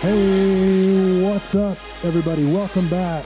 Hey, 0.00 1.24
what's 1.24 1.56
up, 1.56 1.76
everybody? 2.04 2.44
Welcome 2.52 2.88
back 2.88 3.24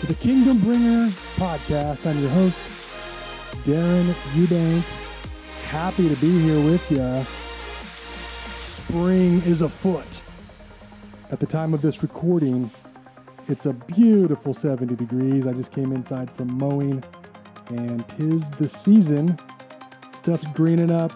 to 0.00 0.06
the 0.06 0.14
Kingdom 0.14 0.58
Bringer 0.60 1.10
podcast. 1.36 2.06
I'm 2.06 2.18
your 2.18 2.30
host, 2.30 2.56
Darin 3.66 4.14
Eubanks. 4.34 4.86
Happy 5.66 6.08
to 6.08 6.16
be 6.16 6.40
here 6.40 6.64
with 6.64 6.90
you. 6.90 7.26
Spring 8.86 9.42
is 9.42 9.60
afoot. 9.60 10.06
At 11.30 11.40
the 11.40 11.46
time 11.46 11.74
of 11.74 11.82
this 11.82 12.02
recording, 12.02 12.70
it's 13.48 13.66
a 13.66 13.74
beautiful 13.74 14.54
70 14.54 14.96
degrees. 14.96 15.46
I 15.46 15.52
just 15.52 15.72
came 15.72 15.92
inside 15.92 16.30
from 16.30 16.56
mowing, 16.56 17.04
and 17.68 18.08
tis 18.08 18.48
the 18.52 18.66
season. 18.66 19.38
Stuff's 20.16 20.46
greening 20.54 20.90
up, 20.90 21.12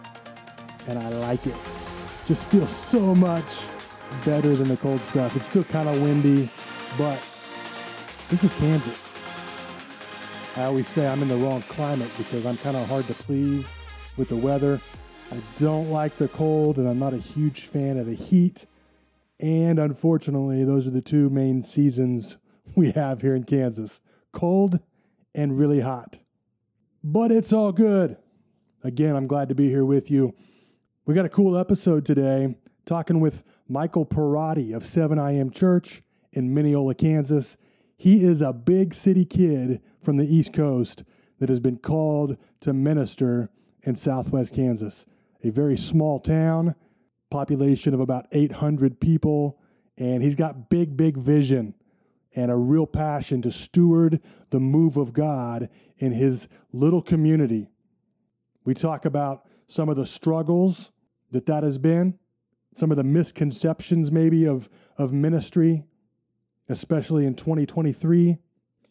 and 0.87 0.99
I 0.99 1.09
like 1.09 1.47
it. 1.47 1.57
Just 2.27 2.45
feels 2.45 2.69
so 2.69 3.15
much 3.15 3.47
better 4.25 4.55
than 4.55 4.69
the 4.69 4.77
cold 4.77 5.01
stuff. 5.03 5.37
It's 5.37 5.47
still 5.47 5.65
kind 5.65 5.89
of 5.89 6.01
windy, 6.01 6.51
but 6.97 7.21
this 8.29 8.43
is 8.45 8.53
Kansas. 8.57 9.03
I 10.57 10.65
always 10.65 10.89
say 10.89 11.07
I'm 11.07 11.23
in 11.23 11.29
the 11.29 11.37
wrong 11.37 11.63
climate 11.63 12.11
because 12.17 12.47
I'm 12.47 12.57
kind 12.57 12.77
of 12.77 12.89
hard 12.89 13.07
to 13.09 13.15
please 13.15 13.67
with 14.17 14.29
the 14.29 14.37
weather. 14.37 14.81
I 15.31 15.37
don't 15.59 15.91
like 15.91 16.17
the 16.17 16.29
cold, 16.29 16.79
and 16.79 16.89
I'm 16.89 16.99
not 16.99 17.13
a 17.13 17.19
huge 17.19 17.67
fan 17.67 17.99
of 17.99 18.07
the 18.07 18.15
heat. 18.15 18.67
And 19.39 19.79
unfortunately, 19.79 20.65
those 20.65 20.87
are 20.87 20.91
the 20.91 21.03
two 21.03 21.29
main 21.29 21.63
seasons 21.63 22.39
we 22.75 22.93
have 22.93 23.21
here 23.21 23.35
in 23.35 23.45
Kansas 23.45 24.01
cold 24.33 24.81
and 25.35 25.59
really 25.59 25.81
hot. 25.81 26.19
But 27.03 27.33
it's 27.33 27.53
all 27.53 27.73
good. 27.73 28.17
Again, 28.83 29.17
I'm 29.17 29.27
glad 29.27 29.49
to 29.49 29.55
be 29.55 29.69
here 29.69 29.85
with 29.85 30.11
you. 30.11 30.35
We 31.07 31.15
got 31.15 31.25
a 31.25 31.31
cool 31.31 31.57
episode 31.57 32.05
today 32.05 32.55
talking 32.85 33.21
with 33.21 33.43
Michael 33.69 34.07
Perrotti 34.07 34.75
of 34.75 34.85
7IAM 34.85 35.53
Church 35.53 36.03
in 36.33 36.55
Minneola, 36.55 36.97
Kansas. 36.97 37.57
He 37.97 38.23
is 38.23 38.43
a 38.43 38.53
big 38.53 38.95
city 38.95 39.25
kid 39.25 39.81
from 40.03 40.17
the 40.17 40.27
East 40.27 40.53
Coast 40.53 41.03
that 41.41 41.49
has 41.49 41.61
been 41.61 41.79
called 41.79 42.37
to 42.61 42.73
minister 42.73 43.51
in 43.83 43.97
Southwest 43.97 44.55
Kansas, 44.55 45.07
a 45.43 45.51
very 45.51 45.77
small 45.77 46.21
town, 46.21 46.75
population 47.31 47.93
of 47.93 48.01
about 48.01 48.27
800 48.33 49.01
people, 49.01 49.59
and 49.97 50.23
he's 50.23 50.35
got 50.35 50.71
big, 50.71 50.97
big 50.97 51.17
vision 51.17 51.75
and 52.35 52.51
a 52.51 52.57
real 52.57 52.87
passion 52.87 53.43
to 53.43 53.51
steward 53.51 54.21
the 54.51 54.61
move 54.61 54.97
of 54.97 55.13
God 55.13 55.69
in 55.99 56.13
his 56.13 56.49
little 56.73 57.03
community. 57.03 57.69
We 58.65 58.75
talk 58.75 59.07
about 59.07 59.47
some 59.67 59.89
of 59.89 59.97
the 59.97 60.07
struggles 60.07 60.91
that 61.31 61.47
that 61.47 61.63
has 61.63 61.79
been, 61.79 62.19
some 62.77 62.91
of 62.91 62.97
the 62.97 63.05
misconceptions 63.05 64.13
maybe 64.13 64.45
of, 64.45 64.69
of 64.99 65.13
ministry, 65.13 65.83
especially 66.69 67.27
in 67.27 67.35
2023. 67.35 68.37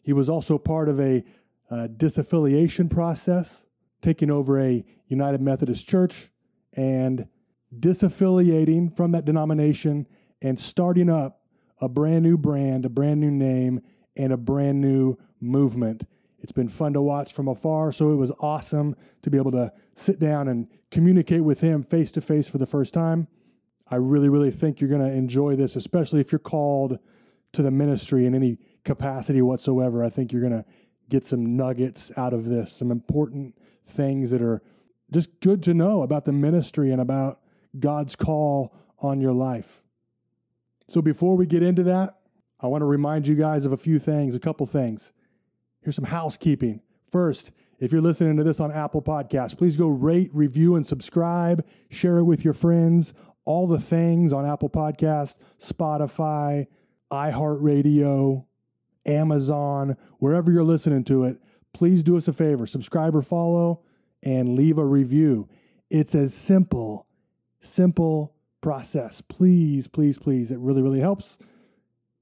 He 0.02 0.12
was 0.12 0.28
also 0.28 0.58
part 0.58 0.88
of 0.88 1.00
a 1.00 1.22
uh, 1.70 1.88
disaffiliation 1.96 2.90
process, 2.90 3.64
taking 4.02 4.30
over 4.30 4.60
a 4.60 4.84
United 5.08 5.40
Methodist 5.40 5.88
Church 5.88 6.30
and 6.74 7.26
disaffiliating 7.78 8.94
from 8.96 9.12
that 9.12 9.24
denomination 9.24 10.06
and 10.42 10.58
starting 10.58 11.08
up 11.08 11.42
a 11.80 11.88
brand 11.88 12.22
new 12.22 12.36
brand, 12.36 12.84
a 12.84 12.88
brand 12.88 13.20
new 13.20 13.30
name, 13.30 13.80
and 14.16 14.32
a 14.32 14.36
brand 14.36 14.80
new 14.80 15.16
movement. 15.40 16.04
It's 16.40 16.52
been 16.52 16.68
fun 16.68 16.92
to 16.94 17.02
watch 17.02 17.32
from 17.32 17.48
afar, 17.48 17.92
so 17.92 18.12
it 18.12 18.16
was 18.16 18.32
awesome 18.40 18.96
to 19.22 19.30
be 19.30 19.38
able 19.38 19.52
to 19.52 19.72
sit 19.96 20.18
down 20.18 20.48
and 20.48 20.68
communicate 20.90 21.42
with 21.42 21.60
him 21.60 21.82
face 21.82 22.12
to 22.12 22.20
face 22.20 22.46
for 22.46 22.58
the 22.58 22.66
first 22.66 22.94
time. 22.94 23.28
I 23.90 23.96
really, 23.96 24.28
really 24.28 24.50
think 24.50 24.80
you're 24.80 24.90
going 24.90 25.06
to 25.06 25.12
enjoy 25.12 25.56
this, 25.56 25.76
especially 25.76 26.20
if 26.20 26.32
you're 26.32 26.38
called 26.38 26.98
to 27.52 27.62
the 27.62 27.70
ministry 27.70 28.26
in 28.26 28.34
any 28.34 28.58
capacity 28.84 29.42
whatsoever. 29.42 30.04
I 30.04 30.10
think 30.10 30.32
you're 30.32 30.42
going 30.42 30.52
to 30.52 30.64
get 31.08 31.24
some 31.24 31.56
nuggets 31.56 32.10
out 32.16 32.32
of 32.32 32.46
this, 32.46 32.72
some 32.72 32.90
important 32.90 33.54
things 33.86 34.30
that 34.30 34.42
are 34.42 34.60
just 35.12 35.28
good 35.40 35.62
to 35.62 35.74
know 35.74 36.02
about 36.02 36.24
the 36.24 36.32
ministry 36.32 36.90
and 36.90 37.00
about 37.00 37.40
God's 37.78 38.16
call 38.16 38.74
on 38.98 39.20
your 39.20 39.32
life. 39.32 39.82
So 40.88 41.00
before 41.00 41.36
we 41.36 41.46
get 41.46 41.62
into 41.62 41.84
that, 41.84 42.18
I 42.60 42.66
want 42.66 42.82
to 42.82 42.86
remind 42.86 43.28
you 43.28 43.34
guys 43.34 43.64
of 43.64 43.72
a 43.72 43.76
few 43.76 43.98
things, 43.98 44.34
a 44.34 44.40
couple 44.40 44.66
things. 44.66 45.12
Here's 45.82 45.94
some 45.94 46.04
housekeeping. 46.04 46.80
First, 47.10 47.52
if 47.78 47.92
you're 47.92 48.00
listening 48.00 48.36
to 48.38 48.44
this 48.44 48.58
on 48.58 48.72
Apple 48.72 49.02
Podcasts, 49.02 49.56
please 49.56 49.76
go 49.76 49.88
rate, 49.88 50.30
review, 50.32 50.76
and 50.76 50.86
subscribe. 50.86 51.64
Share 51.90 52.18
it 52.18 52.24
with 52.24 52.44
your 52.44 52.54
friends. 52.54 53.12
All 53.46 53.66
the 53.66 53.80
things 53.80 54.32
on 54.32 54.44
Apple 54.44 54.68
Podcast, 54.68 55.36
Spotify, 55.58 56.66
iHeartRadio, 57.10 58.44
Amazon, 59.06 59.96
wherever 60.18 60.50
you're 60.50 60.64
listening 60.64 61.04
to 61.04 61.24
it. 61.24 61.40
Please 61.72 62.02
do 62.02 62.16
us 62.16 62.28
a 62.28 62.32
favor 62.32 62.66
subscribe 62.66 63.14
or 63.14 63.22
follow 63.22 63.80
and 64.22 64.54
leave 64.54 64.78
a 64.78 64.84
review. 64.84 65.48
It's 65.90 66.14
as 66.14 66.34
simple, 66.34 67.06
simple 67.60 68.34
process. 68.60 69.20
Please, 69.20 69.86
please, 69.86 70.18
please. 70.18 70.50
It 70.50 70.58
really, 70.58 70.82
really 70.82 71.00
helps. 71.00 71.38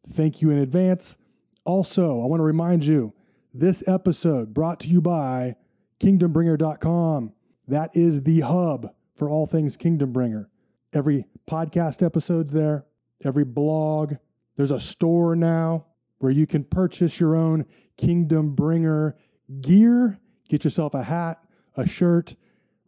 Thank 0.07 0.43
you 0.43 0.51
in 0.51 0.59
advance. 0.59 1.17
Also, 1.65 2.21
I 2.21 2.27
want 2.27 2.41
to 2.41 2.45
remind 2.45 2.84
you 2.84 3.15
this 3.55 3.83
episode 3.87 4.53
brought 4.53 4.81
to 4.81 4.89
you 4.89 5.01
by 5.01 5.57
kingdombringer.com. 6.01 7.33
That 7.69 7.97
is 7.97 8.23
the 8.23 8.41
hub 8.41 8.93
for 9.15 9.31
all 9.31 9.47
things 9.47 9.77
Kingdom 9.77 10.13
Bringer. 10.13 10.51
Every 10.94 11.27
podcast 11.50 12.06
episode's 12.06 12.53
there, 12.53 12.87
every 13.25 13.44
blog. 13.44 14.15
There's 14.56 14.71
a 14.71 14.78
store 14.78 15.34
now 15.34 15.87
where 16.19 16.31
you 16.31 16.47
can 16.47 16.62
purchase 16.62 17.19
your 17.19 17.34
own 17.34 17.66
Kingdom 17.97 18.55
Bringer 18.55 19.16
gear. 19.60 20.21
Get 20.49 20.62
yourself 20.62 20.94
a 20.94 21.03
hat, 21.03 21.43
a 21.77 21.84
shirt, 21.84 22.37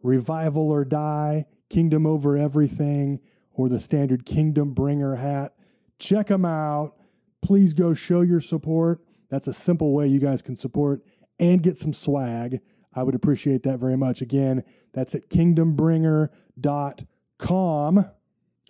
revival 0.03 0.71
or 0.71 0.85
die, 0.85 1.47
kingdom 1.69 2.05
over 2.05 2.37
everything, 2.37 3.19
or 3.51 3.67
the 3.67 3.81
standard 3.81 4.25
Kingdom 4.25 4.73
Bringer 4.73 5.15
hat. 5.15 5.55
Check 5.99 6.27
them 6.27 6.45
out. 6.45 6.93
Please 7.41 7.73
go 7.73 7.93
show 7.93 8.21
your 8.21 8.39
support. 8.39 9.01
That's 9.29 9.47
a 9.47 9.53
simple 9.53 9.93
way 9.93 10.07
you 10.07 10.19
guys 10.19 10.41
can 10.41 10.55
support 10.55 11.01
and 11.39 11.61
get 11.61 11.77
some 11.77 11.93
swag. 11.93 12.61
I 12.93 13.03
would 13.03 13.15
appreciate 13.15 13.63
that 13.63 13.79
very 13.79 13.97
much. 13.97 14.21
Again, 14.21 14.63
that's 14.93 15.13
at 15.13 15.29
kingdombringer.com. 15.29 17.07
Calm, 17.37 18.05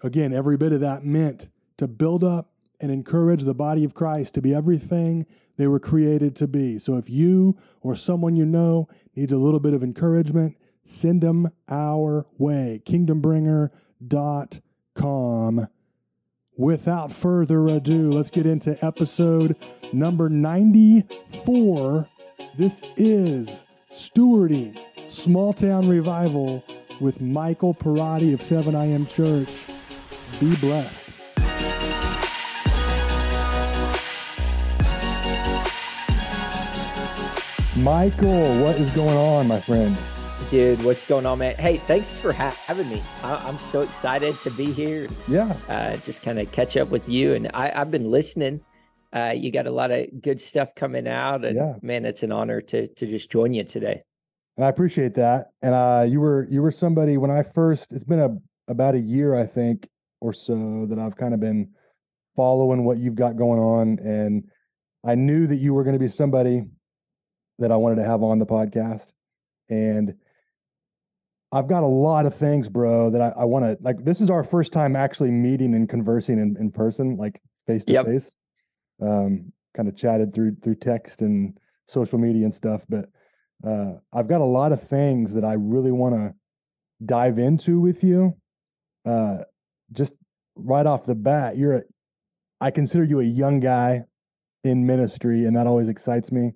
again, 0.04 0.34
every 0.34 0.58
bit 0.58 0.74
of 0.74 0.82
that 0.82 1.06
meant 1.06 1.48
to 1.78 1.88
build 1.88 2.24
up 2.24 2.52
and 2.80 2.92
encourage 2.92 3.44
the 3.44 3.54
body 3.54 3.84
of 3.84 3.94
Christ 3.94 4.34
to 4.36 4.42
be 4.42 4.54
everything 4.54 5.26
they 5.58 5.68
were 5.68 5.80
created 5.80 6.36
to 6.38 6.48
be. 6.48 6.80
So 6.80 6.96
if 6.98 7.10
you 7.10 7.58
or 7.82 7.96
someone 7.96 8.36
you 8.36 8.46
know 8.46 8.88
needs 9.16 9.32
a 9.32 9.38
little 9.38 9.60
bit 9.60 9.74
of 9.74 9.84
encouragement, 9.84 10.56
send 10.86 11.22
them 11.22 11.52
our 11.70 12.26
way. 12.38 12.82
kingdombringer.com. 12.86 15.68
Without 16.58 17.12
further 17.12 17.66
ado, 17.68 18.12
let's 18.12 18.32
get 18.32 18.48
into 18.48 18.84
episode 18.84 19.56
number 19.94 20.28
94. 20.30 22.08
This 22.58 22.82
is 22.96 23.64
Stewarding 23.94 24.80
Small 25.10 25.54
Town 25.54 25.88
Revival 25.88 26.64
with 27.00 27.22
Michael 27.22 27.74
Perrotti 27.74 28.34
of 28.34 28.42
7IAM 28.42 29.10
Church. 29.10 29.50
Be 30.40 30.56
blessed. 30.58 31.08
Michael, 37.78 38.64
what 38.64 38.76
is 38.80 38.94
going 38.96 39.16
on, 39.16 39.48
my 39.48 39.60
friend? 39.60 39.96
Dude, 40.50 40.84
what's 40.84 41.06
going 41.06 41.26
on, 41.26 41.40
man? 41.40 41.56
Hey, 41.56 41.78
thanks 41.78 42.20
for 42.20 42.34
ha- 42.34 42.58
having 42.66 42.90
me. 42.90 43.04
I- 43.24 43.48
am 43.48 43.60
so 43.60 43.82
excited 43.82 44.36
to 44.44 44.52
be 44.52 44.72
here. 44.72 45.08
Yeah. 45.28 45.56
Uh, 45.70 45.98
just 45.98 46.24
kind 46.24 46.40
of 46.40 46.52
catch 46.52 46.76
up 46.76 46.90
with 46.90 47.08
you. 47.08 47.34
And 47.34 47.50
I- 47.54 47.70
have 47.70 47.92
been 47.92 48.10
listening. 48.10 48.62
Uh, 49.14 49.34
you 49.36 49.52
got 49.52 49.68
a 49.68 49.72
lot 49.72 49.92
of 49.92 50.22
good 50.22 50.42
stuff 50.42 50.74
coming 50.76 51.08
out. 51.08 51.46
And 51.46 51.56
yeah. 51.56 51.76
man, 51.82 52.06
it's 52.06 52.24
an 52.24 52.32
honor 52.32 52.62
to, 52.62 52.88
to 52.88 53.06
just 53.06 53.30
join 53.30 53.54
you 53.54 53.64
today. 53.64 54.02
And 54.58 54.66
I 54.66 54.70
appreciate 54.70 55.14
that. 55.16 55.52
And 55.62 55.74
uh, 55.74 56.06
you 56.08 56.20
were 56.20 56.48
you 56.50 56.62
were 56.62 56.72
somebody 56.72 57.18
when 57.18 57.32
I 57.32 57.44
first. 57.44 57.94
It's 57.94 58.04
been 58.04 58.20
a 58.20 58.36
about 58.70 58.96
a 58.96 59.00
year, 59.00 59.36
I 59.36 59.46
think, 59.46 59.88
or 60.20 60.34
so 60.34 60.86
that 60.88 61.00
I've 61.00 61.16
kind 61.16 61.34
of 61.34 61.40
been 61.40 61.70
following 62.36 62.84
what 62.84 62.98
you've 62.98 63.16
got 63.16 63.38
going 63.38 63.60
on, 63.60 64.00
and 64.00 64.44
I 65.06 65.16
knew 65.16 65.48
that 65.48 65.58
you 65.58 65.74
were 65.74 65.84
going 65.84 65.96
to 65.96 66.00
be 66.00 66.10
somebody 66.10 66.64
that 67.60 67.72
I 67.72 67.76
wanted 67.76 67.96
to 67.96 68.04
have 68.04 68.24
on 68.24 68.40
the 68.40 68.46
podcast, 68.46 69.12
and 69.70 70.14
I've 71.52 71.68
got 71.68 71.84
a 71.84 71.88
lot 71.88 72.26
of 72.26 72.36
things, 72.36 72.68
bro, 72.68 73.10
that 73.12 73.22
I, 73.22 73.30
I 73.42 73.46
want 73.46 73.64
to 73.66 73.78
like. 73.82 74.04
This 74.04 74.22
is 74.22 74.30
our 74.30 74.44
first 74.44 74.74
time 74.74 74.96
actually 74.96 75.32
meeting 75.32 75.76
and 75.76 75.88
conversing 75.88 76.40
in, 76.40 76.58
in 76.60 76.72
person, 76.72 77.16
like 77.16 77.42
face 77.68 77.86
to 77.86 77.94
face. 78.04 78.32
Um, 79.02 79.54
kind 79.76 79.88
of 79.88 79.96
chatted 79.96 80.34
through 80.34 80.56
through 80.64 80.76
text 80.76 81.22
and 81.22 81.56
social 81.88 82.18
media 82.18 82.44
and 82.44 82.54
stuff, 82.54 82.84
but 82.90 83.08
uh, 83.66 83.94
I've 84.14 84.28
got 84.28 84.42
a 84.42 84.46
lot 84.46 84.72
of 84.72 84.82
things 84.82 85.34
that 85.34 85.44
I 85.44 85.54
really 85.54 85.92
want 85.92 86.16
to 86.16 86.34
dive 87.06 87.40
into 87.40 87.80
with 87.80 88.04
you. 88.04 88.36
Uh, 89.06 89.40
just 89.92 90.16
right 90.56 90.86
off 90.86 91.06
the 91.06 91.16
bat, 91.16 91.58
you're 91.58 91.76
a, 91.78 91.82
I 92.60 92.72
consider 92.72 93.04
you 93.04 93.20
a 93.20 93.26
young 93.26 93.60
guy 93.60 94.04
in 94.64 94.86
ministry, 94.86 95.46
and 95.46 95.56
that 95.56 95.68
always 95.68 95.88
excites 95.88 96.32
me 96.32 96.52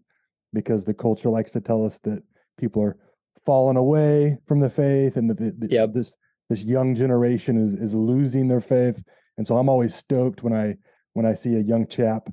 because 0.54 0.86
the 0.86 0.94
culture 0.94 1.30
likes 1.30 1.52
to 1.52 1.62
tell 1.62 1.86
us 1.86 2.00
that 2.04 2.24
people 2.58 2.82
are 2.84 2.98
fallen 3.46 3.78
away 3.78 4.38
from 4.48 4.60
the 4.60 4.70
faith 4.70 5.16
and 5.16 5.30
the 5.30 5.68
yep. 5.70 5.94
this 5.94 6.16
this 6.50 6.64
young 6.64 6.94
generation 6.94 7.58
is 7.58 7.74
is 7.74 7.94
losing 7.94 8.48
their 8.48 8.62
faith 8.62 9.02
and 9.38 9.48
so 9.48 9.58
i'm 9.58 9.70
always 9.70 9.96
stoked 9.96 10.44
when 10.44 10.54
i 10.54 10.76
when 11.14 11.26
i 11.26 11.34
see 11.34 11.56
a 11.56 11.60
young 11.60 11.88
chap 11.88 12.30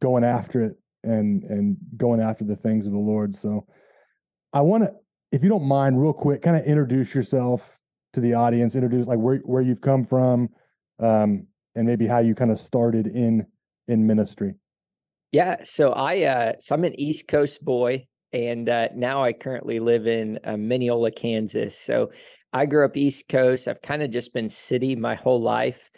going 0.00 0.24
after 0.24 0.62
it 0.62 0.76
and 1.04 1.42
and 1.44 1.76
going 1.96 2.20
after 2.20 2.44
the 2.44 2.56
things 2.56 2.86
of 2.86 2.92
the 2.92 2.98
lord 2.98 3.34
so 3.34 3.66
i 4.52 4.60
want 4.60 4.82
to 4.82 4.92
if 5.32 5.42
you 5.42 5.48
don't 5.48 5.66
mind 5.66 6.00
real 6.00 6.12
quick 6.12 6.42
kind 6.42 6.56
of 6.56 6.64
introduce 6.64 7.14
yourself 7.14 7.78
to 8.12 8.20
the 8.20 8.34
audience 8.34 8.74
introduce 8.74 9.06
like 9.06 9.18
where 9.18 9.38
where 9.38 9.62
you've 9.62 9.80
come 9.80 10.04
from 10.04 10.48
um 11.00 11.46
and 11.74 11.86
maybe 11.86 12.06
how 12.06 12.18
you 12.18 12.34
kind 12.34 12.50
of 12.50 12.58
started 12.58 13.06
in 13.06 13.46
in 13.88 14.06
ministry 14.06 14.54
yeah 15.32 15.56
so 15.62 15.92
i 15.92 16.22
uh 16.22 16.52
so 16.60 16.74
i'm 16.74 16.84
an 16.84 16.98
east 16.98 17.28
coast 17.28 17.64
boy 17.64 18.04
and 18.32 18.68
uh, 18.68 18.88
now 18.94 19.24
I 19.24 19.32
currently 19.32 19.80
live 19.80 20.06
in 20.06 20.38
uh, 20.44 20.52
Minneola, 20.52 21.14
Kansas. 21.14 21.78
So 21.78 22.10
I 22.52 22.66
grew 22.66 22.84
up 22.84 22.96
East 22.96 23.28
Coast. 23.28 23.68
I've 23.68 23.82
kind 23.82 24.02
of 24.02 24.10
just 24.10 24.34
been 24.34 24.48
city 24.48 24.96
my 24.96 25.14
whole 25.14 25.40
life. 25.40 25.90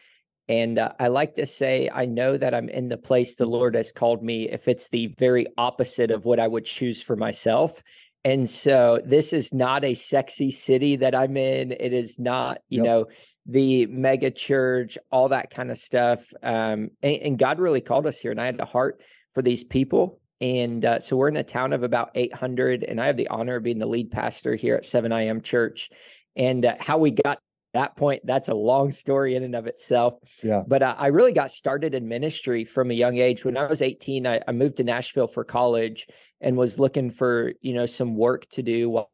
And 0.49 0.79
uh, 0.79 0.93
I 0.99 1.09
like 1.09 1.37
to 1.37 1.47
say, 1.47 1.91
I 1.93 2.07
know 2.07 2.37
that 2.37 2.55
I'm 2.55 2.69
in 2.69 2.89
the 2.89 2.97
place 2.97 3.37
the 3.37 3.47
Lord 3.47 3.75
has 3.77 3.93
called 3.93 4.23
me 4.23 4.49
if 4.49 4.69
it's 4.69 4.89
the 4.89 5.15
very 5.19 5.47
opposite 5.57 6.11
of 6.11 6.25
what 6.25 6.41
I 6.41 6.49
would 6.49 6.65
choose 6.65 7.03
for 7.03 7.17
myself. 7.17 7.83
And 8.25 8.49
so 8.49 9.01
this 9.05 9.33
is 9.33 9.55
not 9.55 9.85
a 9.85 9.95
sexy 9.95 10.51
city 10.51 10.97
that 10.97 11.15
I'm 11.15 11.37
in. 11.37 11.73
It 11.73 11.93
is 11.93 12.19
not, 12.19 12.59
you 12.69 12.83
yep. 12.83 12.87
know, 12.87 13.07
the 13.47 13.87
mega 13.87 14.31
church, 14.31 14.99
all 15.11 15.31
that 15.31 15.51
kind 15.51 15.71
of 15.71 15.79
stuff. 15.79 16.33
Um, 16.43 16.91
and, 17.03 17.17
and 17.23 17.39
God 17.39 17.59
really 17.59 17.81
called 17.81 18.07
us 18.07 18.21
here. 18.21 18.31
And 18.31 18.41
I 18.41 18.47
had 18.47 18.61
a 18.61 18.67
heart 18.67 19.01
for 19.33 19.43
these 19.43 19.65
people 19.65 20.21
and 20.41 20.85
uh, 20.85 21.01
so 21.01 21.17
we're 21.17 21.29
in 21.29 21.37
a 21.37 21.43
town 21.43 21.73
of 21.73 21.83
about 21.83 22.11
800, 22.15 22.85
and 22.85 23.01
I 23.01 23.07
have 23.07 23.17
the 23.17 23.29
honor 23.29 23.57
of 23.57 23.63
being 23.63 23.79
the 23.79 23.87
lead 23.87 24.11
pastor 24.11 24.55
here 24.55 24.75
at 24.75 24.87
7 24.87 25.13
IAM 25.13 25.43
Church. 25.43 25.91
And 26.35 26.65
uh, 26.65 26.77
how 26.81 26.97
we 26.97 27.11
got 27.11 27.41
that 27.75 27.95
point, 27.95 28.23
that's 28.25 28.49
a 28.49 28.55
long 28.55 28.91
story 28.91 29.37
in 29.37 29.45
and 29.45 29.55
of 29.55 29.67
itself. 29.67 30.15
Yeah. 30.43 30.63
But 30.67 30.83
uh, 30.83 30.95
I 30.97 31.09
really 31.09 31.33
got 31.33 31.51
started 31.51 31.95
in 31.95 32.09
ministry 32.09 32.65
from 32.65 32.91
a 32.91 32.95
young 32.95 33.19
age. 33.19 33.45
When 33.45 33.59
I 33.59 33.67
was 33.67 33.83
18, 33.83 34.27
I, 34.27 34.41
I, 34.49 34.53
moved 34.53 34.79
to 34.79 34.85
Nashville 34.85 35.29
for 35.29 35.45
college 35.45 36.07
and 36.41 36.57
was 36.57 36.79
looking 36.79 37.11
for, 37.11 37.53
you 37.61 37.75
know, 37.75 37.87
some 37.87 38.17
work 38.17 38.49
to 38.51 38.63
do 38.63 38.89
while, 38.91 39.11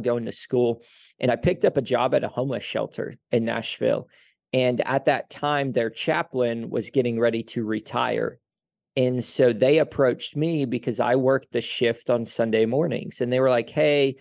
going 0.00 0.26
to 0.26 0.32
school. 0.32 0.82
And 1.18 1.30
I 1.30 1.36
picked 1.36 1.64
up 1.64 1.76
a 1.76 1.82
job 1.82 2.14
at 2.14 2.22
a 2.22 2.28
homeless 2.28 2.62
shelter 2.62 3.14
in 3.32 3.44
Nashville. 3.44 4.08
And 4.52 4.80
at 4.86 5.06
that 5.06 5.28
time, 5.28 5.72
their 5.72 5.90
chaplain 5.90 6.70
was 6.70 6.90
getting 6.90 7.18
ready 7.18 7.42
to 7.44 7.64
retire. 7.64 8.38
And 8.96 9.24
so 9.24 9.52
they 9.52 9.78
approached 9.78 10.36
me 10.36 10.66
because 10.66 11.00
I 11.00 11.16
worked 11.16 11.52
the 11.52 11.60
shift 11.60 12.10
on 12.10 12.24
Sunday 12.24 12.66
mornings. 12.66 13.20
And 13.20 13.32
they 13.32 13.40
were 13.40 13.50
like, 13.50 13.70
hey, 13.70 14.16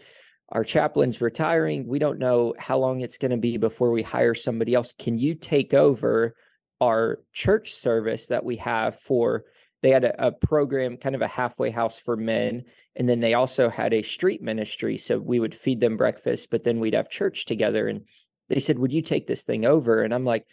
our 0.50 0.64
chaplain's 0.64 1.22
retiring. 1.22 1.88
We 1.88 2.00
don't 2.00 2.20
know 2.20 2.54
how 2.58 2.78
long 2.78 3.02
it's 3.02 3.18
going 3.18 3.32
to 3.32 3.38
be 3.38 3.58
before 3.58 3.92
we 3.92 4.02
hire 4.02 4.34
somebody 4.34 4.74
else. 4.74 4.94
Can 4.98 5.18
you 5.18 5.36
take 5.36 5.74
over 5.74 6.34
our 6.80 7.20
church 7.34 7.74
service 7.74 8.28
that 8.28 8.44
we 8.44 8.58
have 8.58 8.98
for? 8.98 9.44
They 9.82 9.90
had 9.90 10.06
a, 10.06 10.28
a 10.28 10.32
program, 10.32 10.98
kind 10.98 11.16
of 11.16 11.22
a 11.22 11.28
halfway 11.28 11.72
house 11.72 12.00
for 12.00 12.16
men. 12.16 12.66
And 12.96 13.10
then 13.10 13.20
they 13.20 13.34
also 13.34 13.70
had 13.70 13.94
a 13.94 14.02
street 14.02 14.42
ministry. 14.42 14.98
So 14.98 15.18
we 15.18 15.40
would 15.40 15.56
feed 15.56 15.80
them 15.80 15.98
breakfast, 15.98 16.50
but 16.52 16.64
then 16.64 16.80
we'd 16.80 16.94
have 16.94 17.10
church 17.10 17.46
together. 17.46 17.88
And 17.88 18.06
they 18.50 18.60
said, 18.60 18.78
Would 18.80 18.92
you 18.92 19.02
take 19.02 19.28
this 19.28 19.44
thing 19.44 19.66
over? 19.66 20.04
And 20.04 20.14
I'm 20.14 20.26
like, 20.26 20.46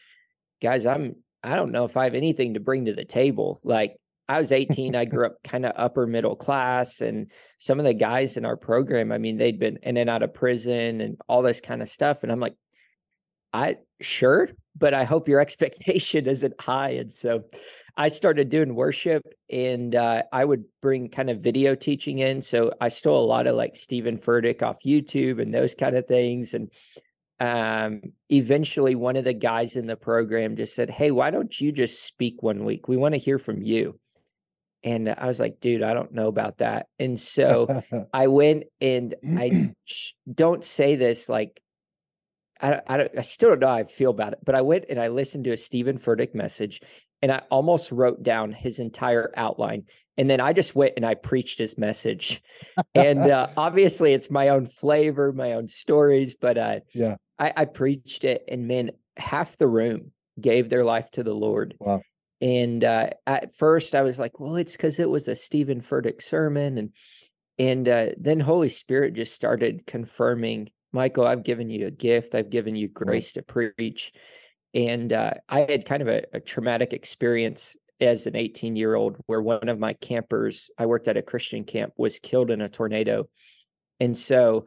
Guys, 0.60 0.86
I'm 0.86 1.16
I 1.42 1.54
don't 1.54 1.72
know 1.72 1.84
if 1.84 1.96
I 1.96 2.04
have 2.04 2.14
anything 2.14 2.54
to 2.54 2.60
bring 2.60 2.86
to 2.86 2.94
the 2.94 3.04
table. 3.04 3.60
Like, 3.62 3.96
I 4.28 4.38
was 4.38 4.52
18. 4.52 4.94
I 4.94 5.04
grew 5.04 5.26
up 5.26 5.42
kind 5.44 5.64
of 5.64 5.72
upper 5.76 6.06
middle 6.06 6.36
class. 6.36 7.00
And 7.00 7.30
some 7.58 7.78
of 7.78 7.84
the 7.84 7.94
guys 7.94 8.36
in 8.36 8.44
our 8.44 8.56
program, 8.56 9.12
I 9.12 9.19
mean, 9.19 9.36
they'd 9.36 9.58
been 9.58 9.78
in 9.82 9.96
and 9.96 10.10
out 10.10 10.22
of 10.22 10.34
prison 10.34 11.00
and 11.00 11.16
all 11.28 11.42
this 11.42 11.60
kind 11.60 11.82
of 11.82 11.88
stuff. 11.88 12.22
And 12.22 12.32
I'm 12.32 12.40
like, 12.40 12.54
I 13.52 13.76
sure, 14.00 14.50
but 14.76 14.94
I 14.94 15.04
hope 15.04 15.28
your 15.28 15.40
expectation 15.48 16.26
isn't 16.26 16.60
high. 16.60 16.90
And 16.90 17.12
so 17.12 17.44
I 17.99 18.06
started 18.06 18.49
doing 18.49 18.77
worship 18.77 19.25
and 19.50 19.93
uh, 19.97 20.23
I 20.33 20.45
would 20.45 20.65
bring 20.81 21.09
kind 21.09 21.29
of 21.29 21.41
video 21.41 21.75
teaching 21.75 22.19
in. 22.21 22.41
So 22.43 22.73
I 22.81 22.91
stole 22.91 23.25
a 23.25 23.27
lot 23.27 23.49
of 23.49 23.56
like 23.56 23.75
Stephen 23.75 24.19
Furtick 24.19 24.62
off 24.62 24.77
YouTube 24.87 25.43
and 25.43 25.53
those 25.53 25.75
kind 25.75 25.97
of 25.97 26.06
things. 26.06 26.55
And 26.55 26.71
um, 27.41 28.12
eventually 28.31 28.95
one 28.95 29.17
of 29.17 29.25
the 29.25 29.33
guys 29.33 29.75
in 29.75 29.89
the 29.89 29.97
program 29.97 30.55
just 30.55 30.77
said, 30.77 30.91
Hey, 30.91 31.11
why 31.11 31.33
don't 31.33 31.61
you 31.61 31.73
just 31.73 32.05
speak 32.05 32.41
one 32.41 32.65
week? 32.65 32.87
We 32.87 32.97
want 32.97 33.15
to 33.15 33.19
hear 33.19 33.39
from 33.41 33.62
you. 33.62 33.99
And 34.85 35.09
I 35.09 35.27
was 35.27 35.41
like, 35.41 35.59
dude, 35.59 35.83
I 35.83 35.93
don't 35.93 36.12
know 36.12 36.29
about 36.29 36.59
that. 36.59 36.87
And 37.00 37.19
so 37.19 37.83
I 38.12 38.29
went 38.29 38.65
and 38.81 39.17
I 39.37 39.75
don't 40.33 40.65
say 40.65 40.95
this 40.95 41.29
like, 41.29 41.61
I, 42.61 42.81
I, 42.87 43.09
I 43.19 43.23
still 43.23 43.50
don't 43.50 43.61
know 43.61 43.67
how 43.67 43.75
I 43.75 43.85
feel 43.85 44.11
about 44.11 44.35
it, 44.35 44.39
but 44.45 44.55
I 44.55 44.62
went 44.62 44.85
and 44.89 45.00
I 45.00 45.09
listened 45.09 45.45
to 45.45 45.53
a 45.53 45.56
Stephen 45.56 45.99
Furtick 45.99 46.33
message 46.35 46.81
and 47.23 47.32
I 47.32 47.43
almost 47.50 47.91
wrote 47.93 48.23
down 48.23 48.53
his 48.53 48.79
entire 48.79 49.32
outline. 49.37 49.85
And 50.17 50.29
then 50.29 50.41
I 50.41 50.53
just 50.53 50.75
went 50.75 50.94
and 50.97 51.06
I 51.06 51.15
preached 51.15 51.59
his 51.59 51.79
message. 51.79 52.43
and 52.94 53.20
uh, 53.20 53.49
obviously 53.56 54.12
it's 54.12 54.31
my 54.31 54.49
own 54.49 54.67
flavor, 54.67 55.32
my 55.32 55.53
own 55.53 55.69
stories, 55.69 56.35
but 56.35 56.59
uh, 56.59 56.81
yeah, 56.92 57.16
I, 57.38 57.52
I 57.57 57.64
preached 57.66 58.25
it 58.25 58.45
and 58.49 58.66
man, 58.66 58.90
half 59.16 59.57
the 59.59 59.69
room 59.69 60.12
gave 60.40 60.69
their 60.69 60.85
life 60.85 61.11
to 61.12 61.23
the 61.23 61.35
Lord. 61.35 61.75
Wow. 61.78 62.02
And 62.40 62.85
uh, 62.85 63.11
at 63.26 63.54
first, 63.57 63.97
I 63.97 64.02
was 64.02 64.16
like, 64.16 64.38
"Well, 64.38 64.54
it's 64.54 64.76
because 64.76 65.00
it 65.00 65.11
was 65.11 65.26
a 65.26 65.35
Stephen 65.35 65.81
Furtick 65.81 66.23
sermon," 66.23 66.78
and 66.78 66.92
and 67.59 67.88
uh, 67.88 68.07
then 68.16 68.38
Holy 68.38 68.69
Spirit 68.69 69.14
just 69.14 69.35
started 69.35 69.87
confirming, 69.87 70.71
Michael, 70.92 71.26
I've 71.26 71.42
given 71.42 71.69
you 71.69 71.88
a 71.88 71.90
gift. 71.90 72.37
I've 72.37 72.50
given 72.50 72.76
you 72.76 72.87
grace 72.87 73.33
to 73.33 73.42
preach. 73.42 74.12
And 74.75 75.12
uh, 75.12 75.32
I 75.48 75.60
had 75.60 75.84
kind 75.84 76.02
of 76.02 76.08
a, 76.08 76.22
a 76.32 76.40
traumatic 76.40 76.92
experience 76.92 77.76
as 78.00 78.26
an 78.26 78.37
18 78.37 78.76
year 78.76 78.94
old 78.94 79.16
where 79.26 79.42
one 79.42 79.68
of 79.68 79.78
my 79.78 79.94
campers, 79.94 80.70
I 80.78 80.87
worked 80.87 81.08
at 81.08 81.16
a 81.16 81.22
Christian 81.22 81.64
camp, 81.64 81.94
was 81.96 82.18
killed 82.18 82.50
in 82.50 82.60
a 82.60 82.68
tornado. 82.68 83.28
And 83.98 84.16
so 84.16 84.66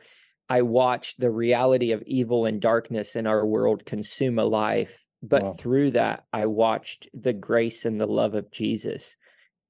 I 0.49 0.63
watched 0.63 1.19
the 1.19 1.31
reality 1.31 1.91
of 1.91 2.03
evil 2.05 2.45
and 2.45 2.59
darkness 2.59 3.15
in 3.15 3.27
our 3.27 3.45
world 3.45 3.85
consume 3.85 4.37
a 4.37 4.43
life 4.43 5.05
but 5.23 5.43
wow. 5.43 5.53
through 5.53 5.91
that, 5.91 6.25
I 6.33 6.47
watched 6.47 7.07
the 7.13 7.33
grace 7.33 7.85
and 7.85 7.99
the 7.99 8.07
love 8.07 8.33
of 8.33 8.51
Jesus 8.51 9.15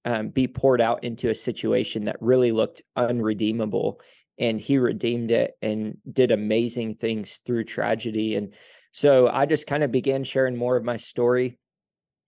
um, 0.06 0.30
be 0.30 0.48
poured 0.48 0.82
out 0.82 1.04
into 1.04 1.30
a 1.30 1.36
situation 1.36 2.06
that 2.06 2.16
really 2.22 2.52
looked 2.52 2.82
unredeemable. 2.96 4.00
And 4.40 4.60
he 4.60 4.78
redeemed 4.78 5.30
it 5.30 5.52
and 5.62 5.98
did 6.12 6.32
amazing 6.32 6.96
things 6.96 7.42
through 7.46 7.66
tragedy. 7.66 8.36
And 8.36 8.54
so 8.92 9.28
I 9.28 9.46
just 9.46 9.68
kind 9.68 9.84
of 9.84 9.92
began 9.92 10.24
sharing 10.24 10.58
more 10.58 10.76
of 10.76 10.84
my 10.84 10.98
story. 10.98 11.58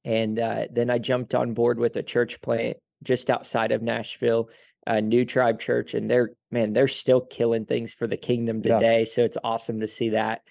And 0.05 0.39
uh, 0.39 0.65
then 0.71 0.89
I 0.89 0.97
jumped 0.97 1.35
on 1.35 1.53
board 1.53 1.79
with 1.79 1.95
a 1.95 2.03
church 2.03 2.41
plant 2.41 2.77
just 3.03 3.29
outside 3.29 3.71
of 3.71 3.81
Nashville, 3.81 4.49
a 4.85 5.01
new 5.01 5.25
tribe 5.25 5.59
church. 5.59 5.93
And 5.93 6.09
they're, 6.09 6.31
man, 6.51 6.73
they're 6.73 6.87
still 6.87 7.21
killing 7.21 7.65
things 7.65 7.93
for 7.93 8.07
the 8.07 8.17
kingdom 8.17 8.61
today. 8.61 8.99
Yeah. 8.99 9.05
So 9.05 9.23
it's 9.23 9.37
awesome 9.43 9.79
to 9.81 9.87
see 9.87 10.09
that. 10.09 10.41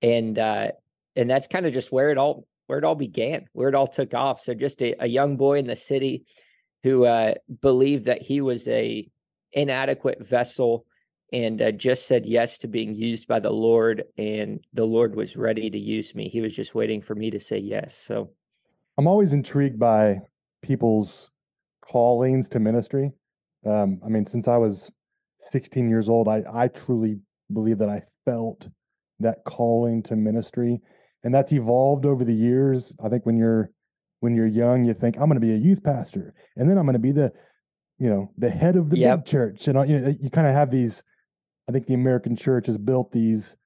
And 0.00 0.38
uh, 0.38 0.68
and 1.16 1.30
that's 1.30 1.46
kind 1.46 1.66
of 1.66 1.72
just 1.72 1.92
where 1.92 2.10
it 2.10 2.18
all 2.18 2.46
where 2.66 2.78
it 2.78 2.84
all 2.84 2.94
began, 2.94 3.46
where 3.52 3.68
it 3.68 3.74
all 3.74 3.86
took 3.86 4.14
off. 4.14 4.40
So 4.40 4.54
just 4.54 4.82
a, 4.82 5.02
a 5.04 5.06
young 5.06 5.36
boy 5.36 5.58
in 5.58 5.66
the 5.66 5.76
city 5.76 6.24
who 6.82 7.04
uh, 7.04 7.34
believed 7.60 8.06
that 8.06 8.22
he 8.22 8.40
was 8.40 8.68
a 8.68 9.08
inadequate 9.52 10.26
vessel 10.26 10.86
and 11.34 11.60
uh, 11.60 11.72
just 11.72 12.06
said 12.06 12.24
yes 12.24 12.58
to 12.58 12.68
being 12.68 12.94
used 12.94 13.26
by 13.26 13.40
the 13.40 13.50
Lord, 13.50 14.04
and 14.16 14.64
the 14.72 14.84
Lord 14.84 15.16
was 15.16 15.36
ready 15.36 15.68
to 15.68 15.78
use 15.78 16.14
me. 16.14 16.28
He 16.28 16.40
was 16.40 16.54
just 16.54 16.76
waiting 16.76 17.02
for 17.02 17.16
me 17.16 17.28
to 17.32 17.40
say 17.40 17.58
yes. 17.58 17.96
So 17.96 18.30
I'm 18.96 19.08
always 19.08 19.32
intrigued 19.32 19.78
by 19.78 20.20
people's 20.62 21.32
callings 21.84 22.48
to 22.50 22.60
ministry. 22.60 23.10
Um, 23.66 24.00
I 24.06 24.08
mean, 24.08 24.24
since 24.26 24.46
I 24.46 24.56
was 24.56 24.92
16 25.38 25.88
years 25.88 26.08
old, 26.08 26.28
I 26.28 26.44
I 26.54 26.68
truly 26.68 27.18
believe 27.52 27.78
that 27.78 27.88
I 27.88 28.02
felt 28.24 28.68
that 29.18 29.38
calling 29.44 30.04
to 30.04 30.14
ministry, 30.14 30.80
and 31.24 31.34
that's 31.34 31.52
evolved 31.52 32.06
over 32.06 32.24
the 32.24 32.32
years. 32.32 32.94
I 33.04 33.08
think 33.08 33.26
when 33.26 33.36
you're 33.36 33.70
when 34.20 34.36
you're 34.36 34.46
young, 34.46 34.84
you 34.84 34.94
think 34.94 35.16
I'm 35.16 35.26
going 35.28 35.40
to 35.40 35.40
be 35.40 35.52
a 35.52 35.58
youth 35.58 35.82
pastor, 35.82 36.32
and 36.56 36.70
then 36.70 36.78
I'm 36.78 36.86
going 36.86 36.94
to 36.94 37.00
be 37.00 37.12
the, 37.12 37.32
you 37.98 38.08
know, 38.08 38.30
the 38.38 38.50
head 38.50 38.76
of 38.76 38.88
the 38.88 38.96
Yep. 38.96 39.18
big 39.18 39.26
church, 39.26 39.66
and 39.66 39.88
you 39.90 39.98
know, 39.98 40.14
you 40.20 40.30
kind 40.30 40.46
of 40.46 40.54
have 40.54 40.70
these. 40.70 41.02
I 41.68 41.72
think 41.72 41.86
the 41.86 41.94
American 41.94 42.36
church 42.36 42.66
has 42.66 42.78
built 42.78 43.10
these 43.12 43.56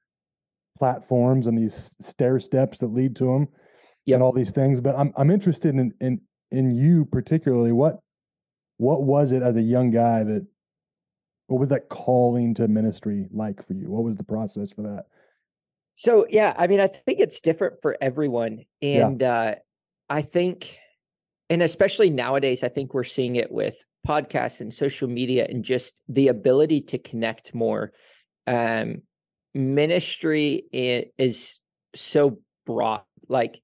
platforms 0.78 1.46
and 1.46 1.58
these 1.58 1.94
stair 2.00 2.38
steps 2.38 2.78
that 2.78 2.88
lead 2.88 3.16
to 3.16 3.24
them, 3.24 3.48
Yep. 4.06 4.14
and 4.16 4.22
all 4.22 4.32
these 4.32 4.52
things. 4.52 4.80
But 4.80 4.96
I'm 4.96 5.12
I'm 5.16 5.30
interested 5.30 5.74
in 5.74 5.92
in 6.00 6.20
in 6.50 6.70
you 6.70 7.04
particularly. 7.06 7.72
What 7.72 7.98
what 8.76 9.02
was 9.02 9.32
it 9.32 9.42
as 9.42 9.56
a 9.56 9.62
young 9.62 9.90
guy 9.90 10.22
that 10.24 10.46
what 11.48 11.58
was 11.58 11.68
that 11.70 11.88
calling 11.88 12.54
to 12.54 12.68
ministry 12.68 13.26
like 13.32 13.62
for 13.66 13.74
you? 13.74 13.90
What 13.90 14.04
was 14.04 14.16
the 14.16 14.24
process 14.24 14.70
for 14.70 14.82
that? 14.82 15.06
So 15.94 16.26
yeah, 16.30 16.54
I 16.56 16.68
mean, 16.68 16.78
I 16.80 16.86
think 16.86 17.18
it's 17.18 17.40
different 17.40 17.82
for 17.82 17.96
everyone, 18.00 18.64
Yeah. 18.80 19.08
and 19.08 19.22
uh, 19.22 19.54
I 20.08 20.22
think, 20.22 20.78
and 21.50 21.60
especially 21.60 22.08
nowadays, 22.08 22.62
I 22.62 22.68
think 22.68 22.94
we're 22.94 23.02
seeing 23.04 23.34
it 23.34 23.50
with 23.50 23.74
podcasts 24.08 24.60
and 24.60 24.72
social 24.72 25.08
media, 25.08 25.46
and 25.48 25.64
just 25.64 26.00
the 26.08 26.28
ability 26.28 26.80
to 26.80 26.98
connect 26.98 27.54
more. 27.54 27.92
Um, 28.46 29.02
ministry 29.54 30.64
is 30.72 31.60
so 31.94 32.38
broad, 32.66 33.02
like 33.28 33.60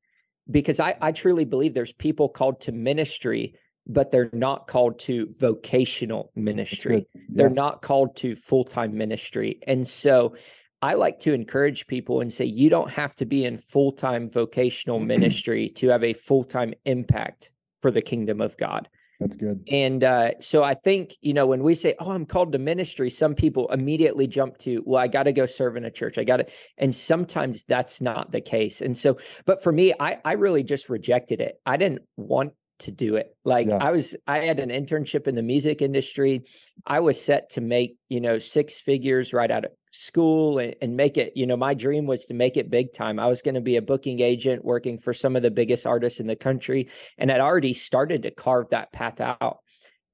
because 0.50 0.80
I 0.80 0.96
I 1.00 1.12
truly 1.12 1.44
believe 1.44 1.72
there's 1.72 1.92
people 1.92 2.28
called 2.28 2.60
to 2.62 2.72
ministry, 2.72 3.54
but 3.86 4.10
they're 4.10 4.30
not 4.32 4.66
called 4.66 4.98
to 4.98 5.34
vocational 5.38 6.30
ministry 6.34 7.06
good. 7.12 7.24
they're 7.28 7.50
not 7.50 7.82
called 7.82 8.16
to 8.16 8.34
full-time 8.34 8.96
ministry 8.96 9.60
and 9.66 9.86
so 9.86 10.34
i 10.80 10.94
like 10.94 11.18
to 11.18 11.32
encourage 11.32 11.86
people 11.86 12.20
and 12.20 12.32
say 12.32 12.44
you 12.44 12.70
don't 12.70 12.90
have 12.90 13.14
to 13.14 13.26
be 13.26 13.44
in 13.44 13.58
full-time 13.58 14.30
vocational 14.30 14.98
ministry 15.14 15.68
to 15.68 15.88
have 15.88 16.04
a 16.04 16.14
full-time 16.14 16.72
impact 16.84 17.50
for 17.80 17.90
the 17.90 18.02
kingdom 18.02 18.40
of 18.40 18.56
god 18.56 18.88
That's 19.20 19.36
good. 19.36 19.62
and 19.70 20.02
uh, 20.02 20.32
so 20.40 20.62
i 20.64 20.74
think 20.74 21.14
you 21.20 21.34
know 21.34 21.46
when 21.46 21.62
we 21.62 21.74
say 21.74 21.94
oh 22.00 22.10
i'm 22.10 22.26
called 22.26 22.52
to 22.52 22.58
ministry 22.58 23.10
some 23.10 23.34
people 23.34 23.68
immediately 23.72 24.26
jump 24.26 24.58
to 24.58 24.82
well 24.84 25.00
i 25.00 25.06
got 25.08 25.22
to 25.24 25.32
go 25.32 25.46
serve 25.46 25.76
in 25.76 25.84
a 25.84 25.90
church. 25.90 26.18
I 26.18 26.24
got 26.24 26.38
to 26.38 26.46
and 26.78 26.94
sometimes 26.94 27.64
that's 27.64 28.00
not 28.00 28.32
the 28.32 28.40
case. 28.40 28.80
And 28.80 28.96
so 28.98 29.18
but 29.44 29.62
for 29.62 29.72
me 29.72 29.94
i 30.00 30.18
i 30.24 30.32
really 30.32 30.64
just 30.64 30.88
rejected 30.88 31.40
it. 31.40 31.60
I 31.64 31.76
didn't 31.76 32.02
want 32.16 32.52
to 32.80 32.90
do 32.90 33.14
it. 33.16 33.36
Like 33.44 33.68
Yeah. 33.68 33.78
i 33.80 33.92
was 33.92 34.16
i 34.26 34.38
had 34.40 34.58
an 34.58 34.70
internship 34.70 35.28
in 35.28 35.36
the 35.36 35.42
music 35.42 35.80
industry. 35.80 36.42
I 36.84 37.00
was 37.00 37.22
set 37.22 37.50
to 37.50 37.60
make 37.60 37.96
you 38.08 38.20
know 38.20 38.38
six 38.38 38.80
figures 38.80 39.32
right 39.32 39.50
out 39.50 39.64
of 39.66 39.70
school 39.94 40.58
and, 40.58 40.74
and 40.82 40.96
make 40.96 41.16
it 41.16 41.32
you 41.36 41.46
know 41.46 41.56
my 41.56 41.72
dream 41.72 42.04
was 42.04 42.26
to 42.26 42.34
make 42.34 42.56
it 42.56 42.68
big 42.68 42.92
time. 42.92 43.20
I 43.20 43.26
was 43.28 43.42
going 43.42 43.54
to 43.54 43.60
be 43.60 43.76
a 43.76 43.82
booking 43.82 44.20
agent 44.20 44.64
working 44.64 44.98
for 44.98 45.14
some 45.14 45.36
of 45.36 45.42
the 45.42 45.52
biggest 45.52 45.86
artists 45.86 46.18
in 46.18 46.26
the 46.26 46.34
country 46.34 46.88
and 47.16 47.30
i'd 47.30 47.40
already 47.40 47.74
started 47.74 48.24
to 48.24 48.32
carve 48.32 48.70
that 48.70 48.92
path 48.92 49.20
out. 49.20 49.58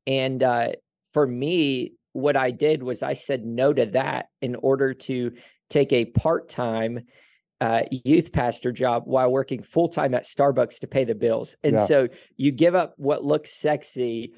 And 0.06 0.42
uh, 0.42 0.72
for 1.14 1.26
me 1.26 1.94
what 2.12 2.36
i 2.36 2.50
did 2.50 2.82
was 2.82 3.02
i 3.02 3.14
said 3.14 3.44
no 3.44 3.72
to 3.72 3.86
that 3.86 4.26
in 4.42 4.54
order 4.56 4.92
to 4.92 5.32
take 5.70 5.92
a 5.92 6.04
part-time 6.04 7.00
uh, 7.62 7.82
youth 7.90 8.32
pastor 8.32 8.72
job 8.72 9.04
while 9.06 9.30
working 9.30 9.62
full-time 9.62 10.14
at 10.14 10.24
starbucks 10.24 10.80
to 10.80 10.86
pay 10.86 11.04
the 11.04 11.14
bills. 11.14 11.56
And 11.62 11.74
Yeah. 11.76 11.86
so 11.86 12.08
you 12.36 12.52
give 12.52 12.74
up 12.74 12.94
what 12.96 13.24
looks 13.24 13.52
sexy 13.52 14.32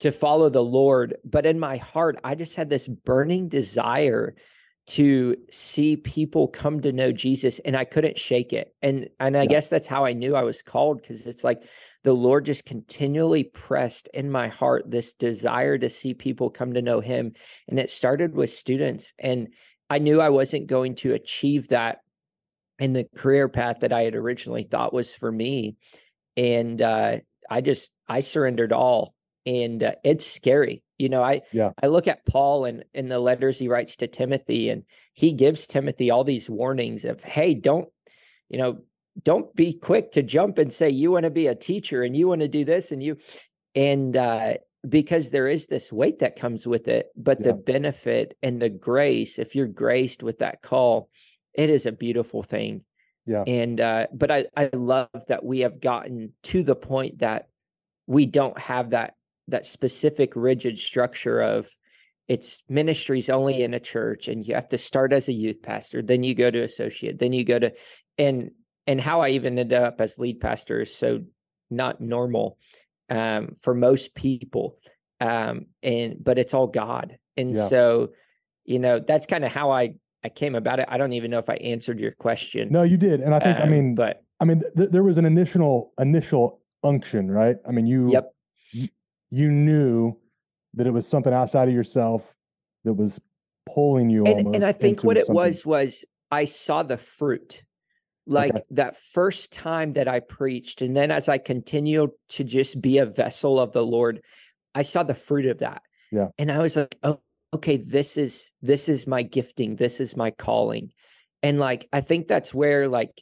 to 0.00 0.10
follow 0.10 0.48
the 0.48 0.62
lord 0.64 1.14
but 1.24 1.46
in 1.46 1.60
my 1.60 1.76
heart 1.76 2.18
i 2.24 2.34
just 2.34 2.56
had 2.56 2.68
this 2.68 2.88
burning 2.88 3.48
desire 3.48 4.34
to 4.84 5.36
see 5.50 5.96
people 5.96 6.48
come 6.48 6.80
to 6.80 6.92
know 6.92 7.12
Jesus 7.12 7.60
and 7.60 7.76
I 7.76 7.84
couldn't 7.84 8.18
shake 8.18 8.52
it. 8.52 8.74
And 8.82 9.08
and 9.20 9.36
I 9.36 9.42
Yeah. 9.42 9.50
guess 9.50 9.68
that's 9.68 9.86
how 9.86 10.04
I 10.04 10.12
knew 10.12 10.34
I 10.34 10.42
was 10.42 10.62
called 10.62 11.00
because 11.00 11.26
it's 11.26 11.44
like 11.44 11.62
the 12.02 12.12
Lord 12.12 12.46
just 12.46 12.64
continually 12.64 13.44
pressed 13.44 14.08
in 14.12 14.30
my 14.30 14.48
heart 14.48 14.90
this 14.90 15.14
desire 15.14 15.78
to 15.78 15.88
see 15.88 16.14
people 16.14 16.50
come 16.50 16.74
to 16.74 16.82
know 16.82 17.00
him 17.00 17.32
and 17.68 17.78
it 17.78 17.90
started 17.90 18.34
with 18.34 18.50
students 18.50 19.12
and 19.18 19.48
I 19.88 19.98
knew 19.98 20.20
I 20.20 20.30
wasn't 20.30 20.66
going 20.66 20.96
to 20.96 21.12
achieve 21.12 21.68
that 21.68 22.00
in 22.78 22.92
the 22.92 23.04
career 23.14 23.48
path 23.48 23.80
that 23.80 23.92
I 23.92 24.02
had 24.02 24.16
originally 24.16 24.64
thought 24.64 24.92
was 24.92 25.14
for 25.14 25.30
me 25.30 25.76
and 26.36 26.82
uh 26.82 27.18
I 27.48 27.60
just 27.60 27.92
I 28.08 28.20
surrendered 28.20 28.72
all 28.72 29.14
and 29.44 29.82
uh, 29.82 29.92
it's 30.04 30.26
scary. 30.26 30.82
You 30.98 31.08
know, 31.08 31.22
I 31.22 31.42
Yeah. 31.52 31.72
I 31.82 31.86
look 31.88 32.06
at 32.08 32.24
Paul 32.26 32.64
and 32.64 32.84
in 32.94 33.08
the 33.08 33.18
letters 33.18 33.58
he 33.58 33.68
writes 33.68 33.96
to 33.96 34.06
Timothy, 34.06 34.68
and 34.68 34.84
he 35.14 35.32
gives 35.32 35.66
Timothy 35.66 36.10
all 36.10 36.24
these 36.24 36.48
warnings 36.48 37.04
of, 37.04 37.22
hey, 37.24 37.54
don't, 37.54 37.88
you 38.48 38.58
know, 38.58 38.78
don't 39.22 39.54
be 39.54 39.72
quick 39.74 40.12
to 40.12 40.22
jump 40.22 40.58
and 40.58 40.72
say 40.72 40.90
you 40.90 41.10
want 41.10 41.24
to 41.24 41.30
be 41.30 41.46
a 41.46 41.54
teacher 41.54 42.02
and 42.02 42.16
you 42.16 42.28
want 42.28 42.40
to 42.40 42.48
do 42.48 42.64
this 42.64 42.92
and 42.92 43.02
you, 43.02 43.18
and 43.74 44.16
uh, 44.16 44.54
because 44.88 45.30
there 45.30 45.48
is 45.48 45.66
this 45.66 45.92
weight 45.92 46.20
that 46.20 46.36
comes 46.36 46.66
with 46.66 46.88
it, 46.88 47.06
but 47.16 47.38
Yeah. 47.40 47.48
the 47.48 47.54
benefit 47.54 48.36
and 48.42 48.60
the 48.60 48.70
grace, 48.70 49.38
if 49.38 49.54
you're 49.54 49.66
graced 49.66 50.22
with 50.22 50.38
that 50.38 50.62
call, 50.62 51.08
it 51.54 51.68
is 51.68 51.86
a 51.86 51.92
beautiful 51.92 52.42
thing. 52.42 52.84
Yeah. 53.26 53.44
And 53.46 53.80
uh, 53.80 54.06
but 54.12 54.30
I 54.30 54.46
I 54.56 54.70
love 54.72 55.08
that 55.28 55.44
we 55.44 55.60
have 55.60 55.80
gotten 55.80 56.32
to 56.44 56.62
the 56.62 56.74
point 56.74 57.18
that 57.18 57.48
we 58.06 58.26
don't 58.26 58.58
have 58.58 58.90
that 58.90 59.14
that 59.48 59.66
specific 59.66 60.32
rigid 60.36 60.78
structure 60.78 61.40
of 61.40 61.68
it's 62.28 62.62
ministries 62.68 63.28
only 63.28 63.62
in 63.62 63.74
a 63.74 63.80
church 63.80 64.28
and 64.28 64.46
you 64.46 64.54
have 64.54 64.68
to 64.68 64.78
start 64.78 65.12
as 65.12 65.28
a 65.28 65.32
youth 65.32 65.60
pastor 65.62 66.00
then 66.02 66.22
you 66.22 66.34
go 66.34 66.50
to 66.50 66.60
associate 66.62 67.18
then 67.18 67.32
you 67.32 67.44
go 67.44 67.58
to 67.58 67.72
and 68.18 68.52
and 68.86 69.00
how 69.00 69.20
i 69.20 69.30
even 69.30 69.58
ended 69.58 69.76
up 69.76 70.00
as 70.00 70.18
lead 70.18 70.40
pastor 70.40 70.82
is 70.82 70.94
so 70.94 71.20
not 71.70 72.00
normal 72.00 72.56
um 73.10 73.56
for 73.60 73.74
most 73.74 74.14
people 74.14 74.78
um 75.20 75.66
and 75.82 76.22
but 76.22 76.38
it's 76.38 76.54
all 76.54 76.68
god 76.68 77.18
and 77.36 77.56
Yeah. 77.56 77.66
so 77.66 78.12
you 78.64 78.78
know 78.78 79.00
that's 79.00 79.26
kind 79.26 79.44
of 79.44 79.52
how 79.52 79.72
i 79.72 79.94
i 80.22 80.28
came 80.28 80.54
about 80.54 80.78
it 80.78 80.86
i 80.88 80.96
don't 80.96 81.12
even 81.14 81.30
know 81.30 81.38
if 81.38 81.50
i 81.50 81.54
answered 81.56 81.98
your 81.98 82.12
question 82.12 82.68
No, 82.70 82.84
you 82.84 82.96
did, 82.96 83.20
and 83.20 83.34
I 83.34 83.40
think 83.40 83.58
I 83.58 83.64
um, 83.64 83.70
mean 83.70 83.94
but 83.96 84.22
I 84.40 84.44
mean 84.44 84.62
th- 84.76 84.90
there 84.90 85.02
was 85.02 85.18
an 85.18 85.24
initial 85.24 85.92
initial 85.98 86.60
unction, 86.84 87.30
right? 87.30 87.56
I 87.68 87.72
mean 87.72 87.86
you 87.86 88.10
yep 88.12 88.32
you, 89.32 89.50
knew 89.50 90.16
that 90.74 90.86
it 90.86 90.90
was 90.90 91.06
something 91.06 91.32
outside 91.32 91.68
of 91.68 91.74
yourself 91.74 92.34
that 92.84 92.92
was 92.92 93.20
pulling 93.66 94.10
you 94.10 94.24
and 94.24 94.38
almost. 94.38 94.54
and 94.56 94.64
I 94.64 94.72
think 94.72 95.02
what 95.02 95.16
it 95.16 95.26
something- 95.26 95.34
was 95.34 95.66
was 95.66 96.04
I 96.30 96.44
saw 96.44 96.82
the 96.82 96.96
fruit. 96.98 97.62
Like 98.24 98.54
that 98.70 98.96
first 98.96 99.52
time 99.52 99.92
that 99.92 100.06
I 100.06 100.20
preached, 100.20 100.80
and 100.80 100.96
then 100.96 101.10
as 101.10 101.28
I 101.28 101.38
continued 101.38 102.10
to 102.30 102.44
just 102.44 102.80
be 102.80 102.98
a 102.98 103.06
vessel 103.06 103.58
of 103.58 103.72
the 103.72 103.84
Lord, 103.84 104.22
I 104.76 104.82
saw 104.82 105.02
the 105.02 105.14
fruit 105.14 105.46
of 105.46 105.58
that. 105.58 105.82
Yeah. 106.12 106.28
And 106.38 106.52
I 106.52 106.58
was 106.58 106.76
like, 106.76 106.96
oh, 107.02 107.18
okay, 107.52 107.78
this 107.78 108.16
is 108.16 108.52
this 108.62 108.88
is 108.88 109.08
my 109.08 109.22
gifting, 109.22 109.74
this 109.74 110.00
is 110.00 110.16
my 110.16 110.30
calling. 110.30 110.92
And 111.42 111.58
like 111.58 111.88
I 111.92 112.00
think 112.00 112.28
that's 112.28 112.54
where 112.54 112.88
like 112.88 113.20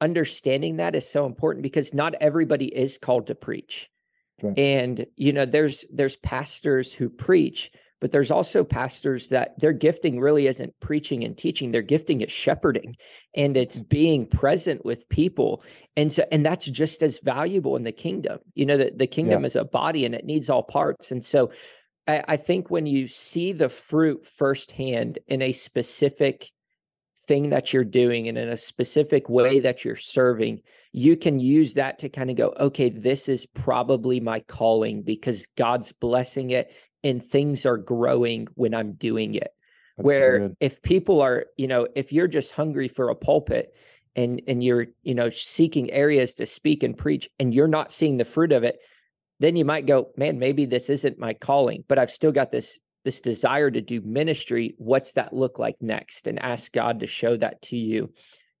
understanding 0.00 0.76
that 0.76 0.96
is 0.96 1.08
so 1.08 1.26
important 1.26 1.62
because 1.62 1.94
not 1.94 2.14
everybody 2.20 2.66
is 2.66 2.98
called 2.98 3.28
to 3.28 3.34
preach. 3.34 3.88
Right. 4.42 4.58
And 4.58 5.06
you 5.16 5.32
know, 5.32 5.44
there's 5.44 5.84
there's 5.92 6.16
pastors 6.16 6.92
who 6.92 7.08
preach, 7.08 7.70
but 8.00 8.10
there's 8.12 8.30
also 8.30 8.64
pastors 8.64 9.28
that 9.28 9.58
their 9.58 9.72
gifting 9.72 10.20
really 10.20 10.46
isn't 10.46 10.78
preaching 10.80 11.24
and 11.24 11.36
teaching 11.36 11.70
their 11.70 11.82
gifting 11.82 12.20
is 12.20 12.32
shepherding 12.32 12.96
and 13.34 13.56
it's 13.56 13.78
mm. 13.78 13.88
being 13.88 14.26
present 14.26 14.84
with 14.84 15.08
people. 15.08 15.62
And 15.96 16.12
so 16.12 16.24
and 16.32 16.44
that's 16.44 16.66
just 16.66 17.02
as 17.02 17.20
valuable 17.20 17.76
in 17.76 17.82
the 17.82 17.92
kingdom. 17.92 18.38
You 18.54 18.66
know 18.66 18.76
that 18.76 18.98
the 18.98 19.06
kingdom 19.06 19.44
is 19.44 19.56
a 19.56 19.64
body 19.64 20.04
and 20.04 20.14
it 20.14 20.24
needs 20.24 20.50
all 20.50 20.62
parts. 20.62 21.12
And 21.12 21.24
so 21.24 21.50
I, 22.06 22.24
I 22.28 22.36
think 22.36 22.70
when 22.70 22.86
you 22.86 23.08
see 23.08 23.52
the 23.52 23.68
fruit 23.68 24.26
firsthand 24.26 25.18
in 25.28 25.42
a 25.42 25.52
specific 25.52 26.50
thing 27.30 27.50
that 27.50 27.72
you're 27.72 27.84
doing 27.84 28.28
and 28.28 28.36
in 28.36 28.48
a 28.48 28.56
specific 28.56 29.28
way 29.28 29.60
that 29.60 29.84
you're 29.84 29.94
serving 29.94 30.60
you 30.92 31.16
can 31.16 31.38
use 31.38 31.74
that 31.74 32.00
to 32.00 32.08
kind 32.08 32.30
of 32.30 32.36
go 32.36 32.52
okay 32.58 32.88
this 32.88 33.28
is 33.28 33.46
probably 33.46 34.18
my 34.18 34.40
calling 34.40 35.02
because 35.02 35.46
god's 35.56 35.92
blessing 35.92 36.50
it 36.50 36.72
and 37.02 37.24
things 37.24 37.66
are 37.66 37.76
growing 37.76 38.48
when 38.54 38.74
I'm 38.74 38.92
doing 38.92 39.34
it. 39.34 39.52
That's 39.96 40.06
where 40.06 40.38
good. 40.38 40.56
if 40.60 40.82
people 40.82 41.20
are, 41.20 41.46
you 41.56 41.66
know, 41.66 41.88
if 41.94 42.12
you're 42.12 42.28
just 42.28 42.52
hungry 42.52 42.88
for 42.88 43.10
a 43.10 43.14
pulpit 43.14 43.74
and 44.16 44.40
and 44.46 44.62
you're, 44.62 44.86
you 45.02 45.14
know, 45.14 45.30
seeking 45.30 45.90
areas 45.90 46.34
to 46.36 46.46
speak 46.46 46.82
and 46.82 46.96
preach 46.96 47.28
and 47.38 47.54
you're 47.54 47.68
not 47.68 47.92
seeing 47.92 48.16
the 48.16 48.24
fruit 48.24 48.52
of 48.52 48.64
it, 48.64 48.78
then 49.40 49.56
you 49.56 49.64
might 49.64 49.86
go, 49.86 50.10
man, 50.16 50.38
maybe 50.38 50.64
this 50.64 50.90
isn't 50.90 51.18
my 51.18 51.34
calling, 51.34 51.84
but 51.88 51.98
I've 51.98 52.10
still 52.10 52.32
got 52.32 52.50
this 52.50 52.78
this 53.04 53.20
desire 53.20 53.70
to 53.70 53.80
do 53.80 54.00
ministry. 54.02 54.74
What's 54.78 55.12
that 55.12 55.32
look 55.32 55.58
like 55.58 55.76
next? 55.80 56.26
And 56.26 56.38
ask 56.38 56.72
God 56.72 57.00
to 57.00 57.06
show 57.06 57.36
that 57.36 57.62
to 57.62 57.76
you. 57.76 58.12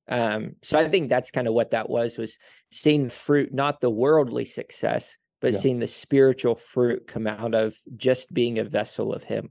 Um, 0.08 0.56
so 0.62 0.78
I 0.78 0.88
think 0.88 1.08
that's 1.08 1.30
kind 1.30 1.46
of 1.46 1.54
what 1.54 1.70
that 1.70 1.88
was 1.88 2.18
was 2.18 2.38
seeing 2.70 3.04
the 3.04 3.10
fruit, 3.10 3.54
not 3.54 3.80
the 3.80 3.90
worldly 3.90 4.44
success, 4.44 5.16
but 5.40 5.52
Yeah. 5.52 5.58
seeing 5.58 5.78
the 5.78 5.86
spiritual 5.86 6.56
fruit 6.56 7.06
come 7.06 7.26
out 7.26 7.54
of 7.54 7.76
just 7.96 8.32
being 8.34 8.58
a 8.58 8.64
vessel 8.64 9.12
of 9.12 9.24
him. 9.24 9.50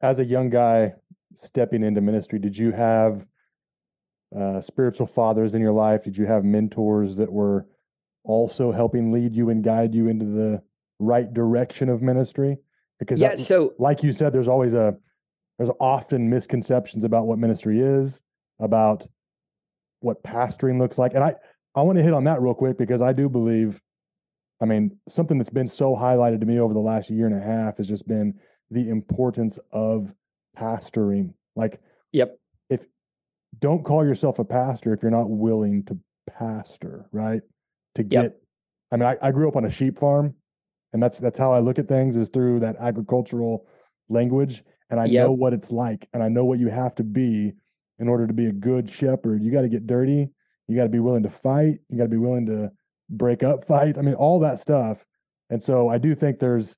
as 0.00 0.18
a 0.18 0.24
young 0.24 0.50
guy 0.50 0.92
stepping 1.34 1.84
into 1.84 2.00
ministry, 2.00 2.38
did 2.40 2.56
you 2.58 2.72
have 2.72 3.24
uh, 4.34 4.60
spiritual 4.60 5.06
fathers 5.06 5.54
in 5.54 5.62
your 5.62 5.70
life? 5.72 6.02
Did 6.04 6.16
you 6.16 6.26
have 6.26 6.42
mentors 6.44 7.14
that 7.16 7.30
were 7.30 7.68
also 8.24 8.72
helping 8.72 9.12
lead 9.12 9.34
you 9.34 9.50
and 9.50 9.62
guide 9.62 9.94
you 9.94 10.08
into 10.08 10.24
the 10.24 10.60
right 10.98 11.32
direction 11.32 11.88
of 11.88 12.02
ministry? 12.02 12.56
Because 13.02 13.20
yeah, 13.20 13.30
that- 13.30 13.38
so 13.38 13.74
like 13.78 14.02
you 14.02 14.12
said, 14.12 14.32
there's 14.32 14.48
always 14.48 14.74
a 14.74 14.96
there's 15.58 15.70
often 15.80 16.30
misconceptions 16.30 17.04
about 17.04 17.26
what 17.26 17.38
ministry 17.38 17.80
is, 17.80 18.22
about 18.60 19.06
what 20.00 20.22
pastoring 20.22 20.78
looks 20.78 20.98
like. 20.98 21.14
And 21.14 21.24
I 21.24 21.34
I 21.74 21.82
want 21.82 21.96
to 21.98 22.02
hit 22.02 22.14
on 22.14 22.24
that 22.24 22.40
real 22.40 22.54
quick 22.54 22.78
because 22.78 23.02
I 23.02 23.12
do 23.12 23.28
believe, 23.28 23.80
I 24.60 24.66
mean, 24.66 24.96
something 25.08 25.38
that's 25.38 25.50
been 25.50 25.66
so 25.68 25.96
highlighted 25.96 26.40
to 26.40 26.46
me 26.46 26.60
over 26.60 26.74
the 26.74 26.80
last 26.80 27.10
year 27.10 27.26
and 27.26 27.34
a 27.34 27.40
half 27.44 27.78
has 27.78 27.88
just 27.88 28.06
been 28.06 28.34
the 28.70 28.88
importance 28.88 29.58
of 29.72 30.14
pastoring. 30.56 31.34
Like, 31.56 31.80
yep, 32.12 32.38
if 32.70 32.86
don't 33.58 33.84
call 33.84 34.04
yourself 34.04 34.38
a 34.38 34.44
pastor 34.44 34.92
if 34.94 35.02
you're 35.02 35.10
not 35.10 35.28
willing 35.28 35.84
to 35.84 35.98
pastor, 36.26 37.08
right? 37.12 37.42
To 37.96 38.02
get, 38.02 38.22
Yep. 38.22 38.38
I 38.92 38.96
mean, 38.96 39.08
I, 39.08 39.16
I 39.28 39.30
grew 39.32 39.48
up 39.48 39.56
on 39.56 39.64
a 39.64 39.70
sheep 39.70 39.98
farm, 39.98 40.34
and 40.92 41.02
that's 41.02 41.18
that's 41.18 41.38
how 41.38 41.52
I 41.52 41.58
look 41.60 41.78
at 41.78 41.88
things 41.88 42.16
is 42.16 42.28
through 42.28 42.60
that 42.60 42.76
agricultural 42.78 43.66
language, 44.08 44.64
and 44.90 45.00
I 45.00 45.06
Yep. 45.06 45.24
know 45.26 45.32
what 45.32 45.52
it's 45.52 45.70
like, 45.70 46.08
and 46.12 46.22
I 46.22 46.28
know 46.28 46.44
what 46.44 46.58
you 46.58 46.68
have 46.68 46.94
to 46.96 47.04
be 47.04 47.52
in 47.98 48.08
order 48.08 48.26
to 48.26 48.32
be 48.32 48.46
a 48.46 48.52
good 48.52 48.88
shepherd. 48.88 49.42
You 49.42 49.50
got 49.52 49.62
to 49.62 49.68
get 49.68 49.86
dirty, 49.86 50.28
you 50.68 50.76
got 50.76 50.84
to 50.84 50.88
be 50.88 50.98
willing 50.98 51.22
to 51.22 51.30
fight, 51.30 51.80
you 51.88 51.96
got 51.96 52.04
to 52.04 52.08
be 52.08 52.16
willing 52.16 52.46
to 52.46 52.70
break 53.10 53.42
up 53.42 53.64
fights. 53.68 53.98
I 53.98 54.02
mean, 54.02 54.14
all 54.14 54.40
that 54.40 54.58
stuff. 54.58 55.04
And 55.50 55.62
so 55.62 55.88
I 55.88 55.98
do 55.98 56.14
think 56.14 56.38
there's 56.38 56.76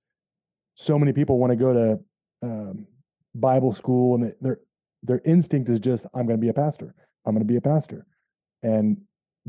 so 0.75 0.99
many 0.99 1.13
people 1.13 1.39
want 1.39 1.51
to 1.53 1.57
go 1.57 1.73
to 1.73 2.01
um, 2.43 2.87
Bible 3.35 3.73
school, 3.73 4.15
and 4.17 4.35
their 4.41 4.59
their 5.03 5.21
instinct 5.25 5.69
is 5.69 5.81
just, 5.81 6.07
I'm 6.15 6.27
going 6.27 6.39
to 6.39 6.41
be 6.41 6.49
a 6.49 6.55
pastor. 6.55 6.95
I'm 7.27 7.35
going 7.35 7.47
to 7.47 7.53
be 7.53 7.57
a 7.57 7.61
pastor. 7.61 8.07
And 8.63 8.97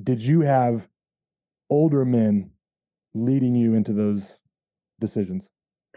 did 0.04 0.22
you 0.22 0.42
have 0.42 0.88
older 1.70 2.04
men 2.04 2.52
leading 3.14 3.56
you 3.56 3.74
into 3.74 3.94
those 3.94 4.38
decisions? 5.00 5.48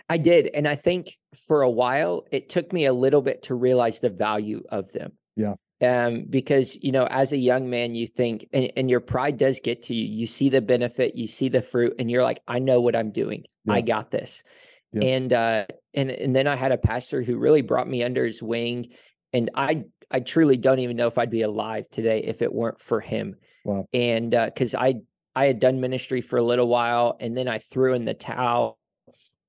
I 0.09 0.17
did. 0.17 0.49
And 0.55 0.67
I 0.67 0.77
think 0.77 1.17
for 1.47 1.63
a 1.63 1.71
while, 1.71 2.25
it 2.31 2.49
took 2.49 2.73
me 2.73 2.87
a 2.87 2.93
little 2.93 3.21
bit 3.21 3.43
to 3.45 3.55
realize 3.55 4.01
the 4.01 4.11
value 4.11 4.63
of 4.71 4.93
them. 4.93 5.13
Yeah. 5.37 5.55
Um, 5.81 6.25
because, 6.29 6.77
you 6.83 6.91
know, 6.91 7.07
as 7.07 7.33
a 7.33 7.37
young 7.37 7.71
man, 7.71 7.95
you 7.95 8.07
think, 8.07 8.47
and, 8.53 8.73
and 8.77 8.91
your 8.91 9.01
pride 9.01 9.39
does 9.39 9.61
get 9.61 9.83
to 9.85 9.95
you. 9.95 10.05
You 10.05 10.27
see 10.27 10.49
the 10.49 10.61
benefit, 10.61 11.15
you 11.15 11.29
see 11.29 11.49
the 11.49 11.63
fruit, 11.63 11.95
and 11.99 12.11
you're 12.11 12.25
like, 12.25 12.41
I 12.49 12.59
know 12.59 12.81
what 12.81 12.97
I'm 12.97 13.13
doing. 13.13 13.45
I 13.69 13.81
got 13.83 14.11
this. 14.11 14.45
Yeah. 14.93 15.03
And 15.03 15.33
uh 15.33 15.65
and 15.95 16.11
and 16.11 16.35
then 16.35 16.47
I 16.47 16.57
had 16.57 16.73
a 16.73 16.79
pastor 16.79 17.23
who 17.23 17.37
really 17.37 17.63
brought 17.63 17.89
me 17.89 18.03
under 18.03 18.25
his 18.25 18.43
wing. 18.43 18.89
And 19.33 19.51
I 19.55 19.85
I 20.11 20.21
truly 20.21 20.57
don't 20.57 20.79
even 20.79 20.97
know 20.97 21.07
if 21.07 21.19
I'd 21.19 21.31
be 21.31 21.43
alive 21.43 21.85
today 21.91 22.23
if 22.25 22.41
it 22.41 22.53
weren't 22.53 22.81
for 22.81 23.01
him. 23.01 23.37
Wow. 23.65 23.87
And 23.93 24.35
uh 24.35 24.47
because 24.47 24.75
I 24.75 24.95
I 25.37 25.47
had 25.47 25.61
done 25.61 25.81
ministry 25.81 26.21
for 26.21 26.39
a 26.39 26.43
little 26.43 26.69
while 26.69 27.17
and 27.21 27.37
then 27.37 27.49
I 27.49 27.59
threw 27.59 27.95
in 27.95 28.05
the 28.07 28.15
towel 28.15 28.79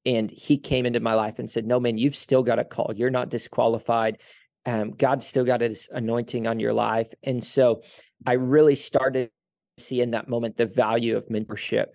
and 0.05 0.29
he 0.31 0.57
came 0.57 0.85
into 0.85 0.99
my 0.99 1.13
life 1.13 1.39
and 1.39 1.49
said, 1.49 1.65
No, 1.65 1.79
man, 1.79 1.97
you've 1.97 2.15
still 2.15 2.43
got 2.43 2.59
a 2.59 2.63
call. 2.63 2.93
You're 2.95 3.09
not 3.09 3.29
disqualified. 3.29 4.19
Um, 4.65 4.91
God's 4.91 5.25
still 5.25 5.45
got 5.45 5.61
his 5.61 5.89
anointing 5.91 6.47
on 6.47 6.59
your 6.59 6.73
life. 6.73 7.09
And 7.23 7.43
so 7.43 7.81
I 8.25 8.33
really 8.33 8.75
started 8.75 9.29
to 9.77 9.83
see 9.83 10.01
in 10.01 10.11
that 10.11 10.27
moment 10.27 10.57
the 10.57 10.65
value 10.65 11.17
of 11.17 11.27
mentorship. 11.27 11.87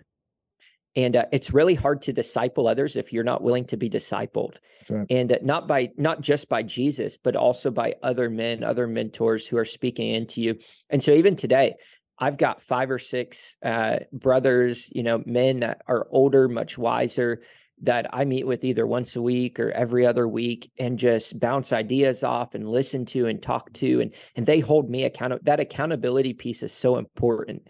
And 0.95 1.15
uh, 1.15 1.25
it's 1.31 1.53
really 1.53 1.75
hard 1.75 2.03
to 2.03 2.13
disciple 2.13 2.67
others 2.67 2.95
if 2.95 3.11
you're 3.11 3.23
not 3.23 3.43
willing 3.43 3.65
to 3.65 3.77
be 3.77 3.89
discipled 3.89 4.55
right. 4.89 5.05
and 5.09 5.31
uh, 5.31 5.37
not 5.41 5.67
by 5.67 5.91
not 5.97 6.21
just 6.21 6.47
by 6.47 6.63
Jesus, 6.63 7.17
but 7.21 7.35
also 7.35 7.69
by 7.69 7.95
other 8.01 8.29
men, 8.29 8.63
other 8.63 8.87
mentors 8.87 9.45
who 9.45 9.57
are 9.57 9.65
speaking 9.65 10.09
into 10.09 10.41
you. 10.41 10.57
And 10.89 11.03
so 11.03 11.11
even 11.11 11.35
today, 11.35 11.75
I've 12.17 12.37
got 12.37 12.61
five 12.61 12.91
or 12.91 12.99
six 12.99 13.57
uh, 13.63 13.97
brothers, 14.13 14.89
you 14.93 15.03
know, 15.03 15.21
men 15.25 15.59
that 15.59 15.81
are 15.87 16.07
older, 16.11 16.47
much 16.47 16.77
wiser, 16.77 17.41
that 17.81 18.07
I 18.13 18.25
meet 18.25 18.47
with 18.47 18.63
either 18.63 18.87
once 18.87 19.15
a 19.15 19.21
week 19.21 19.59
or 19.59 19.71
every 19.71 20.05
other 20.05 20.27
week, 20.27 20.71
and 20.79 20.97
just 20.97 21.39
bounce 21.39 21.73
ideas 21.73 22.23
off 22.23 22.55
and 22.55 22.67
listen 22.67 23.05
to 23.07 23.27
and 23.27 23.41
talk 23.41 23.71
to, 23.73 24.01
and 24.01 24.11
and 24.35 24.45
they 24.45 24.59
hold 24.59 24.89
me 24.89 25.03
accountable. 25.03 25.43
That 25.43 25.59
accountability 25.59 26.33
piece 26.33 26.63
is 26.63 26.71
so 26.71 26.97
important, 26.97 27.67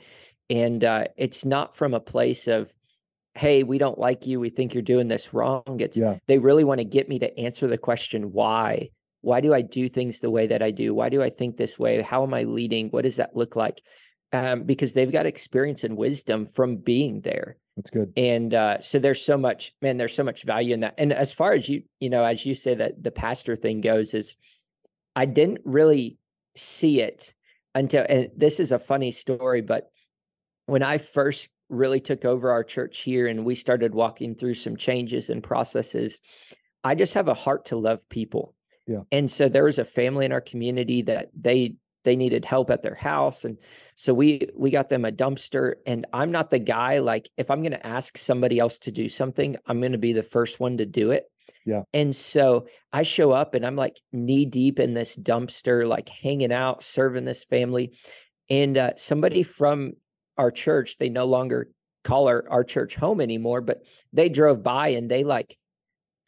and 0.49 0.83
uh, 0.83 1.05
it's 1.17 1.45
not 1.45 1.75
from 1.75 1.93
a 1.93 1.99
place 1.99 2.47
of 2.47 2.71
hey, 3.37 3.63
we 3.63 3.77
don't 3.77 3.99
like 3.99 4.25
you. 4.25 4.39
We 4.39 4.49
think 4.49 4.73
you're 4.73 4.81
doing 4.81 5.09
this 5.09 5.33
wrong. 5.33 5.63
It's 5.79 5.97
Yeah. 5.97 6.19
they 6.27 6.37
really 6.37 6.63
want 6.63 6.79
to 6.79 6.85
get 6.85 7.09
me 7.09 7.19
to 7.19 7.37
answer 7.37 7.67
the 7.67 7.77
question 7.77 8.31
why. 8.31 8.91
Why 9.21 9.41
do 9.41 9.53
I 9.53 9.61
do 9.61 9.89
things 9.89 10.19
the 10.19 10.29
way 10.29 10.47
that 10.47 10.61
I 10.61 10.71
do? 10.71 10.93
Why 10.93 11.09
do 11.09 11.21
I 11.21 11.29
think 11.29 11.57
this 11.57 11.77
way? 11.77 12.01
How 12.01 12.23
am 12.23 12.33
I 12.33 12.43
leading? 12.43 12.89
What 12.89 13.03
does 13.03 13.17
that 13.17 13.35
look 13.35 13.55
like? 13.55 13.81
Um, 14.31 14.63
because 14.63 14.93
they've 14.93 15.11
got 15.11 15.25
experience 15.25 15.83
and 15.83 15.97
wisdom 15.97 16.45
from 16.45 16.77
being 16.77 17.21
there. 17.21 17.57
That's 17.75 17.89
good. 17.89 18.13
And 18.15 18.53
uh, 18.53 18.79
so 18.79 18.99
there's 18.99 19.21
so 19.21 19.37
much, 19.37 19.73
man, 19.81 19.97
there's 19.97 20.15
so 20.15 20.23
much 20.23 20.43
value 20.43 20.73
in 20.73 20.79
that. 20.81 20.95
And 20.97 21.11
as 21.11 21.33
far 21.33 21.53
as 21.53 21.67
you, 21.67 21.83
you 21.99 22.09
know, 22.09 22.23
as 22.23 22.45
you 22.45 22.55
say 22.55 22.75
that 22.75 23.03
the 23.03 23.11
pastor 23.11 23.55
thing 23.55 23.81
goes, 23.81 24.13
is 24.13 24.35
I 25.15 25.25
didn't 25.25 25.59
really 25.65 26.17
see 26.55 27.01
it 27.01 27.33
until, 27.73 28.05
and 28.07 28.29
this 28.35 28.59
is 28.59 28.71
a 28.71 28.79
funny 28.79 29.11
story, 29.11 29.61
but 29.61 29.91
when 30.67 30.83
I 30.83 30.97
first 30.97 31.49
really 31.69 31.99
took 31.99 32.23
over 32.23 32.51
our 32.51 32.63
church 32.63 32.99
here 32.99 33.27
and 33.27 33.43
we 33.43 33.55
started 33.55 33.93
walking 33.93 34.35
through 34.35 34.53
some 34.53 34.77
changes 34.77 35.29
and 35.29 35.43
processes, 35.43 36.21
I 36.83 36.95
just 36.95 37.15
have 37.15 37.27
a 37.27 37.33
heart 37.33 37.65
to 37.65 37.75
love 37.75 37.99
people. 38.09 38.55
Yeah. 38.87 39.01
And 39.11 39.29
so 39.29 39.49
there 39.49 39.63
was 39.65 39.79
a 39.79 39.85
family 39.85 40.25
in 40.25 40.31
our 40.31 40.41
community 40.41 41.01
that 41.03 41.29
they 41.39 41.75
they 42.05 42.15
needed 42.15 42.45
help 42.45 42.69
at 42.69 42.81
their 42.81 42.95
house 42.95 43.43
and 43.43 43.57
so 43.95 44.13
we 44.13 44.47
we 44.55 44.71
got 44.71 44.89
them 44.89 45.05
a 45.05 45.11
dumpster 45.11 45.75
and 45.85 46.05
I'm 46.13 46.31
not 46.31 46.51
the 46.51 46.59
guy 46.59 46.99
like 46.99 47.29
if 47.37 47.49
I'm 47.49 47.61
going 47.61 47.71
to 47.71 47.87
ask 47.87 48.17
somebody 48.17 48.59
else 48.59 48.79
to 48.79 48.91
do 48.91 49.07
something, 49.07 49.55
I'm 49.65 49.79
going 49.79 49.93
to 49.93 49.97
be 49.97 50.13
the 50.13 50.23
first 50.23 50.59
one 50.59 50.77
to 50.77 50.85
do 50.85 51.11
it. 51.11 51.23
Yeah. 51.65 51.83
And 51.93 52.15
so 52.15 52.67
I 52.91 53.03
show 53.03 53.31
up 53.31 53.55
and 53.55 53.65
I'm 53.65 53.77
like 53.77 53.99
knee 54.11 54.45
deep 54.45 54.79
in 54.79 54.93
this 54.93 55.15
dumpster 55.17 55.87
like 55.87 56.09
hanging 56.09 56.51
out 56.51 56.83
serving 56.83 57.25
this 57.25 57.45
family 57.45 57.97
and 58.49 58.77
uh, 58.77 58.91
somebody 58.97 59.43
from 59.43 59.93
our 60.37 60.51
church 60.51 60.97
they 60.97 61.09
no 61.09 61.25
longer 61.25 61.69
call 62.03 62.27
our, 62.27 62.45
our 62.49 62.63
church 62.63 62.95
home 62.95 63.21
anymore 63.21 63.61
but 63.61 63.83
they 64.13 64.29
drove 64.29 64.61
by 64.61 64.89
and 64.89 65.09
they 65.09 65.23
like 65.23 65.57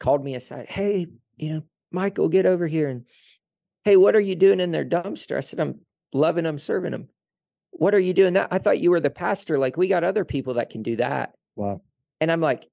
called 0.00 0.24
me 0.24 0.34
aside 0.34 0.66
hey 0.68 1.06
you 1.36 1.50
know 1.50 1.62
michael 1.92 2.28
get 2.28 2.46
over 2.46 2.66
here 2.66 2.88
and 2.88 3.04
hey 3.88 3.96
what 3.96 4.14
are 4.14 4.20
you 4.20 4.34
doing 4.36 4.60
in 4.60 4.70
their 4.70 4.84
dumpster? 4.84 5.36
I 5.36 5.40
said 5.40 5.60
i'm 5.60 5.80
loving 6.12 6.44
them 6.44 6.58
serving 6.58 6.92
them 6.92 7.08
what 7.70 7.94
are 7.94 8.00
you 8.00 8.12
doing 8.12 8.32
that? 8.34 8.48
I 8.50 8.58
thought 8.58 8.80
you 8.80 8.90
were 8.90 9.00
the 9.00 9.10
pastor 9.10 9.58
like 9.58 9.76
we 9.76 9.88
got 9.88 10.02
other 10.04 10.24
people 10.24 10.54
that 10.54 10.70
can 10.70 10.82
do 10.82 10.96
that. 10.96 11.34
Wow. 11.56 11.80
and 12.20 12.30
i'm 12.30 12.40
like 12.40 12.68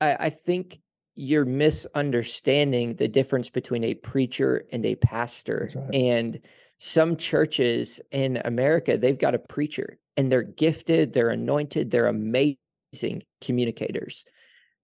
i, 0.00 0.16
I 0.18 0.30
think 0.30 0.80
you're 1.14 1.46
misunderstanding 1.46 2.96
the 2.96 3.08
difference 3.08 3.48
between 3.48 3.84
a 3.84 3.94
preacher 3.94 4.66
and 4.70 4.84
a 4.84 4.96
pastor. 4.96 5.70
Right. 5.74 5.94
and 5.94 6.40
some 6.78 7.16
churches 7.16 8.00
in 8.10 8.36
america 8.44 8.98
they've 8.98 9.18
got 9.18 9.34
a 9.34 9.38
preacher 9.38 9.98
and 10.16 10.30
they're 10.30 10.42
gifted 10.42 11.12
they're 11.12 11.30
anointed 11.30 11.90
they're 11.90 12.06
amazing 12.08 13.22
communicators. 13.40 14.24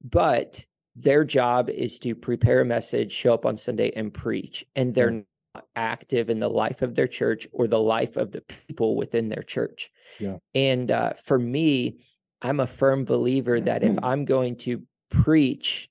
But 0.02 0.64
their 0.96 1.24
job 1.24 1.70
is 1.70 1.98
to 2.00 2.14
prepare 2.14 2.60
a 2.60 2.64
message 2.64 3.12
show 3.12 3.34
up 3.34 3.46
on 3.46 3.56
sunday 3.56 3.90
and 3.96 4.12
preach 4.12 4.64
and 4.76 4.94
they're 4.94 5.24
active 5.76 6.30
in 6.30 6.40
the 6.40 6.48
life 6.48 6.82
of 6.82 6.94
their 6.94 7.06
church 7.06 7.46
or 7.52 7.66
the 7.66 7.80
life 7.80 8.16
of 8.16 8.32
the 8.32 8.42
people 8.68 8.96
within 8.96 9.28
their 9.28 9.42
church. 9.42 9.90
Yeah. 10.20 10.36
and 10.54 10.90
uh, 10.90 11.14
for 11.14 11.38
me 11.38 12.00
i'm 12.42 12.60
a 12.60 12.66
firm 12.66 13.06
believer 13.06 13.58
that 13.60 13.82
if 13.82 13.96
i'm 14.02 14.26
going 14.26 14.56
to 14.56 14.82
preach 15.10 15.88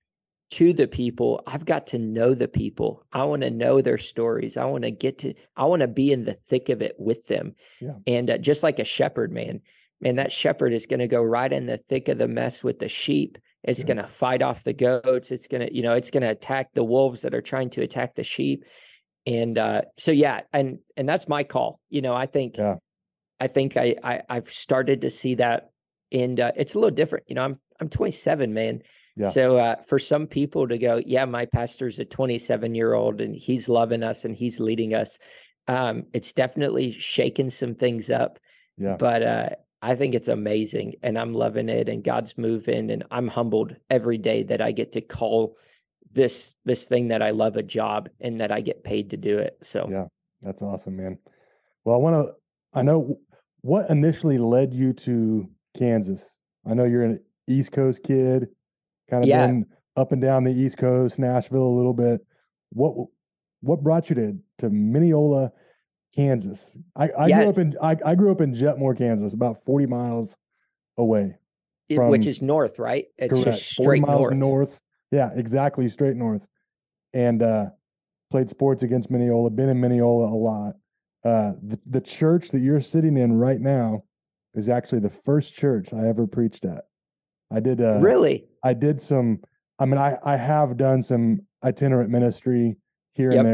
to 0.51 0.73
the 0.73 0.87
people 0.87 1.41
i've 1.47 1.65
got 1.65 1.87
to 1.87 1.97
know 1.97 2.35
the 2.35 2.47
people. 2.47 3.03
I 3.11 3.23
want 3.23 3.41
to 3.41 3.49
know 3.49 3.81
their 3.81 3.97
stories. 3.97 4.57
I 4.57 4.65
want 4.65 4.83
to 4.83 4.91
get 4.91 5.17
to 5.19 5.33
i 5.55 5.65
want 5.65 5.81
to 5.81 5.87
be 5.87 6.11
in 6.11 6.25
the 6.25 6.33
thick 6.49 6.69
of 6.69 6.81
it 6.81 6.95
with 6.99 7.25
them. 7.27 7.55
Yeah. 7.79 7.95
and 8.05 8.29
uh, 8.29 8.37
just 8.37 8.61
like 8.63 8.77
a 8.79 8.83
shepherd 8.85 9.31
man 9.31 9.61
man 10.01 10.15
that 10.17 10.31
shepherd 10.31 10.71
is 10.73 10.85
going 10.85 10.99
to 10.99 11.07
go 11.07 11.21
right 11.23 11.51
in 11.51 11.65
the 11.65 11.77
thick 11.89 12.07
of 12.09 12.17
the 12.19 12.27
mess 12.27 12.63
with 12.63 12.79
the 12.79 12.89
sheep. 12.89 13.37
It's 13.63 13.81
Yeah. 13.81 13.85
going 13.87 13.97
to 13.97 14.07
fight 14.07 14.41
off 14.41 14.63
the 14.63 14.73
goats. 14.73 15.31
It's 15.31 15.47
going 15.47 15.67
to 15.67 15.75
you 15.75 15.81
know 15.83 15.93
it's 15.95 16.11
going 16.11 16.23
to 16.23 16.29
attack 16.29 16.73
the 16.73 16.83
wolves 16.83 17.21
that 17.23 17.33
are 17.33 17.41
trying 17.41 17.69
to 17.71 17.81
attack 17.81 18.15
the 18.15 18.23
sheep 18.23 18.65
and 19.25 19.57
uh 19.57 19.81
so 19.97 20.11
yeah 20.11 20.41
and 20.51 20.79
and 20.97 21.07
that's 21.07 21.27
my 21.27 21.43
call 21.43 21.79
you 21.89 22.01
know 22.01 22.13
i 22.15 22.25
think 22.25 22.57
Yeah. 22.57 22.75
i 23.39 23.47
think 23.47 23.77
i, 23.77 23.95
I 24.03 24.21
i've 24.29 24.49
started 24.49 25.01
to 25.01 25.09
see 25.09 25.35
that 25.35 25.69
and 26.11 26.39
uh, 26.39 26.51
it's 26.55 26.73
a 26.75 26.79
little 26.79 26.95
different 26.95 27.25
you 27.27 27.35
know 27.35 27.43
i'm 27.43 27.59
i'm 27.79 27.89
27 27.89 28.53
man 28.53 28.81
Yeah. 29.15 29.29
so 29.29 29.57
uh, 29.57 29.75
for 29.87 29.99
some 29.99 30.25
people 30.27 30.67
to 30.69 30.77
go, 30.77 31.01
yeah, 31.05 31.25
my 31.25 31.45
pastor's 31.45 31.99
a 31.99 32.05
27 32.05 32.73
year 32.75 32.93
old 32.93 33.19
and 33.21 33.35
he's 33.35 33.67
loving 33.67 34.03
us 34.03 34.23
and 34.25 34.33
he's 34.33 34.59
leading 34.59 34.93
us. 34.93 35.19
Um, 35.67 36.05
it's 36.13 36.31
definitely 36.33 36.91
shaking 36.91 37.49
some 37.49 37.75
things 37.75 38.09
up, 38.09 38.39
Yeah. 38.77 38.95
but 38.97 39.21
uh, 39.21 39.49
I 39.81 39.95
think 39.95 40.15
it's 40.15 40.29
amazing 40.29 40.93
and 41.03 41.17
I'm 41.19 41.33
loving 41.33 41.67
it 41.69 41.89
and 41.89 42.03
God's 42.03 42.37
moving 42.37 42.89
and 42.89 43.03
I'm 43.11 43.27
humbled 43.27 43.75
every 43.89 44.17
day 44.17 44.43
that 44.43 44.61
I 44.61 44.71
get 44.71 44.93
to 44.93 45.01
call 45.01 45.57
this 46.13 46.55
this 46.65 46.85
thing 46.85 47.07
that 47.09 47.21
I 47.21 47.31
love 47.31 47.55
a 47.55 47.63
job 47.63 48.09
and 48.19 48.39
that 48.41 48.51
I 48.51 48.61
get 48.61 48.83
paid 48.83 49.09
to 49.11 49.17
do 49.17 49.37
it. 49.37 49.57
So 49.61 49.87
Yeah. 49.89 50.05
That's 50.41 50.61
awesome, 50.61 50.97
man. 50.97 51.19
Well, 51.85 51.95
I 51.95 51.99
want 51.99 52.25
to. 52.27 52.33
I 52.73 52.81
know 52.81 53.19
what 53.61 53.89
initially 53.91 54.39
led 54.39 54.73
you 54.73 54.91
to 54.93 55.47
Kansas. 55.77 56.23
I 56.65 56.73
know 56.73 56.85
you're 56.85 57.03
an 57.03 57.19
East 57.47 57.71
Coast 57.71 58.01
kid, 58.03 58.47
kind 59.09 59.23
of 59.23 59.27
Yeah. 59.29 59.45
been 59.45 59.65
up 59.97 60.11
and 60.11 60.21
down 60.21 60.43
the 60.43 60.51
East 60.53 60.77
Coast, 60.79 61.19
Nashville 61.19 61.67
a 61.67 61.75
little 61.77 61.93
bit. 61.93 62.25
What 62.71 63.07
what 63.61 63.83
brought 63.83 64.09
you 64.09 64.15
to 64.15 64.37
to 64.59 64.69
Minneola, 64.71 65.51
Kansas? 66.15 66.75
I, 66.95 67.09
I 67.17 67.31
grew 67.31 67.49
up 67.49 67.57
in 67.59 67.75
I, 67.81 67.95
I 68.03 68.15
grew 68.15 68.31
up 68.31 68.41
in 68.41 68.51
Jetmore, 68.53 68.97
Kansas, 68.97 69.33
about 69.35 69.63
40 69.65 69.85
miles 69.85 70.35
away. 70.97 71.35
it- 71.87 71.99
which 71.99 72.25
is 72.25 72.41
north, 72.41 72.79
right? 72.79 73.05
It's 73.17 73.31
Correct. 73.31 73.45
just 73.45 73.75
40 73.75 73.83
straight 73.85 74.01
miles 74.01 74.31
north. 74.31 74.79
Yeah, 75.11 75.29
exactly, 75.35 75.87
straight 75.89 76.15
north. 76.15 76.47
And 77.13 77.43
uh 77.43 77.65
played 78.31 78.49
sports 78.49 78.81
against 78.83 79.11
Minneola, 79.11 79.53
been 79.53 79.69
in 79.69 79.79
Minneola 79.81 80.31
a 80.31 80.35
lot. 80.35 80.75
Uh 81.23 81.53
the, 81.61 81.79
the 81.85 82.01
church 82.01 82.49
that 82.49 82.59
you're 82.59 82.81
sitting 82.81 83.17
in 83.17 83.33
right 83.33 83.59
now 83.59 84.03
is 84.53 84.69
actually 84.69 84.99
the 84.99 85.09
first 85.09 85.53
church 85.55 85.93
I 85.93 86.07
ever 86.07 86.25
preached 86.27 86.65
at. 86.65 86.85
I 87.51 87.59
did 87.59 87.81
uh 87.81 87.99
really? 88.01 88.47
I 88.63 88.73
did 88.73 89.01
some 89.01 89.41
I 89.79 89.85
mean 89.85 89.97
I 89.97 90.17
I 90.23 90.37
have 90.37 90.77
done 90.77 91.03
some 91.03 91.41
itinerant 91.63 92.09
ministry 92.09 92.77
here 93.13 93.33
Yep. 93.33 93.45
and 93.45 93.47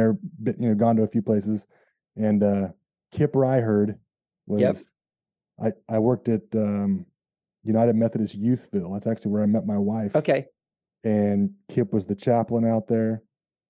there, 0.45 0.55
you 0.59 0.69
know, 0.69 0.75
gone 0.75 0.95
to 0.97 1.03
a 1.03 1.07
few 1.07 1.23
places. 1.23 1.65
And 2.15 2.43
uh 2.43 2.69
Kip 3.11 3.33
Ryherd 3.33 3.97
was 4.45 4.93
Yep. 5.59 5.73
I 5.89 5.95
I 5.95 5.99
worked 5.99 6.27
at 6.29 6.43
um 6.53 7.07
United 7.63 7.95
Methodist 7.95 8.39
Youthville. 8.39 8.93
That's 8.93 9.07
actually 9.07 9.31
where 9.31 9.41
I 9.41 9.47
met 9.47 9.65
my 9.65 9.77
wife 9.79 10.15
Okay. 10.15 10.45
And 11.03 11.51
Kip 11.69 11.93
was 11.93 12.05
the 12.07 12.15
chaplain 12.15 12.65
out 12.65 12.87
there 12.87 13.23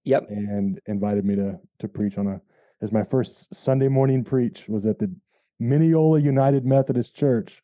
Yep. 0.05 0.29
and 0.29 0.79
invited 0.87 1.25
me 1.25 1.35
to 1.35 1.59
to 1.79 1.87
preach 1.87 2.17
on 2.17 2.27
a 2.27 2.41
as 2.81 2.91
my 2.91 3.03
first 3.03 3.53
Sunday 3.53 3.87
morning 3.87 4.23
preach 4.23 4.67
was 4.69 4.85
at 4.85 4.99
the 4.99 5.13
Minneola 5.61 6.21
United 6.23 6.65
Methodist 6.65 7.15
Church. 7.15 7.61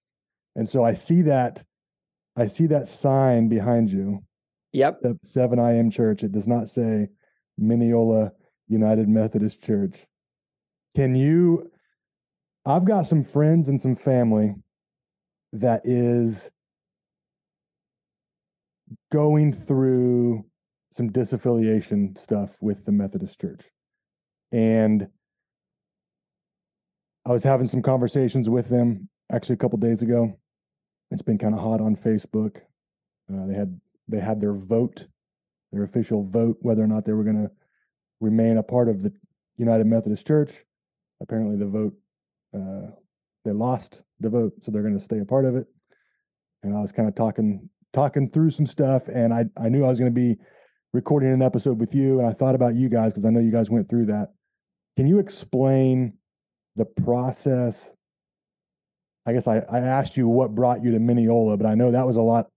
And 0.55 0.67
so 0.67 0.83
I 0.83 0.93
see 0.93 1.21
that 1.23 1.63
I 2.35 2.47
see 2.47 2.65
that 2.67 2.89
sign 2.89 3.47
behind 3.47 3.91
you, 3.91 4.23
Yep. 4.73 5.01
the 5.01 5.19
7 5.23 5.59
IAM 5.59 5.89
church. 5.91 6.23
It 6.23 6.31
does 6.31 6.47
not 6.47 6.67
say 6.67 7.09
Minneola 7.61 8.31
United 8.67 9.07
Methodist 9.07 9.61
Church. 9.61 10.07
Can 10.95 11.15
you 11.15 11.69
I've 12.65 12.85
got 12.85 13.03
some 13.07 13.23
friends 13.23 13.67
and 13.69 13.79
some 13.81 13.95
family 13.95 14.55
that 15.51 15.81
is 15.85 16.49
going 19.11 19.53
through 19.53 20.45
some 20.91 21.09
disaffiliation 21.09 22.17
stuff 22.17 22.57
with 22.61 22.85
the 22.85 22.91
Methodist 22.91 23.39
Church. 23.41 23.63
And 24.51 25.07
I 27.25 27.31
was 27.31 27.43
having 27.43 27.67
some 27.67 27.81
conversations 27.81 28.49
with 28.49 28.69
them 28.69 29.09
actually 29.31 29.53
a 29.53 29.57
couple 29.57 29.77
days 29.79 30.01
ago. 30.01 30.37
It's 31.11 31.21
been 31.21 31.37
kind 31.37 31.55
of 31.55 31.61
hot 31.61 31.81
on 31.81 31.95
Facebook. 31.95 32.57
Uh, 33.31 33.45
they 33.47 33.53
had 33.53 33.79
they 34.07 34.19
had 34.19 34.41
their 34.41 34.53
vote, 34.53 35.07
their 35.71 35.83
official 35.83 36.27
vote, 36.27 36.57
whether 36.61 36.83
or 36.83 36.87
not 36.87 37.05
they 37.05 37.13
were 37.13 37.23
going 37.23 37.41
to 37.41 37.51
remain 38.19 38.57
a 38.57 38.63
part 38.63 38.89
of 38.89 39.01
the 39.01 39.13
United 39.57 39.87
Methodist 39.87 40.27
Church. 40.27 40.51
Apparently, 41.21 41.55
the 41.55 41.67
vote 41.67 41.93
uh, 42.53 42.91
they 43.45 43.51
lost 43.51 44.03
the 44.19 44.29
vote, 44.29 44.53
so 44.61 44.71
they're 44.71 44.81
going 44.81 44.97
to 44.97 45.03
stay 45.03 45.19
a 45.19 45.25
part 45.25 45.45
of 45.45 45.55
it. 45.55 45.67
And 46.63 46.75
I 46.75 46.79
was 46.79 46.91
kind 46.91 47.07
of 47.07 47.15
talking 47.15 47.69
talking 47.93 48.29
through 48.29 48.51
some 48.51 48.65
stuff, 48.65 49.07
and 49.07 49.33
I 49.33 49.45
I 49.57 49.69
knew 49.69 49.85
I 49.85 49.89
was 49.89 49.99
going 49.99 50.13
to 50.13 50.19
be 50.19 50.37
recording 50.93 51.31
an 51.31 51.41
episode 51.41 51.79
with 51.79 51.95
you, 51.95 52.19
and 52.19 52.27
I 52.27 52.33
thought 52.33 52.55
about 52.55 52.75
you 52.75 52.89
guys 52.89 53.11
because 53.11 53.25
I 53.25 53.29
know 53.29 53.39
you 53.39 53.51
guys 53.51 53.69
went 53.69 53.89
through 53.89 54.07
that. 54.07 54.33
Can 54.95 55.07
you 55.07 55.19
explain 55.19 56.13
the 56.75 56.85
process? 56.85 57.91
I 59.25 59.33
guess 59.33 59.47
I, 59.47 59.59
I 59.71 59.79
asked 59.79 60.17
you 60.17 60.27
what 60.27 60.53
brought 60.53 60.83
you 60.83 60.91
to 60.91 60.99
Minneola, 60.99 61.57
but 61.57 61.65
I 61.65 61.75
know 61.75 61.91
that 61.91 62.05
was 62.05 62.17
a 62.17 62.21
lot 62.21 62.47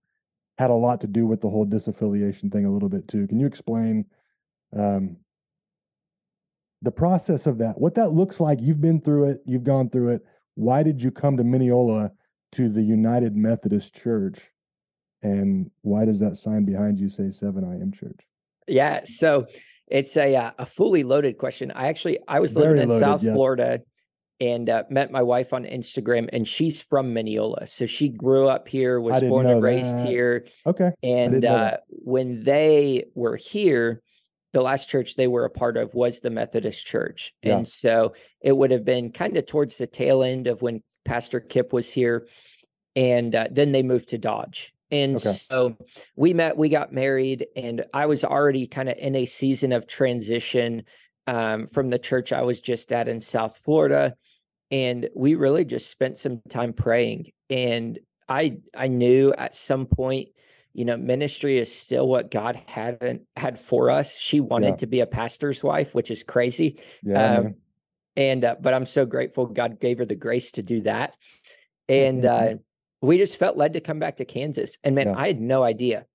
had 0.57 0.69
a 0.69 0.73
lot 0.73 1.01
to 1.01 1.07
do 1.07 1.27
with 1.27 1.41
the 1.41 1.49
whole 1.49 1.65
disaffiliation 1.65 2.51
thing 2.51 2.65
a 2.65 2.71
little 2.71 2.89
bit 2.89 3.07
too. 3.07 3.27
Can 3.27 3.39
you 3.39 3.45
explain 3.45 4.05
um, 4.75 5.17
the 6.81 6.91
process 6.91 7.45
of 7.45 7.59
that? 7.59 7.79
What 7.79 7.95
that 7.95 8.11
looks 8.11 8.39
like? 8.39 8.59
You've 8.61 8.81
been 8.81 9.01
through 9.01 9.29
it. 9.29 9.41
You've 9.45 9.63
gone 9.63 9.89
through 9.89 10.09
it. 10.09 10.21
Why 10.55 10.81
did 10.83 11.01
you 11.01 11.11
come 11.11 11.37
to 11.37 11.43
Minneola 11.43 12.09
to 12.53 12.69
the 12.69 12.81
United 12.81 13.35
Methodist 13.35 13.95
Church? 13.95 14.39
And 15.23 15.71
why 15.81 16.05
does 16.05 16.19
that 16.19 16.37
sign 16.37 16.63
behind 16.65 16.99
you 16.99 17.09
say 17.09 17.31
7 17.31 17.63
IAM 17.63 17.91
Church? 17.91 18.19
Yeah. 18.67 19.01
So 19.05 19.47
it's 19.87 20.17
a 20.17 20.35
uh, 20.35 20.51
a 20.59 20.65
fully 20.65 21.03
loaded 21.03 21.37
question. 21.37 21.71
I 21.71 21.87
actually 21.87 22.19
I 22.27 22.39
was 22.39 22.53
Very 22.53 22.67
living 22.67 22.83
in 22.83 22.89
loaded, 22.89 22.99
South 22.99 23.23
yes. 23.23 23.33
Florida 23.33 23.79
and 24.39 24.69
uh, 24.69 24.83
met 24.89 25.09
my 25.11 25.23
wife 25.23 25.53
on 25.53 25.63
Instagram, 25.63 26.29
and 26.31 26.47
she's 26.47 26.79
from 26.81 27.15
Minneola, 27.15 27.67
so 27.67 27.87
she 27.87 28.07
grew 28.09 28.47
up 28.47 28.67
here, 28.67 29.01
was 29.01 29.23
born 29.23 29.47
and 29.47 29.63
raised 29.63 29.97
that. 29.97 30.07
here, 30.07 30.45
Okay. 30.65 30.91
and 31.01 31.43
uh, 31.43 31.77
when 31.89 32.43
they 32.43 33.05
were 33.15 33.35
here. 33.35 34.01
The 34.53 34.61
last 34.63 34.89
church 34.89 35.15
they 35.15 35.27
were 35.27 35.45
a 35.45 35.51
part 35.51 35.77
of 35.77 35.93
was 35.93 36.19
the 36.21 36.31
Methodist 36.31 36.87
Church. 36.87 37.33
Yeah. 37.43 37.57
And 37.57 37.67
so 37.67 38.13
it 38.41 38.53
would 38.55 38.71
have 38.71 38.85
been 38.85 39.11
kind 39.11 39.37
of 39.37 39.45
towards 39.45 39.77
the 39.77 39.85
tail 39.85 40.23
end 40.23 40.47
of 40.47 40.61
when 40.63 40.81
Pastor 41.05 41.39
Kip 41.41 41.73
was 41.73 41.91
here. 41.91 42.27
And 42.95 43.35
uh, 43.35 43.47
then 43.51 43.71
they 43.71 43.83
moved 43.83 44.09
to 44.09 44.17
Dodge. 44.17 44.73
And 44.89 45.17
Okay. 45.17 45.31
so 45.31 45.77
we 46.15 46.33
met, 46.33 46.57
we 46.57 46.69
got 46.69 46.93
married, 46.93 47.47
and 47.55 47.85
I 47.93 48.05
was 48.05 48.23
already 48.23 48.67
kind 48.67 48.89
of 48.89 48.97
in 48.97 49.15
a 49.15 49.25
season 49.25 49.73
of 49.73 49.87
transition 49.87 50.83
um, 51.27 51.67
from 51.67 51.89
the 51.89 51.99
church 51.99 52.31
I 52.31 52.43
was 52.43 52.61
just 52.61 52.91
at 52.93 53.07
in 53.09 53.19
South 53.19 53.57
Florida. 53.57 54.15
And 54.71 55.09
we 55.15 55.35
really 55.35 55.65
just 55.65 55.89
spent 55.89 56.17
some 56.17 56.41
time 56.49 56.73
praying. 56.73 57.31
And 57.49 57.99
I 58.29 58.57
I 58.75 58.87
knew 58.87 59.33
at 59.37 59.55
some 59.55 59.85
point, 59.85 60.29
you 60.73 60.85
know, 60.85 60.97
ministry 60.97 61.57
is 61.57 61.73
still 61.73 62.07
what 62.07 62.31
God 62.31 62.61
had 62.65 63.21
had 63.35 63.57
for 63.59 63.89
us. 63.89 64.17
She 64.17 64.39
wanted 64.39 64.71
Yeah. 64.71 64.75
to 64.77 64.87
be 64.87 64.99
a 64.99 65.07
pastor's 65.07 65.63
wife, 65.63 65.95
which 65.95 66.11
is 66.11 66.23
crazy. 66.23 66.79
Yeah. 67.01 67.37
Um. 67.37 67.55
And 68.15 68.43
uh, 68.43 68.55
but 68.59 68.73
I'm 68.73 68.85
so 68.85 69.05
grateful 69.05 69.45
God 69.45 69.79
gave 69.79 69.99
her 69.99 70.05
the 70.05 70.15
grace 70.15 70.51
to 70.53 70.63
do 70.63 70.81
that. 70.81 71.13
And 71.87 72.23
Mhm. 72.23 72.53
uh, 72.53 72.57
we 73.01 73.17
just 73.17 73.37
felt 73.37 73.57
led 73.57 73.73
to 73.73 73.79
come 73.81 73.99
back 73.99 74.17
to 74.17 74.25
Kansas. 74.25 74.77
And 74.83 74.95
man, 74.95 75.07
Yeah. 75.07 75.15
I 75.17 75.27
had 75.27 75.39
no 75.41 75.63
idea. 75.63 76.05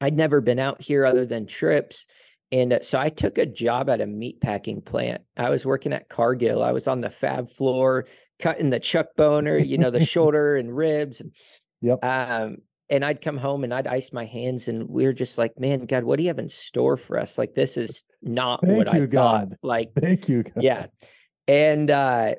I'd 0.00 0.16
never 0.16 0.40
been 0.40 0.58
out 0.58 0.82
here 0.82 1.04
other 1.04 1.26
than 1.26 1.46
trips. 1.46 2.06
And 2.52 2.72
uh, 2.74 2.80
so 2.82 3.00
I 3.00 3.08
took 3.08 3.38
a 3.38 3.46
job 3.46 3.88
at 3.88 4.00
a 4.00 4.06
meat 4.06 4.40
packing 4.40 4.80
plant. 4.82 5.22
I 5.36 5.50
was 5.50 5.64
working 5.66 5.92
at 5.92 6.08
Cargill. 6.08 6.62
I 6.62 6.72
was 6.72 6.86
on 6.86 7.00
the 7.00 7.10
fab 7.10 7.50
floor 7.50 8.06
cutting 8.38 8.70
the 8.70 8.80
chuck 8.80 9.06
boner, 9.16 9.56
you 9.56 9.78
know, 9.78 9.90
the 9.90 10.04
shoulder 10.04 10.56
and 10.56 10.74
ribs. 10.74 11.20
And, 11.20 11.32
Yep. 11.80 12.04
um, 12.04 12.56
and 12.90 13.04
I'd 13.04 13.20
come 13.20 13.36
home 13.36 13.64
and 13.64 13.72
I'd 13.74 13.86
ice 13.86 14.12
my 14.12 14.24
hands, 14.24 14.68
and 14.68 14.88
we 14.88 15.04
were 15.04 15.12
just 15.12 15.36
like, 15.38 15.58
"Man, 15.58 15.84
God, 15.86 16.04
what 16.04 16.16
do 16.16 16.22
you 16.22 16.28
have 16.28 16.38
in 16.38 16.48
store 16.48 16.96
for 16.96 17.18
us? 17.18 17.36
Like, 17.36 17.54
this 17.54 17.76
is 17.76 18.04
not 18.22 18.62
Thank 18.62 18.76
what 18.78 18.88
I 18.88 18.98
you, 18.98 19.06
thought." 19.06 19.48
God. 19.50 19.56
Like, 19.62 19.92
Thank 19.94 20.28
you. 20.28 20.42
God. 20.44 20.62
yeah 20.62 20.86
and 21.46 21.90
uh 21.90 22.34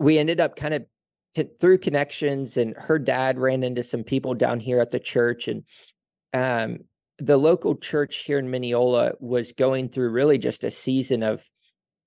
we 0.00 0.18
ended 0.18 0.40
up 0.40 0.56
kind 0.56 0.74
of 0.74 0.84
t- 1.34 1.48
through 1.60 1.78
connections 1.78 2.56
and 2.56 2.74
her 2.76 2.98
dad 2.98 3.38
ran 3.38 3.62
into 3.62 3.82
some 3.82 4.04
people 4.04 4.34
down 4.34 4.60
here 4.60 4.80
at 4.80 4.90
the 4.90 5.00
church 5.00 5.48
and 5.48 5.64
um 6.34 6.78
the 7.18 7.36
local 7.36 7.76
church 7.76 8.24
here 8.24 8.38
in 8.38 8.48
Minneola 8.48 9.12
was 9.20 9.52
going 9.52 9.88
through 9.88 10.10
really 10.10 10.38
just 10.38 10.64
a 10.64 10.70
season 10.70 11.22
of 11.22 11.48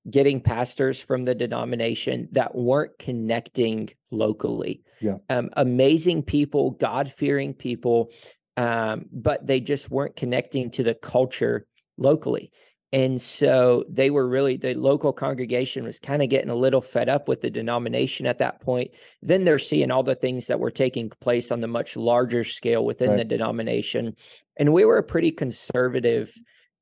getting 0.10 0.42
pastors 0.42 1.02
from 1.02 1.24
the 1.24 1.34
denomination 1.34 2.28
that 2.34 2.54
weren't 2.54 2.98
connecting 3.00 3.90
locally. 4.12 4.84
Yeah. 5.02 5.18
Um, 5.30 5.50
amazing 5.54 6.24
people, 6.24 6.72
God 6.72 7.12
fearing 7.12 7.54
people, 7.54 8.12
um, 8.58 9.06
but 9.12 9.46
they 9.48 9.60
just 9.60 9.90
weren't 9.90 10.16
connecting 10.16 10.70
to 10.72 10.84
the 10.84 10.94
culture 10.94 11.66
locally. 11.98 12.52
And 12.93 13.21
so 13.21 13.84
they 13.89 14.10
were 14.10 14.28
really, 14.28 14.56
the 14.58 14.74
local 14.74 15.12
congregation 15.12 15.84
was 15.84 16.00
kind 16.00 16.21
of 16.21 16.30
getting 16.30 16.50
a 16.50 16.56
little 16.56 16.82
fed 16.82 17.10
up 17.10 17.28
with 17.28 17.41
the 17.41 17.50
denomination 17.50 18.26
at 18.26 18.38
that 18.38 18.62
point. 18.62 18.91
Then 19.21 19.43
they're 19.43 19.60
seeing 19.60 19.91
all 19.91 20.04
the 20.04 20.15
things 20.15 20.48
that 20.48 20.60
were 20.60 20.71
taking 20.71 21.10
place 21.10 21.52
on 21.52 21.60
the 21.62 21.67
much 21.67 21.98
larger 21.98 22.43
scale 22.43 22.86
within 22.86 23.10
Right. 23.10 23.17
the 23.17 23.26
denomination. 23.26 24.15
And 24.58 24.71
we 24.71 24.86
were 24.86 24.98
a 24.98 25.04
pretty 25.04 25.32
conservative 25.32 26.34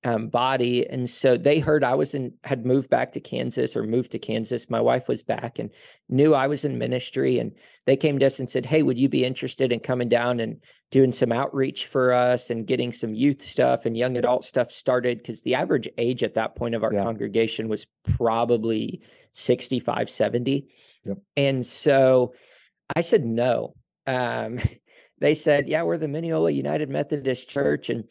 um, 0.03 0.27
body. 0.27 0.87
And 0.87 1.09
so 1.09 1.37
they 1.37 1.59
heard 1.59 1.83
I 1.83 1.95
was 1.95 2.13
in, 2.13 2.33
had 2.43 2.65
moved 2.65 2.89
back 2.89 3.13
to 3.13 3.19
Kansas 3.19 3.75
or 3.75 3.83
moved 3.83 4.11
to 4.11 4.19
Kansas. 4.19 4.69
My 4.69 4.81
wife 4.81 5.07
was 5.07 5.23
back 5.23 5.59
and 5.59 5.69
knew 6.09 6.33
I 6.33 6.47
was 6.47 6.65
in 6.65 6.77
ministry. 6.77 7.39
And 7.39 7.53
they 7.85 7.95
came 7.95 8.19
to 8.19 8.25
us 8.25 8.39
and 8.39 8.49
said, 8.49 8.65
Hey, 8.65 8.83
would 8.83 8.99
you 8.99 9.07
be 9.09 9.23
interested 9.23 9.71
in 9.71 9.79
coming 9.79 10.09
down 10.09 10.39
and 10.39 10.61
doing 10.91 11.11
some 11.11 11.31
outreach 11.31 11.85
for 11.87 12.13
us 12.13 12.49
and 12.49 12.67
getting 12.67 12.91
some 12.91 13.13
youth 13.13 13.41
stuff 13.41 13.85
and 13.85 13.97
young 13.97 14.17
adult 14.17 14.45
stuff 14.45 14.71
started? 14.71 15.19
Because 15.19 15.41
the 15.43 15.55
average 15.55 15.87
age 15.97 16.23
at 16.23 16.33
that 16.33 16.55
point 16.55 16.75
of 16.75 16.83
our 16.83 16.93
Yeah. 16.93 17.03
congregation 17.03 17.69
was 17.69 17.87
probably 18.17 19.01
65, 19.31 20.09
70. 20.09 20.67
Yep. 21.05 21.17
And 21.37 21.65
so 21.65 22.33
I 22.95 23.01
said 23.01 23.25
no. 23.25 23.73
Um, 24.05 24.59
they 25.19 25.33
said, 25.33 25.69
Yeah, 25.69 25.83
we're 25.83 25.97
the 25.97 26.07
Minneola 26.07 26.53
United 26.53 26.89
Methodist 26.89 27.49
Church. 27.49 27.89
And 27.89 28.03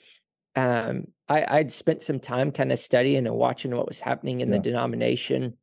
um, 0.56 1.06
I, 1.28 1.44
I'd 1.58 1.72
spent 1.72 2.02
some 2.02 2.20
time 2.20 2.52
kind 2.52 2.72
of 2.72 2.78
studying 2.78 3.26
and 3.26 3.34
watching 3.36 3.74
what 3.74 3.88
was 3.88 4.00
happening 4.00 4.40
in 4.40 4.48
Yeah. 4.48 4.56
the 4.56 4.62
denomination. 4.62 5.56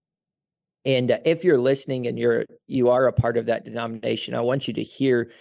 And 0.85 1.11
uh, 1.11 1.19
if 1.25 1.43
you're 1.43 1.59
listening 1.59 2.07
and 2.07 2.17
you're 2.17 2.45
you 2.67 2.89
are 2.89 3.07
a 3.07 3.13
part 3.13 3.37
of 3.37 3.47
that 3.47 3.65
denomination, 3.65 4.33
I 4.33 4.41
want 4.41 4.67
you 4.67 4.73
to 4.75 4.83
hear 4.83 5.31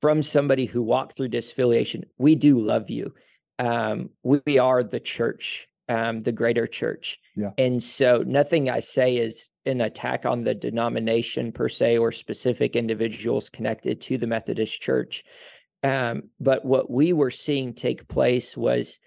from 0.00 0.22
somebody 0.22 0.66
who 0.66 0.82
walked 0.82 1.16
through 1.16 1.28
disaffiliation. 1.30 2.04
We 2.18 2.34
do 2.34 2.58
love 2.60 2.90
you. 2.90 3.14
Um, 3.58 4.10
we, 4.22 4.40
we 4.46 4.58
are 4.58 4.82
the 4.84 5.00
church, 5.00 5.66
um, 5.88 6.20
the 6.20 6.32
greater 6.32 6.66
church. 6.66 7.18
Yeah. 7.34 7.50
And 7.58 7.82
so 7.82 8.22
nothing 8.26 8.70
I 8.70 8.80
say 8.80 9.16
is 9.16 9.50
an 9.66 9.80
attack 9.80 10.26
on 10.26 10.44
the 10.44 10.54
denomination 10.54 11.50
per 11.52 11.68
se 11.68 11.98
or 11.98 12.12
specific 12.12 12.76
individuals 12.76 13.50
connected 13.50 14.00
to 14.02 14.18
the 14.18 14.26
Methodist 14.26 14.80
Church. 14.80 15.24
Um, 15.82 16.24
but 16.40 16.64
what 16.64 16.90
we 16.90 17.12
were 17.12 17.30
seeing 17.30 17.72
take 17.72 18.08
place 18.08 18.56
was 18.56 18.98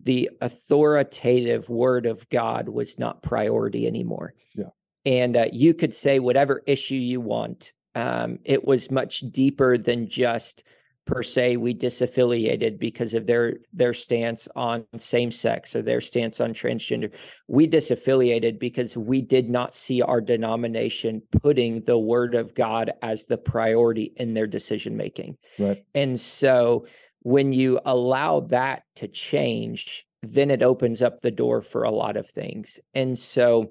the 0.00 0.30
authoritative 0.40 1.68
word 1.68 2.06
of 2.06 2.28
God 2.28 2.68
was 2.68 2.98
not 2.98 3.22
priority 3.22 3.86
anymore. 3.86 4.34
Yeah. 4.54 4.70
And 5.04 5.36
uh, 5.36 5.46
you 5.52 5.74
could 5.74 5.94
say 5.94 6.18
whatever 6.18 6.62
issue 6.66 6.94
you 6.94 7.20
want. 7.20 7.72
Um, 7.94 8.38
it 8.44 8.64
was 8.64 8.90
much 8.90 9.20
deeper 9.20 9.76
than 9.76 10.08
just 10.08 10.64
per 11.06 11.22
se 11.22 11.56
we 11.56 11.74
disaffiliated 11.74 12.78
because 12.78 13.12
of 13.14 13.26
their 13.26 13.58
their 13.72 13.92
stance 13.92 14.48
on 14.54 14.84
same 14.96 15.30
sex 15.30 15.74
or 15.74 15.82
their 15.82 16.00
stance 16.00 16.40
on 16.40 16.54
transgender 16.54 17.12
we 17.48 17.66
disaffiliated 17.66 18.58
because 18.58 18.96
we 18.96 19.20
did 19.20 19.50
not 19.50 19.74
see 19.74 20.00
our 20.00 20.20
denomination 20.20 21.20
putting 21.42 21.82
the 21.82 21.98
word 21.98 22.34
of 22.34 22.54
god 22.54 22.92
as 23.02 23.24
the 23.26 23.36
priority 23.36 24.12
in 24.16 24.34
their 24.34 24.46
decision 24.46 24.96
making 24.96 25.36
Right. 25.58 25.84
and 25.94 26.20
so 26.20 26.86
when 27.22 27.52
you 27.52 27.80
allow 27.84 28.40
that 28.40 28.82
to 28.96 29.08
change, 29.08 30.06
then 30.22 30.50
it 30.50 30.62
opens 30.62 31.02
up 31.02 31.20
the 31.20 31.30
door 31.30 31.62
for 31.62 31.84
a 31.84 31.90
lot 31.90 32.16
of 32.16 32.28
things. 32.28 32.80
And 32.94 33.18
so 33.18 33.70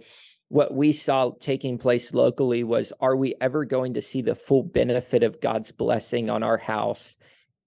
what 0.52 0.74
we 0.74 0.92
saw 0.92 1.32
taking 1.40 1.78
place 1.78 2.14
locally 2.14 2.62
was 2.66 2.92
are 3.00 3.16
we 3.16 3.34
ever 3.40 3.64
going 3.64 3.94
to 3.94 4.02
see 4.02 4.22
the 4.22 4.36
full 4.36 4.64
benefit 4.64 5.24
of 5.24 5.40
God's 5.40 5.72
blessing 5.72 6.30
on 6.30 6.44
our 6.44 6.58
house 6.58 7.16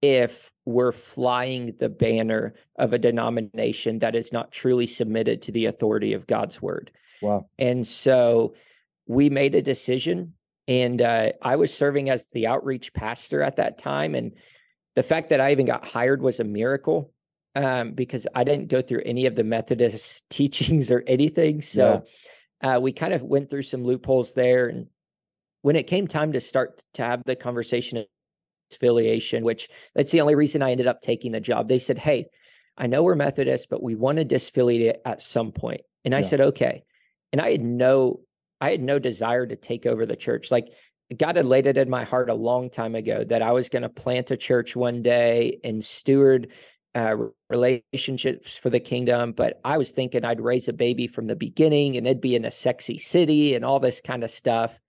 if 0.03 0.51
we're 0.65 0.91
flying 0.91 1.73
the 1.79 1.89
banner 1.89 2.53
of 2.77 2.93
a 2.93 2.99
denomination 2.99 3.97
that 3.99 4.13
is 4.13 4.31
not 4.31 4.51
truly 4.51 4.85
submitted 4.85 5.41
to 5.41 5.51
the 5.51 5.65
authority 5.65 6.13
of 6.13 6.27
God's 6.27 6.61
word? 6.61 6.91
Wow. 7.23 7.47
And 7.57 7.87
so 7.87 8.53
we 9.07 9.31
made 9.31 9.55
a 9.55 9.63
decision, 9.63 10.33
and 10.67 11.01
uh, 11.01 11.31
I 11.41 11.55
was 11.55 11.73
serving 11.73 12.11
as 12.11 12.27
the 12.27 12.45
outreach 12.45 12.93
pastor 12.93 13.41
at 13.41 13.55
that 13.55 13.79
time. 13.79 14.13
And 14.13 14.33
the 14.93 15.01
fact 15.01 15.29
that 15.29 15.41
I 15.41 15.51
even 15.53 15.65
got 15.65 15.87
hired 15.87 16.21
was 16.21 16.39
a 16.39 16.43
miracle 16.43 17.11
um, 17.55 17.93
because 17.93 18.27
I 18.35 18.43
didn't 18.43 18.67
go 18.67 18.83
through 18.83 19.01
any 19.07 19.25
of 19.25 19.35
the 19.35 19.43
Methodist 19.43 20.23
teachings 20.29 20.91
or 20.91 21.03
anything. 21.07 21.63
So 21.63 22.03
uh, 22.61 22.79
we 22.81 22.91
kind 22.91 23.13
of 23.13 23.21
went 23.21 23.49
through 23.49 23.63
some 23.63 23.83
loopholes 23.83 24.33
there. 24.33 24.67
And 24.67 24.87
when 25.61 25.75
it 25.75 25.87
came 25.87 26.07
time 26.07 26.33
to 26.33 26.39
start 26.39 26.81
to 26.95 27.03
have 27.03 27.23
the 27.25 27.35
conversation 27.35 27.97
of 27.99 28.05
affiliation, 28.71 29.43
which 29.43 29.69
that's 29.93 30.11
the 30.11 30.21
only 30.21 30.35
reason 30.35 30.61
I 30.61 30.71
ended 30.71 30.87
up 30.87 31.01
taking 31.01 31.31
the 31.31 31.39
job, 31.39 31.67
they 31.67 31.79
said, 31.79 31.97
Hey, 31.97 32.27
I 32.77 32.87
know 32.87 33.03
we're 33.03 33.15
Methodist, 33.15 33.69
but 33.69 33.81
we 33.81 33.95
want 33.95 34.17
to 34.17 34.25
disaffiliate 34.25 34.97
at 35.05 35.21
some 35.21 35.51
point. 35.51 35.81
And 36.03 36.13
I 36.13 36.19
Yeah. 36.19 36.25
said, 36.25 36.41
okay. 36.41 36.83
And 37.31 37.41
I 37.41 37.51
had 37.51 37.63
no, 37.63 38.21
I 38.59 38.71
had 38.71 38.81
no 38.81 38.99
desire 38.99 39.45
to 39.45 39.55
take 39.55 39.85
over 39.85 40.05
the 40.05 40.15
church. 40.15 40.51
Like 40.51 40.73
God 41.15 41.35
had 41.35 41.45
laid 41.45 41.67
it 41.67 41.77
in 41.77 41.89
my 41.89 42.03
heart 42.03 42.29
a 42.29 42.33
long 42.33 42.69
time 42.69 42.95
ago 42.95 43.23
that 43.23 43.41
I 43.41 43.51
was 43.51 43.69
going 43.69 43.83
to 43.83 43.89
plant 43.89 44.31
a 44.31 44.37
church 44.37 44.75
one 44.75 45.01
day 45.01 45.59
and 45.63 45.83
steward 45.83 46.51
uh, 46.95 47.15
relationships 47.49 48.57
for 48.57 48.69
the 48.69 48.79
kingdom. 48.79 49.33
But 49.33 49.59
I 49.63 49.77
was 49.77 49.91
thinking 49.91 50.25
I'd 50.25 50.41
raise 50.41 50.67
a 50.67 50.73
baby 50.73 51.07
from 51.07 51.25
the 51.25 51.35
beginning 51.35 51.97
and 51.97 52.07
it'd 52.07 52.21
be 52.21 52.35
in 52.35 52.45
a 52.45 52.51
sexy 52.51 52.97
city 52.97 53.53
and 53.53 53.63
all 53.65 53.79
this 53.79 54.01
kind 54.01 54.23
of 54.23 54.31
stuff. 54.31 54.79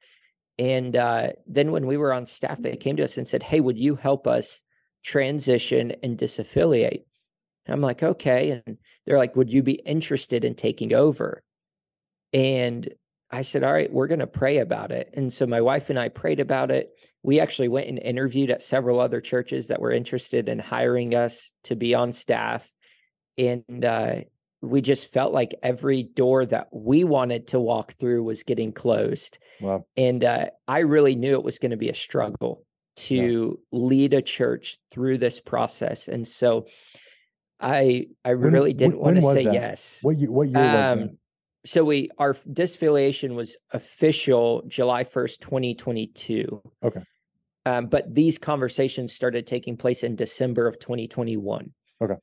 And 0.58 0.96
uh, 0.96 1.30
then 1.46 1.72
when 1.72 1.86
we 1.86 1.96
were 1.96 2.12
on 2.12 2.24
staff, 2.24 2.62
they 2.62 2.76
came 2.76 2.96
to 2.96 3.04
us 3.04 3.18
and 3.18 3.28
said, 3.28 3.42
Hey, 3.42 3.60
would 3.60 3.76
you 3.76 3.96
help 3.96 4.26
us 4.26 4.62
transition 5.04 5.92
and 6.02 6.16
disaffiliate? 6.16 7.04
And 7.66 7.74
I'm 7.74 7.80
like, 7.80 8.02
okay. 8.02 8.62
And 8.66 8.78
they're 9.04 9.18
like, 9.18 9.36
would 9.36 9.52
you 9.52 9.62
be 9.62 9.74
interested 9.74 10.44
in 10.44 10.54
taking 10.54 10.94
over? 10.94 11.42
And 12.32 12.88
I 13.30 13.42
said, 13.42 13.64
all 13.64 13.72
right, 13.72 13.92
we're 13.92 14.06
going 14.06 14.20
to 14.20 14.26
pray 14.26 14.58
about 14.58 14.92
it. 14.92 15.10
And 15.14 15.32
so 15.32 15.46
my 15.46 15.60
wife 15.60 15.90
and 15.90 15.98
I 15.98 16.08
prayed 16.08 16.38
about 16.38 16.70
it. 16.70 16.90
We 17.24 17.40
actually 17.40 17.68
went 17.68 17.88
and 17.88 17.98
interviewed 17.98 18.50
at 18.50 18.62
several 18.62 19.00
other 19.00 19.20
churches 19.20 19.68
that 19.68 19.80
were 19.80 19.90
interested 19.90 20.48
in 20.48 20.60
hiring 20.60 21.14
us 21.14 21.52
to 21.64 21.74
be 21.74 21.94
on 21.94 22.12
staff. 22.12 22.70
And 23.36 23.84
uh, 23.84 24.20
we 24.62 24.80
just 24.80 25.12
felt 25.12 25.32
like 25.32 25.54
every 25.62 26.04
door 26.04 26.46
that 26.46 26.68
we 26.72 27.02
wanted 27.02 27.48
to 27.48 27.58
walk 27.60 27.94
through 27.94 28.22
was 28.22 28.44
getting 28.44 28.72
closed. 28.72 29.38
Wow. 29.60 29.86
And 29.96 30.22
uh, 30.22 30.46
I 30.68 30.80
really 30.80 31.16
knew 31.16 31.34
it 31.34 31.42
was 31.44 31.58
going 31.58 31.72
to 31.72 31.76
be 31.76 31.88
a 31.88 31.94
struggle 31.94 32.64
to 32.96 33.58
lead 33.72 34.14
a 34.14 34.22
church 34.22 34.78
through 34.92 35.18
this 35.18 35.40
process. 35.40 36.08
And 36.08 36.26
so 36.26 36.66
I 37.60 38.06
I 38.24 38.34
When- 38.34 38.52
really 38.52 38.72
didn't 38.72 38.98
want 39.00 39.16
to 39.16 39.22
say 39.22 39.44
that? 39.44 39.54
yes. 39.54 39.98
What 40.02 40.16
year? 40.16 40.30
What 40.30 40.48
year? 40.48 40.58
Um, 40.76 41.18
so 41.66 41.84
we 41.84 42.10
our 42.18 42.34
disaffiliation 42.34 43.34
was 43.34 43.56
official 43.72 44.62
July 44.68 45.04
1st, 45.04 45.40
2022. 45.40 46.62
Okay. 46.82 47.00
Um, 47.64 47.86
but 47.86 48.14
these 48.14 48.38
conversations 48.38 49.12
started 49.12 49.46
taking 49.46 49.76
place 49.76 50.04
in 50.04 50.14
December 50.14 50.68
of 50.68 50.78
2021. 50.78 51.72
Okay. 52.00 52.14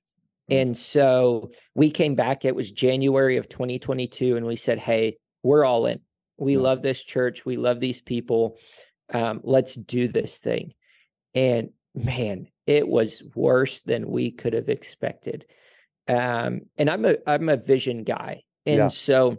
And 0.49 0.75
so 0.75 1.51
we 1.75 1.91
came 1.91 2.15
back, 2.15 2.45
it 2.45 2.55
was 2.55 2.71
January 2.71 3.37
of 3.37 3.49
2022, 3.49 4.37
and 4.37 4.45
we 4.45 4.55
said, 4.55 4.79
Hey, 4.79 5.17
we're 5.43 5.65
all 5.65 5.85
in. 5.85 5.99
We 6.37 6.53
Yeah. 6.53 6.59
love 6.59 6.81
this 6.81 7.03
church. 7.03 7.45
We 7.45 7.57
love 7.57 7.79
these 7.79 8.01
people. 8.01 8.57
Um, 9.13 9.41
let's 9.43 9.75
do 9.75 10.07
this 10.07 10.39
thing. 10.39 10.73
And 11.35 11.69
man, 11.93 12.47
it 12.65 12.87
was 12.87 13.21
worse 13.35 13.81
than 13.81 14.09
we 14.09 14.31
could 14.31 14.53
have 14.53 14.69
expected. 14.69 15.45
Um, 16.07 16.61
and 16.77 16.89
I'm 16.89 17.05
a 17.05 17.17
I'm 17.27 17.49
a 17.49 17.57
vision 17.57 18.03
guy. 18.03 18.43
And 18.65 18.77
Yeah. 18.77 18.91
so 18.91 19.37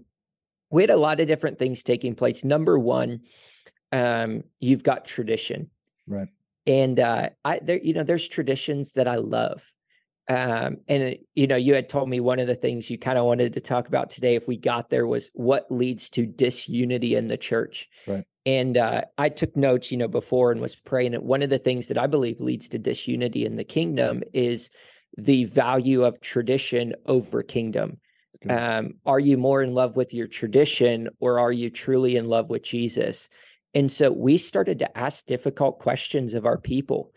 we 0.71 0.83
had 0.83 0.91
a 0.91 0.97
lot 0.97 1.21
of 1.21 1.29
different 1.29 1.59
things 1.59 1.83
taking 1.83 2.15
place. 2.15 2.45
Number 2.45 2.79
one, 2.79 3.23
um, 3.93 4.45
you've 4.61 4.85
got 4.85 5.05
tradition. 5.07 5.71
Right. 6.07 6.29
And 6.67 6.99
uh 6.99 7.31
I 7.45 7.61
there, 7.61 7.79
you 7.83 7.93
know, 7.93 8.05
there's 8.05 8.29
traditions 8.29 8.95
that 8.95 9.09
I 9.09 9.17
love. 9.17 9.73
Um, 10.29 10.79
and 10.89 11.19
you 11.35 11.47
know, 11.47 11.57
you 11.57 11.75
had 11.75 11.89
told 11.89 12.09
me 12.09 12.21
one 12.21 12.39
of 12.39 12.47
the 12.47 12.55
things 12.55 12.91
you 12.91 12.99
kind 12.99 13.19
of 13.19 13.27
wanted 13.27 13.53
to 13.55 13.61
talk 13.61 13.89
about 13.89 14.11
today, 14.11 14.37
if 14.37 14.49
we 14.49 14.57
got 14.57 14.91
there, 14.91 15.07
was 15.07 15.31
what 15.35 15.71
leads 15.71 16.11
to 16.11 16.27
disunity 16.27 17.15
in 17.15 17.27
the 17.27 17.37
church. 17.37 17.89
Right. 18.07 18.27
And 18.47 18.77
uh, 18.77 19.03
I 19.19 19.31
took 19.31 19.57
notes, 19.57 19.91
you 19.91 19.99
know, 19.99 20.09
before 20.09 20.53
and 20.53 20.61
was 20.61 20.77
praying. 20.77 21.15
And 21.15 21.25
one 21.25 21.43
of 21.43 21.51
the 21.51 21.59
things 21.59 21.89
that 21.89 21.99
I 21.99 22.07
believe 22.07 22.41
leads 22.41 22.69
to 22.71 22.79
disunity 22.79 23.45
in 23.47 23.57
the 23.57 23.65
kingdom 23.65 24.23
is 24.35 24.71
the 25.17 25.45
value 25.45 26.05
of 26.05 26.21
tradition 26.21 26.95
over 27.07 27.43
kingdom. 27.43 27.99
Good. 28.45 28.53
Um, 28.53 28.95
are 29.07 29.19
you 29.19 29.37
more 29.37 29.63
in 29.63 29.75
love 29.75 29.97
with 29.97 30.13
your 30.13 30.27
tradition 30.27 31.09
or 31.19 31.39
are 31.39 31.53
you 31.53 31.71
truly 31.71 32.17
in 32.17 32.27
love 32.27 32.51
with 32.51 32.63
Jesus? 32.63 33.29
And 33.75 33.91
so 33.91 34.13
we 34.13 34.39
started 34.39 34.79
to 34.81 34.99
ask 34.99 35.27
difficult 35.27 35.79
questions 35.79 36.35
of 36.35 36.47
our 36.47 36.59
people 36.59 37.13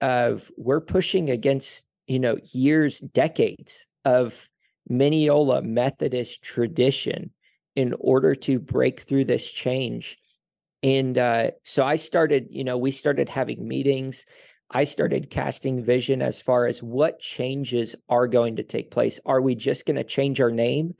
of 0.00 0.50
we're 0.56 0.80
pushing 0.80 1.30
against, 1.30 1.84
you 2.06 2.18
know, 2.18 2.38
years, 2.52 3.00
decades 3.00 3.86
of 4.04 4.48
Minneola 4.90 5.62
Methodist 5.62 6.42
tradition 6.42 7.32
in 7.76 7.94
order 7.98 8.34
to 8.34 8.58
break 8.58 9.00
through 9.00 9.24
this 9.24 9.50
change. 9.50 10.18
And 10.82 11.18
uh, 11.18 11.50
so 11.64 11.84
I 11.84 11.96
started, 11.96 12.48
you 12.50 12.64
know, 12.64 12.78
we 12.78 12.92
started 12.92 13.28
having 13.28 13.66
meetings. 13.66 14.24
I 14.70 14.84
started 14.84 15.30
casting 15.30 15.82
vision 15.82 16.20
as 16.20 16.42
far 16.42 16.66
as 16.66 16.82
what 16.82 17.20
changes 17.20 17.96
are 18.08 18.28
going 18.28 18.56
to 18.56 18.62
take 18.62 18.90
place. 18.90 19.18
Are 19.24 19.40
we 19.40 19.54
just 19.54 19.86
going 19.86 19.96
to 19.96 20.04
change 20.04 20.40
our 20.40 20.50
name 20.50 20.94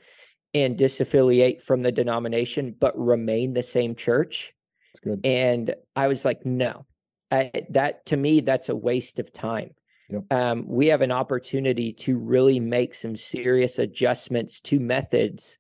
and 0.55 0.79
disaffiliate 0.79 1.61
from 1.61 1.83
the 1.83 1.93
denomination, 1.93 2.75
but 2.79 2.99
remain 2.99 3.53
the 3.53 3.63
same 3.63 3.95
church? 3.95 4.55
Good. 5.03 5.21
And 5.25 5.75
I 5.95 6.09
was 6.09 6.25
like, 6.25 6.47
no, 6.47 6.87
I, 7.31 7.51
that 7.71 8.07
to 8.07 8.17
me, 8.17 8.41
that's 8.41 8.71
a 8.71 8.77
waste 8.77 9.19
of 9.19 9.33
time. 9.33 9.71
Yep. 10.09 10.33
Um, 10.33 10.65
we 10.67 10.87
have 10.87 11.03
an 11.03 11.13
opportunity 11.13 11.93
to 11.93 12.17
really 12.17 12.61
make 12.61 12.95
some 12.95 13.17
serious 13.17 13.79
adjustments 13.79 14.61
to 14.63 14.81
methods 14.81 15.59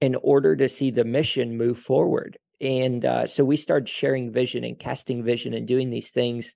in 0.00 0.14
order 0.14 0.54
to 0.54 0.68
see 0.68 0.92
the 0.92 1.04
mission 1.04 1.56
move 1.56 1.80
forward. 1.80 2.38
And 2.60 3.04
uh, 3.04 3.26
so 3.26 3.44
we 3.44 3.56
started 3.56 3.88
sharing 3.88 4.32
vision 4.32 4.62
and 4.62 4.78
casting 4.78 5.24
vision 5.24 5.54
and 5.54 5.66
doing 5.66 5.90
these 5.90 6.10
things 6.12 6.54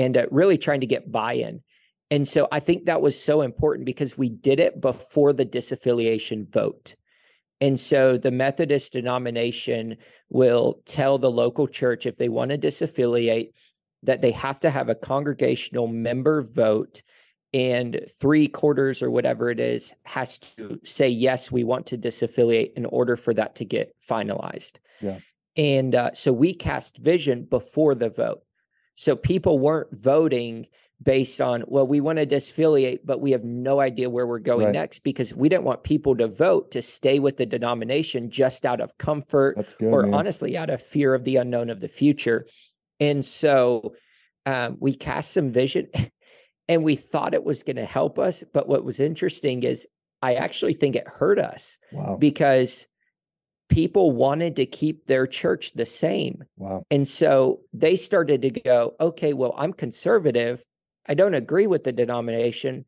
and 0.00 0.16
uh, 0.16 0.26
really 0.30 0.58
trying 0.58 0.80
to 0.80 0.86
get 0.86 1.12
buy 1.12 1.34
in. 1.34 1.60
And 2.10 2.26
so 2.26 2.48
I 2.50 2.58
think 2.60 2.86
that 2.86 3.02
was 3.02 3.20
so 3.20 3.42
important 3.42 3.86
because 3.86 4.18
we 4.18 4.28
did 4.28 4.58
it 4.58 4.80
before 4.80 5.32
the 5.32 5.46
disaffiliation 5.46 6.50
vote. 6.50 6.96
And 7.60 7.78
so 7.78 8.16
the 8.16 8.30
Methodist 8.30 8.94
denomination 8.94 9.98
will 10.30 10.80
tell 10.86 11.18
the 11.18 11.30
local 11.30 11.68
church 11.68 12.06
if 12.06 12.16
they 12.16 12.28
want 12.28 12.50
to 12.50 12.58
disaffiliate 12.58 13.50
that 14.02 14.22
they 14.22 14.30
have 14.30 14.58
to 14.60 14.70
have 14.70 14.88
a 14.88 14.94
congregational 14.94 15.86
member 15.86 16.42
vote 16.42 17.02
and 17.52 18.00
three 18.18 18.48
quarters 18.48 19.02
or 19.02 19.10
whatever 19.10 19.50
it 19.50 19.60
is 19.60 19.92
has 20.04 20.38
to 20.38 20.80
say 20.84 21.08
yes 21.08 21.50
we 21.52 21.64
want 21.64 21.86
to 21.86 21.98
disaffiliate 21.98 22.72
in 22.74 22.86
order 22.86 23.16
for 23.16 23.34
that 23.34 23.56
to 23.56 23.64
get 23.64 23.94
finalized 24.08 24.78
Yeah. 25.00 25.18
and 25.56 25.94
uh, 25.94 26.10
so 26.14 26.32
we 26.32 26.54
cast 26.54 26.98
vision 26.98 27.44
before 27.44 27.96
the 27.96 28.08
vote 28.08 28.42
so 29.00 29.16
people 29.16 29.58
weren't 29.58 29.88
voting 29.92 30.66
based 31.02 31.40
on 31.40 31.64
well 31.66 31.86
we 31.86 32.00
want 32.00 32.18
to 32.18 32.26
disaffiliate 32.26 32.98
but 33.02 33.18
we 33.18 33.30
have 33.30 33.42
no 33.42 33.80
idea 33.80 34.10
where 34.10 34.26
we're 34.26 34.38
going 34.38 34.66
Right. 34.66 34.74
next 34.74 34.98
because 34.98 35.34
we 35.34 35.48
didn't 35.48 35.64
want 35.64 35.82
people 35.82 36.14
to 36.16 36.28
vote 36.28 36.72
to 36.72 36.82
stay 36.82 37.18
with 37.18 37.38
the 37.38 37.46
denomination 37.46 38.30
just 38.30 38.66
out 38.66 38.82
of 38.82 38.98
comfort 38.98 39.74
good. 39.78 39.90
or 39.90 40.02
man. 40.02 40.12
honestly 40.12 40.54
out 40.58 40.68
of 40.68 40.82
fear 40.82 41.14
of 41.14 41.24
the 41.24 41.36
unknown 41.36 41.70
of 41.70 41.80
the 41.80 41.88
future. 41.88 42.46
And 43.00 43.24
so 43.24 43.94
um, 44.44 44.76
we 44.78 44.94
cast 44.94 45.32
some 45.32 45.50
vision 45.50 45.88
and 46.68 46.84
we 46.84 46.96
thought 46.96 47.32
it 47.32 47.44
was 47.44 47.62
going 47.62 47.76
to 47.76 47.86
help 47.86 48.18
us. 48.18 48.44
But 48.52 48.68
what 48.68 48.84
was 48.84 49.00
interesting 49.00 49.62
is 49.62 49.88
I 50.20 50.34
actually 50.34 50.74
think 50.74 50.96
it 50.96 51.08
hurt 51.08 51.38
us 51.38 51.78
wow. 51.92 52.18
because 52.20 52.86
people 53.70 54.10
wanted 54.10 54.56
to 54.56 54.66
keep 54.66 55.06
their 55.06 55.26
church 55.26 55.72
the 55.74 55.86
same. 55.86 56.44
Wow. 56.58 56.82
And 56.90 57.08
so 57.08 57.60
they 57.72 57.96
started 57.96 58.42
to 58.42 58.50
go, 58.50 58.94
okay, 59.00 59.32
well, 59.32 59.54
I'm 59.56 59.72
conservative. 59.72 60.62
I 61.06 61.14
don't 61.14 61.34
agree 61.34 61.66
with 61.66 61.84
the 61.84 61.92
denomination, 61.92 62.84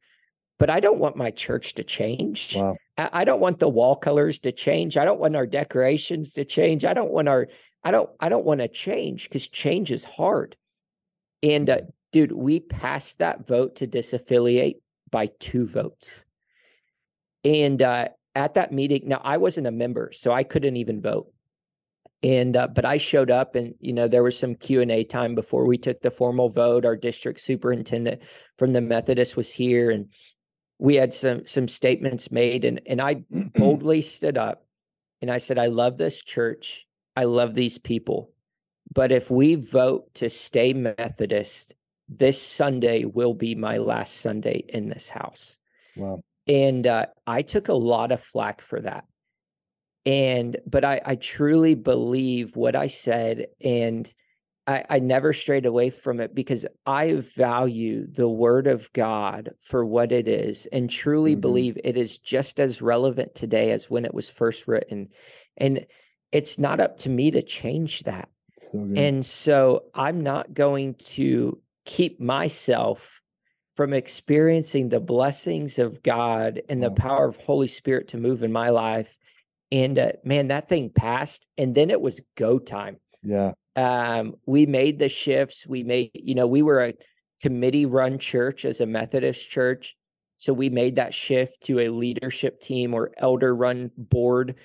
but 0.59 0.69
I 0.69 0.81
don't 0.81 0.99
want 0.99 1.17
my 1.17 1.31
church 1.31 1.75
to 1.75 1.85
change. 1.85 2.57
Wow. 2.57 2.77
I, 2.99 3.09
I 3.13 3.25
don't 3.25 3.41
want 3.41 3.61
the 3.61 3.69
wall 3.69 3.97
colors 3.97 4.41
to 4.41 4.53
change. 4.53 4.97
I 4.97 5.05
don't 5.05 5.21
want 5.21 5.37
our 5.37 5.47
decorations 5.47 6.35
to 6.35 6.45
change. 6.45 6.85
I 6.85 6.93
don't 6.93 7.13
want 7.13 7.29
our 7.29 7.49
I 7.85 7.91
don't 7.91 8.11
I 8.21 8.29
don't 8.29 8.45
want 8.45 8.61
to 8.61 8.69
change 8.69 9.29
because 9.29 9.49
change 9.49 9.91
is 9.91 10.05
hard. 10.05 10.57
And 11.43 11.71
uh, 11.71 11.79
dude, 12.13 12.33
we 12.33 12.61
passed 12.61 13.19
that 13.19 13.47
vote 13.47 13.77
to 13.77 13.87
disaffiliate 13.87 14.77
by 15.11 15.31
two 15.41 15.67
votes. 15.67 16.25
And 17.45 17.83
uh, 17.83 18.09
at 18.35 18.55
that 18.55 18.73
meeting, 18.73 19.03
now 19.07 19.21
I 19.23 19.37
wasn't 19.37 19.67
a 19.67 19.73
member, 19.73 20.11
so 20.13 20.33
I 20.33 20.43
couldn't 20.45 20.77
even 20.77 21.01
vote. 21.01 21.33
And 22.23 22.57
uh, 22.57 22.69
but 22.69 22.85
I 22.85 22.99
showed 22.99 23.31
up, 23.31 23.57
and 23.57 23.75
you 23.81 23.93
know 23.93 24.07
there 24.07 24.23
was 24.23 24.39
some 24.39 24.55
Q 24.55 24.81
and 24.81 24.93
A 24.93 25.03
time 25.03 25.35
before 25.35 25.67
we 25.67 25.77
took 25.77 26.01
the 26.01 26.11
formal 26.11 26.49
vote. 26.49 26.85
Our 26.85 26.95
district 26.95 27.41
superintendent 27.41 28.23
from 28.59 28.73
the 28.73 28.81
Methodist 28.81 29.37
was 29.37 29.51
here, 29.51 29.91
and 29.91 30.09
we 30.79 30.95
had 30.95 31.13
some 31.13 31.47
some 31.47 31.67
statements 31.67 32.31
made, 32.31 32.65
and 32.65 32.81
and 32.87 33.03
I 33.03 33.25
boldly 33.55 34.03
stood 34.03 34.39
up 34.39 34.65
and 35.23 35.31
I 35.31 35.39
said, 35.39 35.59
I 35.59 35.67
love 35.67 35.97
this 35.97 36.21
church. 36.21 36.85
I 37.17 37.25
love 37.25 37.55
these 37.55 37.79
people. 37.79 38.33
But 38.93 39.13
if 39.13 39.31
we 39.31 39.55
vote 39.55 40.13
to 40.15 40.29
stay 40.29 40.73
Methodist, 40.73 41.75
this 42.09 42.43
Sunday 42.43 43.05
will 43.05 43.33
be 43.33 43.55
my 43.55 43.79
last 43.79 44.17
Sunday 44.17 44.65
in 44.69 44.89
this 44.89 45.09
house. 45.09 45.59
Wow. 45.97 46.23
And 46.47 46.87
uh, 46.87 47.07
I 47.27 47.43
took 47.43 47.69
a 47.69 47.75
lot 47.75 48.13
of 48.13 48.21
flack 48.21 48.61
for 48.61 48.81
that. 48.81 49.05
And, 50.05 50.57
but 50.67 50.85
I, 50.85 51.01
I 51.05 51.15
truly 51.15 51.75
believe 51.75 52.57
what 52.57 52.75
I 52.75 52.89
said. 52.89 53.47
And 53.61 54.13
I, 54.67 54.85
I 54.91 54.99
never 54.99 55.33
strayed 55.33 55.67
away 55.67 55.91
from 55.91 56.21
it 56.21 56.35
because 56.35 56.67
I 56.87 57.15
value 57.15 58.07
the 58.07 58.29
word 58.29 58.67
of 58.67 58.93
God 58.93 59.51
for 59.61 59.85
what 59.85 60.13
it 60.13 60.27
is 60.27 60.67
and 60.67 60.91
truly 60.91 61.37
Mhm. 61.37 61.41
believe 61.41 61.79
it 61.83 61.97
is 61.97 62.19
just 62.19 62.59
as 62.61 62.83
relevant 62.83 63.35
today 63.35 63.71
as 63.71 63.89
when 63.89 64.05
it 64.05 64.15
was 64.15 64.29
first 64.31 64.67
written. 64.67 65.09
And 65.57 65.87
it's 66.33 66.59
not 66.59 66.81
up 66.81 66.99
to 66.99 67.09
me 67.09 67.31
to 67.33 67.43
change 67.43 68.05
that. 68.05 68.29
So. 68.59 68.85
And 68.97 69.25
so 69.25 69.85
I'm 69.95 70.21
not 70.21 70.53
going 70.53 70.95
to 71.05 71.61
keep 71.85 72.21
myself 72.21 73.22
from 73.75 73.95
experiencing 73.95 74.89
the 74.89 75.01
blessings 75.01 75.79
of 75.79 76.03
God 76.03 76.63
and 76.69 76.83
the 76.83 76.91
power 76.91 77.27
of 77.27 77.37
Holy 77.37 77.69
Spirit 77.69 78.09
to 78.09 78.19
move 78.19 78.43
in 78.43 78.53
my 78.53 78.69
life. 78.71 79.17
And 79.71 79.99
uh, 79.99 80.13
man, 80.25 80.49
that 80.49 80.69
thing 80.69 80.91
passed. 80.91 81.47
And 81.57 81.75
then 81.75 81.91
it 81.91 82.01
was 82.01 82.21
go 82.37 82.59
time. 82.59 82.99
yeah. 83.23 83.53
Um, 83.75 84.35
we 84.45 84.67
made 84.67 84.99
the 84.99 85.09
shifts. 85.09 85.67
We 85.67 85.83
made, 85.83 86.11
you 86.13 86.35
know, 86.35 86.47
we 86.47 86.61
were 86.61 86.85
a 86.85 86.95
committee 87.41 87.87
run 87.87 88.19
church 88.19 88.67
as 88.67 88.83
a 88.83 88.87
Methodist 88.87 89.49
church. 89.51 89.97
So 90.37 90.53
we 90.53 90.69
made 90.69 90.97
that 90.97 91.15
shift 91.15 91.63
to 91.63 91.81
a 91.81 91.89
leadership 91.89 92.61
team 92.61 92.93
or 92.93 93.13
elder 93.17 93.55
run 93.55 93.91
board 93.97 94.57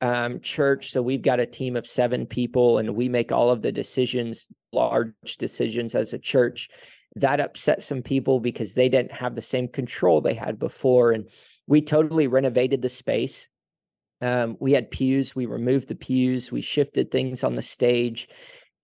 um, 0.00 0.40
church. 0.40 0.90
So 0.90 1.02
we've 1.02 1.22
got 1.22 1.40
a 1.40 1.46
team 1.46 1.76
of 1.76 1.86
seven 1.86 2.24
people 2.24 2.78
and 2.78 2.94
we 2.94 3.08
make 3.08 3.32
all 3.32 3.50
of 3.50 3.60
the 3.60 3.72
decisions, 3.72 4.46
large 4.72 5.12
decisions 5.38 5.94
as 5.94 6.12
a 6.12 6.18
church. 6.18 6.68
That 7.16 7.40
upset 7.40 7.82
some 7.82 8.02
people 8.02 8.40
because 8.40 8.74
they 8.74 8.88
didn't 8.88 9.12
have 9.12 9.34
the 9.34 9.42
same 9.42 9.68
control 9.68 10.20
they 10.20 10.34
had 10.34 10.58
before. 10.58 11.12
And 11.12 11.28
we 11.66 11.80
totally 11.80 12.26
renovated 12.26 12.82
the 12.82 12.88
space. 12.88 13.48
Um, 14.20 14.56
we 14.60 14.72
had 14.72 14.90
pews, 14.90 15.34
we 15.36 15.46
removed 15.46 15.88
the 15.88 15.94
pews, 15.94 16.50
we 16.50 16.62
shifted 16.62 17.10
things 17.10 17.44
on 17.44 17.54
the 17.54 17.62
stage. 17.62 18.28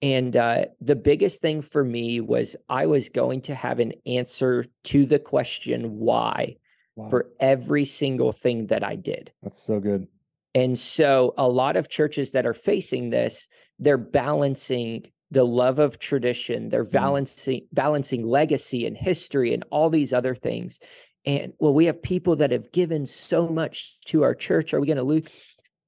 And 0.03 0.35
uh, 0.37 0.67
the 0.81 0.97
biggest 0.97 1.43
thing 1.43 1.63
for 1.63 1.85
me 1.85 2.21
was 2.21 2.57
I 2.69 2.87
was 2.87 3.09
going 3.09 3.43
to 3.43 3.55
have 3.55 3.81
an 3.81 3.93
answer 4.07 4.65
to 4.85 5.07
the 5.07 5.19
question 5.19 5.99
why 5.99 6.57
Wow. 6.97 7.09
for 7.09 7.31
every 7.39 7.85
single 7.85 8.33
thing 8.33 8.67
that 8.67 8.85
I 8.85 8.97
did. 8.97 9.33
That's 9.43 9.63
so 9.63 9.81
good. 9.81 10.09
And 10.55 10.79
so 10.79 11.35
a 11.39 11.49
lot 11.49 11.77
of 11.77 11.89
churches 11.89 12.33
that 12.33 12.45
are 12.47 12.55
facing 12.55 13.11
this, 13.11 13.49
they're 13.79 13.97
balancing 13.97 15.05
the 15.31 15.45
love 15.45 15.79
of 15.79 15.99
tradition, 15.99 16.69
they're 16.69 16.85
Mm. 16.85 16.93
balancing 16.93 17.67
balancing 17.73 18.27
legacy 18.27 18.87
and 18.87 18.97
history 18.97 19.55
and 19.55 19.65
all 19.71 19.91
these 19.91 20.13
other 20.13 20.35
things. 20.35 20.81
And 21.25 21.53
well, 21.59 21.75
we 21.75 21.87
have 21.87 22.03
people 22.03 22.37
that 22.37 22.51
have 22.51 22.73
given 22.73 23.07
so 23.07 23.49
much 23.49 23.99
to 24.07 24.23
our 24.23 24.35
church. 24.35 24.73
Are 24.73 24.81
we 24.81 24.87
going 24.87 24.97
to 24.97 25.03
lose? 25.05 25.25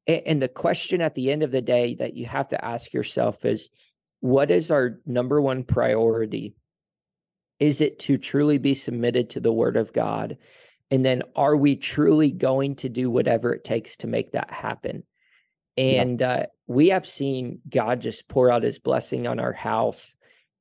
And 0.06 0.42
the 0.42 0.48
question 0.48 1.00
at 1.00 1.14
the 1.14 1.30
end 1.30 1.42
of 1.42 1.52
the 1.52 1.62
day 1.62 1.94
that 1.94 2.14
you 2.14 2.26
have 2.26 2.48
to 2.48 2.64
ask 2.64 2.92
yourself 2.92 3.44
is 3.44 3.70
what 4.20 4.50
is 4.50 4.70
our 4.70 5.00
number 5.06 5.40
one 5.40 5.64
priority? 5.64 6.54
Is 7.58 7.80
it 7.80 8.00
to 8.00 8.18
truly 8.18 8.58
be 8.58 8.74
submitted 8.74 9.30
to 9.30 9.40
the 9.40 9.52
word 9.52 9.76
of 9.76 9.92
God? 9.92 10.38
And 10.90 11.04
then 11.04 11.22
are 11.34 11.56
we 11.56 11.76
truly 11.76 12.30
going 12.30 12.74
to 12.76 12.88
do 12.88 13.10
whatever 13.10 13.54
it 13.54 13.64
takes 13.64 13.96
to 13.98 14.06
make 14.06 14.32
that 14.32 14.50
happen? 14.50 15.04
Yeah. 15.76 16.02
And 16.02 16.22
uh, 16.22 16.46
we 16.66 16.88
have 16.88 17.06
seen 17.06 17.60
God 17.68 18.00
just 18.00 18.28
pour 18.28 18.50
out 18.50 18.62
his 18.62 18.78
blessing 18.78 19.26
on 19.26 19.40
our 19.40 19.52
house. 19.52 20.16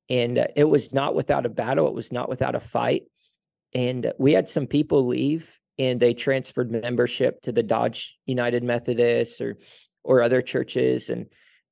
And 0.08 0.38
uh, 0.38 0.46
it 0.56 0.64
was 0.64 0.92
not 0.92 1.14
without 1.14 1.46
a 1.46 1.50
battle, 1.50 1.86
it 1.88 1.94
was 1.94 2.12
not 2.12 2.28
without 2.28 2.54
a 2.54 2.60
fight. 2.60 3.04
And 3.74 4.06
uh, 4.06 4.12
we 4.18 4.32
had 4.32 4.48
some 4.48 4.66
people 4.66 5.06
leave 5.06 5.58
and 5.78 6.00
they 6.00 6.14
transferred 6.14 6.70
membership 6.70 7.42
to 7.42 7.52
the 7.52 7.62
Dodge 7.62 8.18
United 8.26 8.62
Methodists 8.62 9.40
or 9.40 9.58
or 10.04 10.22
other 10.22 10.42
churches. 10.42 11.10
And 11.10 11.26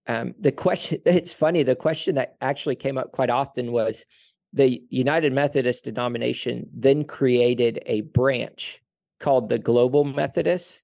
um, 0.07 0.35
the 0.39 0.53
question 0.53 1.01
it's 1.07 1.33
funny, 1.33 1.63
the 1.63 1.77
question 1.77 2.17
that 2.17 2.37
actually 2.41 2.77
came 2.77 2.99
up 2.99 3.13
quite 3.13 3.31
often 3.31 3.73
was 3.73 4.07
the 4.53 4.83
United 4.91 5.33
Methodist 5.33 5.85
denomination 5.85 6.69
then 6.73 7.05
created 7.05 7.81
a 7.87 8.01
branch 8.01 8.83
called 9.21 9.49
the 9.49 9.59
Global 9.59 10.05
Methodist, 10.05 10.83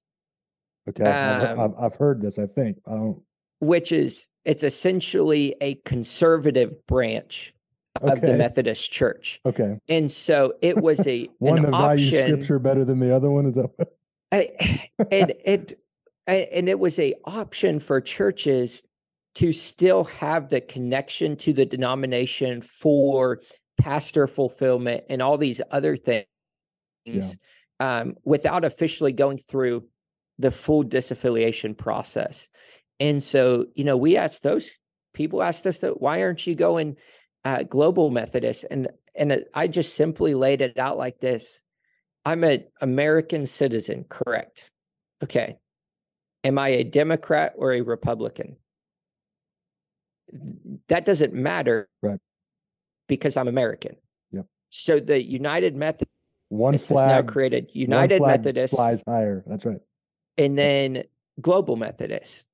Okay. 0.89 1.03
I've, 1.03 1.57
Um, 1.57 1.59
I've, 1.59 1.85
I've 1.85 1.95
heard 1.95 2.21
this, 2.21 2.39
I 2.39 2.47
think. 2.47 2.77
I 2.87 2.91
don't. 2.91 3.21
which 3.59 3.91
is 3.91 4.27
it's 4.45 4.63
essentially 4.63 5.55
a 5.61 5.75
conservative 5.85 6.85
branch 6.87 7.53
of 8.01 8.21
the 8.21 8.33
Methodist 8.35 8.91
Church. 8.91 9.39
Okay. 9.45 9.77
And 9.89 10.11
so 10.11 10.53
it 10.61 10.77
was 10.81 11.05
a 11.07 11.27
One 11.39 11.63
that 11.63 11.71
values 11.71 12.07
scripture 12.09 12.59
better 12.59 12.85
than 12.85 12.99
the 12.99 13.13
other 13.13 13.29
one. 13.31 13.45
Is 13.47 13.55
that 13.55 13.69
what? 13.75 13.97
I- 14.31 14.89
and 15.11 15.33
it 15.45 15.79
and 16.27 16.67
it 16.69 16.77
was 16.79 16.99
a 16.99 17.13
option 17.25 17.79
for 17.79 18.01
churches 18.01 18.83
to 19.35 19.53
still 19.53 20.03
have 20.05 20.49
the 20.49 20.59
connection 20.61 21.35
to 21.37 21.53
the 21.53 21.65
denomination 21.65 22.59
for 22.61 23.39
pastor 23.79 24.27
fulfillment 24.27 25.03
and 25.09 25.21
all 25.21 25.37
these 25.37 25.61
other 25.71 25.95
things 25.95 27.37
um, 27.79 28.15
without 28.25 28.65
officially 28.65 29.11
going 29.13 29.37
through 29.37 29.85
the 30.39 30.51
full 30.51 30.83
disaffiliation 30.83 31.75
process. 31.77 32.49
And 32.99 33.21
so, 33.21 33.65
you 33.75 33.83
know, 33.83 33.97
we 33.97 34.17
asked 34.17 34.43
those 34.43 34.69
people 35.13 35.41
asked 35.41 35.65
us 35.65 35.79
that 35.79 35.99
why 35.99 36.21
aren't 36.21 36.45
you 36.45 36.55
going 36.55 36.95
uh, 37.43 37.63
global 37.63 38.09
Methodist? 38.09 38.65
And 38.69 38.89
and 39.15 39.43
I 39.53 39.67
just 39.67 39.95
simply 39.95 40.35
laid 40.35 40.61
it 40.61 40.77
out 40.77 40.97
like 40.97 41.19
this: 41.19 41.61
I'm 42.25 42.43
an 42.43 42.65
American 42.81 43.45
citizen, 43.45 44.05
correct? 44.07 44.71
Okay. 45.23 45.57
Am 46.43 46.59
I 46.59 46.69
a 46.69 46.83
Democrat 46.83 47.53
or 47.57 47.73
a 47.73 47.81
Republican? 47.81 48.57
That 50.87 51.05
doesn't 51.05 51.33
matter, 51.33 51.89
Right. 52.01 52.19
Because 53.07 53.37
I'm 53.37 53.47
American. 53.47 53.95
Yep. 54.31 54.45
So 54.69 54.99
the 54.99 55.21
United 55.21 55.75
Methodist 55.75 56.11
One 56.49 56.73
has 56.73 56.89
now 56.89 56.95
flag. 56.95 57.27
created 57.27 57.69
United 57.73 58.19
flag 58.19 58.39
Methodist 58.41 58.75
flies 58.75 59.03
higher. 59.07 59.43
That's 59.47 59.65
right. 59.65 59.79
And 60.37 60.53
mm. 60.53 60.55
then 60.57 61.03
global 61.41 61.75
Methodist. 61.75 62.45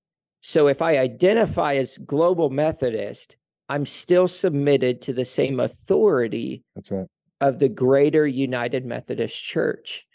So 0.42 0.68
if 0.68 0.82
I 0.82 0.98
identify 0.98 1.76
as 1.76 1.98
global 2.00 2.50
Methodist, 2.50 3.38
I'm 3.70 3.86
still 3.86 4.28
submitted 4.28 5.02
to 5.04 5.14
the 5.14 5.26
same 5.26 5.60
authority 5.60 6.64
That's 6.76 6.92
right. 6.92 7.08
of 7.40 7.60
the 7.60 7.70
greater 7.70 8.28
United 8.28 8.86
Methodist 8.86 9.42
Church. 9.42 10.06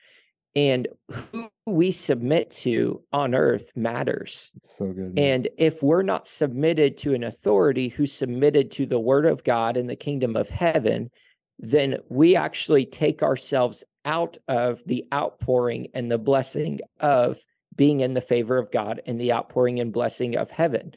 And 0.54 0.88
who 1.10 1.48
we 1.66 1.92
submit 1.92 2.50
to 2.50 3.02
on 3.12 3.34
earth 3.34 3.70
matters. 3.76 4.50
It's 4.56 4.76
so 4.76 4.86
good. 4.86 5.14
man. 5.14 5.18
And 5.18 5.48
if 5.56 5.82
we're 5.82 6.02
not 6.02 6.26
submitted 6.26 6.96
to 6.98 7.14
an 7.14 7.22
authority 7.22 7.88
who's 7.88 8.12
submitted 8.12 8.70
to 8.72 8.86
the 8.86 8.98
word 8.98 9.24
of 9.24 9.44
God 9.44 9.76
and 9.76 9.88
the 9.88 9.94
kingdom 9.94 10.36
of 10.36 10.50
heaven, 10.50 11.10
then 11.58 11.98
we 12.08 12.34
actually 12.34 12.86
take 12.86 13.22
ourselves 13.22 13.84
out 14.04 14.36
of 14.48 14.82
the 14.86 15.04
outpouring 15.12 15.88
and 15.94 16.10
the 16.10 16.18
blessing 16.18 16.80
of 16.98 17.38
being 17.78 18.00
in 18.00 18.12
the 18.12 18.20
favor 18.20 18.58
of 18.58 18.70
God 18.70 19.00
and 19.06 19.18
the 19.18 19.32
outpouring 19.32 19.80
and 19.80 19.90
blessing 19.90 20.36
of 20.36 20.50
heaven. 20.50 20.92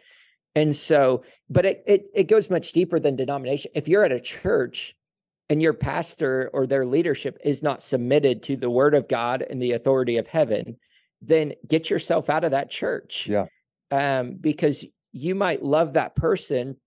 And 0.53 0.75
so, 0.75 1.23
but 1.49 1.65
it, 1.65 1.83
it, 1.87 2.05
it 2.13 2.23
goes 2.25 2.49
much 2.49 2.73
deeper 2.73 2.99
than 2.99 3.15
denomination. 3.15 3.71
If 3.73 3.87
you're 3.87 4.03
at 4.03 4.11
a 4.11 4.19
church 4.19 4.93
and 5.49 5.61
your 5.61 5.71
pastor 5.71 6.49
or 6.53 6.67
their 6.67 6.85
leadership 6.85 7.37
is 7.45 7.63
not 7.63 7.81
submitted 7.81 8.43
to 8.43 8.57
the 8.57 8.69
word 8.69 8.93
of 8.93 9.07
God 9.07 9.45
and 9.49 9.61
the 9.61 9.71
authority 9.71 10.17
of 10.17 10.27
heaven, 10.27 10.75
then 11.21 11.53
get 11.65 11.89
yourself 11.89 12.29
out 12.29 12.43
of 12.43 12.51
that 12.51 12.69
church. 12.69 13.27
Yeah. 13.27 13.45
Um, 13.91 14.35
because 14.41 14.83
you 15.13 15.35
might 15.35 15.63
love 15.63 15.93
that 15.93 16.15
person, 16.15 16.77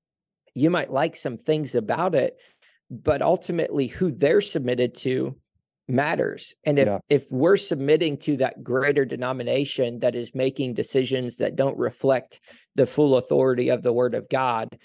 you 0.54 0.70
might 0.70 0.90
like 0.90 1.16
some 1.16 1.38
things 1.38 1.74
about 1.74 2.14
it, 2.14 2.36
but 2.90 3.22
ultimately 3.22 3.86
who 3.86 4.10
they're 4.10 4.40
submitted 4.40 4.94
to 4.96 5.36
matters. 5.88 6.54
And 6.64 6.78
if 6.78 6.86
Yeah. 6.86 6.98
if 7.08 7.30
we're 7.30 7.56
submitting 7.56 8.16
to 8.18 8.38
that 8.38 8.62
greater 8.62 9.04
denomination 9.04 9.98
that 10.00 10.14
is 10.14 10.34
making 10.34 10.74
decisions 10.74 11.36
that 11.36 11.56
don't 11.56 11.76
reflect 11.76 12.40
the 12.74 12.86
full 12.86 13.16
authority 13.16 13.68
of 13.68 13.82
the 13.82 13.92
word 13.92 14.14
of 14.14 14.28
God, 14.28 14.78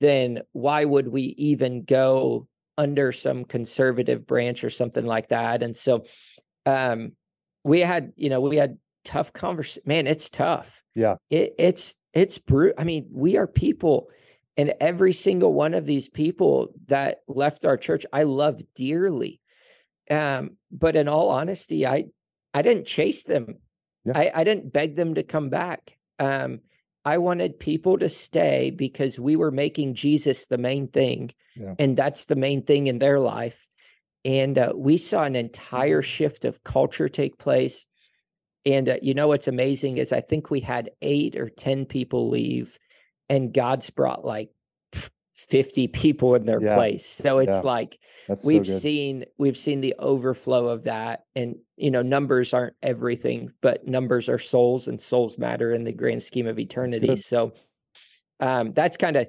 then 0.00 0.42
why 0.52 0.84
would 0.84 1.08
we 1.08 1.22
even 1.38 1.82
go 1.82 2.46
under 2.76 3.12
some 3.12 3.44
conservative 3.44 4.26
branch 4.26 4.64
or 4.64 4.70
something 4.70 5.04
like 5.06 5.28
that? 5.28 5.62
And 5.62 5.76
so 5.76 6.04
um 6.66 7.12
we 7.64 7.80
had, 7.80 8.12
you 8.16 8.28
know, 8.28 8.40
we 8.40 8.56
had 8.56 8.78
tough 9.04 9.32
conversation. 9.32 9.82
Man, 9.86 10.06
it's 10.06 10.28
tough. 10.30 10.82
Yeah. 10.94 11.16
It, 11.30 11.54
it's 11.58 11.96
it's 12.12 12.38
brutal. 12.38 12.74
I 12.78 12.84
mean, 12.84 13.08
we 13.10 13.36
are 13.36 13.46
people 13.48 14.08
and 14.56 14.72
every 14.80 15.12
single 15.12 15.52
one 15.52 15.74
of 15.74 15.84
these 15.84 16.08
people 16.08 16.68
that 16.86 17.18
left 17.26 17.64
our 17.64 17.76
church, 17.76 18.06
I 18.12 18.22
love 18.22 18.62
dearly. 18.76 19.40
Um, 20.10 20.56
but 20.70 20.96
in 20.96 21.08
all 21.08 21.30
honesty, 21.30 21.86
I 21.86 22.06
I 22.52 22.62
didn't 22.62 22.86
chase 22.86 23.24
them. 23.24 23.56
Yeah. 24.04 24.12
I, 24.16 24.30
I 24.34 24.44
didn't 24.44 24.72
beg 24.72 24.96
them 24.96 25.14
to 25.14 25.22
come 25.22 25.48
back. 25.48 25.96
Um, 26.18 26.60
I 27.04 27.18
wanted 27.18 27.58
people 27.58 27.98
to 27.98 28.08
stay 28.08 28.70
because 28.70 29.18
we 29.18 29.36
were 29.36 29.50
making 29.50 29.94
Jesus 29.94 30.46
the 30.46 30.58
main 30.58 30.88
thing, 30.88 31.30
Yeah. 31.56 31.74
and 31.78 31.96
that's 31.96 32.26
the 32.26 32.36
main 32.36 32.62
thing 32.62 32.86
in 32.86 32.98
their 32.98 33.18
life. 33.20 33.68
And 34.24 34.56
uh, 34.58 34.72
we 34.74 34.96
saw 34.96 35.24
an 35.24 35.36
entire 35.36 36.00
shift 36.00 36.44
of 36.46 36.64
culture 36.64 37.08
take 37.10 37.36
place. 37.36 37.86
And 38.64 38.88
uh, 38.88 38.96
you 39.02 39.12
know 39.12 39.28
what's 39.28 39.48
amazing 39.48 39.98
is 39.98 40.12
I 40.12 40.22
think 40.22 40.50
we 40.50 40.60
had 40.60 40.90
eight 41.02 41.36
or 41.36 41.50
ten 41.50 41.84
people 41.84 42.30
leave, 42.30 42.78
and 43.28 43.52
God's 43.52 43.90
brought 43.90 44.24
like 44.24 44.50
fifty 45.34 45.88
people 45.88 46.34
in 46.36 46.46
their 46.46 46.60
Yeah. 46.60 46.74
place. 46.74 47.04
So 47.06 47.38
it's 47.38 47.58
Yeah. 47.58 47.70
like 47.70 47.98
That's 48.28 48.44
we've 48.44 48.64
good. 48.64 48.80
seen 48.80 49.24
we've 49.36 49.56
seen 49.56 49.80
the 49.80 49.94
overflow 49.98 50.68
of 50.68 50.84
that 50.84 51.24
and 51.34 51.56
you 51.76 51.90
know 51.90 52.02
numbers 52.02 52.54
aren't 52.54 52.74
everything 52.82 53.50
but 53.60 53.86
numbers 53.86 54.28
are 54.28 54.38
souls 54.38 54.88
and 54.88 55.00
souls 55.00 55.36
matter 55.38 55.74
in 55.74 55.84
the 55.84 55.92
grand 55.92 56.22
scheme 56.22 56.46
of 56.46 56.58
eternity 56.58 57.16
so 57.16 57.52
um 58.40 58.72
that's 58.72 58.96
kind 58.96 59.16
of 59.16 59.28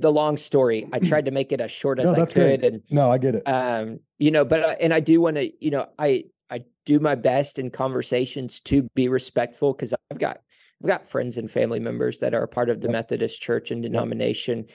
the 0.00 0.10
long 0.10 0.36
story 0.36 0.88
i 0.92 0.98
tried 1.10 1.26
to 1.26 1.30
make 1.30 1.52
it 1.52 1.60
as 1.60 1.70
short 1.70 2.00
as 2.00 2.12
No, 2.12 2.22
i 2.22 2.26
could 2.26 2.60
great. 2.60 2.64
and 2.64 2.82
no, 2.90 3.10
I 3.10 3.18
get 3.18 3.34
it. 3.36 3.42
um 3.46 4.00
you 4.18 4.30
know 4.30 4.44
but 4.44 4.64
I, 4.64 4.72
and 4.74 4.92
i 4.92 5.00
do 5.00 5.20
want 5.20 5.36
to 5.36 5.50
you 5.64 5.70
know 5.70 5.86
i 5.98 6.24
i 6.50 6.64
do 6.86 6.98
my 6.98 7.14
best 7.14 7.58
in 7.58 7.70
conversations 7.70 8.60
to 8.62 8.88
be 8.94 9.08
respectful 9.08 9.72
because 9.74 9.94
i've 10.10 10.18
got 10.18 10.40
i've 10.82 10.88
got 10.88 11.06
friends 11.06 11.36
and 11.38 11.50
family 11.50 11.78
members 11.80 12.18
that 12.18 12.34
are 12.34 12.46
part 12.46 12.68
of 12.70 12.80
the 12.80 12.88
Yep. 12.88 12.92
methodist 12.92 13.40
church 13.42 13.70
and 13.70 13.82
denomination 13.82 14.66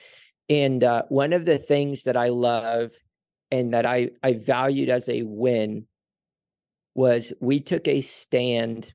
and 0.50 0.84
uh, 0.84 1.02
one 1.08 1.32
of 1.32 1.46
the 1.46 1.58
things 1.58 2.04
that 2.04 2.16
i 2.16 2.28
love 2.28 2.90
and 3.50 3.72
that 3.72 3.86
i 3.86 4.10
i 4.22 4.34
valued 4.34 4.90
as 4.90 5.08
a 5.08 5.22
win 5.22 5.86
was 6.94 7.32
we 7.40 7.60
took 7.60 7.88
a 7.88 8.02
stand 8.02 8.92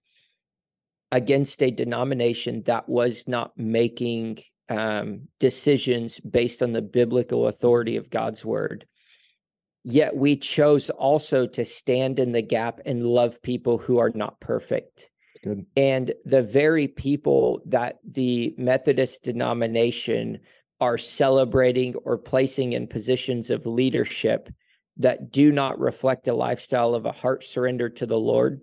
against 1.12 1.64
a 1.64 1.72
denomination 1.72 2.62
that 2.64 2.90
was 2.90 3.28
not 3.28 3.52
making 3.58 4.40
um, 4.70 5.28
decisions 5.40 6.20
based 6.20 6.62
on 6.62 6.74
the 6.74 6.82
biblical 6.82 7.48
authority 7.48 7.98
of 7.98 8.10
God's 8.10 8.44
word. 8.44 8.86
Yet 9.84 10.16
we 10.16 10.36
chose 10.36 10.90
also 10.90 11.46
to 11.48 11.64
stand 11.64 12.20
in 12.20 12.32
the 12.32 12.42
gap 12.42 12.82
and 12.86 13.06
love 13.06 13.42
people 13.42 13.78
who 13.78 14.00
are 14.00 14.12
not 14.14 14.40
perfect. 14.40 15.10
Good. 15.44 15.68
And 15.78 16.14
the 16.26 16.42
very 16.42 16.88
people 16.88 17.62
that 17.68 18.00
the 18.04 18.56
Methodist 18.58 19.24
denomination 19.24 20.40
are 20.80 20.98
celebrating 20.98 21.96
or 22.04 22.18
placing 22.18 22.74
in 22.74 22.88
positions 22.88 23.50
of 23.50 23.66
leadership 23.66 24.50
that 24.98 25.32
do 25.32 25.52
not 25.52 25.80
reflect 25.80 26.28
a 26.28 26.34
lifestyle 26.34 26.96
of 26.96 27.06
a 27.06 27.12
heart 27.12 27.44
surrender 27.44 27.90
to 27.90 28.06
the 28.06 28.20
Lord. 28.20 28.62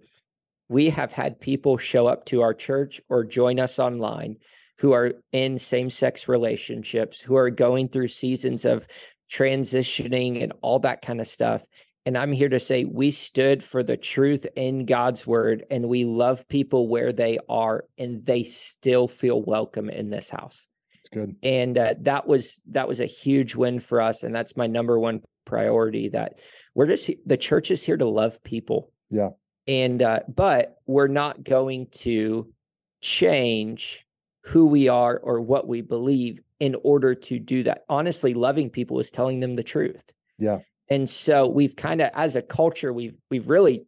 We 0.69 0.91
have 0.91 1.13
had 1.13 1.41
people 1.41 1.77
show 1.77 2.07
up 2.07 2.27
to 2.27 2.43
our 2.43 2.55
church 2.55 3.01
or 3.09 3.25
join 3.25 3.61
us 3.61 3.79
online 3.79 4.37
who 4.79 4.93
are 4.93 5.13
in 5.33 5.59
same 5.59 5.91
sex 5.91 6.29
relationships, 6.29 7.21
who 7.21 7.37
are 7.37 7.51
going 7.51 7.89
through 7.89 8.09
seasons 8.09 8.65
of 8.65 8.87
transitioning 9.31 10.43
and 10.43 10.53
all 10.61 10.81
that 10.81 11.03
kind 11.03 11.21
of 11.21 11.29
stuff. 11.29 11.65
And 12.05 12.19
I'm 12.19 12.33
here 12.33 12.49
to 12.49 12.59
say 12.59 12.85
we 12.85 13.13
stood 13.13 13.63
for 13.63 13.83
the 13.83 13.97
truth 13.97 14.47
in 14.57 14.87
God's 14.87 15.27
word 15.27 15.65
and 15.71 15.89
we 15.89 16.05
love 16.05 16.49
people 16.49 16.89
where 16.89 17.13
they 17.13 17.39
are 17.49 17.85
and 17.97 18.25
they 18.25 18.43
still 18.43 19.07
feel 19.07 19.41
welcome 19.41 19.89
in 19.89 20.11
this 20.11 20.31
house. 20.31 20.67
Good. 21.13 21.37
And 21.43 21.77
uh, 21.77 21.95
that 22.01 22.27
was 22.27 22.61
that 22.71 22.89
was 22.89 23.01
a 23.01 23.07
huge 23.07 23.55
win 23.55 23.81
for 23.81 24.01
us 24.01 24.23
and 24.23 24.35
that's 24.35 24.57
my 24.57 24.67
number 24.67 24.99
one 24.99 25.21
priority 25.45 26.09
that 26.09 26.39
we're 26.75 26.87
just 26.87 27.11
the 27.27 27.37
church 27.37 27.71
is 27.71 27.83
here 27.83 27.97
to 27.97 28.07
love 28.07 28.43
people. 28.43 28.91
Yeah. 29.11 29.31
And 29.69 30.03
uh 30.03 30.21
but 30.35 30.77
we're 30.87 31.09
not 31.09 31.45
going 31.45 31.89
to 31.99 32.53
change 33.01 34.07
who 34.45 34.67
we 34.67 34.89
are 34.89 35.19
or 35.19 35.41
what 35.41 35.69
we 35.69 35.83
believe 35.83 36.41
in 36.59 36.77
order 36.83 37.15
to 37.15 37.39
do 37.39 37.63
that. 37.65 37.85
Honestly, 37.89 38.35
loving 38.35 38.71
people 38.71 38.99
is 38.99 39.11
telling 39.11 39.41
them 39.41 39.55
the 39.55 39.63
truth. 39.63 40.03
Yeah. 40.39 40.59
And 40.89 41.09
so 41.09 41.47
we've 41.47 41.77
kind 41.77 42.01
of 42.01 42.11
as 42.15 42.37
a 42.37 42.43
culture 42.43 42.93
we've 42.93 43.17
we've 43.31 43.49
really 43.49 43.85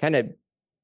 kind 0.00 0.16
of 0.16 0.32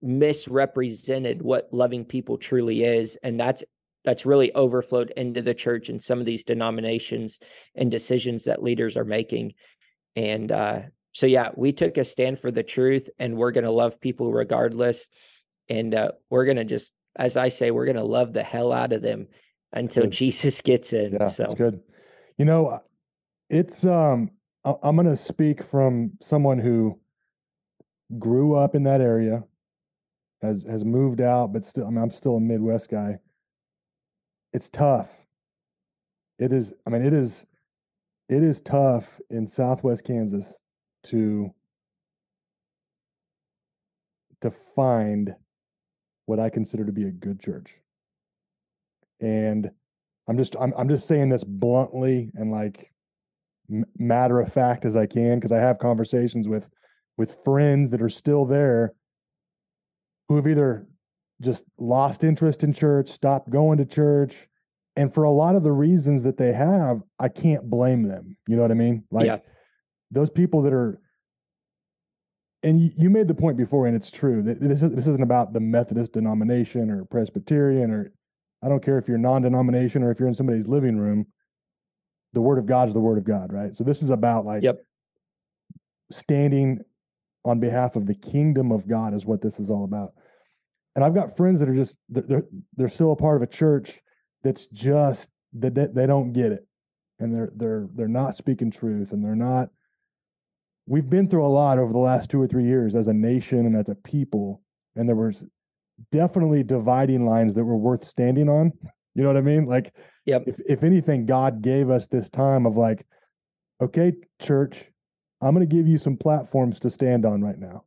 misrepresented 0.00 1.42
what 1.42 1.68
loving 1.72 2.04
people 2.04 2.36
truly 2.36 2.82
is 2.82 3.16
and 3.22 3.38
that's 3.38 3.62
that's 4.04 4.26
really 4.26 4.52
overflowed 4.52 5.10
into 5.16 5.42
the 5.42 5.54
church 5.54 5.88
and 5.88 6.02
some 6.02 6.18
of 6.20 6.26
these 6.26 6.44
denominations 6.44 7.38
and 7.74 7.90
decisions 7.90 8.44
that 8.44 8.62
leaders 8.62 8.96
are 8.96 9.04
making. 9.04 9.54
And 10.16 10.50
uh 10.50 10.80
so 11.12 11.26
yeah, 11.26 11.50
we 11.54 11.72
took 11.72 11.98
a 11.98 12.04
stand 12.04 12.38
for 12.38 12.50
the 12.50 12.62
truth 12.62 13.10
and 13.18 13.36
we're 13.36 13.50
going 13.50 13.64
to 13.64 13.70
love 13.70 14.00
people 14.00 14.32
regardless 14.32 15.08
and 15.68 15.94
uh 15.94 16.12
we're 16.30 16.44
going 16.44 16.56
to 16.56 16.64
just 16.64 16.92
as 17.16 17.36
I 17.36 17.48
say 17.48 17.70
we're 17.70 17.84
going 17.84 17.96
to 17.96 18.04
love 18.04 18.32
the 18.32 18.42
hell 18.42 18.72
out 18.72 18.92
of 18.92 19.02
them 19.02 19.28
until 19.72 20.04
Good. 20.04 20.12
Jesus 20.12 20.60
gets 20.60 20.92
in. 20.92 21.12
Yeah, 21.12 21.28
so 21.28 21.44
it's 21.44 21.54
good. 21.54 21.80
You 22.38 22.44
know, 22.44 22.66
uh, 22.66 22.78
it's 23.50 23.84
um 23.84 24.30
I- 24.64 24.76
I'm 24.82 24.96
going 24.96 25.08
to 25.08 25.16
speak 25.16 25.62
from 25.62 26.12
someone 26.20 26.58
who 26.58 26.98
grew 28.18 28.54
up 28.54 28.74
in 28.74 28.82
that 28.84 29.00
area, 29.00 29.44
has 30.40 30.62
has 30.62 30.84
moved 30.84 31.20
out, 31.20 31.52
but 31.52 31.64
still 31.64 31.86
I 31.86 31.90
mean, 31.90 32.02
I'm 32.02 32.10
still 32.10 32.36
a 32.36 32.40
Midwest 32.40 32.90
guy. 32.90 33.18
It's 34.52 34.68
tough. 34.70 35.10
It 36.38 36.52
is 36.52 36.74
I 36.86 36.90
mean 36.90 37.02
it 37.02 37.14
is 37.14 37.46
it 38.28 38.42
is 38.42 38.60
tough 38.60 39.20
in 39.30 39.46
Southwest 39.46 40.04
Kansas 40.04 40.46
to 41.04 41.52
to 44.40 44.50
find 44.50 45.34
what 46.26 46.40
I 46.40 46.50
consider 46.50 46.84
to 46.84 46.92
be 46.92 47.04
a 47.04 47.10
good 47.10 47.40
church. 47.40 47.74
And 49.20 49.70
I'm 50.28 50.36
just 50.36 50.56
I'm 50.60 50.72
I'm 50.76 50.88
just 50.88 51.06
saying 51.06 51.28
this 51.28 51.44
bluntly 51.44 52.30
and 52.34 52.50
like 52.50 52.92
m- 53.70 53.84
matter 53.98 54.40
of 54.40 54.52
fact 54.52 54.84
as 54.84 54.96
I 54.96 55.06
can 55.06 55.38
because 55.38 55.52
I 55.52 55.58
have 55.58 55.78
conversations 55.78 56.48
with 56.48 56.68
with 57.16 57.42
friends 57.44 57.90
that 57.90 58.02
are 58.02 58.08
still 58.08 58.44
there 58.46 58.94
who 60.28 60.36
have 60.36 60.46
either 60.46 60.86
just 61.42 61.64
lost 61.78 62.24
interest 62.24 62.62
in 62.62 62.72
church, 62.72 63.08
stopped 63.08 63.50
going 63.50 63.78
to 63.78 63.84
church, 63.84 64.48
and 64.96 65.12
for 65.12 65.24
a 65.24 65.30
lot 65.30 65.54
of 65.54 65.62
the 65.62 65.72
reasons 65.72 66.22
that 66.22 66.36
they 66.36 66.52
have, 66.52 67.02
I 67.18 67.28
can't 67.28 67.68
blame 67.68 68.02
them. 68.04 68.36
You 68.46 68.56
know 68.56 68.62
what 68.62 68.70
I 68.70 68.74
mean? 68.74 69.04
Like 69.10 69.26
Yeah. 69.26 69.38
those 70.10 70.30
people 70.30 70.62
that 70.62 70.72
are 70.72 70.98
and 72.64 72.80
you, 72.96 73.10
made 73.10 73.26
the 73.26 73.34
point 73.34 73.56
before, 73.56 73.88
and 73.88 73.96
it's 73.96 74.10
true 74.10 74.40
that 74.42 74.60
this 74.60 74.82
is 74.82 74.92
this 74.92 75.06
isn't 75.08 75.22
about 75.22 75.52
the 75.52 75.58
Methodist 75.58 76.12
denomination 76.12 76.90
or 76.90 77.04
Presbyterian 77.06 77.90
or 77.90 78.12
I 78.62 78.68
don't 78.68 78.84
care 78.84 78.98
if 78.98 79.08
you're 79.08 79.18
non-denomination 79.18 80.04
or 80.04 80.12
if 80.12 80.20
you're 80.20 80.28
in 80.28 80.34
somebody's 80.34 80.68
living 80.68 80.96
room. 80.96 81.26
The 82.34 82.40
word 82.40 82.58
of 82.58 82.66
God 82.66 82.86
is 82.86 82.94
the 82.94 83.00
word 83.00 83.18
of 83.18 83.24
God, 83.24 83.52
right? 83.52 83.74
So 83.74 83.82
this 83.82 84.02
is 84.02 84.10
about 84.10 84.44
like 84.44 84.62
Yep. 84.62 84.78
standing 86.12 86.80
on 87.44 87.58
behalf 87.58 87.96
of 87.96 88.06
the 88.06 88.14
kingdom 88.14 88.70
of 88.70 88.86
God 88.86 89.12
is 89.12 89.26
what 89.26 89.42
this 89.42 89.58
is 89.58 89.68
all 89.68 89.82
about. 89.82 90.12
And 90.94 91.04
I've 91.04 91.14
got 91.14 91.36
friends 91.36 91.58
that 91.60 91.68
are 91.68 91.74
just 91.74 91.96
they're 92.08 92.44
they're 92.76 92.88
still 92.88 93.12
a 93.12 93.16
part 93.16 93.36
of 93.36 93.42
a 93.42 93.46
church 93.46 94.00
that's 94.42 94.66
just 94.68 95.30
that 95.54 95.74
they, 95.74 95.86
they 95.86 96.06
don't 96.06 96.32
get 96.32 96.52
it, 96.52 96.66
and 97.18 97.34
they're 97.34 97.50
they're 97.56 97.88
they're 97.94 98.08
not 98.08 98.36
speaking 98.36 98.70
truth, 98.70 99.12
and 99.12 99.24
they're 99.24 99.34
not. 99.34 99.68
We've 100.86 101.08
been 101.08 101.28
through 101.28 101.46
a 101.46 101.48
lot 101.48 101.78
over 101.78 101.92
the 101.92 101.98
last 101.98 102.28
two 102.30 102.40
or 102.40 102.46
three 102.46 102.64
years 102.64 102.94
as 102.94 103.06
a 103.06 103.14
nation 103.14 103.66
and 103.66 103.76
as 103.76 103.88
a 103.88 103.94
people, 103.94 104.62
and 104.96 105.08
there 105.08 105.16
was 105.16 105.46
definitely 106.10 106.64
dividing 106.64 107.24
lines 107.24 107.54
that 107.54 107.64
were 107.64 107.76
worth 107.76 108.04
standing 108.04 108.48
on. 108.48 108.72
You 109.14 109.20
know 109.22 109.28
what 109.28 109.36
I 109.36 109.42
mean? 109.42 109.66
Like, 109.66 109.94
Yep. 110.24 110.44
if 110.46 110.60
if 110.66 110.84
anything, 110.84 111.26
God 111.26 111.60
gave 111.60 111.90
us 111.90 112.06
this 112.06 112.30
time 112.30 112.64
of 112.64 112.78
like, 112.78 113.04
okay, 113.82 114.14
church, 114.40 114.90
I'm 115.42 115.54
going 115.54 115.68
to 115.68 115.76
give 115.76 115.86
you 115.86 115.98
some 115.98 116.16
platforms 116.16 116.80
to 116.80 116.88
stand 116.88 117.26
on 117.26 117.42
right 117.42 117.58
now, 117.58 117.84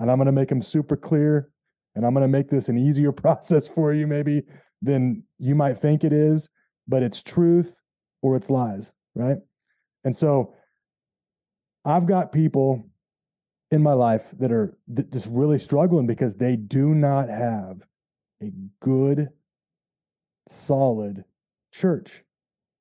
and 0.00 0.10
I'm 0.10 0.16
going 0.16 0.26
to 0.26 0.32
make 0.32 0.48
them 0.48 0.62
super 0.62 0.96
clear, 0.96 1.50
and 1.96 2.06
I'm 2.06 2.14
going 2.14 2.22
to 2.22 2.28
make 2.28 2.48
this 2.48 2.68
an 2.68 2.78
easier 2.78 3.10
process 3.24 3.66
for 3.66 3.92
you, 3.92 4.06
maybe 4.06 4.44
than 4.82 5.24
you 5.38 5.54
might 5.54 5.78
think 5.78 6.04
it 6.04 6.12
is, 6.12 6.48
but 6.86 7.02
it's 7.02 7.22
truth 7.22 7.80
or 8.22 8.36
it's 8.36 8.50
lies, 8.50 8.92
right? 9.14 9.38
And 10.04 10.14
so, 10.14 10.54
I've 11.84 12.06
got 12.06 12.32
people 12.32 12.84
in 13.70 13.82
my 13.82 13.92
life 13.92 14.34
that 14.38 14.52
are 14.52 14.76
th- 14.94 15.08
just 15.12 15.28
really 15.30 15.58
struggling 15.58 16.06
because 16.06 16.34
they 16.34 16.56
do 16.56 16.94
not 16.94 17.28
have 17.28 17.82
a 18.42 18.52
good, 18.80 19.28
solid 20.48 21.24
church 21.72 22.24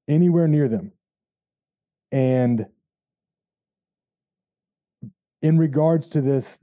anywhere 0.07 0.47
near 0.47 0.67
them. 0.67 0.91
And 2.11 2.65
in 5.41 5.57
regards 5.57 6.09
to 6.09 6.21
this 6.21 6.59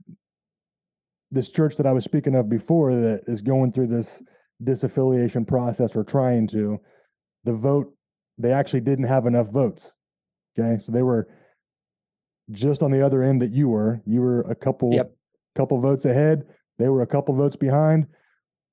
this 1.33 1.49
church 1.49 1.75
that 1.77 1.87
I 1.87 1.91
was 1.91 2.03
speaking 2.03 2.35
of 2.35 2.47
before 2.47 2.93
that 2.93 3.23
is 3.27 3.41
going 3.41 3.71
through 3.71 3.87
this 3.87 4.21
disaffiliation 4.63 5.47
process 5.47 5.95
or 5.95 6.03
trying 6.03 6.47
to, 6.47 6.79
the 7.43 7.53
vote, 7.53 7.91
they 8.37 8.51
actually 8.51 8.81
didn't 8.81 9.05
have 9.05 9.25
enough 9.25 9.49
votes. 9.49 9.91
Okay. 10.57 10.81
So 10.81 10.91
they 10.91 11.01
were 11.01 11.27
just 12.51 12.83
on 12.83 12.91
the 12.91 13.03
other 13.03 13.23
end 13.23 13.41
that 13.41 13.51
you 13.51 13.69
were. 13.69 13.99
You 14.05 14.21
were 14.21 14.41
a 14.41 14.55
couple 14.55 14.93
Yep. 14.93 15.11
couple 15.55 15.81
votes 15.81 16.05
ahead. 16.05 16.45
They 16.77 16.89
were 16.89 17.01
a 17.01 17.07
couple 17.07 17.35
votes 17.35 17.55
behind. 17.55 18.07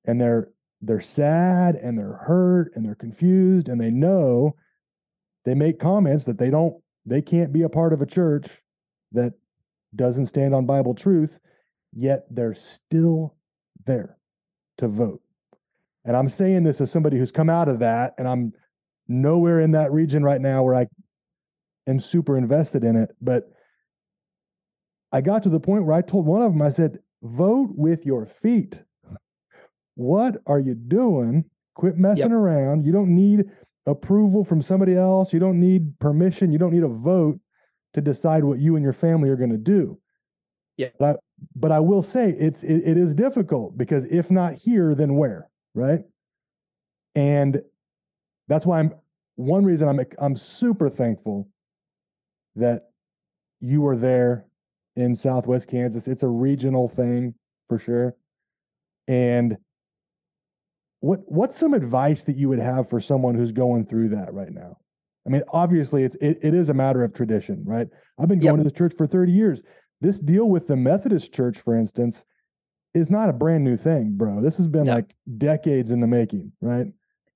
And 0.05 0.21
they're 0.21 0.49
they're 0.81 1.01
sad 1.01 1.75
and 1.75 1.97
they're 1.97 2.13
hurt 2.25 2.71
and 2.75 2.85
they're 2.85 2.95
confused 2.95 3.69
and 3.69 3.79
they 3.79 3.91
know 3.91 4.55
they 5.45 5.53
make 5.55 5.79
comments 5.79 6.25
that 6.25 6.37
they 6.37 6.49
don't 6.49 6.75
they 7.05 7.21
can't 7.21 7.51
be 7.53 7.63
a 7.63 7.69
part 7.69 7.93
of 7.93 8.01
a 8.01 8.05
church 8.05 8.47
that 9.11 9.33
doesn't 9.95 10.27
stand 10.27 10.53
on 10.55 10.65
Bible 10.65 10.93
truth, 10.95 11.39
yet 11.93 12.25
they're 12.29 12.53
still 12.53 13.35
there 13.85 14.17
to 14.77 14.87
vote. 14.87 15.21
And 16.05 16.15
I'm 16.15 16.29
saying 16.29 16.63
this 16.63 16.81
as 16.81 16.91
somebody 16.91 17.17
who's 17.17 17.31
come 17.31 17.49
out 17.49 17.67
of 17.67 17.79
that 17.79 18.13
and 18.17 18.27
I'm 18.27 18.53
nowhere 19.07 19.61
in 19.61 19.71
that 19.71 19.91
region 19.91 20.23
right 20.23 20.41
now 20.41 20.63
where 20.63 20.75
I 20.75 20.87
am 21.87 21.99
super 21.99 22.37
invested 22.37 22.83
in 22.83 22.95
it, 22.95 23.15
but 23.21 23.51
I 25.11 25.21
got 25.21 25.43
to 25.43 25.49
the 25.49 25.59
point 25.59 25.85
where 25.85 25.95
I 25.95 26.01
told 26.01 26.25
one 26.25 26.41
of 26.41 26.53
them 26.53 26.61
I 26.61 26.69
said, 26.69 26.99
"Vote 27.21 27.71
with 27.75 28.05
your 28.05 28.25
feet." 28.25 28.81
What 29.95 30.37
are 30.47 30.59
you 30.59 30.73
doing? 30.73 31.45
Quit 31.75 31.97
messing 31.97 32.31
around. 32.31 32.85
You 32.85 32.93
don't 32.93 33.13
need 33.13 33.45
approval 33.85 34.43
from 34.43 34.61
somebody 34.61 34.95
else. 34.95 35.33
You 35.33 35.39
don't 35.39 35.59
need 35.59 35.99
permission. 35.99 36.51
You 36.51 36.59
don't 36.59 36.71
need 36.71 36.83
a 36.83 36.87
vote 36.87 37.39
to 37.93 38.01
decide 38.01 38.43
what 38.43 38.59
you 38.59 38.75
and 38.75 38.83
your 38.83 38.93
family 38.93 39.29
are 39.29 39.35
going 39.35 39.51
to 39.51 39.57
do. 39.57 39.99
Yeah. 40.77 40.89
But 40.97 41.19
but 41.55 41.71
I 41.71 41.79
will 41.79 42.03
say 42.03 42.29
it's 42.31 42.63
it, 42.63 42.81
it 42.85 42.97
is 42.97 43.13
difficult 43.13 43.77
because 43.77 44.05
if 44.05 44.29
not 44.31 44.55
here, 44.55 44.95
then 44.95 45.15
where, 45.15 45.49
right? 45.73 46.01
And 47.15 47.61
that's 48.47 48.65
why 48.65 48.79
I'm 48.79 48.93
one 49.35 49.65
reason 49.65 49.87
I'm 49.87 49.99
I'm 50.19 50.35
super 50.35 50.89
thankful 50.89 51.49
that 52.55 52.89
you 53.59 53.81
were 53.81 53.95
there 53.95 54.45
in 54.95 55.15
Southwest 55.15 55.67
Kansas. 55.69 56.07
It's 56.07 56.23
a 56.23 56.27
regional 56.27 56.87
thing 56.89 57.33
for 57.69 57.79
sure. 57.79 58.15
And 59.07 59.57
what 60.99 61.19
what's 61.25 61.57
some 61.57 61.73
advice 61.73 62.23
that 62.25 62.37
you 62.37 62.49
would 62.49 62.59
have 62.59 62.89
for 62.89 63.01
someone 63.01 63.35
who's 63.35 63.51
going 63.51 63.85
through 63.85 64.09
that 64.09 64.33
right 64.33 64.51
now? 64.51 64.77
I 65.25 65.29
mean, 65.29 65.43
obviously 65.53 66.03
it's 66.03 66.15
it, 66.15 66.39
it 66.41 66.53
is 66.53 66.69
a 66.69 66.73
matter 66.73 67.03
of 67.03 67.13
tradition, 67.13 67.63
right? 67.65 67.87
I've 68.19 68.27
been 68.27 68.41
Yep. 68.41 68.49
going 68.51 68.57
to 68.57 68.63
the 68.63 68.75
church 68.75 68.93
for 68.97 69.07
30 69.07 69.31
years. 69.31 69.61
This 70.01 70.19
deal 70.19 70.49
with 70.49 70.67
the 70.67 70.75
Methodist 70.75 71.33
church, 71.33 71.59
for 71.59 71.75
instance, 71.75 72.25
is 72.93 73.09
not 73.09 73.29
a 73.29 73.33
brand 73.33 73.63
new 73.63 73.77
thing, 73.77 74.13
bro. 74.17 74.41
This 74.41 74.57
has 74.57 74.67
been 74.67 74.85
No. 74.85 74.95
like 74.95 75.15
decades 75.37 75.91
in 75.91 75.99
the 76.01 76.07
making, 76.07 76.51
right? 76.61 76.87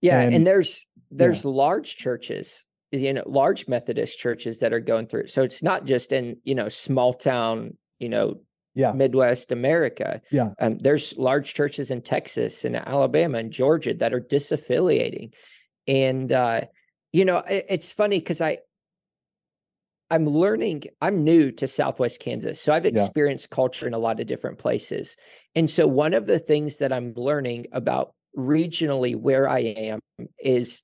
Yeah, 0.01 0.19
and, 0.21 0.35
And- 0.35 0.47
there's 0.47 0.85
there's 1.11 1.45
large 1.45 1.95
churches, 1.95 2.65
you 2.91 3.13
know, 3.13 3.23
large 3.25 3.67
Methodist 3.69 4.19
churches 4.19 4.59
that 4.59 4.73
are 4.73 4.79
going 4.81 5.05
through. 5.07 5.27
So 5.27 5.43
it's 5.43 5.63
not 5.63 5.85
just 5.85 6.11
in, 6.11 6.37
you 6.43 6.55
know, 6.55 6.67
small 6.67 7.13
town, 7.13 7.77
you 7.99 8.09
know, 8.09 8.41
Yeah. 8.73 8.91
Midwest 8.91 9.51
America. 9.53 10.19
Yeah. 10.31 10.53
Um, 10.59 10.77
there's 10.79 11.15
large 11.17 11.53
churches 11.53 11.91
in 11.91 12.01
Texas 12.01 12.65
and 12.65 12.75
Alabama 12.75 13.37
and 13.37 13.51
Georgia 13.51 13.93
that 13.93 14.13
are 14.13 14.19
disaffiliating. 14.19 15.31
And 15.87 16.31
uh, 16.31 16.61
you 17.13 17.23
know, 17.23 17.37
it- 17.49 17.65
it's 17.69 17.93
funny 17.93 18.19
because 18.19 18.41
I 18.41 18.57
I'm 20.11 20.25
learning, 20.27 20.83
I'm 21.01 21.23
new 21.23 21.51
to 21.53 21.67
Southwest 21.67 22.19
Kansas. 22.19 22.61
So 22.61 22.73
I've 22.73 22.85
Yeah. 22.85 22.91
experienced 22.91 23.49
culture 23.49 23.87
in 23.87 23.93
a 23.93 23.99
lot 23.99 24.19
of 24.19 24.27
different 24.27 24.59
places. 24.59 25.15
And 25.55 25.69
so 25.69 25.87
one 25.87 26.13
of 26.13 26.27
the 26.27 26.39
things 26.39 26.77
that 26.77 26.93
I'm 26.93 27.13
learning 27.15 27.67
about 27.71 28.13
regionally 28.37 29.15
where 29.15 29.47
I 29.49 29.59
am 29.59 29.99
is 30.39 30.81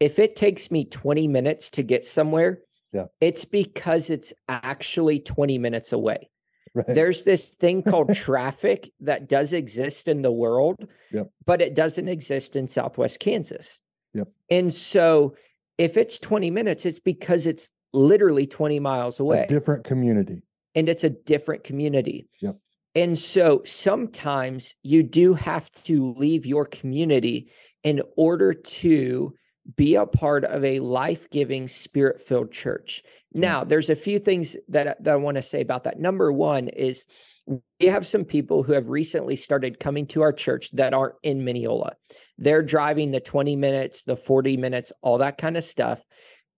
if 0.00 0.18
it 0.18 0.34
takes 0.36 0.70
me 0.70 0.84
20 0.84 1.28
minutes 1.28 1.70
to 1.72 1.82
get 1.82 2.06
somewhere, 2.06 2.60
Yeah. 2.92 3.06
it's 3.20 3.44
because 3.44 4.10
it's 4.10 4.32
actually 4.48 5.20
20 5.20 5.58
minutes 5.58 5.92
away. 5.92 6.28
Right. 6.74 6.86
There's 6.86 7.24
this 7.24 7.52
thing 7.54 7.82
called 7.82 8.14
traffic 8.14 8.90
that 9.00 9.28
does 9.28 9.52
exist 9.52 10.08
in 10.08 10.22
the 10.22 10.32
world, 10.32 10.76
Yep. 11.12 11.28
but 11.44 11.60
it 11.60 11.74
doesn't 11.74 12.08
exist 12.08 12.56
in 12.56 12.66
Southwest 12.66 13.20
Kansas. 13.20 13.82
Yep. 14.14 14.28
And 14.48 14.72
so 14.72 15.36
if 15.76 15.98
it's 15.98 16.18
20 16.18 16.50
minutes, 16.50 16.86
it's 16.86 16.98
because 17.00 17.46
it's 17.46 17.70
literally 17.92 18.46
20 18.46 18.80
miles 18.80 19.20
away 19.20 19.44
a 19.44 19.46
different 19.46 19.84
community. 19.84 20.42
and 20.74 20.88
it's 20.88 21.04
a 21.04 21.10
different 21.10 21.64
community. 21.64 22.28
Yep. 22.40 22.58
And 22.94 23.18
so 23.18 23.62
sometimes 23.64 24.74
you 24.82 25.02
do 25.02 25.34
have 25.34 25.70
to 25.84 26.12
leave 26.14 26.46
your 26.46 26.66
community 26.66 27.50
in 27.82 28.02
order 28.16 28.52
to 28.52 29.34
be 29.76 29.94
a 29.94 30.06
part 30.06 30.44
of 30.44 30.64
a 30.64 30.80
life-giving 30.80 31.68
spirit-filled 31.68 32.50
church. 32.50 33.02
Now, 33.32 33.64
there's 33.64 33.90
a 33.90 33.94
few 33.94 34.18
things 34.18 34.56
that, 34.68 34.88
I- 34.88 34.94
that 35.00 35.12
I 35.12 35.16
want 35.16 35.36
to 35.36 35.42
say 35.42 35.60
about 35.60 35.84
that. 35.84 36.00
Number 36.00 36.32
one 36.32 36.68
is 36.68 37.06
we 37.46 37.86
have 37.86 38.06
some 38.06 38.24
people 38.24 38.62
who 38.62 38.72
have 38.72 38.88
recently 38.88 39.36
started 39.36 39.80
coming 39.80 40.06
to 40.08 40.22
our 40.22 40.32
church 40.32 40.70
that 40.72 40.94
aren't 40.94 41.14
in 41.22 41.44
Minneola. 41.44 41.92
They're 42.38 42.62
driving 42.62 43.10
the 43.10 43.20
20 43.20 43.56
minutes, 43.56 44.02
the 44.04 44.16
40 44.16 44.56
minutes, 44.56 44.92
all 45.00 45.18
that 45.18 45.38
kind 45.38 45.56
of 45.56 45.64
stuff. 45.64 46.02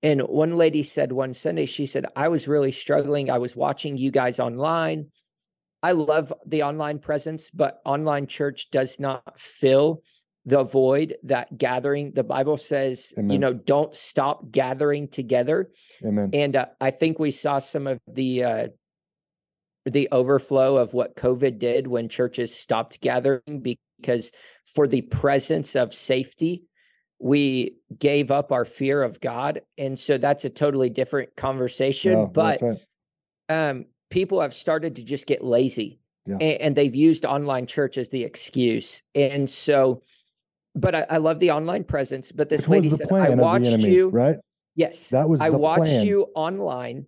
And 0.04 0.20
one 0.20 0.58
lady 0.58 0.82
said 0.82 1.12
one 1.12 1.32
Sunday, 1.32 1.64
she 1.64 1.86
said, 1.86 2.04
I 2.14 2.28
was 2.28 2.46
really 2.46 2.72
struggling. 2.72 3.30
I 3.30 3.38
was 3.38 3.56
watching 3.56 3.96
you 3.96 4.10
guys 4.10 4.38
online. 4.38 5.06
I 5.82 5.92
love 5.92 6.30
the 6.44 6.64
online 6.64 6.98
presence, 6.98 7.50
but 7.50 7.80
online 7.86 8.26
church 8.26 8.70
does 8.70 9.00
not 9.00 9.40
fill 9.40 10.02
the 10.44 10.62
void 10.62 11.16
that 11.22 11.56
gathering. 11.56 12.12
The 12.12 12.22
Bible 12.22 12.58
says, 12.58 13.14
you 13.16 13.38
know, 13.38 13.54
don't 13.54 13.94
stop 13.94 14.50
gathering 14.50 15.08
together. 15.08 15.70
Amen. 16.04 16.30
And 16.34 16.54
uh, 16.54 16.66
I 16.82 16.90
think 16.90 17.18
we 17.18 17.30
saw 17.30 17.58
some 17.58 17.86
of 17.86 17.98
the 18.06 18.44
uh, 18.44 18.66
the 19.86 20.10
overflow 20.12 20.76
of 20.76 20.92
what 20.92 21.16
COVID 21.16 21.58
did 21.58 21.86
when 21.86 22.10
churches 22.10 22.54
stopped 22.54 23.00
gathering 23.00 23.62
because 23.96 24.32
for 24.66 24.86
the 24.86 25.00
presence 25.00 25.76
of 25.76 25.94
safety, 25.94 26.64
we 27.24 27.74
gave 27.98 28.30
up 28.30 28.52
our 28.52 28.66
fear 28.66 29.02
of 29.02 29.18
God, 29.18 29.62
and 29.78 29.98
so 29.98 30.18
that's 30.18 30.44
a 30.44 30.50
totally 30.50 30.90
different 30.90 31.34
conversation. 31.36 32.12
Yeah, 32.12 32.26
but 32.26 32.60
right. 32.60 32.78
um, 33.48 33.86
people 34.10 34.42
have 34.42 34.52
started 34.52 34.96
to 34.96 35.04
just 35.04 35.26
get 35.26 35.42
lazy, 35.42 36.00
Yeah. 36.26 36.36
a- 36.38 36.58
and, 36.58 36.76
they've 36.76 36.94
used 36.94 37.24
online 37.24 37.66
church 37.66 37.96
as 37.96 38.10
the 38.10 38.24
excuse, 38.24 39.02
and 39.14 39.48
so. 39.48 40.02
But 40.74 40.94
I, 40.94 41.06
I 41.08 41.16
love 41.16 41.38
the 41.38 41.52
online 41.52 41.84
presence. 41.84 42.30
But 42.30 42.50
this 42.50 42.68
lady 42.68 42.90
said, 42.90 43.10
"I 43.10 43.30
watched 43.30 43.68
enemy, 43.68 43.90
you." 43.94 44.10
right? 44.10 44.36
Yes, 44.76 45.08
That 45.08 45.26
was 45.30 45.40
I 45.40 45.48
watched 45.48 45.84
plan. 45.84 46.04
you 46.06 46.26
online, 46.34 47.06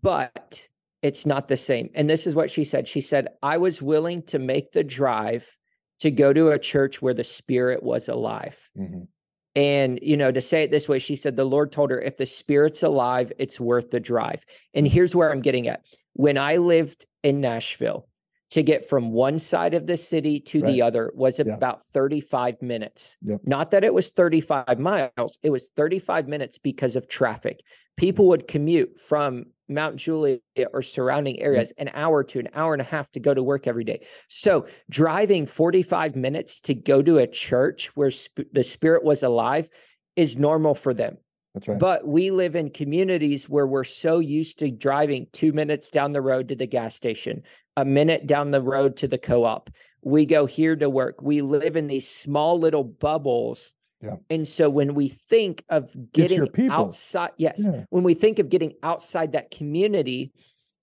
but 0.00 0.66
it's 1.02 1.26
not 1.26 1.48
the 1.48 1.56
same. 1.58 1.90
And 1.94 2.08
this 2.08 2.26
is 2.26 2.34
what 2.34 2.50
she 2.50 2.64
said. 2.64 2.88
She 2.88 3.00
said, 3.02 3.28
I 3.42 3.58
was 3.58 3.82
willing 3.82 4.22
to 4.28 4.38
make 4.38 4.70
the 4.72 4.84
drive 4.84 5.58
to 6.00 6.10
go 6.12 6.32
to 6.32 6.50
a 6.52 6.58
church 6.60 7.02
where 7.02 7.12
the 7.12 7.24
spirit 7.24 7.82
was 7.82 8.08
alive. 8.08 8.70
Mhm. 8.78 9.08
And, 9.54 9.98
you 10.00 10.16
know, 10.16 10.32
to 10.32 10.40
say 10.40 10.62
it 10.62 10.70
this 10.70 10.88
way, 10.88 10.98
she 10.98 11.14
said, 11.14 11.36
the 11.36 11.44
Lord 11.44 11.72
told 11.72 11.90
her, 11.90 12.00
if 12.00 12.16
the 12.16 12.26
spirit's 12.26 12.82
alive, 12.82 13.32
it's 13.38 13.60
worth 13.60 13.90
the 13.90 14.00
drive. 14.00 14.44
And 14.72 14.88
here's 14.88 15.14
where 15.14 15.30
I'm 15.30 15.42
getting 15.42 15.68
at 15.68 15.84
when 16.14 16.38
I 16.38 16.56
lived 16.56 17.06
in 17.22 17.40
Nashville, 17.40 18.06
to 18.52 18.62
get 18.62 18.86
from 18.88 19.12
one 19.12 19.38
side 19.38 19.72
of 19.74 19.86
the 19.86 19.96
city 19.96 20.38
to 20.38 20.60
Right. 20.60 20.72
the 20.72 20.82
other 20.82 21.10
was 21.14 21.38
Yeah. 21.38 21.54
about 21.54 21.82
35 21.94 22.60
minutes. 22.60 23.16
Yep. 23.22 23.40
Not 23.44 23.70
that 23.70 23.82
it 23.84 23.94
was 23.94 24.10
35 24.10 24.78
miles, 24.78 25.38
it 25.42 25.50
was 25.50 25.70
35 25.70 26.28
minutes 26.28 26.58
because 26.58 26.94
of 26.94 27.08
traffic. 27.08 27.60
People 27.96 28.28
would 28.28 28.46
commute 28.48 29.00
from 29.00 29.46
Mount 29.68 29.96
Juliet 29.96 30.40
or 30.74 30.82
surrounding 30.82 31.40
areas 31.40 31.72
an 31.78 31.90
hour 31.94 32.22
to 32.24 32.38
an 32.40 32.48
hour 32.52 32.74
and 32.74 32.82
a 32.82 32.84
half 32.84 33.10
to 33.12 33.20
go 33.20 33.32
to 33.32 33.42
work 33.42 33.66
every 33.66 33.84
day. 33.84 34.04
So, 34.28 34.66
driving 34.90 35.46
45 35.46 36.14
minutes 36.14 36.60
to 36.62 36.74
go 36.74 37.00
to 37.02 37.18
a 37.18 37.26
church 37.26 37.90
where 37.96 38.10
sp- 38.12 38.52
the 38.52 38.62
spirit 38.64 39.02
was 39.02 39.22
alive 39.22 39.68
is 40.14 40.36
normal 40.36 40.74
for 40.74 40.92
them. 40.92 41.16
That's 41.54 41.68
right. 41.68 41.78
But 41.78 42.06
we 42.06 42.30
live 42.30 42.56
in 42.56 42.70
communities 42.70 43.48
where 43.48 43.66
we're 43.66 43.84
so 43.84 44.18
used 44.20 44.58
to 44.60 44.70
driving 44.70 45.26
two 45.32 45.52
minutes 45.52 45.90
down 45.90 46.12
the 46.12 46.22
road 46.22 46.48
to 46.48 46.56
the 46.56 46.66
gas 46.66 46.94
station, 46.94 47.42
a 47.76 47.84
minute 47.84 48.26
down 48.26 48.50
the 48.50 48.62
road 48.62 48.96
to 48.98 49.08
the 49.08 49.18
co 49.18 49.44
op. 49.44 49.70
We 50.02 50.24
go 50.26 50.46
here 50.46 50.74
to 50.76 50.88
work. 50.88 51.20
We 51.20 51.42
live 51.42 51.76
in 51.76 51.86
these 51.86 52.08
small 52.08 52.58
little 52.58 52.84
bubbles. 52.84 53.74
Yeah. 54.00 54.16
And 54.30 54.48
so 54.48 54.68
when 54.68 54.94
we 54.94 55.08
think 55.08 55.62
of 55.68 55.94
getting 56.12 56.48
outside, 56.70 57.30
yes, 57.36 57.60
Yeah. 57.62 57.84
when 57.90 58.02
we 58.02 58.14
think 58.14 58.38
of 58.38 58.48
getting 58.48 58.72
outside 58.82 59.32
that 59.32 59.50
community 59.50 60.32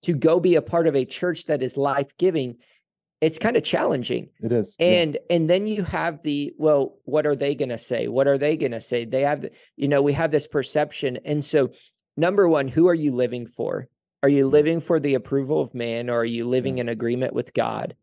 to 0.03 0.13
go 0.13 0.39
be 0.39 0.55
a 0.55 0.61
part 0.61 0.87
of 0.87 0.95
a 0.95 1.03
church 1.03 1.45
that 1.45 1.61
is 1.61 1.75
life 1.75 2.15
giving, 2.17 2.57
it's 3.21 3.37
kind 3.37 3.57
of 3.57 3.63
challenging. 3.63 4.29
It 4.41 4.51
is. 4.51 4.75
Yeah. 4.79 4.87
and 4.87 5.17
and 5.29 5.49
then 5.49 5.67
you 5.67 5.83
have 5.83 6.23
the 6.23 6.53
well 6.57 6.97
what 7.03 7.25
are 7.25 7.35
they 7.35 7.55
going 7.55 7.69
to 7.69 7.77
say? 7.77 8.07
What 8.07 8.27
are 8.27 8.37
they 8.37 8.57
going 8.57 8.71
to 8.71 8.81
say? 8.81 9.05
They 9.05 9.21
have 9.21 9.41
the, 9.41 9.51
you 9.75 9.87
know 9.87 10.01
we 10.01 10.13
have 10.13 10.31
this 10.31 10.47
perception. 10.47 11.19
And 11.25 11.43
so 11.43 11.71
number 12.15 12.47
one 12.47 12.67
who 12.67 12.87
are 12.87 12.93
you 12.93 13.11
living 13.11 13.47
for? 13.47 13.87
Are 14.23 14.29
you 14.29 14.45
mm-hmm. 14.45 14.53
living 14.53 14.79
for 14.81 14.99
the 14.99 15.15
approval 15.15 15.61
of 15.61 15.73
man 15.73 16.09
or 16.09 16.19
are 16.19 16.25
you 16.25 16.47
living 16.47 16.77
in 16.77 16.89
agreement 16.89 17.33
with 17.33 17.53
god? 17.53 17.95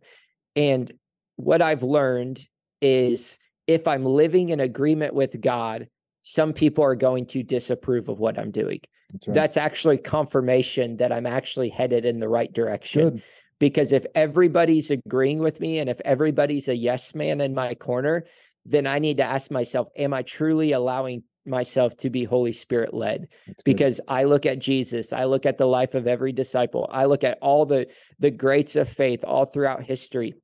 And 0.55 0.93
what 1.37 1.61
i've 1.61 1.83
learned 1.83 2.41
is 2.81 3.39
if 3.67 3.87
i'm 3.87 4.05
living 4.05 4.49
in 4.51 4.61
agreement 4.61 5.13
with 5.13 5.39
god 5.41 5.89
some 6.23 6.55
people 6.55 6.83
are 6.83 6.95
going 6.95 7.27
to 7.27 7.43
disapprove 7.43 8.09
of 8.09 8.19
what 8.19 8.39
i'm 8.39 8.51
doing. 8.51 8.81
That's 9.13 9.29
right. 9.29 9.35
that's 9.35 9.57
actually 9.57 9.99
confirmation 9.99 10.97
that 10.99 11.13
i'm 11.13 11.27
actually 11.27 11.69
headed 11.69 12.05
in 12.05 12.21
the 12.21 12.29
right 12.29 12.53
direction. 12.53 13.03
Good. 13.11 13.23
Because 13.59 13.93
if 13.93 14.05
everybody's 14.15 14.91
agreeing 14.91 15.39
with 15.39 15.61
me 15.61 15.79
and 15.79 15.89
if 15.89 16.01
everybody's 16.05 16.69
a 16.69 16.77
yes 16.77 17.15
man 17.15 17.41
in 17.41 17.55
my 17.55 17.75
corner 17.75 18.25
then 18.65 18.87
i 18.87 18.99
need 18.99 19.19
to 19.19 19.23
ask 19.23 19.51
myself 19.51 19.89
am 19.97 20.13
i 20.13 20.23
truly 20.23 20.73
allowing 20.73 21.23
myself 21.47 21.97
to 21.97 22.11
be 22.11 22.25
holy 22.25 22.53
spirit 22.53 22.93
led? 22.93 23.29
Because 23.65 24.01
i 24.09 24.25
look 24.25 24.47
at 24.47 24.59
jesus 24.59 25.13
i 25.13 25.25
look 25.25 25.47
at 25.47 25.59
the 25.59 25.67
life 25.67 25.95
of 25.95 26.07
every 26.07 26.33
disciple 26.33 26.89
i 26.93 27.05
look 27.05 27.25
at 27.25 27.39
all 27.41 27.65
the 27.65 27.87
the 28.19 28.31
greats 28.31 28.77
of 28.77 28.89
faith 28.89 29.25
all 29.25 29.45
throughout 29.47 29.85
history. 29.85 30.35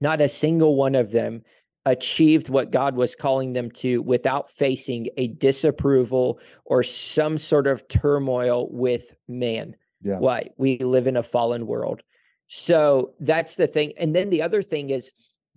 Not 0.00 0.20
a 0.20 0.28
single 0.28 0.76
one 0.76 0.94
of 0.94 1.10
them 1.10 1.42
achieved 1.84 2.48
what 2.48 2.70
god 2.70 2.94
was 2.96 3.14
calling 3.14 3.52
them 3.52 3.70
to 3.70 4.02
without 4.02 4.50
facing 4.50 5.08
a 5.16 5.28
disapproval 5.28 6.38
or 6.64 6.82
some 6.82 7.38
sort 7.38 7.66
of 7.66 7.86
turmoil 7.88 8.68
with 8.70 9.14
man. 9.26 9.74
Yeah. 10.02 10.20
why? 10.20 10.50
We 10.56 10.78
live 10.78 11.08
in 11.08 11.16
a 11.16 11.22
fallen 11.22 11.66
world 11.66 12.02
so 12.48 13.12
that's 13.20 13.56
the 13.56 13.66
thing 13.66 13.92
and 13.98 14.16
then 14.16 14.30
the 14.30 14.42
other 14.42 14.62
thing 14.62 14.90
is 14.90 15.12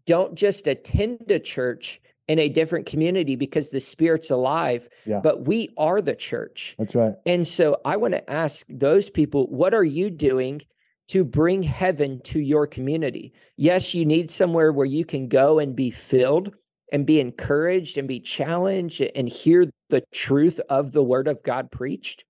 don't 0.05 0.35
just 0.35 0.67
attend 0.67 1.31
a 1.31 1.39
church 1.39 2.01
in 2.27 2.37
a 2.37 2.49
different 2.49 2.85
community 2.85 3.35
because 3.35 3.69
the 3.69 3.79
spirit's 3.79 4.29
alive 4.29 4.87
Yeah. 5.05 5.21
but 5.23 5.45
we 5.47 5.69
are 5.77 6.01
the 6.01 6.15
church 6.15 6.75
That's 6.77 6.93
right. 6.93 7.13
and 7.25 7.47
so 7.47 7.77
i 7.85 7.95
want 7.95 8.13
to 8.13 8.29
ask 8.29 8.65
those 8.69 9.09
people 9.09 9.47
what 9.47 9.73
are 9.73 9.83
you 9.85 10.09
doing 10.09 10.61
to 11.07 11.23
bring 11.23 11.63
heaven 11.63 12.19
to 12.25 12.39
your 12.41 12.67
community 12.67 13.33
yes 13.55 13.93
you 13.93 14.05
need 14.05 14.29
somewhere 14.29 14.71
where 14.73 14.85
you 14.85 15.05
can 15.05 15.27
go 15.29 15.59
and 15.59 15.75
be 15.75 15.91
filled 15.91 16.53
and 16.91 17.05
be 17.05 17.21
encouraged 17.21 17.97
and 17.97 18.05
be 18.07 18.19
challenged 18.19 19.01
and 19.15 19.29
hear 19.29 19.65
the 19.89 20.03
truth 20.13 20.59
of 20.69 20.91
the 20.91 21.03
word 21.03 21.29
of 21.29 21.41
god 21.43 21.71
preached 21.71 22.25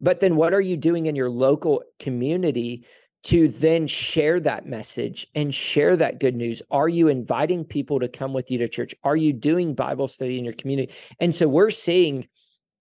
but 0.00 0.18
then 0.20 0.34
what 0.36 0.52
are 0.54 0.60
you 0.62 0.76
doing 0.78 1.06
in 1.06 1.14
your 1.14 1.30
local 1.30 1.82
community 2.00 2.84
to 3.24 3.48
then 3.48 3.86
share 3.86 4.40
that 4.40 4.66
message 4.66 5.26
and 5.34 5.54
share 5.54 5.96
that 5.96 6.18
good 6.18 6.34
news? 6.34 6.60
Are 6.70 6.88
you 6.88 7.08
inviting 7.08 7.64
people 7.64 8.00
to 8.00 8.08
come 8.08 8.32
with 8.32 8.50
you 8.50 8.58
to 8.58 8.68
church? 8.68 8.94
Are 9.04 9.16
you 9.16 9.32
doing 9.32 9.74
Bible 9.74 10.08
study 10.08 10.38
in 10.38 10.44
your 10.44 10.54
community? 10.54 10.92
And 11.20 11.34
so 11.34 11.46
we're 11.46 11.70
seeing 11.70 12.26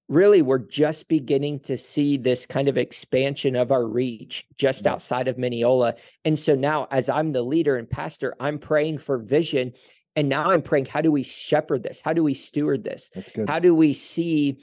really, 0.10 0.42
we're 0.42 0.58
just 0.58 1.08
beginning 1.08 1.60
to 1.62 1.78
see 1.78 2.18
this 2.18 2.46
kind 2.46 2.68
of 2.68 2.78
expansion 2.78 3.56
of 3.56 3.72
our 3.72 3.86
reach 3.86 4.46
just 4.58 4.88
outside 4.88 5.28
of 5.28 5.38
Minneola. 5.38 5.98
And 6.26 6.38
so 6.38 6.56
now, 6.56 6.88
as 6.92 7.08
I'm 7.08 7.32
the 7.32 7.44
leader 7.44 7.78
and 7.78 7.90
pastor, 7.90 8.36
I'm 8.40 8.58
praying 8.58 8.98
for 8.98 9.18
vision. 9.20 9.74
And 10.16 10.28
now 10.28 10.52
I'm 10.52 10.62
praying, 10.62 10.88
how 10.88 11.02
do 11.02 11.12
we 11.12 11.24
shepherd 11.24 11.84
this? 11.84 12.02
How 12.04 12.14
do 12.14 12.24
we 12.24 12.34
steward 12.34 12.84
this? 12.84 13.10
That's 13.16 13.32
good. 13.32 13.48
how 13.48 13.60
do 13.60 13.74
we 13.74 13.94
see 13.94 14.58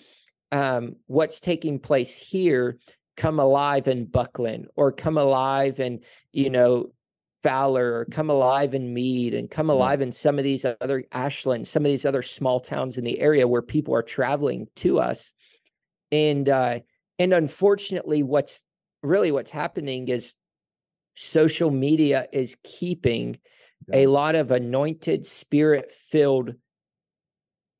um, 0.52 0.96
what's 1.06 1.40
taking 1.40 1.78
place 1.78 2.16
here 2.16 2.78
come 3.18 3.40
alive 3.40 3.88
in 3.88 4.06
Bucklin 4.06 4.66
or 4.76 4.92
come 4.92 5.18
alive 5.18 5.80
in 5.80 6.00
you 6.32 6.48
know 6.48 6.86
Fowler 7.42 7.98
or 7.98 8.04
come 8.06 8.30
alive 8.30 8.74
in 8.74 8.94
Meade 8.94 9.34
and 9.34 9.50
come 9.50 9.70
alive 9.70 10.00
in 10.00 10.10
some 10.10 10.38
of 10.38 10.44
these 10.44 10.64
other 10.64 11.04
Ashland, 11.12 11.68
some 11.68 11.84
of 11.84 11.90
these 11.90 12.06
other 12.06 12.22
small 12.22 12.58
towns 12.60 12.96
in 12.96 13.04
the 13.04 13.20
area 13.20 13.46
where 13.46 13.62
people 13.62 13.94
are 13.94 14.02
traveling 14.02 14.68
to 14.76 15.00
us, 15.00 15.34
and 16.10 16.48
uh, 16.48 16.78
and 17.18 17.34
unfortunately, 17.34 18.22
what's 18.22 18.60
really 19.02 19.32
what's 19.32 19.50
happening 19.50 20.08
is 20.08 20.34
social 21.14 21.70
media 21.70 22.26
is 22.32 22.56
keeping 22.62 23.38
a 23.92 24.06
lot 24.06 24.36
of 24.36 24.50
anointed 24.50 25.26
spirit 25.26 25.90
filled 25.90 26.54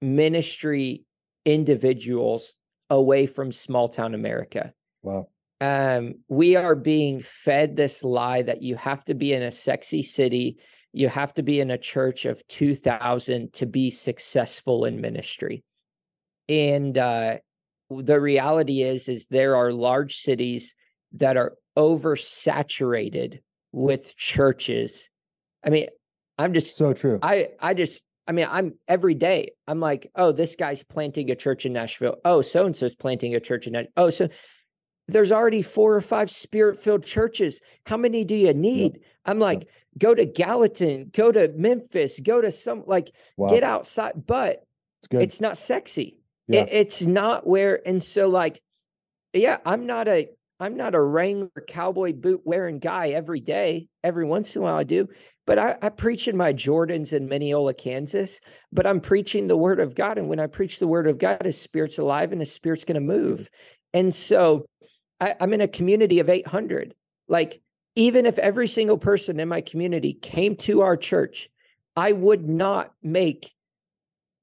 ministry 0.01 1.05
individuals 1.45 2.57
away 2.91 3.27
from 3.27 3.53
small 3.53 3.89
town 3.89 4.15
America. 4.15 4.73
Wow. 5.03 5.29
Um, 5.61 6.15
we 6.29 6.57
are 6.57 6.77
being 6.77 7.21
fed 7.21 7.77
this 7.77 8.05
lie 8.05 8.43
that 8.43 8.63
you 8.63 8.77
have 8.77 9.05
to 9.05 9.15
be 9.15 9.33
in 9.33 9.43
a 9.43 9.51
sexy 9.51 10.03
city, 10.03 10.59
you 10.93 11.09
have 11.09 11.35
to 11.35 11.43
be 11.43 11.61
in 11.61 11.71
a 11.71 11.79
church 11.79 12.25
of 12.25 12.47
2000 12.49 13.53
to 13.55 13.67
be 13.67 13.91
successful 13.91 14.85
in 14.85 15.01
ministry. 15.01 15.65
And 16.49 16.97
uh, 16.97 17.39
the 17.91 18.21
reality 18.21 18.83
is, 18.83 19.09
is 19.09 19.27
there 19.27 19.57
are 19.57 19.73
large 19.73 20.17
cities 20.17 20.75
that 21.13 21.37
are 21.37 21.55
oversaturated 21.77 23.41
with 23.73 24.17
churches. 24.17 25.09
I 25.65 25.71
mean, 25.71 25.89
I'm 26.39 26.55
just 26.55 26.77
So 26.77 26.93
true. 26.93 27.19
I 27.23 27.49
I 27.61 27.75
just 27.75 28.03
I 28.27 28.33
mean 28.33 28.47
I'm 28.49 28.75
every 28.87 29.15
day 29.15 29.53
I'm 29.67 29.81
like 29.81 30.11
oh 30.15 30.33
this 30.33 30.55
guy's 30.57 30.85
planting 30.85 31.31
a 31.31 31.35
church 31.35 31.67
in 31.67 31.73
Nashville 31.73 32.17
oh 32.25 32.43
so 32.43 32.65
and 32.65 32.77
so's 32.77 32.95
planting 32.95 33.35
a 33.35 33.41
church 33.41 33.67
in 33.67 33.73
Nashville 33.73 33.93
oh 33.97 34.11
so 34.11 34.29
there's 35.09 35.33
already 35.33 35.63
four 35.63 35.95
or 35.95 36.01
five 36.01 36.31
spirit 36.31 36.79
filled 36.83 37.03
churches. 37.03 37.61
How 37.87 37.97
many 37.97 38.25
do 38.25 38.35
you 38.35 38.53
need? 38.55 39.01
I'm 39.25 39.39
like 39.39 39.69
go 39.97 40.15
to 40.15 40.25
Gallatin 40.25 41.11
go 41.13 41.33
to 41.33 41.49
Memphis 41.57 42.21
go 42.21 42.41
to 42.41 42.51
some 42.51 42.85
like 42.87 43.11
wow. 43.37 43.49
get 43.49 43.65
outside 43.65 44.13
but 44.27 44.65
It's 45.03 45.09
it's 45.13 45.41
not 45.41 45.59
sexy. 45.59 46.21
Yeah. 46.47 46.63
it, 46.63 46.69
it's 46.71 47.07
not 47.07 47.47
where 47.47 47.81
and 47.87 48.03
so 48.03 48.29
like 48.29 48.63
yeah 49.35 49.59
i'm 49.67 49.85
not 49.85 50.09
a 50.09 50.31
i'm 50.61 50.79
not 50.79 50.95
a 50.95 51.03
wrangler 51.03 51.51
cowboy 51.67 52.15
boot 52.15 52.41
wearing 52.45 52.79
guy 52.79 53.09
every 53.09 53.41
day 53.41 53.89
every 54.03 54.25
once 54.25 54.57
in 54.57 54.63
a 54.63 54.65
while 54.65 54.77
i 54.77 54.85
do 54.85 55.09
but 55.47 55.59
I, 55.59 55.77
I 55.83 55.91
preach 55.91 56.27
in 56.27 56.39
my 56.39 56.55
jordans 56.55 57.13
in 57.13 57.29
Minneola 57.29 57.77
kansas 57.77 58.41
but 58.73 58.87
i'm 58.87 59.01
preaching 59.01 59.47
the 59.47 59.59
word 59.59 59.79
of 59.79 59.95
god 59.95 60.17
and 60.17 60.27
when 60.27 60.41
i 60.41 60.47
preach 60.47 60.79
the 60.79 60.87
word 60.87 61.07
of 61.07 61.19
god 61.19 61.43
his 61.45 61.61
spirit's 61.61 61.99
alive 61.99 62.33
and 62.33 62.41
his 62.41 62.53
spirit's 62.53 62.87
going 62.87 62.95
to 62.95 63.01
move. 63.01 63.51
And 63.95 64.15
so 64.15 64.67
I, 65.21 65.35
i'm 65.41 65.53
in 65.53 65.61
a 65.61 65.69
community 65.69 66.21
of 66.21 66.29
800 66.29 66.95
like 67.29 67.61
even 67.97 68.27
if 68.27 68.39
every 68.39 68.69
single 68.69 68.99
person 68.99 69.41
in 69.41 69.49
my 69.49 69.61
community 69.61 70.13
came 70.13 70.57
to 70.57 70.83
our 70.83 70.97
church 70.97 71.49
i 71.97 72.13
would 72.13 72.49
not 72.49 72.93
make 73.03 73.55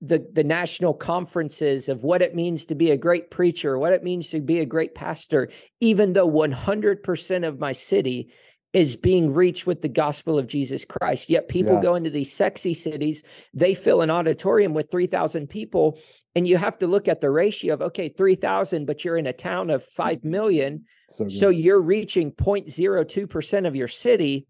the 0.02 0.26
the 0.34 0.44
national 0.44 0.94
conferences 0.94 1.90
of 1.90 2.04
what 2.04 2.22
it 2.22 2.36
means 2.36 2.66
to 2.68 2.76
be 2.76 2.92
a 2.92 2.98
great 2.98 3.32
preacher, 3.32 3.78
what 3.78 3.94
it 3.94 4.04
means 4.04 4.30
to 4.30 4.40
be 4.40 4.60
a 4.60 4.66
great 4.66 4.94
pastor, 4.94 5.50
even 5.80 6.14
though 6.14 6.30
100% 6.30 7.48
of 7.48 7.60
my 7.60 7.72
city 7.72 8.32
is 8.76 8.98
being 8.98 9.34
reached 9.34 9.66
with 9.66 9.82
the 9.82 9.88
gospel 9.88 10.38
of 10.38 10.48
Jesus 10.48 10.84
Christ. 10.84 11.30
Yet 11.30 11.48
people 11.48 11.76
Yeah. 11.76 11.82
go 11.82 11.96
into 11.96 12.10
these 12.10 12.34
sexy 12.34 12.74
cities, 12.74 13.24
they 13.54 13.74
fill 13.74 14.02
an 14.02 14.10
auditorium 14.10 14.74
with 14.74 14.92
3,000 14.92 15.48
people, 15.50 15.98
and 16.36 16.46
you 16.46 16.58
have 16.58 16.78
to 16.80 16.88
look 16.88 17.08
at 17.08 17.22
the 17.22 17.30
ratio 17.32 17.74
of 17.74 17.82
okay, 17.82 18.10
3,000, 18.10 18.86
but 18.86 19.06
you're 19.06 19.16
in 19.16 19.28
a 19.28 19.32
town 19.34 19.70
of 19.70 19.82
5 19.82 20.26
million, 20.26 20.84
so 21.10 21.26
so 21.30 21.48
you're 21.48 21.82
reaching 21.82 22.34
0.02% 22.34 23.66
of 23.66 23.78
your 23.78 23.88
city. 23.88 24.46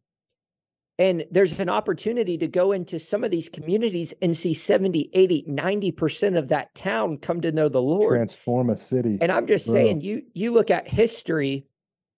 And 0.98 1.26
there's 1.30 1.60
an 1.60 1.70
opportunity 1.70 2.38
to 2.40 2.48
go 2.48 2.72
into 2.72 2.98
some 2.98 3.24
of 3.24 3.30
these 3.30 3.50
communities 3.50 4.14
and 4.24 4.36
see 4.36 4.56
70, 4.56 5.12
80, 5.14 5.44
90% 5.48 6.36
of 6.38 6.48
that 6.48 6.74
town 6.74 7.18
come 7.20 7.42
to 7.42 7.52
know 7.52 7.70
the 7.70 7.82
Lord. 7.82 8.16
transform 8.18 8.72
a 8.72 8.78
city. 8.78 9.20
and 9.22 9.32
I'm 9.32 9.46
just 9.46 9.68
Bro. 9.68 9.74
saying, 9.76 10.02
you 10.02 10.24
you 10.34 10.52
look 10.52 10.72
at 10.72 10.88
history 10.88 11.68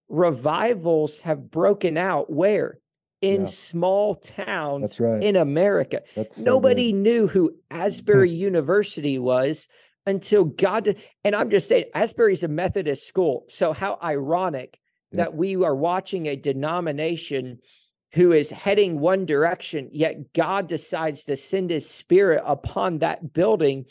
revivals 0.10 1.22
have 1.22 1.50
broken 1.52 1.98
out 1.98 2.32
where 2.32 2.80
in 3.22 3.42
Yeah. 3.42 3.46
small 3.48 4.16
towns 4.16 4.82
That's 4.82 5.00
right. 5.00 5.24
in 5.24 5.36
America. 5.36 6.02
So 6.30 6.44
Nobody 6.44 6.92
good. 6.92 6.98
knew 7.00 7.28
who 7.28 7.56
Asbury 7.72 8.30
University 8.30 9.18
was 9.18 9.68
until 10.06 10.46
God 10.46 10.86
did. 10.86 10.98
And 11.24 11.36
I'm 11.36 11.50
just 11.50 11.68
saying, 11.68 11.86
Asbury's 11.94 12.44
a 12.44 12.48
Methodist 12.48 13.08
school. 13.08 13.46
So 13.50 13.74
how 13.74 13.98
ironic 14.04 14.80
Yeah. 15.12 15.18
that 15.24 15.36
we 15.36 15.56
are 15.56 15.76
watching 15.76 16.28
a 16.28 16.36
denomination 16.36 17.60
who 18.14 18.32
is 18.32 18.50
heading 18.52 19.00
one 19.00 19.26
direction, 19.26 19.90
yet 19.92 20.32
God 20.34 20.68
decides 20.68 21.24
to 21.26 21.36
send 21.36 21.70
his 21.72 21.90
spirit 21.90 22.42
upon 22.46 23.00
that 23.00 23.34
building 23.34 23.86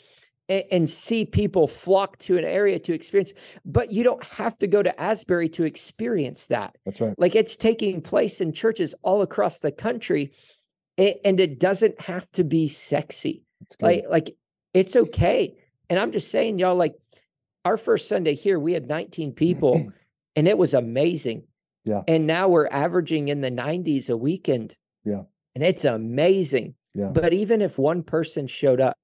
and, 0.49 0.89
see 0.89 1.25
people 1.25 1.67
flock 1.67 2.17
to 2.19 2.37
an 2.37 2.45
area 2.45 2.79
to 2.79 2.93
experience. 2.93 3.33
But 3.65 3.91
you 3.91 4.03
don't 4.03 4.23
have 4.23 4.57
to 4.59 4.67
go 4.67 4.81
to 4.81 5.01
Asbury 5.01 5.49
to 5.49 5.63
experience 5.63 6.47
that. 6.47 6.77
That's 6.85 7.01
right. 7.01 7.13
Like 7.17 7.35
it's 7.35 7.57
taking 7.57 8.01
place 8.01 8.39
in 8.41 8.53
churches 8.53 8.95
all 9.01 9.21
across 9.21 9.59
the 9.59 9.71
country, 9.71 10.31
and 10.97 11.39
it 11.39 11.59
doesn't 11.59 11.99
have 12.01 12.29
to 12.31 12.43
be 12.43 12.67
sexy. 12.67 13.43
It's. 13.61 13.75
Like, 13.81 14.05
like 14.09 14.35
it's 14.73 14.95
okay. 14.95 15.55
And 15.89 15.99
I'm 15.99 16.11
just 16.11 16.31
saying, 16.31 16.59
y'all, 16.59 16.75
like 16.75 16.95
our 17.65 17.77
first 17.77 18.07
Sunday 18.07 18.35
here, 18.35 18.59
we 18.59 18.73
had 18.73 18.87
19 18.87 19.33
people, 19.33 19.91
and 20.35 20.47
it 20.47 20.57
was 20.57 20.73
amazing. 20.73 21.43
Yeah. 21.83 22.01
And 22.07 22.27
now 22.27 22.49
we're 22.49 22.67
averaging 22.67 23.29
in 23.29 23.41
the 23.41 23.51
90s 23.51 24.09
a 24.09 24.17
weekend. 24.17 24.75
Yeah. 25.05 25.23
And 25.55 25.63
it's 25.63 25.85
amazing. 25.85 26.75
Yeah. 26.93 27.11
But 27.13 27.33
even 27.33 27.61
if 27.61 27.77
one 27.77 28.03
person 28.03 28.47
showed 28.47 28.81
up, 28.81 28.97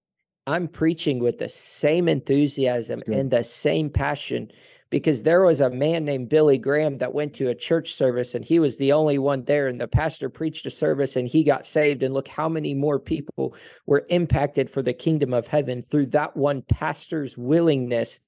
I'm 0.45 0.67
preaching 0.67 1.19
with 1.19 1.37
the 1.37 1.49
same 1.49 2.09
enthusiasm 2.09 3.01
and 3.07 3.31
the 3.31 3.43
same 3.43 3.89
passion 3.89 4.51
because 4.89 5.23
there 5.23 5.43
was 5.43 5.61
a 5.61 5.69
man 5.69 6.05
named 6.05 6.29
Billy 6.29 6.57
Graham 6.57 6.97
that 6.97 7.13
went 7.13 7.33
to 7.35 7.49
a 7.49 7.55
church 7.55 7.93
service 7.93 8.35
and 8.35 8.43
he 8.43 8.59
was 8.59 8.77
the 8.77 8.91
only 8.91 9.17
one 9.17 9.45
there 9.45 9.67
and 9.67 9.79
the 9.79 9.87
pastor 9.87 10.29
preached 10.29 10.65
a 10.65 10.69
service 10.69 11.15
and 11.15 11.27
he 11.27 11.43
got 11.43 11.65
saved 11.65 12.03
and 12.03 12.13
look 12.13 12.27
how 12.27 12.49
many 12.49 12.73
more 12.73 12.99
people 12.99 13.55
were 13.85 14.05
impacted 14.09 14.69
for 14.69 14.81
the 14.81 14.93
kingdom 14.93 15.33
of 15.33 15.47
heaven 15.47 15.81
through 15.81 16.07
that 16.07 16.35
one 16.35 16.61
pastor's 16.61 17.37
willingness 17.37 18.19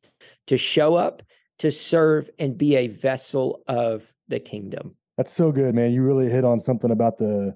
to 0.47 0.57
show 0.57 0.95
up 0.95 1.22
to 1.59 1.72
serve 1.72 2.30
and 2.39 2.57
be 2.57 2.76
a 2.76 2.88
vessel 2.88 3.61
of 3.68 4.11
the 4.28 4.39
kingdom. 4.39 4.95
That's 5.18 5.34
so 5.34 5.51
good, 5.51 5.76
man. 5.76 5.91
You 5.91 6.01
really 6.01 6.30
hit 6.30 6.45
on 6.45 6.59
something 6.59 6.91
about 6.91 7.18
the 7.18 7.55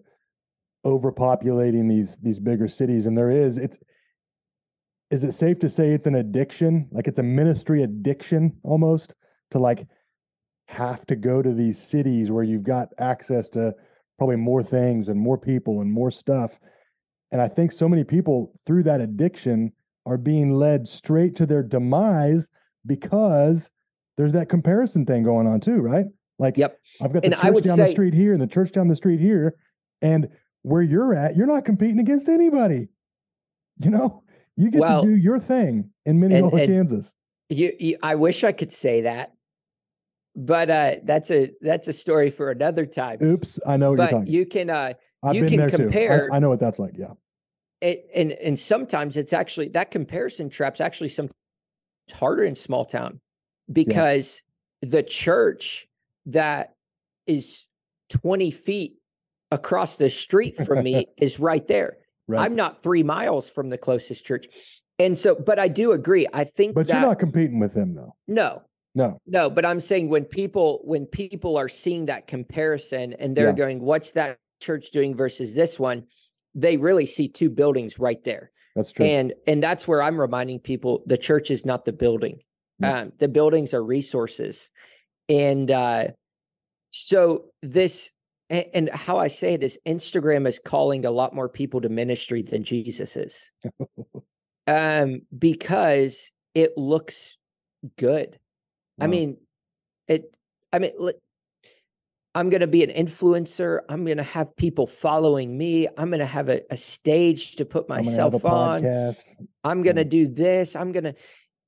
overpopulating 0.85 1.89
these 1.89 2.17
these 2.17 2.39
bigger 2.39 2.67
cities, 2.67 3.05
and 3.05 3.17
there 3.17 3.31
is 3.31 3.57
it's. 3.57 3.77
Is 5.11 5.23
it 5.23 5.33
safe 5.33 5.59
to 5.59 5.69
say 5.69 5.89
it's 5.89 6.07
an 6.07 6.15
addiction? 6.15 6.87
Like 6.91 7.07
it's 7.07 7.19
a 7.19 7.23
ministry 7.23 7.83
addiction 7.83 8.55
almost 8.63 9.15
to 9.51 9.59
like 9.59 9.87
have 10.67 11.05
to 11.07 11.15
go 11.15 11.41
to 11.41 11.53
these 11.53 11.81
cities 11.81 12.31
where 12.31 12.43
you've 12.43 12.63
got 12.63 12.89
access 12.99 13.49
to 13.49 13.73
probably 14.19 14.35
more 14.35 14.61
things 14.61 15.07
and 15.07 15.19
more 15.19 15.37
people 15.37 15.81
and 15.81 15.91
more 15.91 16.11
stuff. 16.11 16.59
And 17.31 17.41
I 17.41 17.47
think 17.47 17.71
so 17.71 17.89
many 17.89 18.03
people 18.03 18.53
through 18.65 18.83
that 18.83 19.01
addiction 19.01 19.71
are 20.05 20.17
being 20.17 20.51
led 20.51 20.87
straight 20.87 21.35
to 21.35 21.45
their 21.45 21.63
demise 21.63 22.49
because 22.85 23.71
there's 24.17 24.33
that 24.33 24.49
comparison 24.49 25.05
thing 25.05 25.23
going 25.23 25.47
on 25.47 25.59
too, 25.59 25.77
right? 25.77 26.05
Like 26.37 26.57
Yep. 26.57 26.79
I've 27.01 27.13
got 27.13 27.23
the 27.23 27.27
And 27.27 27.35
church 27.35 27.63
down 27.63 27.77
the 27.77 27.87
street 27.87 28.13
here 28.13 28.33
and 28.33 28.41
the 28.41 28.47
church 28.47 28.71
down 28.71 28.87
the 28.87 28.95
street 28.95 29.19
here. 29.19 29.55
And 30.01 30.27
where 30.61 30.81
you're 30.81 31.15
at, 31.15 31.35
you're 31.35 31.47
not 31.47 31.65
competing 31.65 31.99
against 31.99 32.29
anybody. 32.29 32.89
You 33.77 33.89
know, 33.89 34.23
you 34.59 34.69
get 34.71 34.81
Well, 34.81 35.01
to 35.03 35.07
do 35.07 35.15
your 35.15 35.39
thing 35.39 35.89
in 36.05 36.19
Minneola, 36.19 36.59
and- 36.59 36.67
Kansas. 36.67 37.13
You, 37.49 37.73
you 37.79 37.97
I 38.03 38.13
wish 38.15 38.43
I 38.43 38.51
could 38.51 38.71
say 38.71 39.01
that. 39.01 39.33
But 40.35 40.69
uh 40.69 40.95
that's 41.03 41.31
a 41.31 41.51
that's 41.61 41.87
a 41.87 41.93
story 41.93 42.29
for 42.29 42.51
another 42.51 42.85
time. 42.85 43.17
Oops, 43.23 43.59
I 43.65 43.77
know 43.77 43.91
what 43.91 43.97
you're 43.97 44.05
But 44.07 44.11
talking. 44.11 44.27
you 44.33 44.45
can 44.45 44.69
uh 44.69 44.93
I've 45.23 45.35
you 45.35 45.45
can 45.47 45.69
compare-. 45.69 46.29
I, 46.31 46.35
I 46.37 46.39
know 46.39 46.49
what 46.49 46.59
that's 46.59 46.77
like. 46.77 46.93
Yeah. 46.95 47.13
it, 47.81 48.05
and 48.15 48.31
and 48.33 48.59
sometimes 48.59 49.17
it's 49.17 49.33
actually 49.33 49.69
that 49.69 49.89
comparison 49.91 50.49
trap's 50.51 50.79
actually 50.79 51.09
some 51.09 51.29
harder 52.11 52.43
in 52.43 52.53
small 52.55 52.85
town 52.85 53.19
because 53.71 54.41
the 54.81 55.01
church 55.03 55.87
that 56.27 56.75
is 57.25 57.65
20 58.09 58.51
feet 58.51 58.97
across 59.51 59.97
the 59.97 60.09
street 60.09 60.55
from 60.57 60.83
me 60.83 61.07
is 61.17 61.39
right 61.39 61.67
there 61.67 61.97
Right. 62.29 62.45
i'm 62.45 62.55
not 62.55 62.83
three 62.83 63.01
miles 63.01 63.49
from 63.49 63.69
the 63.69 63.77
closest 63.77 64.23
church 64.23 64.45
and 64.99 65.17
so 65.17 65.33
but 65.33 65.57
i 65.57 65.67
do 65.67 65.91
agree 65.93 66.27
i 66.31 66.43
think 66.43 66.75
but 66.75 66.85
that 66.87 66.93
you're 66.93 67.01
not 67.01 67.17
competing 67.17 67.59
with 67.59 67.73
them 67.73 67.95
though. 67.95 68.13
no 68.27 68.61
No. 68.93 69.17
no 69.25 69.49
but 69.49 69.65
i'm 69.65 69.79
saying 69.79 70.09
when 70.09 70.25
people 70.25 70.79
when 70.83 71.07
people 71.07 71.57
are 71.57 71.67
seeing 71.67 72.05
that 72.05 72.27
comparison 72.27 73.13
and 73.13 73.35
they're 73.35 73.47
Yeah. 73.49 73.55
going 73.55 73.79
what's 73.81 74.11
that 74.11 74.37
church 74.61 74.91
doing 74.91 75.15
versus 75.15 75.55
this 75.55 75.79
one 75.79 76.03
they 76.53 76.77
really 76.77 77.07
see 77.07 77.27
two 77.27 77.49
buildings 77.49 77.97
right 77.97 78.23
there 78.23 78.51
That's 78.75 78.91
true. 78.91 79.07
and 79.07 79.33
and 79.47 79.63
that's 79.63 79.87
where 79.87 80.03
i'm 80.03 80.19
reminding 80.21 80.59
people 80.59 81.01
the 81.07 81.17
church 81.17 81.49
is 81.49 81.65
not 81.65 81.83
the 81.85 81.93
building 81.93 82.41
Yeah. 82.79 82.99
um, 83.01 83.11
the 83.17 83.27
buildings 83.27 83.73
are 83.73 83.83
resources 83.83 84.69
and 85.27 85.71
uh 85.71 86.07
so 86.91 87.45
this 87.63 88.11
and, 88.49 88.65
and 88.73 88.89
how 88.89 89.17
i 89.17 89.27
say 89.27 89.53
it 89.53 89.63
is 89.63 89.79
instagram 89.87 90.47
is 90.47 90.59
calling 90.63 91.05
a 91.05 91.11
lot 91.11 91.33
more 91.33 91.49
people 91.49 91.81
to 91.81 91.89
ministry 91.89 92.41
than 92.41 92.63
jesus 92.63 93.15
is 93.15 93.51
um 94.67 95.21
because 95.37 96.31
it 96.53 96.77
looks 96.77 97.37
good 97.97 98.37
i 98.99 99.07
mean 99.07 99.37
it 100.07 100.35
i 100.73 100.79
mean 100.79 100.91
i'm 102.35 102.49
going 102.49 102.61
to 102.61 102.67
be 102.67 102.83
an 102.83 102.91
influencer 102.91 103.79
i'm 103.89 104.05
going 104.05 104.17
to 104.17 104.23
have 104.23 104.55
people 104.55 104.85
following 104.87 105.57
me 105.57 105.87
i'm 105.97 106.09
going 106.09 106.19
to 106.19 106.25
have 106.25 106.49
a, 106.49 106.61
a 106.69 106.77
stage 106.77 107.55
to 107.55 107.65
put 107.65 107.87
myself 107.87 108.43
on 108.45 108.81
podcast. 108.81 109.17
I'm 109.63 109.83
going 109.83 109.97
to 109.97 110.05
do 110.05 110.27
this. 110.27 110.75
I'm 110.75 110.91
going 110.91 111.05
to. 111.05 111.15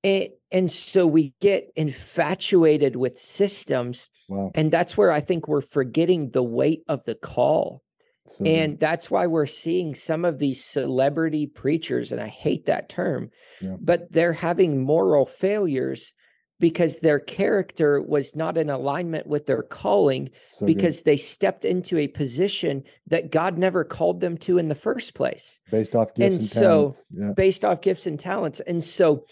And, 0.04 0.30
and 0.52 0.72
so 0.72 1.06
we 1.06 1.34
get 1.42 1.72
infatuated 1.76 2.96
with 2.96 3.18
systems. 3.18 4.10
Wow. 4.32 4.52
And 4.56 4.72
that's 4.72 4.96
where 4.96 5.12
I 5.12 5.20
think 5.20 5.48
we're 5.48 5.62
forgetting 5.62 6.30
the 6.32 6.42
weight 6.44 6.84
of 6.88 7.04
the 7.06 7.16
call. 7.16 7.84
So. 8.28 8.46
And 8.46 8.80
that's 8.80 9.12
why 9.12 9.28
we're 9.28 9.46
seeing 9.48 9.94
some 9.94 10.24
of 10.26 10.40
these 10.40 10.64
celebrity 10.64 11.48
preachers, 11.48 12.12
and 12.14 12.22
I 12.22 12.28
hate 12.28 12.66
that 12.68 12.88
term, 12.88 13.30
Yeah. 13.62 13.76
but 13.80 14.12
they're 14.12 14.34
having 14.34 14.82
moral 14.82 15.26
failures 15.26 16.14
because 16.60 17.00
their 17.00 17.20
character 17.20 18.00
was 18.02 18.36
not 18.36 18.58
in 18.58 18.70
alignment 18.70 19.26
with 19.28 19.48
their 19.48 19.64
calling 19.64 20.30
So 20.48 20.60
good. 20.60 20.76
because 20.76 21.02
they 21.02 21.18
stepped 21.18 21.66
into 21.66 21.98
a 21.98 22.08
position 22.08 22.84
that 23.08 23.32
God 23.32 23.58
never 23.58 23.84
called 23.84 24.22
them 24.22 24.38
to 24.46 24.60
in 24.60 24.68
the 24.70 24.76
first 24.76 25.16
place 25.16 25.60
based 25.72 25.96
off 25.96 26.14
gifts 26.14 26.24
and 26.24 26.34
and, 26.36 26.42
so- 26.44 26.62
talents. 26.62 27.06
Yeah. 27.10 27.34
based 27.36 27.66
off 27.66 27.82
gifts 27.82 28.06
and 28.08 28.20
talents. 28.20 28.60
And 28.62 28.82
so 28.84 29.26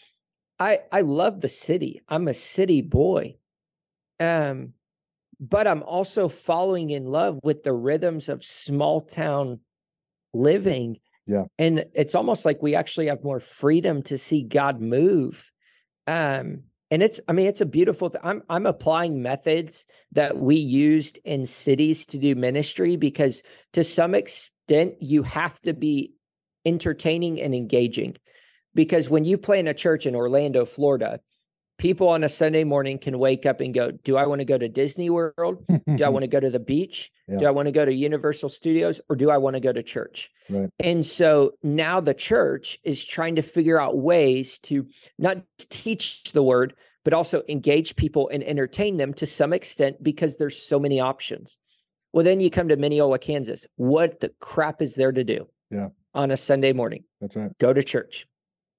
I 0.59 0.79
I 0.91 1.01
love 1.01 1.39
the 1.41 1.47
city. 1.49 2.01
I'm 2.09 2.27
a 2.27 2.33
city 2.33 2.81
boy. 2.81 3.35
Um 4.19 4.73
but 5.39 5.67
I'm 5.67 5.83
also 5.83 6.27
falling 6.27 6.89
in 6.89 7.05
love 7.05 7.39
with 7.43 7.63
the 7.63 7.73
rhythms 7.73 8.29
of 8.29 8.43
small 8.43 9.01
town 9.01 9.59
living. 10.33 10.97
Yeah. 11.25 11.43
And 11.57 11.85
it's 11.93 12.15
almost 12.15 12.45
like 12.45 12.61
we 12.61 12.75
actually 12.75 13.07
have 13.07 13.23
more 13.23 13.39
freedom 13.39 14.03
to 14.03 14.17
see 14.17 14.43
God 14.43 14.81
move. 14.81 15.51
Um 16.07 16.63
and 16.91 17.03
it's 17.03 17.19
I 17.27 17.33
mean 17.33 17.47
it's 17.47 17.61
a 17.61 17.65
beautiful 17.65 18.09
th- 18.09 18.23
I'm 18.23 18.41
I'm 18.49 18.65
applying 18.65 19.21
methods 19.21 19.85
that 20.13 20.37
we 20.37 20.55
used 20.55 21.19
in 21.23 21.45
cities 21.45 22.05
to 22.07 22.17
do 22.17 22.35
ministry 22.35 22.95
because 22.95 23.43
to 23.73 23.83
some 23.83 24.15
extent 24.15 24.95
you 24.99 25.23
have 25.23 25.59
to 25.61 25.73
be 25.73 26.13
entertaining 26.65 27.41
and 27.41 27.53
engaging 27.53 28.17
because 28.73 29.09
when 29.09 29.23
you 29.23 29.37
play 29.37 29.59
in 29.59 29.67
a 29.67 29.73
church 29.73 30.05
in 30.05 30.15
Orlando, 30.15 30.65
Florida, 30.65 31.19
people 31.79 32.09
on 32.09 32.23
a 32.23 32.29
Sunday 32.29 32.63
morning 32.63 32.99
can 32.99 33.17
wake 33.17 33.47
up 33.47 33.61
and 33.61 33.73
go, 33.73 33.89
Do 33.89 34.17
I 34.17 34.27
want 34.27 34.39
to 34.39 34.45
go 34.45 34.57
to 34.57 34.69
Disney 34.69 35.09
World? 35.09 35.65
Do 35.95 36.03
I 36.03 36.09
want 36.15 36.21
to 36.23 36.27
go 36.27 36.39
to 36.39 36.49
the 36.51 36.59
beach? 36.59 37.11
Do 37.27 37.45
I 37.45 37.51
want 37.51 37.67
to 37.67 37.71
go 37.71 37.85
to 37.85 37.93
Universal 37.93 38.49
Studios 38.49 39.01
or 39.09 39.15
do 39.15 39.29
I 39.31 39.37
want 39.37 39.55
to 39.55 39.59
go 39.59 39.71
to 39.71 39.81
church? 39.81 40.29
Right. 40.49 40.69
And 40.79 41.05
so 41.05 41.53
now 41.63 41.99
the 42.01 42.13
church 42.13 42.77
is 42.83 43.05
trying 43.05 43.35
to 43.35 43.41
figure 43.41 43.79
out 43.79 43.97
ways 43.97 44.59
to 44.59 44.87
not 45.17 45.37
teach 45.57 46.23
the 46.33 46.43
word, 46.43 46.73
but 47.03 47.13
also 47.13 47.43
engage 47.47 47.95
people 47.95 48.29
and 48.29 48.43
entertain 48.43 48.97
them 48.97 49.13
to 49.15 49.25
some 49.25 49.53
extent 49.53 50.03
because 50.03 50.37
there's 50.37 50.57
so 50.57 50.79
many 50.79 50.99
options. 50.99 51.57
Well, 52.13 52.25
then 52.25 52.39
you 52.39 52.49
come 52.49 52.69
to 52.69 52.77
Minneola, 52.77 53.21
Kansas. 53.21 53.67
What 53.75 54.19
the 54.19 54.31
crap 54.39 54.81
is 54.81 54.95
there 54.95 55.11
to 55.11 55.23
do? 55.23 55.47
Yeah. 55.69 55.89
On 56.15 56.31
a 56.31 56.37
Sunday 56.37 56.73
morning? 56.73 57.03
That's 57.21 57.35
right. 57.35 57.55
go 57.59 57.71
to 57.73 57.83
church. 57.83 58.25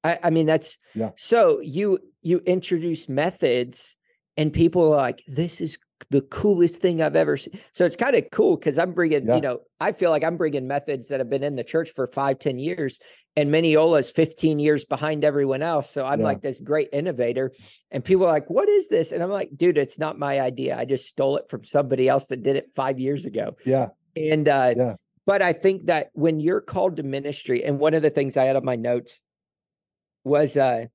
I, 0.04 0.18
I 0.24 0.30
mean, 0.30 0.46
that's 0.46 0.78
Yeah. 0.94 1.10
so 1.16 1.60
you 1.60 1.98
you 2.22 2.38
introduce 2.46 3.08
methods 3.08 3.96
and 4.36 4.52
people 4.52 4.82
are 4.92 4.96
like, 4.96 5.22
this 5.26 5.60
is 5.60 5.78
the 6.10 6.20
coolest 6.22 6.80
thing 6.80 7.02
I've 7.02 7.16
ever 7.16 7.36
seen. 7.36 7.58
So 7.72 7.84
it's 7.84 7.96
kind 7.96 8.14
of 8.16 8.24
cool 8.32 8.56
because 8.56 8.78
I'm 8.78 8.92
bringing, 8.92 9.26
Yeah. 9.26 9.36
you 9.36 9.40
know, 9.42 9.60
I 9.80 9.92
feel 9.92 10.10
like 10.10 10.24
I'm 10.24 10.36
bringing 10.36 10.66
methods 10.66 11.08
that 11.08 11.20
have 11.20 11.28
been 11.28 11.42
in 11.42 11.56
the 11.56 11.64
church 11.64 11.90
for 11.94 12.06
five, 12.06 12.38
ten 12.38 12.58
years, 12.58 12.98
and 13.36 13.50
Minneola's 13.50 14.10
15 14.10 14.58
years 14.58 14.84
behind 14.84 15.24
everyone 15.24 15.62
else. 15.62 15.90
So 15.90 16.04
I'm 16.06 16.20
Yeah. 16.20 16.26
like 16.26 16.40
this 16.42 16.60
great 16.60 16.88
innovator, 16.92 17.52
and 17.90 18.02
people 18.04 18.24
are 18.26 18.32
like, 18.32 18.48
"What 18.48 18.68
is 18.68 18.88
this?" 18.88 19.12
And 19.12 19.22
I'm 19.22 19.30
like, 19.30 19.50
"Dude, 19.56 19.76
it's 19.78 19.98
not 19.98 20.18
my 20.18 20.40
idea. 20.40 20.76
I 20.76 20.84
just 20.86 21.06
stole 21.06 21.36
it 21.36 21.44
from 21.50 21.64
somebody 21.64 22.08
else 22.08 22.26
that 22.28 22.42
did 22.42 22.56
it 22.56 22.70
five 22.74 22.98
years 22.98 23.26
ago." 23.26 23.56
Yeah. 23.66 23.88
And 24.16 24.48
uh, 24.48 24.74
Yeah. 24.76 24.94
but 25.26 25.42
I 25.42 25.52
think 25.52 25.86
that 25.86 26.10
when 26.14 26.40
you're 26.40 26.62
called 26.62 26.96
to 26.96 27.02
ministry, 27.02 27.62
and 27.64 27.78
one 27.78 27.94
of 27.94 28.02
the 28.02 28.10
things 28.10 28.36
I 28.36 28.44
had 28.44 28.56
on 28.56 28.64
my 28.64 28.76
notes 28.76 29.20
was, 30.24 30.56
uh, 30.56 30.86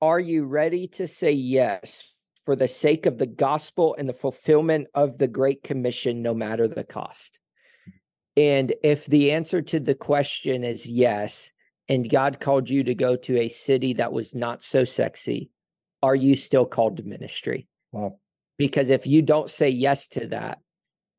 "Are 0.00 0.20
you 0.20 0.44
ready 0.44 0.88
to 0.88 1.06
say 1.06 1.32
yes?" 1.32 2.12
For 2.44 2.54
the 2.54 2.68
sake 2.68 3.06
of 3.06 3.18
the 3.18 3.26
gospel 3.26 3.96
and 3.98 4.08
the 4.08 4.12
fulfillment 4.12 4.86
of 4.94 5.18
the 5.18 5.26
Great 5.26 5.64
Commission, 5.64 6.22
no 6.22 6.32
matter 6.32 6.68
the 6.68 6.84
cost. 6.84 7.40
And 8.36 8.74
if 8.82 9.06
the 9.06 9.32
answer 9.32 9.62
to 9.62 9.80
the 9.80 9.94
question 9.94 10.62
is 10.62 10.86
yes, 10.86 11.52
and 11.88 12.08
God 12.08 12.38
called 12.38 12.68
you 12.68 12.84
to 12.84 12.94
go 12.94 13.16
to 13.16 13.38
a 13.38 13.48
city 13.48 13.94
that 13.94 14.12
was 14.12 14.34
not 14.34 14.62
so 14.62 14.84
sexy, 14.84 15.50
are 16.02 16.14
you 16.14 16.36
still 16.36 16.66
called 16.66 16.98
to 16.98 17.02
ministry? 17.02 17.66
Wow. 17.92 18.18
Because 18.58 18.90
if 18.90 19.06
you 19.06 19.22
don't 19.22 19.50
say 19.50 19.70
yes 19.70 20.08
to 20.08 20.28
that, 20.28 20.58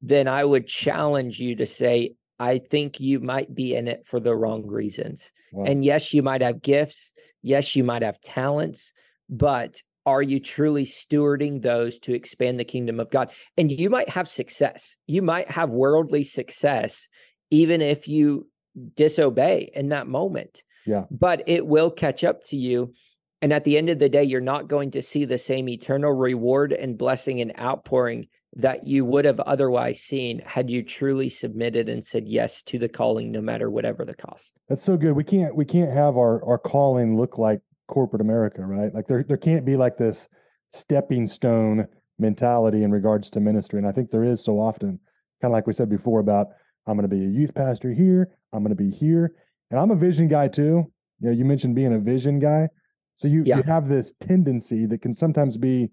then 0.02 0.28
I 0.28 0.44
would 0.44 0.68
challenge 0.68 1.40
you 1.40 1.56
to 1.56 1.66
say, 1.66 2.16
I 2.40 2.60
think 2.60 3.00
you 3.00 3.20
might 3.20 3.54
be 3.54 3.76
in 3.76 3.88
it 3.88 4.06
for 4.06 4.20
the 4.20 4.36
wrong 4.36 4.66
reasons. 4.66 5.32
Wow. 5.52 5.66
And 5.66 5.84
yes, 5.84 6.14
you 6.14 6.22
might 6.22 6.42
have 6.42 6.62
gifts. 6.62 7.14
Yes, 7.42 7.76
you 7.76 7.84
might 7.84 8.02
have 8.02 8.22
talents, 8.22 8.94
but 9.30 9.82
are 10.06 10.22
you 10.22 10.40
truly 10.40 10.86
stewarding 10.86 11.62
those 11.62 12.00
to 12.00 12.14
expand 12.14 12.60
the 12.60 12.64
kingdom 12.64 13.00
of 13.00 13.10
God? 13.10 13.32
And 13.58 13.72
you 13.72 13.90
might 13.90 14.10
have 14.10 14.28
success. 14.28 14.96
You 15.06 15.22
might 15.22 15.52
have 15.52 15.70
worldly 15.70 16.24
success, 16.24 17.10
even 17.52 17.82
if 17.82 18.08
you 18.08 18.48
disobey 18.96 19.72
in 19.76 19.90
that 19.90 20.08
moment. 20.08 20.64
Yeah. 20.86 21.06
But 21.12 21.44
it 21.48 21.68
will 21.68 21.92
catch 21.92 22.24
up 22.24 22.44
to 22.44 22.58
you. 22.58 22.94
And 23.42 23.52
at 23.52 23.66
the 23.66 23.78
end 23.78 23.90
of 23.90 24.00
the 24.00 24.10
day, 24.10 24.24
you're 24.24 24.42
not 24.42 24.68
going 24.68 24.92
to 24.92 25.02
see 25.02 25.26
the 25.26 25.38
same 25.38 25.68
eternal 25.68 26.12
reward 26.12 26.72
and 26.72 26.98
blessing 26.98 27.42
and 27.42 27.58
outpouring 27.60 28.28
that 28.58 28.88
you 28.88 29.06
would 29.06 29.24
have 29.24 29.40
otherwise 29.42 30.00
seen 30.00 30.40
had 30.40 30.70
you 30.70 30.82
truly 30.82 31.30
submitted 31.30 31.88
and 31.88 32.04
said 32.04 32.28
yes 32.28 32.64
to 32.64 32.80
the 32.80 32.90
calling, 32.90 33.32
no 33.32 33.40
matter 33.40 33.70
whatever 33.70 34.04
the 34.04 34.16
cost. 34.16 34.56
That's 34.68 34.82
so 34.82 34.98
good. 34.98 35.14
We 35.14 35.24
can't 35.24 35.56
we 35.56 35.64
can't 35.64 35.92
have 35.92 36.18
our 36.18 36.44
our 36.44 36.58
calling 36.58 37.16
look 37.16 37.38
like 37.38 37.62
corporate 37.88 38.22
America, 38.22 38.66
right? 38.66 38.94
Like 38.94 39.08
there 39.08 39.24
there 39.24 39.38
can't 39.38 39.64
be 39.64 39.76
like 39.76 39.98
this 39.98 40.28
stepping 40.70 41.28
stone 41.28 41.88
mentality 42.20 42.84
in 42.84 42.92
regards 42.92 43.30
to 43.30 43.40
ministry. 43.40 43.78
And 43.78 43.88
I 43.88 43.92
think 43.92 44.10
there 44.10 44.24
is 44.24 44.44
so 44.44 44.60
often, 44.60 45.00
kind 45.42 45.52
of 45.52 45.52
like 45.52 45.68
we 45.68 45.74
said 45.74 45.90
before 45.90 46.20
about 46.20 46.48
I'm 46.88 46.98
going 46.98 47.08
to 47.10 47.16
be 47.16 47.24
a 47.24 47.30
youth 47.30 47.54
pastor 47.54 47.94
here, 47.94 48.32
I'm 48.54 48.64
going 48.64 48.76
to 48.76 48.84
be 48.84 48.90
here, 48.90 49.34
and 49.70 49.80
I'm 49.80 49.92
a 49.92 49.96
vision 49.96 50.28
guy 50.28 50.48
too. 50.48 50.92
You 51.20 51.30
know, 51.30 51.32
you 51.32 51.46
mentioned 51.46 51.76
being 51.76 51.94
a 51.94 52.00
vision 52.00 52.40
guy. 52.40 52.70
So 53.14 53.28
you 53.28 53.44
Yeah. 53.46 53.58
you 53.58 53.64
have 53.64 53.88
this 53.88 54.14
tendency 54.20 54.88
that 54.88 55.04
can 55.04 55.14
sometimes 55.14 55.58
be 55.58 55.92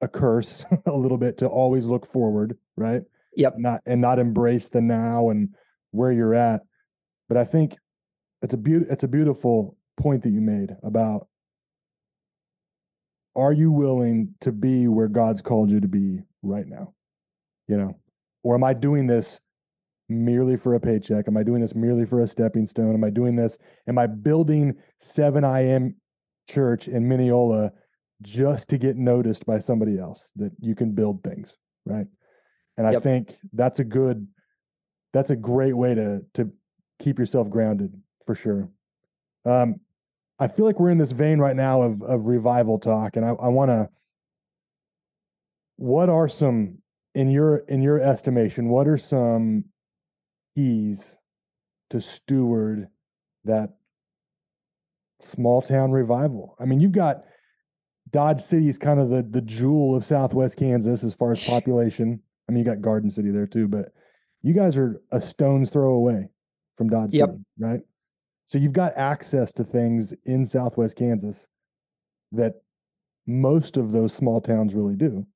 a 0.00 0.08
curse 0.08 0.64
a 0.86 0.92
little 0.92 1.18
bit 1.18 1.38
to 1.38 1.46
always 1.46 1.86
look 1.86 2.10
forward, 2.10 2.56
right? 2.76 3.02
Yep. 3.36 3.54
Not 3.58 3.82
and 3.86 4.00
not 4.00 4.18
embrace 4.18 4.68
the 4.68 4.80
now 4.80 5.30
and 5.30 5.50
where 5.90 6.12
you're 6.12 6.34
at. 6.34 6.62
But 7.28 7.36
I 7.36 7.44
think 7.44 7.76
it's 8.42 8.54
a 8.54 8.58
beaut 8.58 8.86
it's 8.90 9.04
a 9.04 9.08
beautiful 9.08 9.76
point 9.96 10.22
that 10.22 10.30
you 10.30 10.40
made 10.40 10.76
about 10.82 11.26
are 13.34 13.52
you 13.52 13.70
willing 13.70 14.34
to 14.40 14.50
be 14.50 14.88
where 14.88 15.08
God's 15.08 15.42
called 15.42 15.70
you 15.70 15.80
to 15.80 15.88
be 15.88 16.22
right 16.42 16.66
now? 16.66 16.94
You 17.68 17.76
know, 17.76 17.98
or 18.42 18.54
am 18.54 18.64
I 18.64 18.72
doing 18.72 19.06
this 19.06 19.40
merely 20.08 20.56
for 20.56 20.74
a 20.74 20.80
paycheck? 20.80 21.28
Am 21.28 21.36
I 21.36 21.42
doing 21.42 21.60
this 21.60 21.74
merely 21.74 22.06
for 22.06 22.20
a 22.20 22.28
stepping 22.28 22.66
stone? 22.66 22.94
Am 22.94 23.04
I 23.04 23.10
doing 23.10 23.36
this? 23.36 23.58
Am 23.88 23.98
I 23.98 24.06
building 24.06 24.74
7 25.00 25.44
IAM 25.44 25.96
church 26.48 26.88
in 26.88 27.08
Minneola 27.08 27.72
just 28.22 28.68
to 28.68 28.78
get 28.78 28.96
noticed 28.96 29.44
by 29.46 29.58
somebody 29.58 29.98
else 29.98 30.30
that 30.36 30.52
you 30.60 30.74
can 30.74 30.92
build 30.92 31.22
things, 31.22 31.56
right? 31.84 32.06
And 32.76 32.86
I 32.86 32.98
think 32.98 33.36
that's 33.52 33.78
a 33.78 33.84
good 33.84 34.26
that's 35.12 35.30
a 35.30 35.36
great 35.36 35.74
way 35.74 35.94
to 35.94 36.20
to 36.34 36.50
keep 36.98 37.18
yourself 37.18 37.48
grounded 37.50 37.92
for 38.26 38.34
sure. 38.34 38.68
Um 39.44 39.80
I 40.38 40.48
feel 40.48 40.66
like 40.66 40.78
we're 40.78 40.90
in 40.90 40.98
this 40.98 41.12
vein 41.12 41.38
right 41.38 41.56
now 41.56 41.82
of 41.82 42.02
of 42.02 42.26
revival 42.26 42.78
talk 42.78 43.16
and 43.16 43.24
I, 43.24 43.30
I 43.30 43.48
want 43.48 43.70
to 43.70 43.88
what 45.76 46.08
are 46.08 46.28
some 46.28 46.78
in 47.14 47.30
your 47.30 47.58
in 47.68 47.82
your 47.82 48.00
estimation 48.00 48.68
what 48.68 48.88
are 48.88 48.98
some 48.98 49.64
keys 50.54 51.18
to 51.90 52.00
steward 52.00 52.88
that 53.44 53.74
small 55.20 55.62
town 55.62 55.90
revival 55.90 56.56
i 56.60 56.64
mean 56.64 56.80
you've 56.80 56.92
got 56.92 57.24
dodge 58.10 58.40
city 58.40 58.68
is 58.68 58.78
kind 58.78 59.00
of 59.00 59.10
the 59.10 59.22
the 59.22 59.40
jewel 59.40 59.94
of 59.96 60.04
southwest 60.04 60.56
kansas 60.56 61.02
as 61.04 61.14
far 61.14 61.32
as 61.32 61.40
population. 61.46 62.20
I 62.48 62.52
mean 62.52 62.64
you 62.64 62.70
got 62.70 62.80
garden 62.80 63.10
city 63.10 63.30
there 63.30 63.46
too 63.46 63.66
but 63.68 63.92
you 64.42 64.54
guys 64.54 64.76
are 64.76 65.00
a 65.12 65.20
stone's 65.20 65.70
throw 65.70 65.94
away 65.94 66.28
from 66.76 66.88
dodge 66.88 67.12
Yep. 67.12 67.28
city 67.30 67.44
right? 67.58 67.80
So 68.44 68.58
you've 68.58 68.72
got 68.72 68.96
access 68.96 69.50
to 69.52 69.64
things 69.64 70.14
in 70.24 70.46
southwest 70.46 70.96
kansas 70.96 71.48
that 72.32 72.54
most 73.26 73.76
of 73.76 73.90
those 73.90 74.12
small 74.14 74.40
towns 74.40 74.74
really 74.74 74.94
do. 74.94 75.26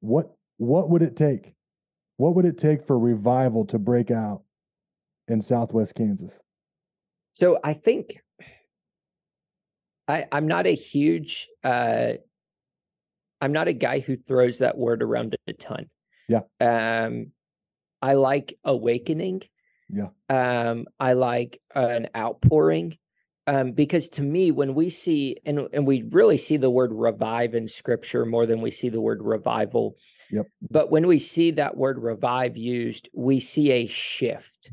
What 0.00 0.32
what 0.58 0.90
would 0.90 1.02
it 1.02 1.16
take? 1.16 1.54
What 2.18 2.34
would 2.36 2.44
it 2.44 2.58
take 2.58 2.86
for 2.86 2.98
revival 2.98 3.64
to 3.66 3.78
break 3.78 4.10
out 4.10 4.42
in 5.26 5.40
southwest 5.40 5.94
kansas? 5.94 6.40
So 7.32 7.58
I 7.64 7.72
think 7.72 8.20
I, 10.10 10.26
I'm 10.32 10.46
not 10.46 10.66
a 10.66 10.74
huge 10.74 11.48
uh 11.64 12.12
I'm 13.40 13.52
not 13.52 13.68
a 13.68 13.72
guy 13.72 14.00
who 14.00 14.16
throws 14.16 14.58
that 14.58 14.76
word 14.76 15.02
around 15.02 15.36
a 15.46 15.52
ton. 15.52 15.88
Yeah. 16.28 16.42
Um 16.60 17.32
I 18.02 18.14
like 18.14 18.58
awakening. 18.64 19.42
Yeah. 19.88 20.08
Um 20.28 20.86
I 20.98 21.14
like 21.14 21.60
an 21.74 22.08
outpouring. 22.16 22.98
Um, 23.46 23.72
because 23.72 24.10
to 24.10 24.22
me, 24.22 24.52
when 24.52 24.74
we 24.74 24.90
see 24.90 25.36
and 25.44 25.66
and 25.72 25.86
we 25.86 26.02
really 26.02 26.38
see 26.38 26.56
the 26.56 26.70
word 26.70 26.92
revive 26.92 27.54
in 27.54 27.66
scripture 27.66 28.24
more 28.24 28.46
than 28.46 28.60
we 28.60 28.70
see 28.70 28.90
the 28.90 29.00
word 29.00 29.22
revival. 29.22 29.96
Yep. 30.30 30.46
But 30.70 30.90
when 30.90 31.06
we 31.08 31.18
see 31.18 31.50
that 31.52 31.76
word 31.76 31.98
revive 31.98 32.56
used, 32.56 33.08
we 33.12 33.40
see 33.40 33.72
a 33.72 33.86
shift. 33.86 34.70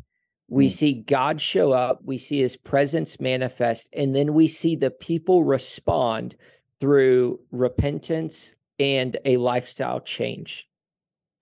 We 0.50 0.68
Mm. 0.68 0.72
see 0.72 0.94
God 0.94 1.42
show 1.42 1.74
up, 1.74 2.00
we 2.04 2.18
see 2.18 2.40
his 2.40 2.56
presence 2.56 3.20
manifest, 3.20 3.90
and 3.94 4.16
then 4.16 4.34
we 4.34 4.48
see 4.48 4.76
the 4.76 4.92
people 4.92 5.44
respond 5.44 6.36
through 6.80 7.40
repentance 7.52 8.56
and 8.80 9.18
a 9.26 9.38
lifestyle 9.38 10.00
change. 10.00 10.68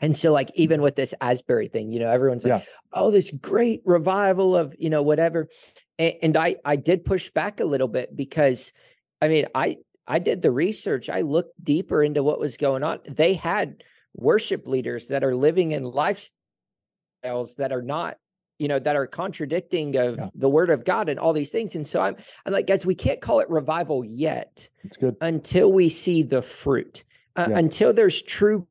And 0.02 0.16
so, 0.16 0.34
like, 0.34 0.52
even 0.56 0.82
with 0.82 0.96
this 0.96 1.14
Asbury 1.22 1.68
thing, 1.68 1.92
you 1.92 2.00
know, 2.00 2.10
everyone's 2.10 2.44
like, 2.44 2.62
Yeah. 2.62 2.66
oh, 2.94 3.12
this 3.12 3.32
great 3.32 3.82
revival 3.86 4.56
of, 4.56 4.76
you 4.80 4.90
know, 4.90 5.04
whatever. 5.04 5.50
And, 5.98 6.16
and 6.22 6.38
I 6.38 6.58
I 6.66 6.76
did 6.76 7.06
push 7.06 7.30
back 7.30 7.60
a 7.60 7.66
little 7.66 7.88
bit 7.88 8.16
because 8.16 8.74
I 9.22 9.28
mean, 9.28 9.46
I 9.56 9.78
I 10.08 10.20
did 10.20 10.42
the 10.42 10.52
research, 10.52 11.10
I 11.10 11.22
looked 11.22 11.64
deeper 11.64 12.04
into 12.04 12.24
what 12.24 12.40
was 12.40 12.58
going 12.58 12.84
on. 12.84 13.00
They 13.10 13.34
had 13.36 13.84
worship 14.14 14.68
leaders 14.68 15.08
that 15.10 15.24
are 15.24 15.36
living 15.36 15.72
in 15.74 15.84
lifestyles 15.84 17.56
that 17.58 17.72
are 17.72 17.82
not 17.82 18.18
you 18.60 18.68
know 18.68 18.80
that 18.80 18.96
are 18.96 19.08
contradicting 19.08 19.96
of 19.98 20.18
Yeah. 20.18 20.30
the 20.36 20.50
word 20.50 20.70
of 20.70 20.86
god 20.86 21.10
and 21.10 21.20
all 21.20 21.34
these 21.34 21.52
things 21.52 21.76
and 21.76 21.86
so 21.86 22.02
i'm 22.02 22.16
i'm 22.46 22.54
like 22.54 22.68
guys 22.68 22.86
we 22.86 22.96
can't 22.96 23.22
call 23.22 23.40
it 23.40 23.50
revival 23.50 24.04
yet 24.06 24.70
it's 24.84 24.98
good 24.98 25.16
until 25.22 25.72
we 25.72 25.90
see 25.90 26.24
the 26.24 26.42
fruit 26.42 27.04
uh, 27.36 27.48
Yeah. 27.50 27.58
until 27.58 27.94
there's 27.94 28.22
true 28.22 28.68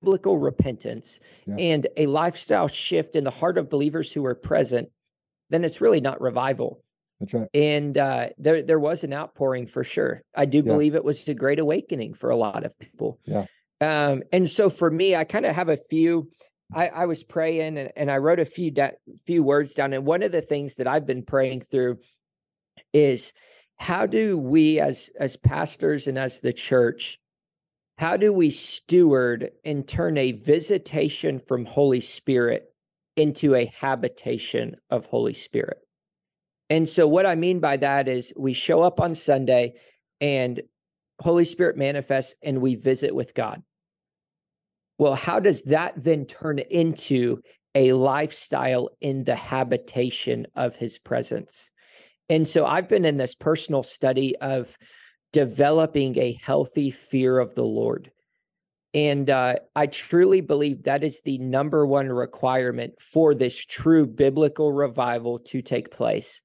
biblical 0.00 0.38
repentance 0.38 1.20
Yeah. 1.46 1.56
and 1.58 1.86
a 1.96 2.06
lifestyle 2.06 2.68
shift 2.68 3.16
in 3.16 3.24
the 3.24 3.30
heart 3.30 3.58
of 3.58 3.68
believers 3.68 4.12
who 4.12 4.24
are 4.26 4.34
present 4.34 4.88
then 5.50 5.64
it's 5.64 5.80
really 5.80 6.00
not 6.00 6.20
revival 6.20 6.82
that's 7.20 7.34
right 7.34 7.48
and 7.54 7.96
uh, 7.98 8.28
there 8.38 8.62
there 8.62 8.80
was 8.80 9.04
an 9.04 9.12
outpouring 9.12 9.66
for 9.66 9.84
sure. 9.84 10.22
I 10.34 10.44
do 10.44 10.60
believe 10.60 10.96
it 10.96 11.04
was 11.04 11.28
a 11.28 11.34
great 11.34 11.60
awakening 11.60 12.14
for 12.14 12.30
a 12.30 12.36
lot 12.36 12.64
of 12.64 12.76
people. 12.80 13.20
Yeah. 13.26 13.44
Um, 13.80 14.24
and 14.32 14.48
so 14.50 14.68
for 14.68 14.90
me, 14.90 15.14
I 15.14 15.22
kind 15.22 15.46
of 15.46 15.54
have 15.54 15.68
a 15.68 15.76
few. 15.76 16.32
I, 16.74 16.88
I 16.88 17.06
was 17.06 17.22
praying 17.22 17.78
and, 17.78 17.92
and 17.96 18.10
I 18.10 18.16
wrote 18.16 18.40
a 18.40 18.44
few 18.44 18.70
da- 18.70 18.96
few 19.24 19.42
words 19.42 19.74
down. 19.74 19.92
And 19.92 20.06
one 20.06 20.22
of 20.22 20.32
the 20.32 20.42
things 20.42 20.76
that 20.76 20.86
I've 20.86 21.06
been 21.06 21.22
praying 21.22 21.62
through 21.62 21.98
is 22.92 23.32
how 23.76 24.06
do 24.06 24.38
we 24.38 24.80
as 24.80 25.10
as 25.18 25.36
pastors 25.36 26.06
and 26.06 26.18
as 26.18 26.40
the 26.40 26.52
church, 26.52 27.18
how 27.98 28.16
do 28.16 28.32
we 28.32 28.50
steward 28.50 29.50
and 29.64 29.86
turn 29.86 30.16
a 30.16 30.32
visitation 30.32 31.38
from 31.38 31.64
Holy 31.64 32.00
Spirit 32.00 32.64
into 33.16 33.54
a 33.54 33.72
habitation 33.80 34.76
of 34.90 35.06
Holy 35.06 35.34
Spirit? 35.34 35.78
And 36.70 36.88
so, 36.88 37.06
what 37.06 37.26
I 37.26 37.34
mean 37.34 37.60
by 37.60 37.76
that 37.78 38.08
is 38.08 38.32
we 38.36 38.54
show 38.54 38.82
up 38.82 39.00
on 39.00 39.14
Sunday 39.14 39.74
and 40.20 40.62
Holy 41.20 41.44
Spirit 41.44 41.76
manifests 41.76 42.34
and 42.42 42.60
we 42.60 42.76
visit 42.76 43.14
with 43.14 43.34
God. 43.34 43.62
Well, 45.02 45.16
how 45.16 45.40
does 45.40 45.64
that 45.64 45.94
then 45.96 46.26
turn 46.26 46.60
into 46.60 47.40
a 47.74 47.92
lifestyle 47.92 48.90
in 49.00 49.24
the 49.24 49.34
habitation 49.34 50.46
of 50.54 50.76
his 50.76 51.00
presence? 51.00 51.72
And 52.28 52.46
so 52.46 52.64
I've 52.64 52.88
been 52.88 53.04
in 53.04 53.16
this 53.16 53.34
personal 53.34 53.82
study 53.82 54.36
of 54.36 54.78
developing 55.32 56.16
a 56.20 56.38
healthy 56.40 56.92
fear 56.92 57.40
of 57.40 57.56
the 57.56 57.64
Lord. 57.64 58.12
And 58.94 59.28
uh, 59.28 59.56
I 59.74 59.88
truly 59.88 60.40
believe 60.40 60.84
that 60.84 61.02
is 61.02 61.20
the 61.22 61.38
number 61.38 61.84
one 61.84 62.08
requirement 62.08 62.92
for 63.00 63.34
this 63.34 63.56
true 63.56 64.06
biblical 64.06 64.72
revival 64.72 65.40
to 65.46 65.62
take 65.62 65.90
place 65.90 66.42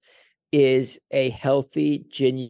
is 0.51 0.99
a 1.11 1.29
healthy, 1.29 2.05
genuine 2.09 2.49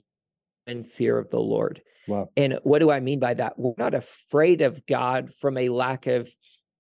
fear 0.86 1.18
of 1.18 1.32
the 1.32 1.42
Lord. 1.42 1.82
Wow. 2.08 2.30
And 2.38 2.60
what 2.64 2.80
do 2.80 2.90
I 2.90 3.00
mean 3.00 3.20
by 3.20 3.34
that? 3.34 3.58
We're 3.58 3.74
not 3.78 3.94
afraid 3.94 4.62
of 4.62 4.86
God 4.86 5.34
from 5.34 5.58
a 5.58 5.70
lack 5.70 6.08
of 6.08 6.30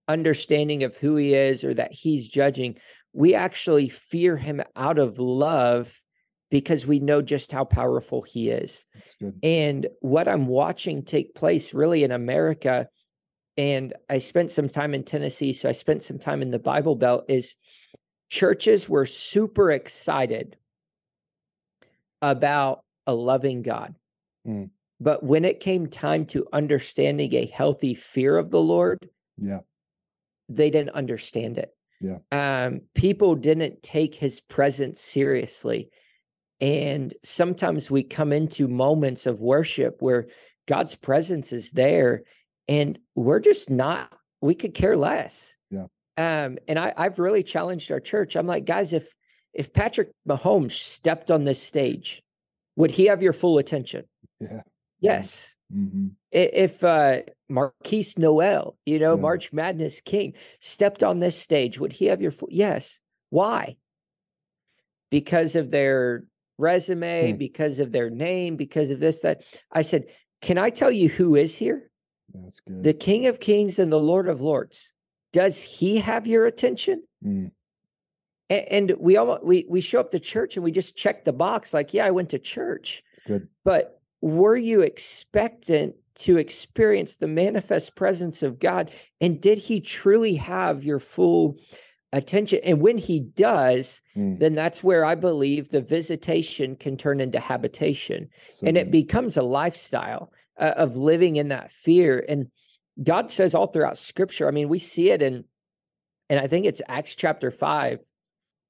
understanding 0.07 0.83
of 0.83 0.95
who 0.95 1.15
he 1.15 1.33
is 1.33 1.63
or 1.63 1.73
that 1.73 1.91
he's 1.91 2.27
judging. 2.27 2.77
We 3.13 3.35
actually 3.35 3.89
fear 3.89 4.37
him 4.37 4.61
out 4.75 4.99
of 4.99 5.19
love 5.19 6.01
because 6.49 6.87
we 6.87 6.99
know 6.99 7.21
just 7.21 7.51
how 7.51 7.65
powerful 7.65 8.21
he 8.21 8.49
is. 8.49 8.85
That's 8.93 9.15
good. 9.15 9.37
And 9.43 9.87
what 9.99 10.27
I'm 10.27 10.47
watching 10.47 11.03
take 11.03 11.35
place 11.35 11.73
really 11.73 12.03
in 12.03 12.11
America, 12.11 12.87
and 13.57 13.93
I 14.09 14.19
spent 14.19 14.51
some 14.51 14.69
time 14.69 14.93
in 14.93 15.03
Tennessee, 15.03 15.51
so 15.51 15.67
I 15.67 15.73
spent 15.73 16.03
some 16.03 16.19
time 16.19 16.41
in 16.41 16.51
the 16.51 16.59
Bible 16.59 16.95
Belt, 16.95 17.25
is 17.27 17.55
churches 18.29 18.87
were 18.87 19.05
super 19.05 19.71
excited 19.71 20.55
about 22.21 22.81
a 23.05 23.13
loving 23.13 23.61
God. 23.61 23.95
Mm. 24.47 24.69
But 24.99 25.23
when 25.23 25.45
it 25.45 25.59
came 25.59 25.87
time 25.87 26.25
to 26.27 26.47
understanding 26.51 27.33
a 27.35 27.45
healthy 27.45 27.93
fear 27.93 28.37
of 28.37 28.49
the 28.49 28.61
Lord, 28.61 29.09
Yeah. 29.37 29.59
they 30.49 30.69
didn't 30.69 30.95
understand 30.95 31.57
it. 31.57 31.75
Yeah. 32.01 32.19
Um, 32.31 32.81
people 32.93 33.35
didn't 33.35 33.83
take 33.83 34.15
his 34.15 34.39
presence 34.39 34.99
seriously. 35.01 35.89
And 36.59 37.13
sometimes 37.23 37.91
we 37.91 38.03
come 38.03 38.33
into 38.33 38.67
moments 38.67 39.25
of 39.27 39.41
worship 39.41 39.97
where 40.01 40.27
God's 40.67 40.95
presence 40.95 41.53
is 41.53 41.71
there 41.71 42.23
and 42.67 42.97
we're 43.15 43.39
just 43.39 43.69
not, 43.69 44.11
we 44.41 44.55
could 44.55 44.73
care 44.73 44.97
less. 44.97 45.55
Yeah. 45.69 45.85
Um, 46.17 46.57
and 46.67 46.79
I, 46.79 46.93
I've 46.97 47.19
really 47.19 47.43
challenged 47.43 47.91
our 47.91 47.99
church. 47.99 48.35
I'm 48.35 48.47
like, 48.47 48.65
guys, 48.65 48.93
if 48.93 49.13
if 49.53 49.73
Patrick 49.73 50.11
Mahomes 50.27 50.73
stepped 50.73 51.31
on 51.31 51.43
this 51.43 51.61
stage, 51.61 52.21
would 52.75 52.91
he 52.91 53.05
have 53.05 53.23
your 53.23 53.33
full 53.33 53.57
attention? 53.57 54.05
Yeah. 54.39 54.61
Yes. 54.99 55.55
hmm 55.71 56.07
If 56.31 56.83
uh 56.83 57.21
Markquis 57.51 58.17
Nowell, 58.17 58.77
you 58.85 58.99
know, 58.99 59.15
Yeah. 59.15 59.21
March 59.21 59.53
Madness 59.53 60.01
King, 60.01 60.33
stepped 60.59 61.03
on 61.03 61.19
this 61.19 61.37
stage, 61.39 61.79
would 61.79 61.93
he 61.93 62.05
have 62.07 62.21
your 62.21 62.31
full 62.31 62.49
yes? 62.51 62.99
Why? 63.29 63.77
Because 65.09 65.55
of 65.55 65.71
their 65.71 66.25
resume, 66.57 67.31
Hmm. 67.31 67.37
because 67.37 67.79
of 67.79 67.91
their 67.91 68.09
name, 68.09 68.55
because 68.55 68.89
of 68.89 68.99
this, 68.99 69.21
that. 69.21 69.43
I 69.71 69.81
said, 69.81 70.05
Can 70.41 70.57
I 70.57 70.69
tell 70.69 70.91
you 70.91 71.09
who 71.09 71.35
is 71.35 71.57
here? 71.57 71.89
That's 72.33 72.59
good. 72.59 72.83
The 72.83 72.93
King 72.93 73.25
of 73.27 73.39
Kings 73.39 73.79
and 73.79 73.91
the 73.91 73.99
Lord 73.99 74.27
of 74.27 74.41
Lords. 74.41 74.93
Does 75.33 75.61
he 75.61 75.97
have 75.97 76.27
your 76.27 76.45
attention? 76.45 77.03
Mm. 77.25 77.51
A- 78.49 78.73
And 78.73 78.91
we 78.99 79.17
all 79.17 79.39
we 79.43 79.65
we 79.69 79.81
show 79.81 79.99
up 79.99 80.11
to 80.11 80.19
church 80.19 80.55
and 80.57 80.63
we 80.63 80.71
just 80.71 80.95
check 80.95 81.25
the 81.25 81.33
box, 81.33 81.73
like, 81.73 81.93
yeah, 81.93 82.05
I 82.05 82.11
went 82.11 82.29
to 82.29 82.39
church. 82.39 83.03
It's 83.13 83.23
good. 83.25 83.47
But 83.63 83.96
were 84.21 84.55
you 84.57 84.81
expectant 84.81 85.95
to 86.15 86.37
experience 86.37 87.15
the 87.15 87.27
manifest 87.27 87.95
presence 87.95 88.43
of 88.43 88.59
God? 88.59 88.91
And 89.21 89.39
did 89.39 89.57
he 89.57 89.79
truly 89.81 90.35
have 90.35 90.83
your 90.83 90.99
full 90.99 91.59
attention? 92.11 92.59
And 92.63 92.81
when 92.81 92.97
he 92.97 93.19
does, 93.19 94.01
Mm. 94.15 94.39
then 94.39 94.55
that's 94.55 94.83
where 94.83 95.05
I 95.05 95.13
believe 95.13 95.69
the 95.69 95.81
visitation 95.81 96.75
can 96.75 96.97
turn 96.97 97.19
into 97.19 97.39
habitation 97.39 98.29
So 98.47 98.65
and 98.65 98.75
it 98.77 98.89
becomes 98.89 99.37
a 99.37 99.43
lifestyle 99.43 100.31
uh, 100.57 100.73
of 100.75 100.97
living 100.97 101.35
in 101.35 101.49
that 101.49 101.71
fear. 101.71 102.25
And 102.27 102.47
God 103.03 103.31
says 103.31 103.53
all 103.53 103.67
throughout 103.67 103.99
scripture, 103.99 104.47
I 104.47 104.51
mean, 104.51 104.69
we 104.69 104.79
see 104.79 105.11
it 105.11 105.21
in, 105.21 105.43
and 106.31 106.39
I 106.39 106.47
think 106.47 106.65
it's 106.65 106.81
Acts 106.87 107.13
chapter 107.13 107.51
five, 107.51 107.99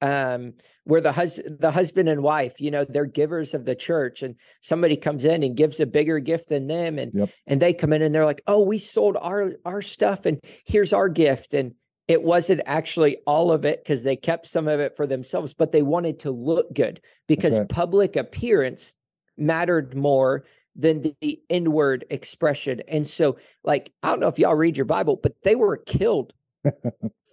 um, 0.01 0.53
where 0.83 1.01
the 1.01 1.11
hus- 1.11 1.39
the 1.45 1.71
husband 1.71 2.09
and 2.09 2.21
wife, 2.23 2.61
you 2.61 2.71
know, 2.71 2.85
they're 2.85 3.05
givers 3.05 3.53
of 3.53 3.65
the 3.65 3.75
church, 3.75 4.21
and 4.21 4.35
somebody 4.61 4.95
comes 4.95 5.25
in 5.25 5.43
and 5.43 5.57
gives 5.57 5.79
a 5.79 5.85
bigger 5.85 6.19
gift 6.19 6.49
than 6.49 6.67
them, 6.67 6.99
and 6.99 7.11
Yep. 7.13 7.29
and 7.47 7.61
they 7.61 7.73
come 7.73 7.93
in 7.93 8.01
and 8.01 8.13
they're 8.13 8.25
like, 8.25 8.41
"Oh, 8.47 8.63
we 8.63 8.79
sold 8.79 9.17
our 9.19 9.53
our 9.65 9.81
stuff, 9.81 10.25
and 10.25 10.39
here's 10.65 10.93
our 10.93 11.09
gift," 11.09 11.53
and 11.53 11.73
it 12.07 12.23
wasn't 12.23 12.61
actually 12.65 13.17
all 13.27 13.51
of 13.51 13.65
it 13.65 13.83
because 13.83 14.03
they 14.03 14.15
kept 14.15 14.47
some 14.47 14.67
of 14.67 14.79
it 14.79 14.95
for 14.95 15.05
themselves, 15.05 15.53
but 15.53 15.71
they 15.71 15.81
wanted 15.81 16.19
to 16.19 16.31
look 16.31 16.73
good 16.73 17.01
because 17.27 17.59
right. 17.59 17.67
public 17.67 18.15
appearance 18.15 18.95
mattered 19.37 19.95
more 19.95 20.45
than 20.75 21.01
the, 21.01 21.15
the 21.21 21.41
inward 21.49 22.05
expression. 22.09 22.81
And 22.87 23.05
so, 23.05 23.37
like, 23.63 23.91
I 24.03 24.09
don't 24.09 24.19
know 24.19 24.27
if 24.27 24.39
y'all 24.39 24.55
read 24.55 24.77
your 24.77 24.85
Bible, 24.85 25.19
but 25.21 25.33
they 25.43 25.55
were 25.55 25.75
killed 25.77 26.33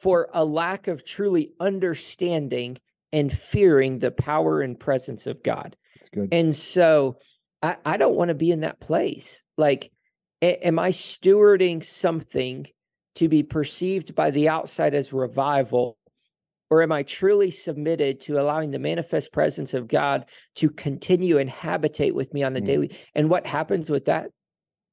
for 0.03 0.29
a 0.33 0.45
lack 0.45 0.89
of 0.89 1.05
truly 1.05 1.53
understanding 1.61 2.79
and 3.13 3.33
fearing 3.33 3.99
the 3.99 4.11
power 4.11 4.61
and 4.61 4.79
presence 4.79 5.27
of 5.27 5.43
God. 5.43 5.77
It's 5.97 6.09
good. 6.09 6.29
And 6.33 6.55
so 6.55 7.19
I, 7.63 7.77
I 7.85 7.97
don't 7.97 8.17
want 8.17 8.29
to 8.29 8.35
be 8.35 8.51
in 8.51 8.61
that 8.61 8.81
place. 8.81 9.43
Like, 9.57 9.91
a- 10.43 10.67
am 10.67 10.79
I 10.79 10.91
stewarding 10.91 11.85
something 11.85 12.67
to 13.17 13.29
be 13.29 13.43
perceived 13.43 14.15
by 14.15 14.31
the 14.31 14.49
outside 14.49 14.95
as 14.95 15.13
revival? 15.13 15.97
Or 16.71 16.83
am 16.83 16.91
I 16.91 17.05
truly 17.05 17.51
submitted 17.53 18.21
to 18.23 18.41
allowing 18.41 18.73
the 18.73 18.79
manifest 18.81 19.33
presence 19.33 19.75
of 19.75 19.87
God 19.87 20.25
to 20.57 20.71
continue 20.71 21.39
and 21.39 21.49
habitate 21.49 22.15
with 22.15 22.35
me 22.35 22.43
on 22.43 22.57
a 22.57 22.61
Mm. 22.61 22.65
daily? 22.65 22.97
And 23.15 23.31
what 23.31 23.47
happens 23.47 23.91
with 23.91 24.07
that 24.07 24.31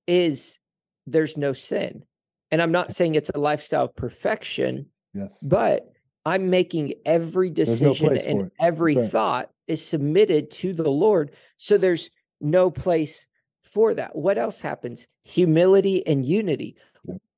is 0.05 0.59
there's 1.07 1.37
no 1.37 1.53
sin. 1.53 2.03
And 2.51 2.61
I'm 2.61 2.71
not 2.71 2.91
saying 2.91 3.15
it's 3.15 3.29
a 3.29 3.39
lifestyle 3.39 3.85
of 3.85 3.95
perfection, 3.95 4.87
yes. 5.13 5.37
but 5.41 5.93
I'm 6.25 6.49
making 6.49 6.93
every 7.05 7.49
decision 7.49 8.09
for 8.09 8.13
and 8.13 8.51
every 8.59 8.95
right. 8.95 9.09
thought 9.09 9.49
is 9.67 9.85
submitted 9.85 10.51
to 10.51 10.73
the 10.73 10.89
Lord. 10.89 11.31
So 11.57 11.77
there's 11.77 12.09
no 12.39 12.69
place 12.69 13.25
for 13.63 13.93
that. 13.93 14.15
What 14.15 14.37
else 14.37 14.61
happens? 14.61 15.07
Humility 15.23 16.05
and 16.05 16.25
unity. 16.25 16.75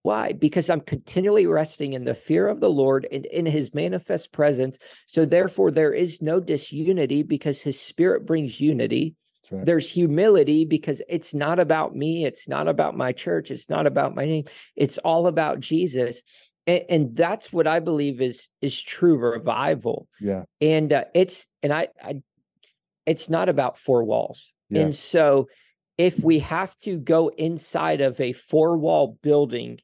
Why? 0.01 0.33
Because 0.33 0.69
I'm 0.69 0.81
continually 0.81 1.45
resting 1.45 1.93
in 1.93 2.03
the 2.03 2.13
fear 2.13 2.49
of 2.49 2.59
the 2.59 2.69
Lord 2.69 3.07
and 3.09 3.25
in 3.27 3.45
his 3.45 3.73
manifest 3.73 4.33
presence. 4.33 4.77
So 5.05 5.23
therefore, 5.25 5.71
there 5.71 5.93
is 5.93 6.21
no 6.21 6.41
disunity 6.41 7.23
because 7.23 7.61
his 7.61 7.79
spirit 7.79 8.25
brings 8.25 8.59
unity. 8.59 9.15
That's 9.53 9.59
right. 9.59 9.65
There's 9.65 9.89
humility 9.89 10.65
because 10.65 11.01
it's 11.07 11.33
not 11.33 11.59
about 11.59 11.95
me. 11.95 12.25
It's 12.25 12.47
not 12.47 12.67
about 12.67 12.97
my 12.97 13.11
church. 13.11 13.51
It's 13.51 13.69
not 13.69 13.87
about 13.87 14.15
my 14.15 14.25
name. 14.25 14.45
It's 14.75 14.97
all 14.99 15.27
about 15.27 15.59
Jesus. 15.59 16.23
And, 16.67 16.83
and 16.89 17.15
that's 17.15 17.53
what 17.53 17.67
I 17.67 17.79
believe 17.79 18.21
is 18.21 18.47
is 18.61 18.81
true 18.81 19.17
revival. 19.17 20.07
yeah. 20.19 20.43
And 20.61 20.91
uh, 20.93 21.05
it's 21.13 21.47
and 21.61 21.71
I, 21.73 21.87
I 22.03 22.21
it's 23.05 23.29
not 23.29 23.49
about 23.49 23.77
four 23.77 24.03
walls. 24.03 24.53
Yeah. 24.69 24.81
And 24.81 24.95
so 24.95 25.47
if 25.97 26.19
we 26.19 26.39
have 26.39 26.75
to 26.77 26.97
go 26.97 27.27
inside 27.29 28.01
of 28.01 28.19
a 28.19 28.33
four 28.33 28.77
wall 28.77 29.19
building 29.21 29.79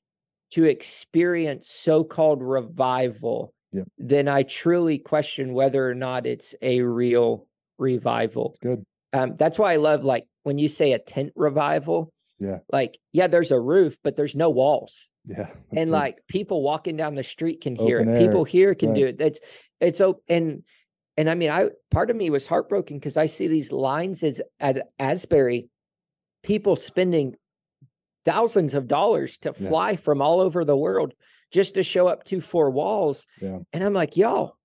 to 0.51 0.63
experience 0.65 1.69
so-called 1.69 2.41
revival, 2.41 3.53
Yep. 3.71 3.87
then 3.99 4.27
I 4.27 4.41
truly 4.41 4.97
question 4.97 5.53
whether 5.53 5.87
or 5.87 5.93
not 5.93 6.25
it's 6.25 6.55
a 6.59 6.81
real 6.81 7.45
revival. 7.77 8.53
It's 8.55 8.59
good. 8.63 8.83
Um, 9.13 9.35
that's 9.35 9.57
why 9.57 9.73
I 9.73 9.77
love 9.77 10.03
like 10.03 10.25
when 10.43 10.57
you 10.57 10.67
say 10.67 10.93
a 10.93 10.99
tent 10.99 11.33
revival. 11.35 12.11
Yeah. 12.39 12.59
Like, 12.71 12.97
yeah, 13.11 13.27
there's 13.27 13.51
a 13.51 13.59
roof, 13.59 13.97
but 14.03 14.15
there's 14.15 14.35
no 14.35 14.49
walls. 14.49 15.11
Yeah. 15.25 15.49
and 15.71 15.91
like 15.91 16.17
people 16.27 16.63
walking 16.63 16.95
down 16.97 17.13
the 17.13 17.23
street 17.23 17.61
can 17.61 17.75
hear 17.75 17.99
Open 17.99 18.15
it. 18.15 18.19
People 18.25 18.45
here 18.45 18.73
can 18.73 18.93
do 18.95 19.05
it. 19.05 19.21
It's 19.21 19.39
it's 19.79 20.01
open 20.01 20.23
and 20.27 20.63
and 21.17 21.29
I 21.29 21.35
mean 21.35 21.51
I 21.51 21.69
part 21.91 22.09
of 22.09 22.15
me 22.15 22.29
was 22.31 22.47
heartbroken 22.47 22.97
because 22.97 23.15
I 23.17 23.27
see 23.27 23.47
these 23.47 23.71
lines 23.71 24.23
as 24.23 24.41
at 24.59 24.87
Asbury, 24.97 25.69
people 26.41 26.75
spending 26.75 27.35
thousands 28.25 28.73
of 28.73 28.87
dollars 28.87 29.37
to 29.39 29.53
Yeah. 29.59 29.69
fly 29.69 29.95
from 29.97 30.21
all 30.21 30.39
over 30.41 30.65
the 30.65 30.77
world 30.77 31.13
just 31.51 31.75
to 31.75 31.83
show 31.83 32.07
up 32.07 32.23
to 32.25 32.41
four 32.41 32.71
walls. 32.71 33.27
Yeah. 33.41 33.59
And 33.73 33.83
I'm 33.83 33.93
like, 33.93 34.17
y'all, 34.17 34.55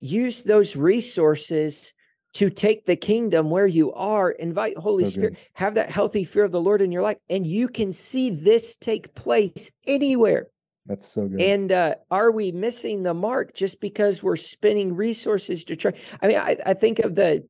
use 0.00 0.42
those 0.42 0.74
resources 0.76 1.92
to 2.34 2.48
take 2.48 2.86
the 2.86 2.96
kingdom 2.96 3.50
where 3.50 3.66
you 3.66 3.92
are, 3.92 4.30
invite 4.30 4.76
Holy 4.76 5.04
So 5.04 5.10
Spirit, 5.10 5.36
have 5.54 5.74
that 5.74 5.90
healthy 5.90 6.24
fear 6.24 6.44
of 6.44 6.52
the 6.52 6.60
Lord 6.60 6.80
in 6.82 6.92
your 6.92 7.02
life, 7.02 7.18
and 7.28 7.46
you 7.46 7.68
can 7.68 7.92
see 7.92 8.30
this 8.30 8.76
take 8.76 9.14
place 9.14 9.70
anywhere. 9.86 10.48
That's 10.86 11.06
so 11.06 11.26
good. 11.26 11.40
And 11.40 11.72
uh, 11.72 11.94
are 12.10 12.30
we 12.30 12.52
missing 12.52 13.02
the 13.02 13.14
mark 13.14 13.54
just 13.54 13.80
because 13.80 14.22
we're 14.22 14.36
spending 14.36 14.94
resources 14.94 15.64
to 15.64 15.76
try? 15.76 15.92
I 16.22 16.28
mean, 16.28 16.38
I, 16.38 16.56
I 16.64 16.74
think 16.74 17.00
of 17.00 17.14
the 17.14 17.46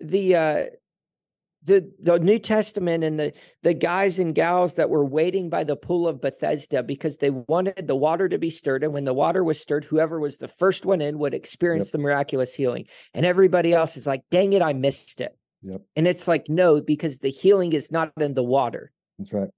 the 0.00 0.36
uh, 0.36 0.64
the 1.62 1.90
the 2.00 2.18
New 2.18 2.38
Testament 2.38 3.04
and 3.04 3.18
the 3.20 3.32
the 3.62 3.74
guys 3.74 4.18
and 4.18 4.34
gals 4.34 4.74
that 4.74 4.88
were 4.90 5.04
waiting 5.04 5.50
by 5.50 5.64
the 5.64 5.76
pool 5.76 6.08
of 6.08 6.20
Bethesda 6.20 6.82
because 6.82 7.18
they 7.18 7.30
wanted 7.30 7.86
the 7.86 7.96
water 7.96 8.28
to 8.28 8.38
be 8.38 8.50
stirred, 8.50 8.82
and 8.82 8.92
when 8.92 9.04
the 9.04 9.14
water 9.14 9.44
was 9.44 9.60
stirred, 9.60 9.84
whoever 9.84 10.18
was 10.20 10.38
the 10.38 10.48
first 10.48 10.86
one 10.86 11.00
in 11.00 11.18
would 11.18 11.34
experience 11.34 11.88
Yep. 11.88 11.92
the 11.92 11.98
miraculous 11.98 12.54
healing, 12.54 12.86
and 13.14 13.26
everybody 13.26 13.72
else 13.74 13.96
is 13.96 14.06
like, 14.06 14.22
"Dang 14.30 14.52
it, 14.52 14.62
I 14.62 14.72
missed 14.72 15.20
it." 15.20 15.36
Yep. 15.62 15.82
And 15.96 16.08
it's 16.08 16.26
like, 16.26 16.48
no, 16.48 16.80
because 16.80 17.18
the 17.18 17.28
healing 17.28 17.74
is 17.74 17.90
not 17.92 18.12
in 18.18 18.32
the 18.34 18.42
water; 18.42 18.90
That's 19.18 19.32
right. 19.32 19.50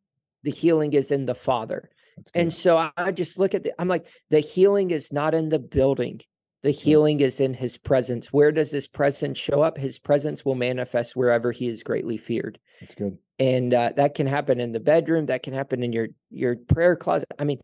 the 0.43 0.51
healing 0.51 0.93
is 0.95 1.13
in 1.13 1.27
the 1.27 1.35
Father. 1.37 1.91
And 2.35 2.53
so 2.53 2.77
I- 2.77 2.91
I 2.97 3.13
just 3.13 3.39
look 3.39 3.55
at 3.55 3.63
the, 3.63 3.73
I'm 3.81 3.89
like, 3.89 4.07
the 4.29 4.41
healing 4.41 4.91
is 4.91 5.13
not 5.13 5.35
in 5.35 5.49
the 5.49 5.59
building. 5.61 6.21
The 6.63 6.71
healing 6.71 7.21
is 7.21 7.41
in 7.41 7.55
his 7.55 7.77
presence. 7.77 8.33
Where 8.33 8.53
does 8.53 8.71
his 8.71 8.87
presence 8.87 9.37
show 9.37 9.63
up? 9.63 9.77
His 9.77 9.99
presence 9.99 10.45
will 10.45 10.55
manifest 10.55 11.17
wherever 11.17 11.51
he 11.51 11.67
is 11.69 11.83
greatly 11.83 12.17
feared. 12.17 12.59
That's 12.81 12.95
good. 12.95 13.19
And 13.41 13.75
uh, 13.75 13.93
that 13.97 14.15
can 14.15 14.29
happen 14.29 14.61
in 14.61 14.71
the 14.71 14.79
bedroom. 14.79 15.27
That 15.27 15.43
can 15.43 15.55
happen 15.55 15.83
in 15.83 15.93
your 15.93 16.09
your 16.31 16.55
prayer 16.55 16.95
closet. 16.95 17.29
I 17.39 17.45
mean, 17.45 17.59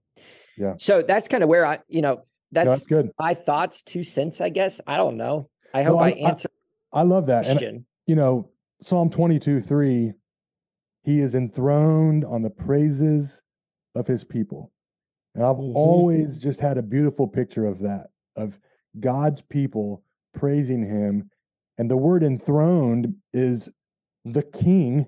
Yeah. 0.57 0.75
So 0.79 1.03
that's 1.03 1.29
kind 1.29 1.45
of 1.45 1.49
where 1.49 1.65
I, 1.65 1.79
you 1.87 2.03
know, 2.03 2.15
No, 2.17 2.23
that's 2.51 2.69
that's 2.71 2.87
good. 2.87 3.11
my 3.21 3.35
thoughts, 3.35 3.83
two 3.83 4.03
cents, 4.03 4.41
I 4.41 4.49
guess. 4.49 4.81
I 4.87 4.97
don't 4.97 5.17
know. 5.17 5.49
I 5.73 5.85
hope 5.85 6.01
I, 6.01 6.07
I- 6.07 6.09
I- 6.09 6.29
answered 6.31 6.51
I 6.93 7.03
love 7.03 7.27
the 7.27 7.33
that. 7.43 7.63
And 7.63 7.85
you 8.07 8.17
know, 8.17 8.51
Psalm 8.81 9.11
22 9.11 9.61
3, 9.61 10.13
he 11.05 11.21
is 11.21 11.37
enthroned 11.37 12.25
on 12.25 12.43
the 12.43 12.51
praises 12.51 13.43
of 13.95 14.09
his 14.09 14.25
people. 14.25 14.73
And 15.37 15.45
I've 15.45 15.57
Mhm. 15.57 15.73
always 15.77 16.39
just 16.39 16.59
had 16.59 16.79
a 16.79 16.83
beautiful 16.83 17.29
picture 17.29 17.65
of 17.67 17.79
that, 17.81 18.09
of 18.35 18.59
God's 19.01 19.41
people 19.43 20.03
praising 20.35 20.83
him. 20.85 21.31
And 21.79 21.91
the 21.91 21.97
word 21.97 22.23
enthroned 22.23 23.15
is 23.33 23.71
the 24.25 24.43
king 24.43 25.07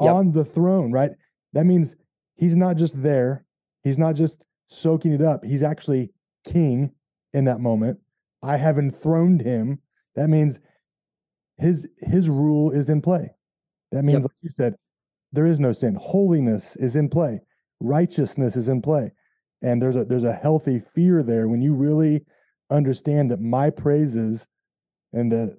Yep. 0.00 0.12
on 0.14 0.32
the 0.32 0.44
throne, 0.44 0.90
right? 0.90 1.12
That 1.52 1.64
means 1.66 1.96
he's 2.34 2.56
not 2.56 2.76
just 2.76 3.00
there, 3.02 3.44
he's 3.84 3.98
not 3.98 4.16
just 4.16 4.44
soaking 4.68 5.12
it 5.12 5.20
up, 5.22 5.44
he's 5.44 5.62
actually 5.62 6.12
king 6.44 6.90
in 7.34 7.44
that 7.44 7.60
moment. 7.60 7.98
I 8.42 8.56
have 8.56 8.78
enthroned 8.78 9.40
him. 9.42 9.78
That 10.16 10.28
means 10.28 10.58
his 11.58 11.88
his 11.98 12.28
rule 12.28 12.70
is 12.72 12.88
in 12.88 13.00
play. 13.00 13.30
That 13.92 14.02
means, 14.04 14.16
Yep. 14.16 14.22
like 14.24 14.32
you 14.42 14.50
said, 14.50 14.76
there 15.32 15.46
is 15.46 15.60
no 15.60 15.72
sin. 15.72 15.94
Holiness 16.00 16.74
is 16.76 16.96
in 16.96 17.08
play. 17.08 17.40
Righteousness 17.80 18.56
is 18.56 18.68
in 18.68 18.82
play. 18.82 19.12
And 19.62 19.80
there's 19.80 19.96
a 19.96 20.04
there's 20.04 20.24
a 20.24 20.32
healthy 20.32 20.80
fear 20.80 21.22
there 21.22 21.46
when 21.48 21.62
you 21.62 21.74
really 21.74 22.24
understand 22.72 23.30
that 23.30 23.40
my 23.40 23.70
praises 23.70 24.46
and 25.12 25.56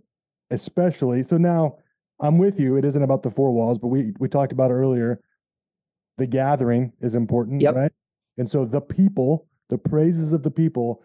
especially 0.51 1.23
so 1.23 1.37
now 1.37 1.77
I'm 2.19 2.37
with 2.37 2.59
you. 2.59 2.77
It 2.77 2.85
isn't 2.85 3.01
about 3.03 3.23
the 3.23 3.31
four 3.31 3.51
walls, 3.51 3.77
but 3.77 3.87
we 3.87 4.13
we 4.19 4.27
talked 4.29 4.51
about 4.51 4.71
earlier. 4.71 5.19
The 6.17 6.27
gathering 6.27 6.93
is 7.01 7.15
important, 7.15 7.61
Yep. 7.61 7.75
right? 7.75 7.91
And 8.37 8.47
so 8.47 8.65
the 8.65 8.81
people, 8.81 9.47
the 9.69 9.77
praises 9.77 10.31
of 10.31 10.43
the 10.43 10.51
people, 10.51 11.03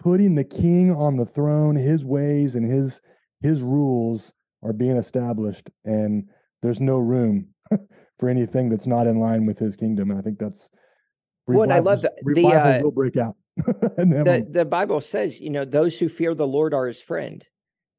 putting 0.00 0.34
the 0.34 0.44
king 0.44 0.90
on 0.90 1.16
the 1.16 1.26
throne, 1.26 1.76
his 1.76 2.04
ways 2.04 2.54
and 2.56 2.64
his 2.70 3.00
his 3.42 3.62
rules 3.62 4.32
are 4.62 4.72
being 4.72 4.96
established, 4.96 5.68
and 5.84 6.28
there's 6.62 6.80
no 6.80 6.98
room 6.98 7.48
for 8.18 8.28
anything 8.28 8.68
that's 8.70 8.86
not 8.86 9.06
in 9.06 9.20
line 9.20 9.44
with 9.46 9.58
his 9.58 9.76
kingdom. 9.76 10.10
And 10.10 10.18
I 10.18 10.22
think 10.22 10.38
that's 10.38 10.70
Well, 11.46 11.62
and 11.62 11.72
I 11.72 11.78
love 11.80 12.00
the- 12.02 12.12
the, 12.24 12.46
uh, 12.46 12.82
will 12.82 12.90
break 12.90 13.16
out. 13.16 13.36
The, 13.96 14.46
the 14.48 14.64
Bible 14.64 15.00
says, 15.00 15.40
you 15.40 15.50
know, 15.50 15.64
those 15.64 15.98
who 15.98 16.08
fear 16.08 16.34
the 16.34 16.46
Lord 16.46 16.74
are 16.74 16.86
his 16.86 17.00
friend. 17.02 17.44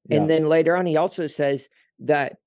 Yeah. 0.08 0.18
And 0.18 0.30
then 0.30 0.48
later 0.48 0.76
on, 0.76 0.86
he 0.86 0.98
also 0.98 1.28
says 1.28 1.68
that 2.00 2.38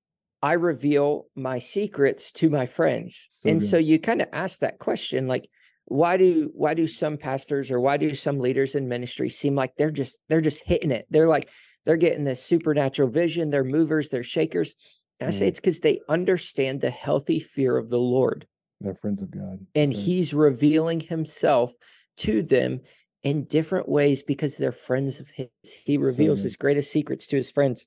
I 0.43 0.55
reveal 0.55 1.27
my 1.35 1.59
secrets 1.59 2.33
to 2.33 2.49
my 2.49 2.67
friends. 2.67 3.27
So 3.31 3.51
and 3.51 3.61
good. 3.61 3.67
so 3.67 3.77
you 3.79 3.99
kind 3.99 4.23
of 4.23 4.29
ask 4.33 4.61
that 4.61 4.79
question, 4.79 5.27
like, 5.29 5.49
why 5.87 6.17
do 6.17 6.51
why 6.55 6.75
do 6.75 6.87
some 6.87 7.17
pastors 7.17 7.71
or 7.71 7.81
why 7.81 7.97
do 7.97 8.15
some 8.15 8.39
leaders 8.39 8.75
in 8.77 8.89
ministry 8.89 9.29
seem 9.29 9.55
like 9.57 9.75
they're 9.77 9.91
just 9.91 10.21
they're 10.29 10.41
just 10.41 10.63
hitting 10.65 10.93
it? 10.93 11.07
They're 11.11 11.29
like 11.29 11.51
they're 11.85 11.97
getting 11.97 12.25
this 12.25 12.43
supernatural 12.43 13.11
vision, 13.11 13.51
they're 13.51 13.65
movers, 13.65 14.09
they're 14.09 14.23
shakers. 14.23 14.77
And 15.19 15.29
I 15.29 15.33
say 15.33 15.47
Mm. 15.47 15.49
it's 15.49 15.61
because 15.61 15.81
they 15.81 16.01
understand 16.09 16.81
the 16.81 16.91
healthy 16.91 17.41
fear 17.41 17.77
of 17.77 17.91
the 17.91 17.99
Lord 17.99 18.47
They're 18.81 18.95
friends 18.95 19.21
of 19.21 19.31
God. 19.31 19.67
and 19.75 19.93
Right. 19.93 20.01
he's 20.03 20.33
revealing 20.33 21.01
himself 21.01 21.75
to 22.19 22.43
them 22.43 22.81
in 23.23 23.45
different 23.45 23.89
ways 23.89 24.23
because 24.23 24.57
they're 24.57 24.73
friends 24.73 25.21
of 25.21 25.31
his. 25.31 25.49
He 25.85 25.99
reveals 25.99 26.43
his 26.43 26.57
greatest 26.57 26.91
secrets 26.91 27.27
to 27.29 27.37
his 27.37 27.51
friends. 27.51 27.87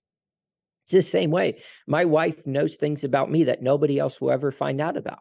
It's 0.84 0.91
the 0.91 1.01
same 1.01 1.31
way. 1.31 1.61
My 1.88 2.05
wife 2.05 2.45
knows 2.45 2.75
things 2.75 3.03
about 3.03 3.31
me 3.31 3.45
that 3.45 3.61
nobody 3.61 3.97
else 3.97 4.19
will 4.19 4.31
ever 4.31 4.51
find 4.51 4.81
out 4.81 4.97
about. 4.97 5.19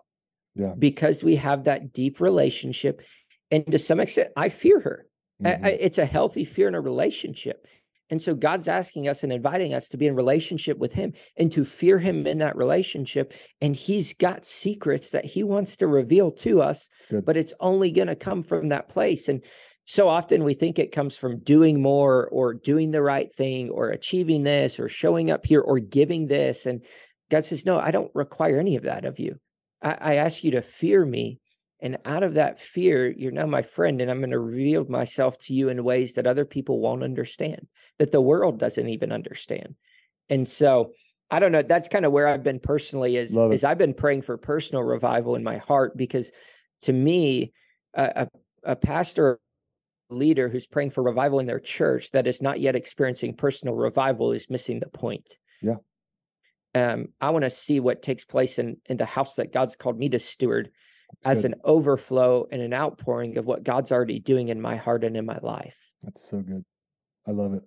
Yeah. 0.55 0.75
Because 0.79 1.25
we 1.25 1.37
have 1.37 1.65
that 1.65 1.93
deep 1.93 2.21
relationship. 2.21 3.01
And 3.51 3.65
to 3.71 3.79
some 3.79 4.01
extent, 4.01 4.31
I 4.37 4.49
fear 4.49 4.81
her. 4.81 5.07
Mhm. 5.43 5.65
I- 5.65 5.71
it's 5.71 5.99
a 5.99 6.05
healthy 6.05 6.45
fear 6.45 6.69
in 6.69 6.75
a 6.75 6.81
relationship. 6.81 7.67
And 8.11 8.21
so 8.21 8.35
God's 8.35 8.69
asking 8.69 9.09
us 9.09 9.23
and 9.23 9.33
inviting 9.33 9.73
us 9.73 9.89
to 9.89 9.97
be 9.97 10.07
in 10.07 10.15
relationship 10.15 10.77
with 10.77 10.93
him 10.93 11.15
and 11.37 11.51
to 11.53 11.65
fear 11.65 11.99
him 11.99 12.27
in 12.27 12.39
that 12.39 12.57
relationship. 12.57 13.33
And 13.63 13.75
he's 13.75 14.13
got 14.13 14.45
secrets 14.45 15.11
that 15.11 15.25
he 15.25 15.43
wants 15.43 15.79
to 15.79 15.87
reveal 15.87 16.31
to 16.33 16.61
us, 16.61 16.91
Good. 17.09 17.25
but 17.25 17.39
it's 17.39 17.55
only 17.59 17.91
going 17.91 18.09
to 18.09 18.15
come 18.15 18.43
from 18.43 18.69
that 18.69 18.91
place. 18.91 19.31
And 19.31 19.43
so 19.85 20.09
often 20.09 20.45
we 20.45 20.55
think 20.55 20.79
it 20.79 20.93
comes 20.93 21.17
from 21.17 21.41
doing 21.41 21.83
more 21.83 22.29
or 22.29 22.55
doing 22.55 22.91
the 22.91 23.03
right 23.03 23.33
thing 23.35 23.71
or 23.71 23.89
achieving 23.89 24.43
this 24.43 24.79
or 24.79 24.89
showing 24.89 25.31
up 25.31 25.45
here 25.45 25.61
or 25.61 25.79
giving 25.79 26.27
this. 26.27 26.67
And 26.67 26.85
God 27.31 27.45
says, 27.45 27.67
No, 27.67 27.79
I 27.79 27.91
don't 27.91 28.11
require 28.15 28.59
any 28.59 28.77
of 28.77 28.85
that 28.85 29.05
of 29.05 29.19
you. 29.19 29.37
I, 29.83 29.91
I 29.93 30.15
ask 30.17 30.45
you 30.45 30.53
to 30.53 30.63
fear 30.63 31.05
me. 31.05 31.41
And 31.81 31.99
out 32.05 32.23
of 32.23 32.35
that 32.35 32.61
fear, 32.61 33.11
you're 33.11 33.33
now 33.33 33.47
my 33.47 33.63
friend, 33.63 34.01
and 34.01 34.09
I'm 34.09 34.21
going 34.21 34.31
to 34.31 34.39
reveal 34.39 34.85
myself 34.85 35.37
to 35.41 35.55
you 35.55 35.69
in 35.69 35.83
ways 35.83 36.15
that 36.15 36.29
other 36.29 36.45
people 36.45 36.79
won't 36.79 37.03
understand, 37.03 37.67
that 37.99 38.13
the 38.13 38.21
world 38.21 38.61
doesn't 38.61 38.89
even 38.89 39.11
understand. 39.11 39.75
And 40.31 40.47
so 40.47 40.93
I 41.29 41.41
don't 41.41 41.51
know. 41.51 41.63
That's 41.63 41.89
kind 41.89 42.05
of 42.05 42.13
where 42.13 42.29
I've 42.29 42.45
been 42.45 42.61
personally 42.61 43.17
is, 43.17 43.37
is 43.37 43.65
I've 43.65 43.79
been 43.79 43.95
praying 43.95 44.23
for 44.23 44.37
personal 44.37 44.85
revival 44.85 45.35
in 45.35 45.43
my 45.43 45.57
heart 45.57 45.97
because 45.97 46.31
to 46.83 46.93
me, 46.93 47.53
a, 47.95 48.29
a, 48.65 48.73
a 48.73 48.77
pastor 48.77 49.41
leader 50.13 50.49
who's 50.49 50.67
praying 50.67 50.91
for 50.91 51.03
revival 51.03 51.39
in 51.39 51.47
their 51.47 51.61
church 51.61 52.11
that 52.13 52.27
is 52.27 52.43
not 52.43 52.61
yet 52.61 52.77
experiencing 52.77 53.35
personal 53.35 53.75
revival 53.75 54.33
is 54.33 54.51
missing 54.51 54.81
the 54.81 54.89
point. 54.89 55.37
Yeah. 55.61 55.77
Um, 56.75 57.09
I 57.21 57.31
want 57.31 57.45
to 57.45 57.51
see 57.51 57.81
what 57.81 58.03
takes 58.03 58.25
place 58.25 58.59
in, 58.59 58.79
in 58.87 58.97
the 58.97 59.05
house 59.05 59.35
that 59.35 59.53
God's 59.53 59.77
called 59.77 59.99
me 59.99 60.09
to 60.11 60.19
steward 60.19 60.71
That's 61.23 61.39
as 61.39 61.43
good. 61.43 61.53
an 61.53 61.61
overflow 61.65 62.47
and 62.51 62.63
an 62.63 62.73
outpouring 62.73 63.37
of 63.37 63.47
what 63.47 63.65
God's 63.65 63.93
already 63.93 64.19
doing 64.19 64.49
in 64.49 64.61
my 64.61 64.77
heart 64.77 65.05
and 65.05 65.17
in 65.17 65.27
my 65.27 65.39
life. 65.43 65.91
That's 66.03 66.29
so 66.29 66.41
good. 66.41 66.65
I 67.27 67.33
love 67.33 67.53
it. 67.55 67.63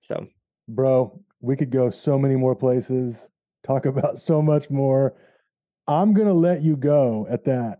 So 0.00 0.26
Bro, 0.68 1.20
we 1.40 1.56
could 1.56 1.70
go 1.70 1.88
so 1.90 2.18
many 2.18 2.36
more 2.36 2.54
places, 2.54 3.28
talk 3.62 3.86
about 3.92 4.18
so 4.18 4.42
much 4.42 4.70
more. 4.70 5.14
I'm 5.86 6.12
going 6.12 6.28
to 6.28 6.34
let 6.34 6.60
you 6.62 6.76
go 6.76 7.26
at 7.30 7.44
that. 7.44 7.78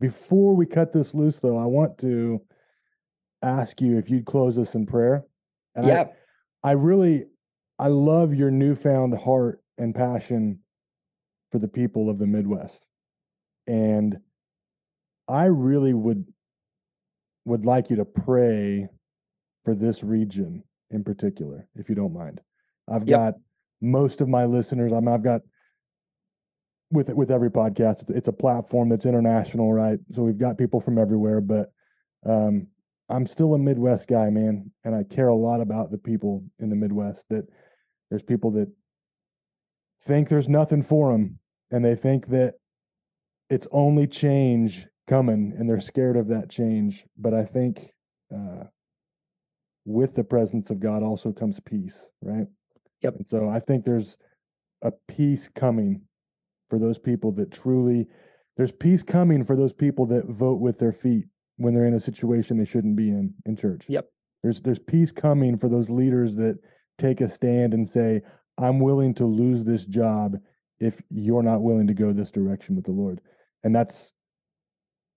Before 0.00 0.54
we 0.54 0.66
cut 0.66 0.92
this 0.92 1.14
loose, 1.14 1.38
though, 1.38 1.56
I 1.56 1.64
want 1.64 1.98
to 1.98 2.40
ask 3.42 3.80
you 3.80 3.98
if 3.98 4.10
you'd 4.10 4.26
close 4.26 4.58
us 4.58 4.74
in 4.74 4.86
prayer. 4.86 5.24
And 5.74 5.86
I- 5.86 6.12
I 6.62 6.72
really 6.72 7.26
I 7.78 7.88
love 7.88 8.34
your 8.34 8.50
newfound 8.50 9.14
heart 9.14 9.62
and 9.78 9.94
passion 9.94 10.60
for 11.52 11.58
the 11.58 11.68
people 11.68 12.08
of 12.08 12.18
the 12.18 12.26
Midwest. 12.26 12.86
And 13.66 14.18
I 15.28 15.44
really 15.46 15.92
would 15.92 16.32
would 17.44 17.64
like 17.66 17.90
you 17.90 17.96
to 17.96 18.04
pray 18.04 18.88
for 19.64 19.74
this 19.74 20.02
region 20.02 20.64
in 20.90 21.04
particular, 21.04 21.68
if 21.74 21.88
you 21.88 21.94
don't 21.94 22.12
mind. 22.12 22.40
I've 22.88 23.06
Yep. 23.06 23.18
got 23.18 23.34
most 23.80 24.20
of 24.20 24.28
my 24.28 24.44
listeners, 24.46 24.92
I 24.92 25.00
mean, 25.00 25.08
I've 25.08 25.22
got 25.22 25.42
with 26.90 27.12
with 27.14 27.30
every 27.30 27.50
podcast, 27.50 28.02
it's, 28.02 28.10
it's 28.10 28.28
a 28.28 28.32
platform 28.32 28.88
that's 28.88 29.06
international, 29.06 29.72
right? 29.72 29.98
So 30.12 30.22
we've 30.22 30.38
got 30.38 30.58
people 30.58 30.80
from 30.80 30.98
everywhere, 30.98 31.40
but 31.40 31.72
um, 32.24 32.68
I'm 33.08 33.26
still 33.26 33.54
a 33.54 33.58
Midwest 33.58 34.08
guy, 34.08 34.30
man, 34.30 34.70
and 34.84 34.94
I 34.94 35.04
care 35.04 35.28
a 35.28 35.34
lot 35.34 35.60
about 35.60 35.90
the 35.90 35.98
people 35.98 36.44
in 36.58 36.70
the 36.70 36.76
Midwest. 36.76 37.24
That 37.30 37.46
there's 38.10 38.22
people 38.22 38.50
that 38.52 38.68
think 40.02 40.28
there's 40.28 40.48
nothing 40.48 40.82
for 40.82 41.12
them, 41.12 41.38
and 41.70 41.84
they 41.84 41.94
think 41.94 42.28
that 42.28 42.54
it's 43.48 43.68
only 43.70 44.06
change 44.06 44.86
coming, 45.08 45.54
and 45.56 45.68
they're 45.68 45.80
scared 45.80 46.16
of 46.16 46.28
that 46.28 46.50
change. 46.50 47.04
But 47.16 47.32
I 47.32 47.44
think 47.44 47.90
uh, 48.34 48.64
with 49.84 50.14
the 50.14 50.24
presence 50.24 50.70
of 50.70 50.80
God 50.80 51.04
also 51.04 51.32
comes 51.32 51.60
peace, 51.60 52.10
right? 52.22 52.46
Yep. 53.02 53.16
And 53.16 53.26
so 53.26 53.48
I 53.48 53.60
think 53.60 53.84
there's 53.84 54.16
a 54.82 54.92
peace 55.06 55.48
coming 55.54 56.00
for 56.68 56.78
those 56.78 56.98
people 56.98 57.30
that 57.32 57.52
truly. 57.52 58.08
There's 58.56 58.72
peace 58.72 59.02
coming 59.02 59.44
for 59.44 59.54
those 59.54 59.74
people 59.74 60.06
that 60.06 60.26
vote 60.26 60.60
with 60.60 60.78
their 60.78 60.92
feet 60.92 61.26
when 61.56 61.74
they're 61.74 61.86
in 61.86 61.94
a 61.94 62.00
situation 62.00 62.58
they 62.58 62.64
shouldn't 62.64 62.96
be 62.96 63.10
in 63.10 63.34
in 63.44 63.56
church. 63.56 63.86
Yep. 63.88 64.08
There's 64.42 64.60
there's 64.60 64.78
peace 64.78 65.10
coming 65.10 65.58
for 65.58 65.68
those 65.68 65.90
leaders 65.90 66.36
that 66.36 66.58
take 66.98 67.20
a 67.20 67.28
stand 67.28 67.74
and 67.74 67.86
say, 67.86 68.22
I'm 68.58 68.80
willing 68.80 69.14
to 69.14 69.26
lose 69.26 69.64
this 69.64 69.86
job 69.86 70.36
if 70.78 71.00
you're 71.10 71.42
not 71.42 71.62
willing 71.62 71.86
to 71.86 71.94
go 71.94 72.12
this 72.12 72.30
direction 72.30 72.76
with 72.76 72.84
the 72.84 72.92
Lord. 72.92 73.20
And 73.64 73.74
that's 73.74 74.12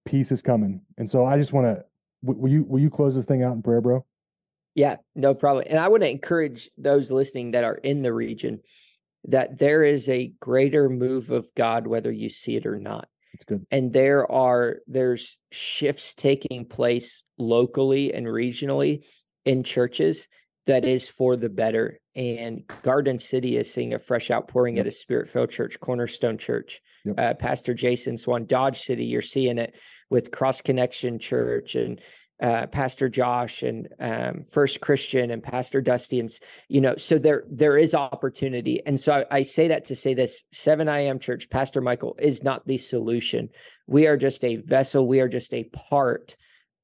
peace 0.05 0.31
is 0.31 0.41
coming. 0.41 0.81
And 0.97 1.09
so 1.09 1.25
I 1.25 1.37
just 1.37 1.53
want 1.53 1.67
to 1.67 1.83
will 2.21 2.49
you 2.49 2.63
will 2.63 2.79
you 2.79 2.89
close 2.89 3.15
this 3.15 3.25
thing 3.25 3.43
out 3.43 3.53
in 3.53 3.61
prayer, 3.61 3.81
bro? 3.81 4.05
Yeah, 4.75 4.97
no 5.15 5.33
problem. 5.33 5.65
And 5.69 5.79
I 5.79 5.87
want 5.87 6.03
to 6.03 6.09
encourage 6.09 6.69
those 6.77 7.11
listening 7.11 7.51
that 7.51 7.63
are 7.63 7.75
in 7.75 8.01
the 8.01 8.13
region 8.13 8.61
that 9.25 9.57
there 9.57 9.83
is 9.83 10.07
a 10.07 10.31
greater 10.39 10.89
move 10.89 11.31
of 11.31 11.53
God 11.55 11.87
whether 11.87 12.11
you 12.11 12.29
see 12.29 12.55
it 12.55 12.65
or 12.65 12.79
not. 12.79 13.07
It's 13.33 13.45
good. 13.45 13.65
And 13.71 13.93
there 13.93 14.29
are 14.31 14.77
there's 14.87 15.37
shifts 15.51 16.13
taking 16.13 16.65
place 16.65 17.23
locally 17.37 18.13
and 18.13 18.25
regionally 18.25 19.03
in 19.45 19.63
churches 19.63 20.27
that 20.67 20.85
is 20.85 21.09
for 21.09 21.35
the 21.35 21.49
better. 21.49 21.99
And 22.15 22.63
Garden 22.83 23.17
City 23.17 23.57
is 23.57 23.73
seeing 23.73 23.93
a 23.93 23.99
fresh 23.99 24.29
outpouring 24.29 24.75
yep. 24.75 24.85
at 24.85 24.89
a 24.89 24.91
spirit 24.91 25.29
filled 25.29 25.49
church, 25.49 25.79
Cornerstone 25.79 26.37
Church. 26.37 26.81
Yep. 27.05 27.19
Uh, 27.19 27.33
Pastor 27.35 27.73
Jason 27.73 28.17
Swan, 28.17 28.45
Dodge 28.45 28.79
City, 28.79 29.05
you're 29.05 29.21
seeing 29.21 29.57
it 29.57 29.75
with 30.09 30.31
Cross 30.31 30.61
Connection 30.61 31.17
Church 31.17 31.75
and 31.75 32.01
uh, 32.41 32.67
Pastor 32.67 33.09
Josh 33.09 33.63
and 33.63 33.89
um, 33.99 34.45
First 34.49 34.79
Christian 34.79 35.31
and 35.31 35.43
Pastor 35.43 35.81
Dusty, 35.81 36.19
and 36.19 36.29
you 36.67 36.79
know, 36.79 36.95
so 36.95 37.17
there 37.17 37.43
there 37.49 37.77
is 37.77 37.93
opportunity, 37.93 38.81
and 38.85 38.99
so 38.99 39.13
I, 39.13 39.37
I 39.37 39.43
say 39.43 39.67
that 39.69 39.85
to 39.85 39.95
say 39.95 40.13
this: 40.13 40.45
Seven 40.51 40.87
Am 40.87 41.19
Church, 41.19 41.49
Pastor 41.49 41.81
Michael 41.81 42.15
is 42.19 42.43
not 42.43 42.65
the 42.65 42.77
solution. 42.77 43.49
We 43.87 44.07
are 44.07 44.17
just 44.17 44.45
a 44.45 44.57
vessel. 44.57 45.05
We 45.05 45.19
are 45.19 45.27
just 45.27 45.53
a 45.53 45.65
part 45.65 46.37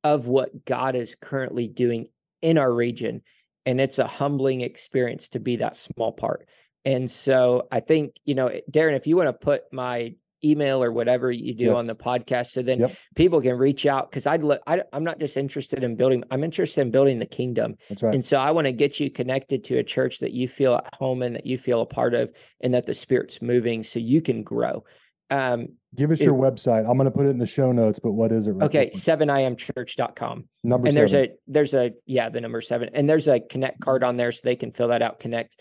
of 0.04 0.28
what 0.28 0.66
God 0.66 0.96
is 0.96 1.16
currently 1.16 1.68
doing 1.68 2.08
in 2.42 2.58
our 2.58 2.72
region, 2.72 3.22
and 3.66 3.80
it's 3.80 4.00
a 4.00 4.08
humbling 4.08 4.62
experience 4.62 5.30
to 5.30 5.40
be 5.40 5.58
that 5.58 5.78
small 5.78 6.12
part. 6.12 6.48
And 6.84 7.10
so 7.10 7.68
I 7.72 7.80
think 7.80 8.16
you 8.26 8.36
know, 8.36 8.52
Darin, 8.70 8.96
if 8.96 9.08
you 9.08 9.16
want 9.16 9.28
to 9.28 9.34
put 9.34 9.64
my 9.72 10.16
email 10.44 10.84
or 10.84 10.92
whatever 10.92 11.32
you 11.32 11.54
do 11.54 11.66
yes. 11.66 11.76
on 11.76 11.88
the 11.88 11.96
podcast 11.96 12.48
so 12.48 12.62
then 12.62 12.80
yep. 12.80 12.96
people 13.16 13.42
can 13.42 13.58
reach 13.58 13.86
out 13.86 14.10
because 14.10 14.28
i'd 14.28 14.44
look 14.44 14.62
I, 14.68 14.82
i'm 14.94 15.04
not 15.04 15.20
just 15.20 15.38
interested 15.38 15.84
in 15.84 15.96
building 15.96 16.24
i'm 16.32 16.44
interested 16.44 16.82
in 16.82 16.92
building 16.92 17.20
the 17.20 17.26
kingdom 17.26 17.76
That's 17.90 18.04
right. 18.04 18.14
and 18.14 18.24
so 18.24 18.38
i 18.38 18.52
want 18.52 18.66
to 18.66 18.72
get 18.72 19.00
you 19.00 19.10
connected 19.10 19.64
to 19.66 19.78
a 19.78 19.84
church 19.84 20.20
that 20.20 20.32
you 20.32 20.48
feel 20.48 20.76
at 20.76 20.94
home 20.96 21.22
and 21.22 21.36
that 21.36 21.46
you 21.46 21.58
feel 21.58 21.82
a 21.82 21.86
part 21.86 22.14
of 22.14 22.32
and 22.62 22.74
that 22.74 22.86
the 22.86 22.94
spirit's 22.94 23.42
moving 23.42 23.84
so 23.84 24.00
you 24.00 24.22
can 24.22 24.44
grow 24.44 24.84
um 25.32 25.68
give 25.96 26.12
us 26.12 26.22
it, 26.22 26.26
your 26.26 26.36
website 26.36 26.88
i'm 26.90 26.98
going 26.98 27.06
to 27.06 27.12
put 27.12 27.26
it 27.26 27.30
in 27.30 27.40
the 27.40 27.48
show 27.48 27.72
notes 27.72 28.00
but 28.02 28.12
what 28.12 28.32
is 28.32 28.46
it 28.46 28.52
right 28.52 28.66
okay 28.66 28.92
7iamchurch.com 28.92 30.44
number 30.64 30.88
and 30.88 30.96
seven. 30.96 31.12
there's 31.12 31.14
a 31.14 31.34
there's 31.48 31.74
a 31.74 31.92
yeah 32.06 32.30
the 32.30 32.42
number 32.42 32.62
seven 32.62 32.90
and 32.94 33.10
there's 33.10 33.28
a 33.28 33.40
connect 33.40 33.80
card 33.80 34.04
on 34.04 34.18
there 34.18 34.32
so 34.32 34.42
they 34.44 34.56
can 34.56 34.72
fill 34.72 34.90
that 34.90 35.02
out 35.02 35.20
connect 35.20 35.58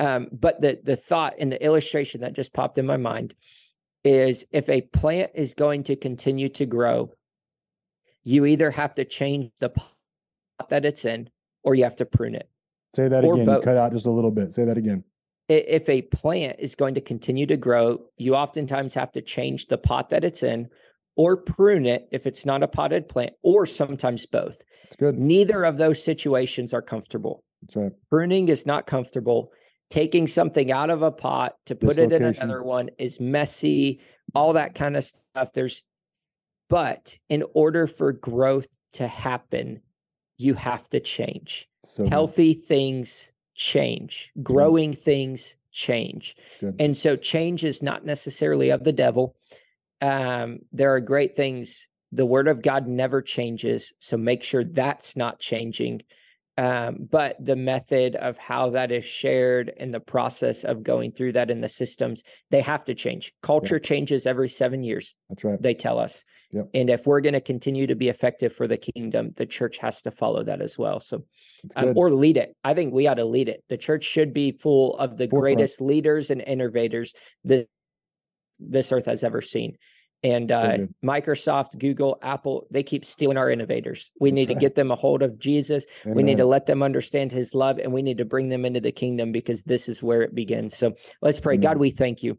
um, 0.00 0.28
but 0.32 0.60
the 0.60 0.80
the 0.82 0.96
thought 0.96 1.34
and 1.38 1.52
the 1.52 1.62
illustration 1.62 2.22
that 2.22 2.32
just 2.32 2.54
popped 2.54 2.78
in 2.78 2.86
my 2.86 2.96
mind 2.96 3.34
is 4.04 4.46
if 4.52 4.68
a 4.68 4.82
plant 4.82 5.30
is 5.34 5.54
going 5.54 5.84
to 5.84 5.96
continue 5.96 6.48
to 6.50 6.66
grow, 6.66 7.10
you 8.24 8.46
either 8.46 8.70
have 8.70 8.94
to 8.94 9.04
change 9.04 9.50
the 9.60 9.70
pot 9.70 9.90
that 10.68 10.84
it's 10.84 11.04
in 11.04 11.30
or 11.62 11.74
you 11.74 11.84
have 11.84 11.96
to 11.96 12.06
prune 12.06 12.34
it. 12.34 12.48
Say 12.94 13.08
that 13.08 13.24
again. 13.24 13.46
Cut 13.62 13.76
out 13.76 13.92
just 13.92 14.06
a 14.06 14.10
little 14.10 14.30
bit. 14.30 14.52
Say 14.52 14.64
that 14.64 14.76
again. 14.76 15.04
If 15.48 15.88
a 15.88 16.02
plant 16.02 16.56
is 16.60 16.74
going 16.74 16.94
to 16.94 17.00
continue 17.00 17.46
to 17.46 17.56
grow, 17.56 18.00
you 18.16 18.36
oftentimes 18.36 18.94
have 18.94 19.12
to 19.12 19.22
change 19.22 19.66
the 19.66 19.78
pot 19.78 20.10
that 20.10 20.24
it's 20.24 20.42
in 20.42 20.68
or 21.16 21.36
prune 21.36 21.86
it 21.86 22.08
if 22.12 22.26
it's 22.26 22.46
not 22.46 22.62
a 22.62 22.68
potted 22.68 23.08
plant, 23.08 23.32
or 23.42 23.66
sometimes 23.66 24.26
both. 24.26 24.62
That's 24.84 24.96
good. 24.96 25.18
Neither 25.18 25.64
of 25.64 25.76
those 25.76 26.02
situations 26.02 26.72
are 26.72 26.82
comfortable. 26.82 27.42
That's 27.62 27.76
right. 27.76 27.92
Pruning 28.08 28.48
is 28.48 28.64
not 28.64 28.86
comfortable 28.86 29.50
taking 29.90 30.26
something 30.26 30.70
out 30.70 30.88
of 30.88 31.02
a 31.02 31.10
pot 31.10 31.56
to 31.66 31.74
put 31.74 31.98
it 31.98 32.12
in 32.12 32.22
another 32.22 32.62
one 32.62 32.90
is 32.98 33.20
messy, 33.20 34.00
all 34.34 34.52
that 34.54 34.74
kind 34.74 34.96
of 34.96 35.04
stuff. 35.04 35.52
There's, 35.52 35.82
but 36.68 37.18
in 37.28 37.44
order 37.54 37.86
for 37.88 38.12
growth 38.12 38.68
to 38.94 39.08
happen, 39.08 39.82
you 40.38 40.54
have 40.54 40.88
to 40.90 41.00
change. 41.00 41.68
So 41.84 42.08
Healthy 42.08 42.54
good. 42.54 42.64
things 42.64 43.32
change, 43.54 44.30
growing 44.42 44.92
good. 44.92 45.00
things 45.00 45.56
change. 45.72 46.36
And 46.78 46.96
so 46.96 47.16
change 47.16 47.64
is 47.64 47.82
not 47.82 48.04
necessarily 48.04 48.70
of 48.70 48.84
the 48.84 48.92
devil. 48.92 49.36
Um, 50.00 50.60
there 50.72 50.94
are 50.94 51.00
great 51.00 51.36
things. 51.36 51.88
The 52.12 52.26
word 52.26 52.48
of 52.48 52.62
God 52.62 52.86
never 52.86 53.22
changes. 53.22 53.92
So 53.98 54.16
make 54.16 54.42
sure 54.42 54.64
that's 54.64 55.16
not 55.16 55.40
changing 55.40 56.02
um, 56.58 57.08
but 57.10 57.36
the 57.38 57.56
method 57.56 58.16
of 58.16 58.36
how 58.36 58.70
that 58.70 58.92
is 58.92 59.04
shared 59.04 59.72
and 59.78 59.94
the 59.94 60.00
process 60.00 60.64
of 60.64 60.82
going 60.82 61.12
through 61.12 61.32
that 61.32 61.50
in 61.50 61.60
the 61.60 61.68
systems 61.68 62.22
they 62.50 62.60
have 62.60 62.84
to 62.84 62.94
change. 62.94 63.32
Culture 63.42 63.76
yeah. 63.76 63.88
changes 63.88 64.26
every 64.26 64.48
seven 64.48 64.82
years 64.82 65.14
that's 65.28 65.44
right. 65.44 65.62
they 65.62 65.74
tell 65.74 65.98
us. 65.98 66.24
Yep. 66.52 66.70
and 66.74 66.90
if 66.90 67.06
we're 67.06 67.20
going 67.20 67.34
to 67.34 67.40
continue 67.40 67.86
to 67.86 67.94
be 67.94 68.08
effective 68.08 68.52
for 68.52 68.66
the 68.66 68.76
kingdom 68.76 69.30
the 69.36 69.46
church 69.46 69.78
has 69.78 70.02
to 70.02 70.10
follow 70.10 70.42
that 70.42 70.60
as 70.60 70.76
well. 70.76 70.98
So 70.98 71.24
um, 71.76 71.96
or 71.96 72.10
lead 72.10 72.36
it. 72.36 72.56
I 72.64 72.74
think 72.74 72.92
we 72.92 73.06
ought 73.06 73.14
to 73.14 73.24
lead 73.24 73.48
it. 73.48 73.62
The 73.68 73.76
church 73.76 74.04
should 74.04 74.32
be 74.32 74.52
full 74.52 74.96
of 74.96 75.16
the 75.16 75.28
Forefront. 75.28 75.56
greatest 75.56 75.80
leaders 75.80 76.30
and 76.30 76.42
innovators 76.42 77.14
that 77.44 77.68
this 78.58 78.92
earth 78.92 79.06
has 79.06 79.24
ever 79.24 79.40
seen 79.40 79.76
and 80.22 80.52
uh, 80.52 80.78
Microsoft, 81.04 81.78
Google, 81.78 82.18
Apple, 82.22 82.66
they 82.70 82.82
keep 82.82 83.04
stealing 83.04 83.38
our 83.38 83.50
innovators. 83.50 84.10
We 84.20 84.30
That's 84.30 84.34
need 84.34 84.48
right. 84.48 84.54
to 84.54 84.60
get 84.60 84.74
them 84.74 84.90
a 84.90 84.96
hold 84.96 85.22
of 85.22 85.38
Jesus. 85.38 85.86
Amen. 86.04 86.16
We 86.16 86.22
need 86.22 86.38
to 86.38 86.46
let 86.46 86.66
them 86.66 86.82
understand 86.82 87.32
his 87.32 87.54
love 87.54 87.78
and 87.78 87.92
we 87.92 88.02
need 88.02 88.18
to 88.18 88.24
bring 88.24 88.48
them 88.48 88.64
into 88.64 88.80
the 88.80 88.92
kingdom 88.92 89.32
because 89.32 89.62
this 89.62 89.88
is 89.88 90.02
where 90.02 90.22
it 90.22 90.34
begins. 90.34 90.76
So 90.76 90.94
let's 91.22 91.40
pray. 91.40 91.54
Amen. 91.54 91.62
God, 91.62 91.76
we 91.78 91.90
thank 91.90 92.22
you. 92.22 92.38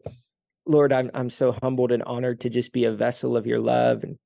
Lord, 0.64 0.92
I'm 0.92 1.10
I'm 1.12 1.30
so 1.30 1.56
humbled 1.60 1.90
and 1.90 2.04
honored 2.04 2.40
to 2.40 2.50
just 2.50 2.72
be 2.72 2.84
a 2.84 2.92
vessel 2.92 3.36
of 3.36 3.46
your 3.46 3.58
love 3.58 4.04
and 4.04 4.16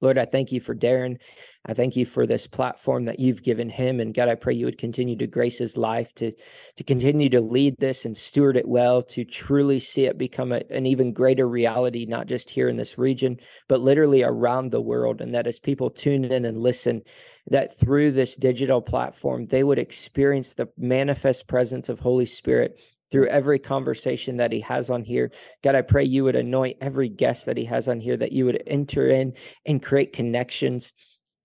Lord, 0.00 0.18
I 0.18 0.24
thank 0.24 0.52
you 0.52 0.60
for 0.60 0.74
Darin. 0.74 1.18
I 1.66 1.74
thank 1.74 1.94
you 1.94 2.06
for 2.06 2.26
this 2.26 2.46
platform 2.46 3.04
that 3.04 3.20
you've 3.20 3.42
given 3.42 3.68
him. 3.68 4.00
And 4.00 4.14
God, 4.14 4.28
I 4.28 4.34
pray 4.34 4.54
you 4.54 4.64
would 4.64 4.78
continue 4.78 5.16
to 5.16 5.26
grace 5.26 5.58
his 5.58 5.76
life 5.76 6.14
to, 6.14 6.32
to 6.76 6.84
continue 6.84 7.28
to 7.30 7.42
lead 7.42 7.76
this 7.78 8.06
and 8.06 8.16
steward 8.16 8.56
it 8.56 8.66
well, 8.66 9.02
to 9.02 9.24
truly 9.24 9.78
see 9.78 10.06
it 10.06 10.16
become 10.16 10.52
a, 10.52 10.62
an 10.70 10.86
even 10.86 11.12
greater 11.12 11.46
reality, 11.46 12.06
not 12.06 12.26
just 12.26 12.48
here 12.48 12.68
in 12.68 12.76
this 12.76 12.96
region, 12.96 13.36
but 13.68 13.82
literally 13.82 14.22
around 14.22 14.70
the 14.70 14.80
world. 14.80 15.20
And 15.20 15.34
that 15.34 15.46
as 15.46 15.58
people 15.58 15.90
tune 15.90 16.24
in 16.24 16.46
and 16.46 16.62
listen, 16.62 17.02
that 17.48 17.78
through 17.78 18.12
this 18.12 18.36
digital 18.36 18.80
platform, 18.80 19.46
they 19.46 19.62
would 19.62 19.78
experience 19.78 20.54
the 20.54 20.68
manifest 20.78 21.46
presence 21.46 21.90
of 21.90 22.00
Holy 22.00 22.26
Spirit 22.26 22.80
through 23.10 23.28
every 23.28 23.58
conversation 23.58 24.36
that 24.36 24.52
he 24.52 24.60
has 24.60 24.90
on 24.90 25.04
here. 25.04 25.32
God, 25.62 25.74
I 25.74 25.82
pray 25.82 26.04
you 26.04 26.24
would 26.24 26.36
anoint 26.36 26.78
every 26.80 27.08
guest 27.08 27.46
that 27.46 27.56
he 27.56 27.64
has 27.64 27.88
on 27.88 28.00
here, 28.00 28.16
that 28.16 28.32
you 28.32 28.44
would 28.44 28.62
enter 28.66 29.08
in 29.08 29.34
and 29.66 29.82
create 29.82 30.12
connections 30.12 30.94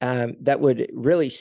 um, 0.02 0.36
that 0.42 0.60
would 0.60 0.90
really 0.94 1.32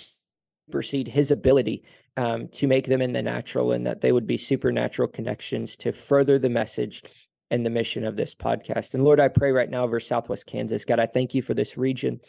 supersede 0.69 1.09
his 1.09 1.31
ability 1.31 1.85
um, 2.17 2.49
to 2.49 2.67
make 2.67 2.87
them 2.87 3.03
in 3.03 3.13
the 3.13 3.23
natural, 3.23 3.73
and 3.73 3.87
that 3.87 4.01
they 4.01 4.13
would 4.13 4.27
be 4.27 4.37
supernatural 4.37 5.09
connections 5.09 5.77
to 5.77 5.93
further 5.93 6.39
the 6.39 6.49
message 6.49 7.03
and 7.51 7.63
the 7.63 7.71
mission 7.71 8.05
of 8.05 8.17
this 8.17 8.35
podcast. 8.35 8.95
And 8.95 9.05
Lord, 9.05 9.21
I 9.21 9.29
pray 9.29 9.53
right 9.53 9.69
now 9.69 9.85
over 9.85 10.01
Southwest 10.01 10.47
Kansas. 10.47 10.85
God, 10.85 10.99
I 10.99 11.07
thank 11.07 11.35
you 11.35 11.43
for 11.43 11.55
this 11.55 11.77
region. 11.77 12.21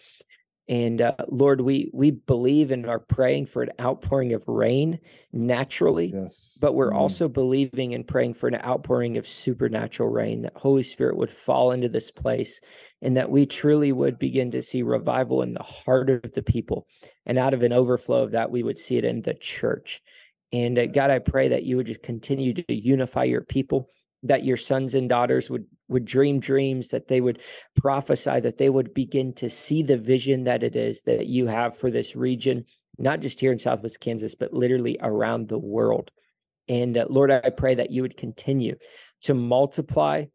And 0.67 0.99
uh, 0.99 1.13
Lord, 1.27 1.61
we 1.61 1.91
we 1.93 2.09
believe 2.09 2.71
and 2.71 2.87
are 2.87 2.99
praying 2.99 3.45
for 3.45 3.61
an 3.61 3.69
outpouring 3.79 4.33
of 4.33 4.47
rain 4.47 4.99
naturally, 5.31 6.11
yes. 6.11 6.57
but 6.59 6.73
we're 6.73 6.93
also 6.93 7.27
believing 7.27 7.93
and 7.93 8.07
praying 8.07 8.33
for 8.33 8.47
an 8.47 8.55
outpouring 8.55 9.17
of 9.17 9.27
supernatural 9.27 10.09
rain 10.09 10.41
that 10.41 10.57
Holy 10.57 10.81
Spirit 10.81 11.17
would 11.17 11.31
fall 11.31 11.71
into 11.71 11.87
this 11.87 12.09
place, 12.09 12.59
and 13.03 13.15
that 13.15 13.29
we 13.29 13.45
truly 13.45 13.91
would 13.91 14.17
begin 14.17 14.49
to 14.51 14.63
see 14.63 14.81
revival 14.81 15.43
in 15.43 15.53
the 15.53 15.61
heart 15.61 16.09
of 16.09 16.33
the 16.33 16.41
people, 16.41 16.87
and 17.27 17.37
out 17.37 17.53
of 17.53 17.61
an 17.61 17.73
overflow 17.73 18.23
of 18.23 18.31
that, 18.31 18.49
we 18.49 18.63
would 18.63 18.79
see 18.79 18.97
it 18.97 19.05
in 19.05 19.21
the 19.21 19.35
church. 19.35 20.01
And 20.51 20.79
uh, 20.79 20.87
God, 20.87 21.11
I 21.11 21.19
pray 21.19 21.49
that 21.49 21.63
you 21.63 21.77
would 21.77 21.87
just 21.87 22.01
continue 22.01 22.53
to 22.55 22.73
unify 22.73 23.25
your 23.25 23.41
people 23.41 23.89
that 24.25 24.43
your 24.43 24.57
sons 24.57 24.95
and 24.95 25.07
daughters 25.07 25.49
would 25.49 25.65
would 25.87 26.05
dream 26.05 26.39
dreams 26.39 26.89
that 26.89 27.07
they 27.07 27.21
would 27.21 27.39
prophesy 27.75 28.39
that 28.39 28.57
they 28.57 28.69
would 28.69 28.93
begin 28.93 29.31
to 29.33 29.49
see 29.49 29.83
the 29.83 29.97
vision 29.97 30.45
that 30.45 30.63
it 30.63 30.75
is 30.75 31.03
that 31.03 31.27
you 31.27 31.45
have 31.45 31.77
for 31.77 31.91
this 31.91 32.15
region 32.15 32.65
not 32.97 33.19
just 33.19 33.39
here 33.39 33.51
in 33.51 33.59
southwest 33.59 33.99
kansas 33.99 34.35
but 34.35 34.53
literally 34.53 34.97
around 35.01 35.47
the 35.47 35.59
world. 35.59 36.11
And 36.67 36.97
uh, 36.97 37.05
lord 37.09 37.31
i 37.31 37.49
pray 37.51 37.75
that 37.75 37.91
you 37.91 38.01
would 38.01 38.17
continue 38.17 38.75
to 39.21 39.33
multiply 39.33 40.25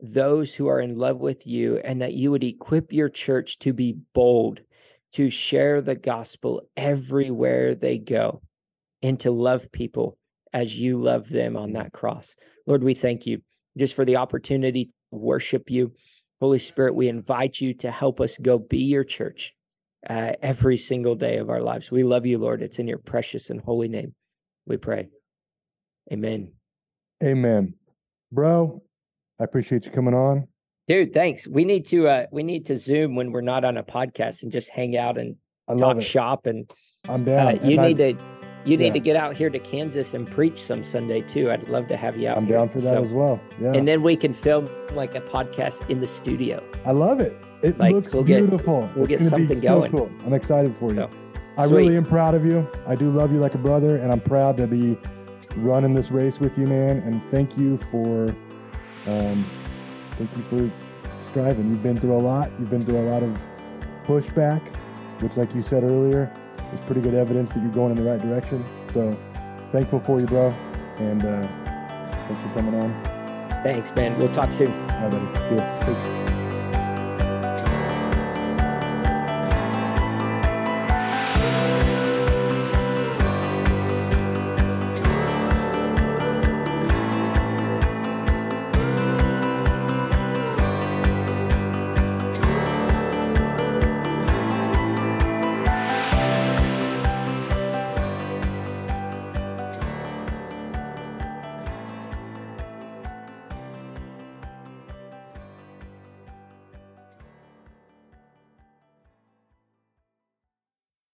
those 0.00 0.54
who 0.54 0.68
are 0.68 0.80
in 0.80 0.96
love 0.96 1.18
with 1.18 1.46
you 1.46 1.78
and 1.78 2.02
that 2.02 2.12
you 2.12 2.30
would 2.30 2.44
equip 2.44 2.92
your 2.92 3.08
church 3.08 3.58
to 3.60 3.72
be 3.72 3.96
bold 4.14 4.60
to 5.12 5.30
share 5.30 5.80
the 5.80 5.96
gospel 5.96 6.68
everywhere 6.76 7.74
they 7.74 7.98
go 7.98 8.42
and 9.02 9.18
to 9.20 9.30
love 9.30 9.72
people 9.72 10.18
as 10.52 10.78
you 10.78 11.00
love 11.00 11.28
them 11.28 11.56
on 11.56 11.72
that 11.72 11.92
cross 11.92 12.36
Lord, 12.68 12.84
we 12.84 12.92
thank 12.92 13.26
you 13.26 13.40
just 13.78 13.94
for 13.96 14.04
the 14.04 14.16
opportunity 14.16 14.84
to 14.84 15.18
worship 15.18 15.70
you. 15.70 15.94
Holy 16.38 16.58
Spirit, 16.58 16.94
we 16.94 17.08
invite 17.08 17.60
you 17.60 17.72
to 17.74 17.90
help 17.90 18.20
us 18.20 18.36
go 18.36 18.58
be 18.58 18.84
your 18.84 19.04
church 19.04 19.54
uh, 20.08 20.32
every 20.42 20.76
single 20.76 21.14
day 21.14 21.38
of 21.38 21.48
our 21.48 21.62
lives. 21.62 21.90
We 21.90 22.04
love 22.04 22.26
you, 22.26 22.36
Lord. 22.36 22.60
It's 22.62 22.78
in 22.78 22.86
your 22.86 22.98
precious 22.98 23.48
and 23.48 23.58
holy 23.60 23.88
name 23.88 24.14
we 24.66 24.76
pray. 24.76 25.08
Amen. 26.12 26.52
Amen. 27.24 27.74
Bro, 28.30 28.82
I 29.40 29.44
appreciate 29.44 29.86
you 29.86 29.90
coming 29.90 30.14
on. 30.14 30.46
Dude, 30.86 31.14
thanks. 31.14 31.48
We 31.48 31.64
need 31.64 31.86
to 31.86 32.06
uh 32.08 32.26
we 32.30 32.42
need 32.42 32.66
to 32.66 32.76
zoom 32.76 33.14
when 33.14 33.32
we're 33.32 33.40
not 33.40 33.64
on 33.64 33.76
a 33.78 33.82
podcast 33.82 34.42
and 34.42 34.52
just 34.52 34.70
hang 34.70 34.96
out 34.96 35.18
and 35.18 35.36
I 35.68 35.74
talk 35.74 35.96
it. 35.96 36.02
shop 36.02 36.46
and 36.46 36.70
I'm 37.08 37.22
uh, 37.22 37.24
down. 37.24 37.70
you 37.70 37.78
And 37.78 37.88
need 37.88 37.98
to 37.98 38.37
you 38.68 38.76
need 38.76 38.88
yeah. 38.88 38.92
to 38.92 39.00
get 39.00 39.16
out 39.16 39.36
here 39.36 39.48
to 39.50 39.58
Kansas 39.58 40.14
and 40.14 40.30
preach 40.30 40.58
some 40.58 40.84
Sunday 40.84 41.22
too. 41.22 41.50
I'd 41.50 41.68
love 41.68 41.88
to 41.88 41.96
have 41.96 42.16
you 42.16 42.28
out 42.28 42.36
I'm 42.36 42.46
here. 42.46 42.56
down 42.56 42.68
for 42.68 42.80
that 42.80 42.94
So- 42.98 43.02
as 43.04 43.12
well. 43.12 43.40
Yeah. 43.60 43.72
And 43.72 43.88
then 43.88 44.02
we 44.02 44.14
can 44.16 44.34
film 44.34 44.68
like 44.94 45.14
a 45.14 45.20
podcast 45.20 45.88
in 45.88 46.00
the 46.00 46.06
studio. 46.06 46.62
I 46.84 46.92
love 46.92 47.20
it. 47.20 47.36
It 47.62 47.78
Like, 47.78 47.92
looks 47.94 48.12
we'll 48.14 48.24
get- 48.24 48.38
beautiful. 48.40 48.88
we'll 48.94 49.04
It's 49.04 49.08
get 49.08 49.20
something 49.22 49.48
be 49.60 49.66
so 49.66 49.80
going. 49.80 49.90
Cool. 49.92 50.10
I'm 50.26 50.32
excited 50.34 50.76
for 50.76 50.90
you. 50.90 50.96
So, 50.98 51.10
I 51.56 51.66
sweet. 51.66 51.76
really 51.76 51.96
am 51.96 52.04
proud 52.04 52.34
of 52.34 52.44
you. 52.44 52.66
I 52.86 52.94
do 52.94 53.10
love 53.10 53.32
you 53.32 53.38
like 53.38 53.54
a 53.54 53.58
brother, 53.58 53.96
and 53.96 54.12
I'm 54.12 54.20
proud 54.20 54.56
to 54.58 54.66
be 54.68 54.96
running 55.56 55.92
this 55.94 56.10
race 56.12 56.38
with 56.38 56.56
you, 56.58 56.66
man. 56.68 56.98
And 56.98 57.20
thank 57.32 57.56
you 57.58 57.78
for, 57.90 58.28
um, 59.08 59.44
thank 60.18 60.30
you 60.36 60.42
for 60.50 60.70
striving. 61.30 61.68
You've 61.70 61.82
been 61.82 61.96
through 61.96 62.14
a 62.14 62.18
lot. 62.18 62.50
You've 62.60 62.70
been 62.70 62.84
through 62.84 62.98
a 62.98 63.08
lot 63.10 63.22
of 63.24 63.36
pushback, 64.06 64.60
which, 65.20 65.36
like 65.36 65.52
you 65.54 65.62
said 65.62 65.82
earlier, 65.82 66.30
is 66.72 66.80
pretty 66.80 67.00
good 67.00 67.14
evidence 67.14 67.52
that 67.52 67.62
you're 67.62 67.72
going 67.72 67.90
in 67.90 68.02
the 68.02 68.08
right 68.08 68.20
direction. 68.20 68.64
So, 68.92 69.16
thankful 69.72 70.00
for 70.00 70.20
you, 70.20 70.26
bro. 70.26 70.54
And 70.98 71.24
uh, 71.24 71.46
thanks 72.26 72.42
for 72.42 72.48
coming 72.54 72.74
on. 72.80 73.18
Thanks, 73.62 73.94
man. 73.94 74.18
We'll 74.18 74.32
talk 74.32 74.52
soon. 74.52 74.72
All 74.72 75.08
right, 75.08 75.10
buddy. 75.10 75.48
See 75.48 75.54
you. 75.54 75.94
Peace. 75.94 76.37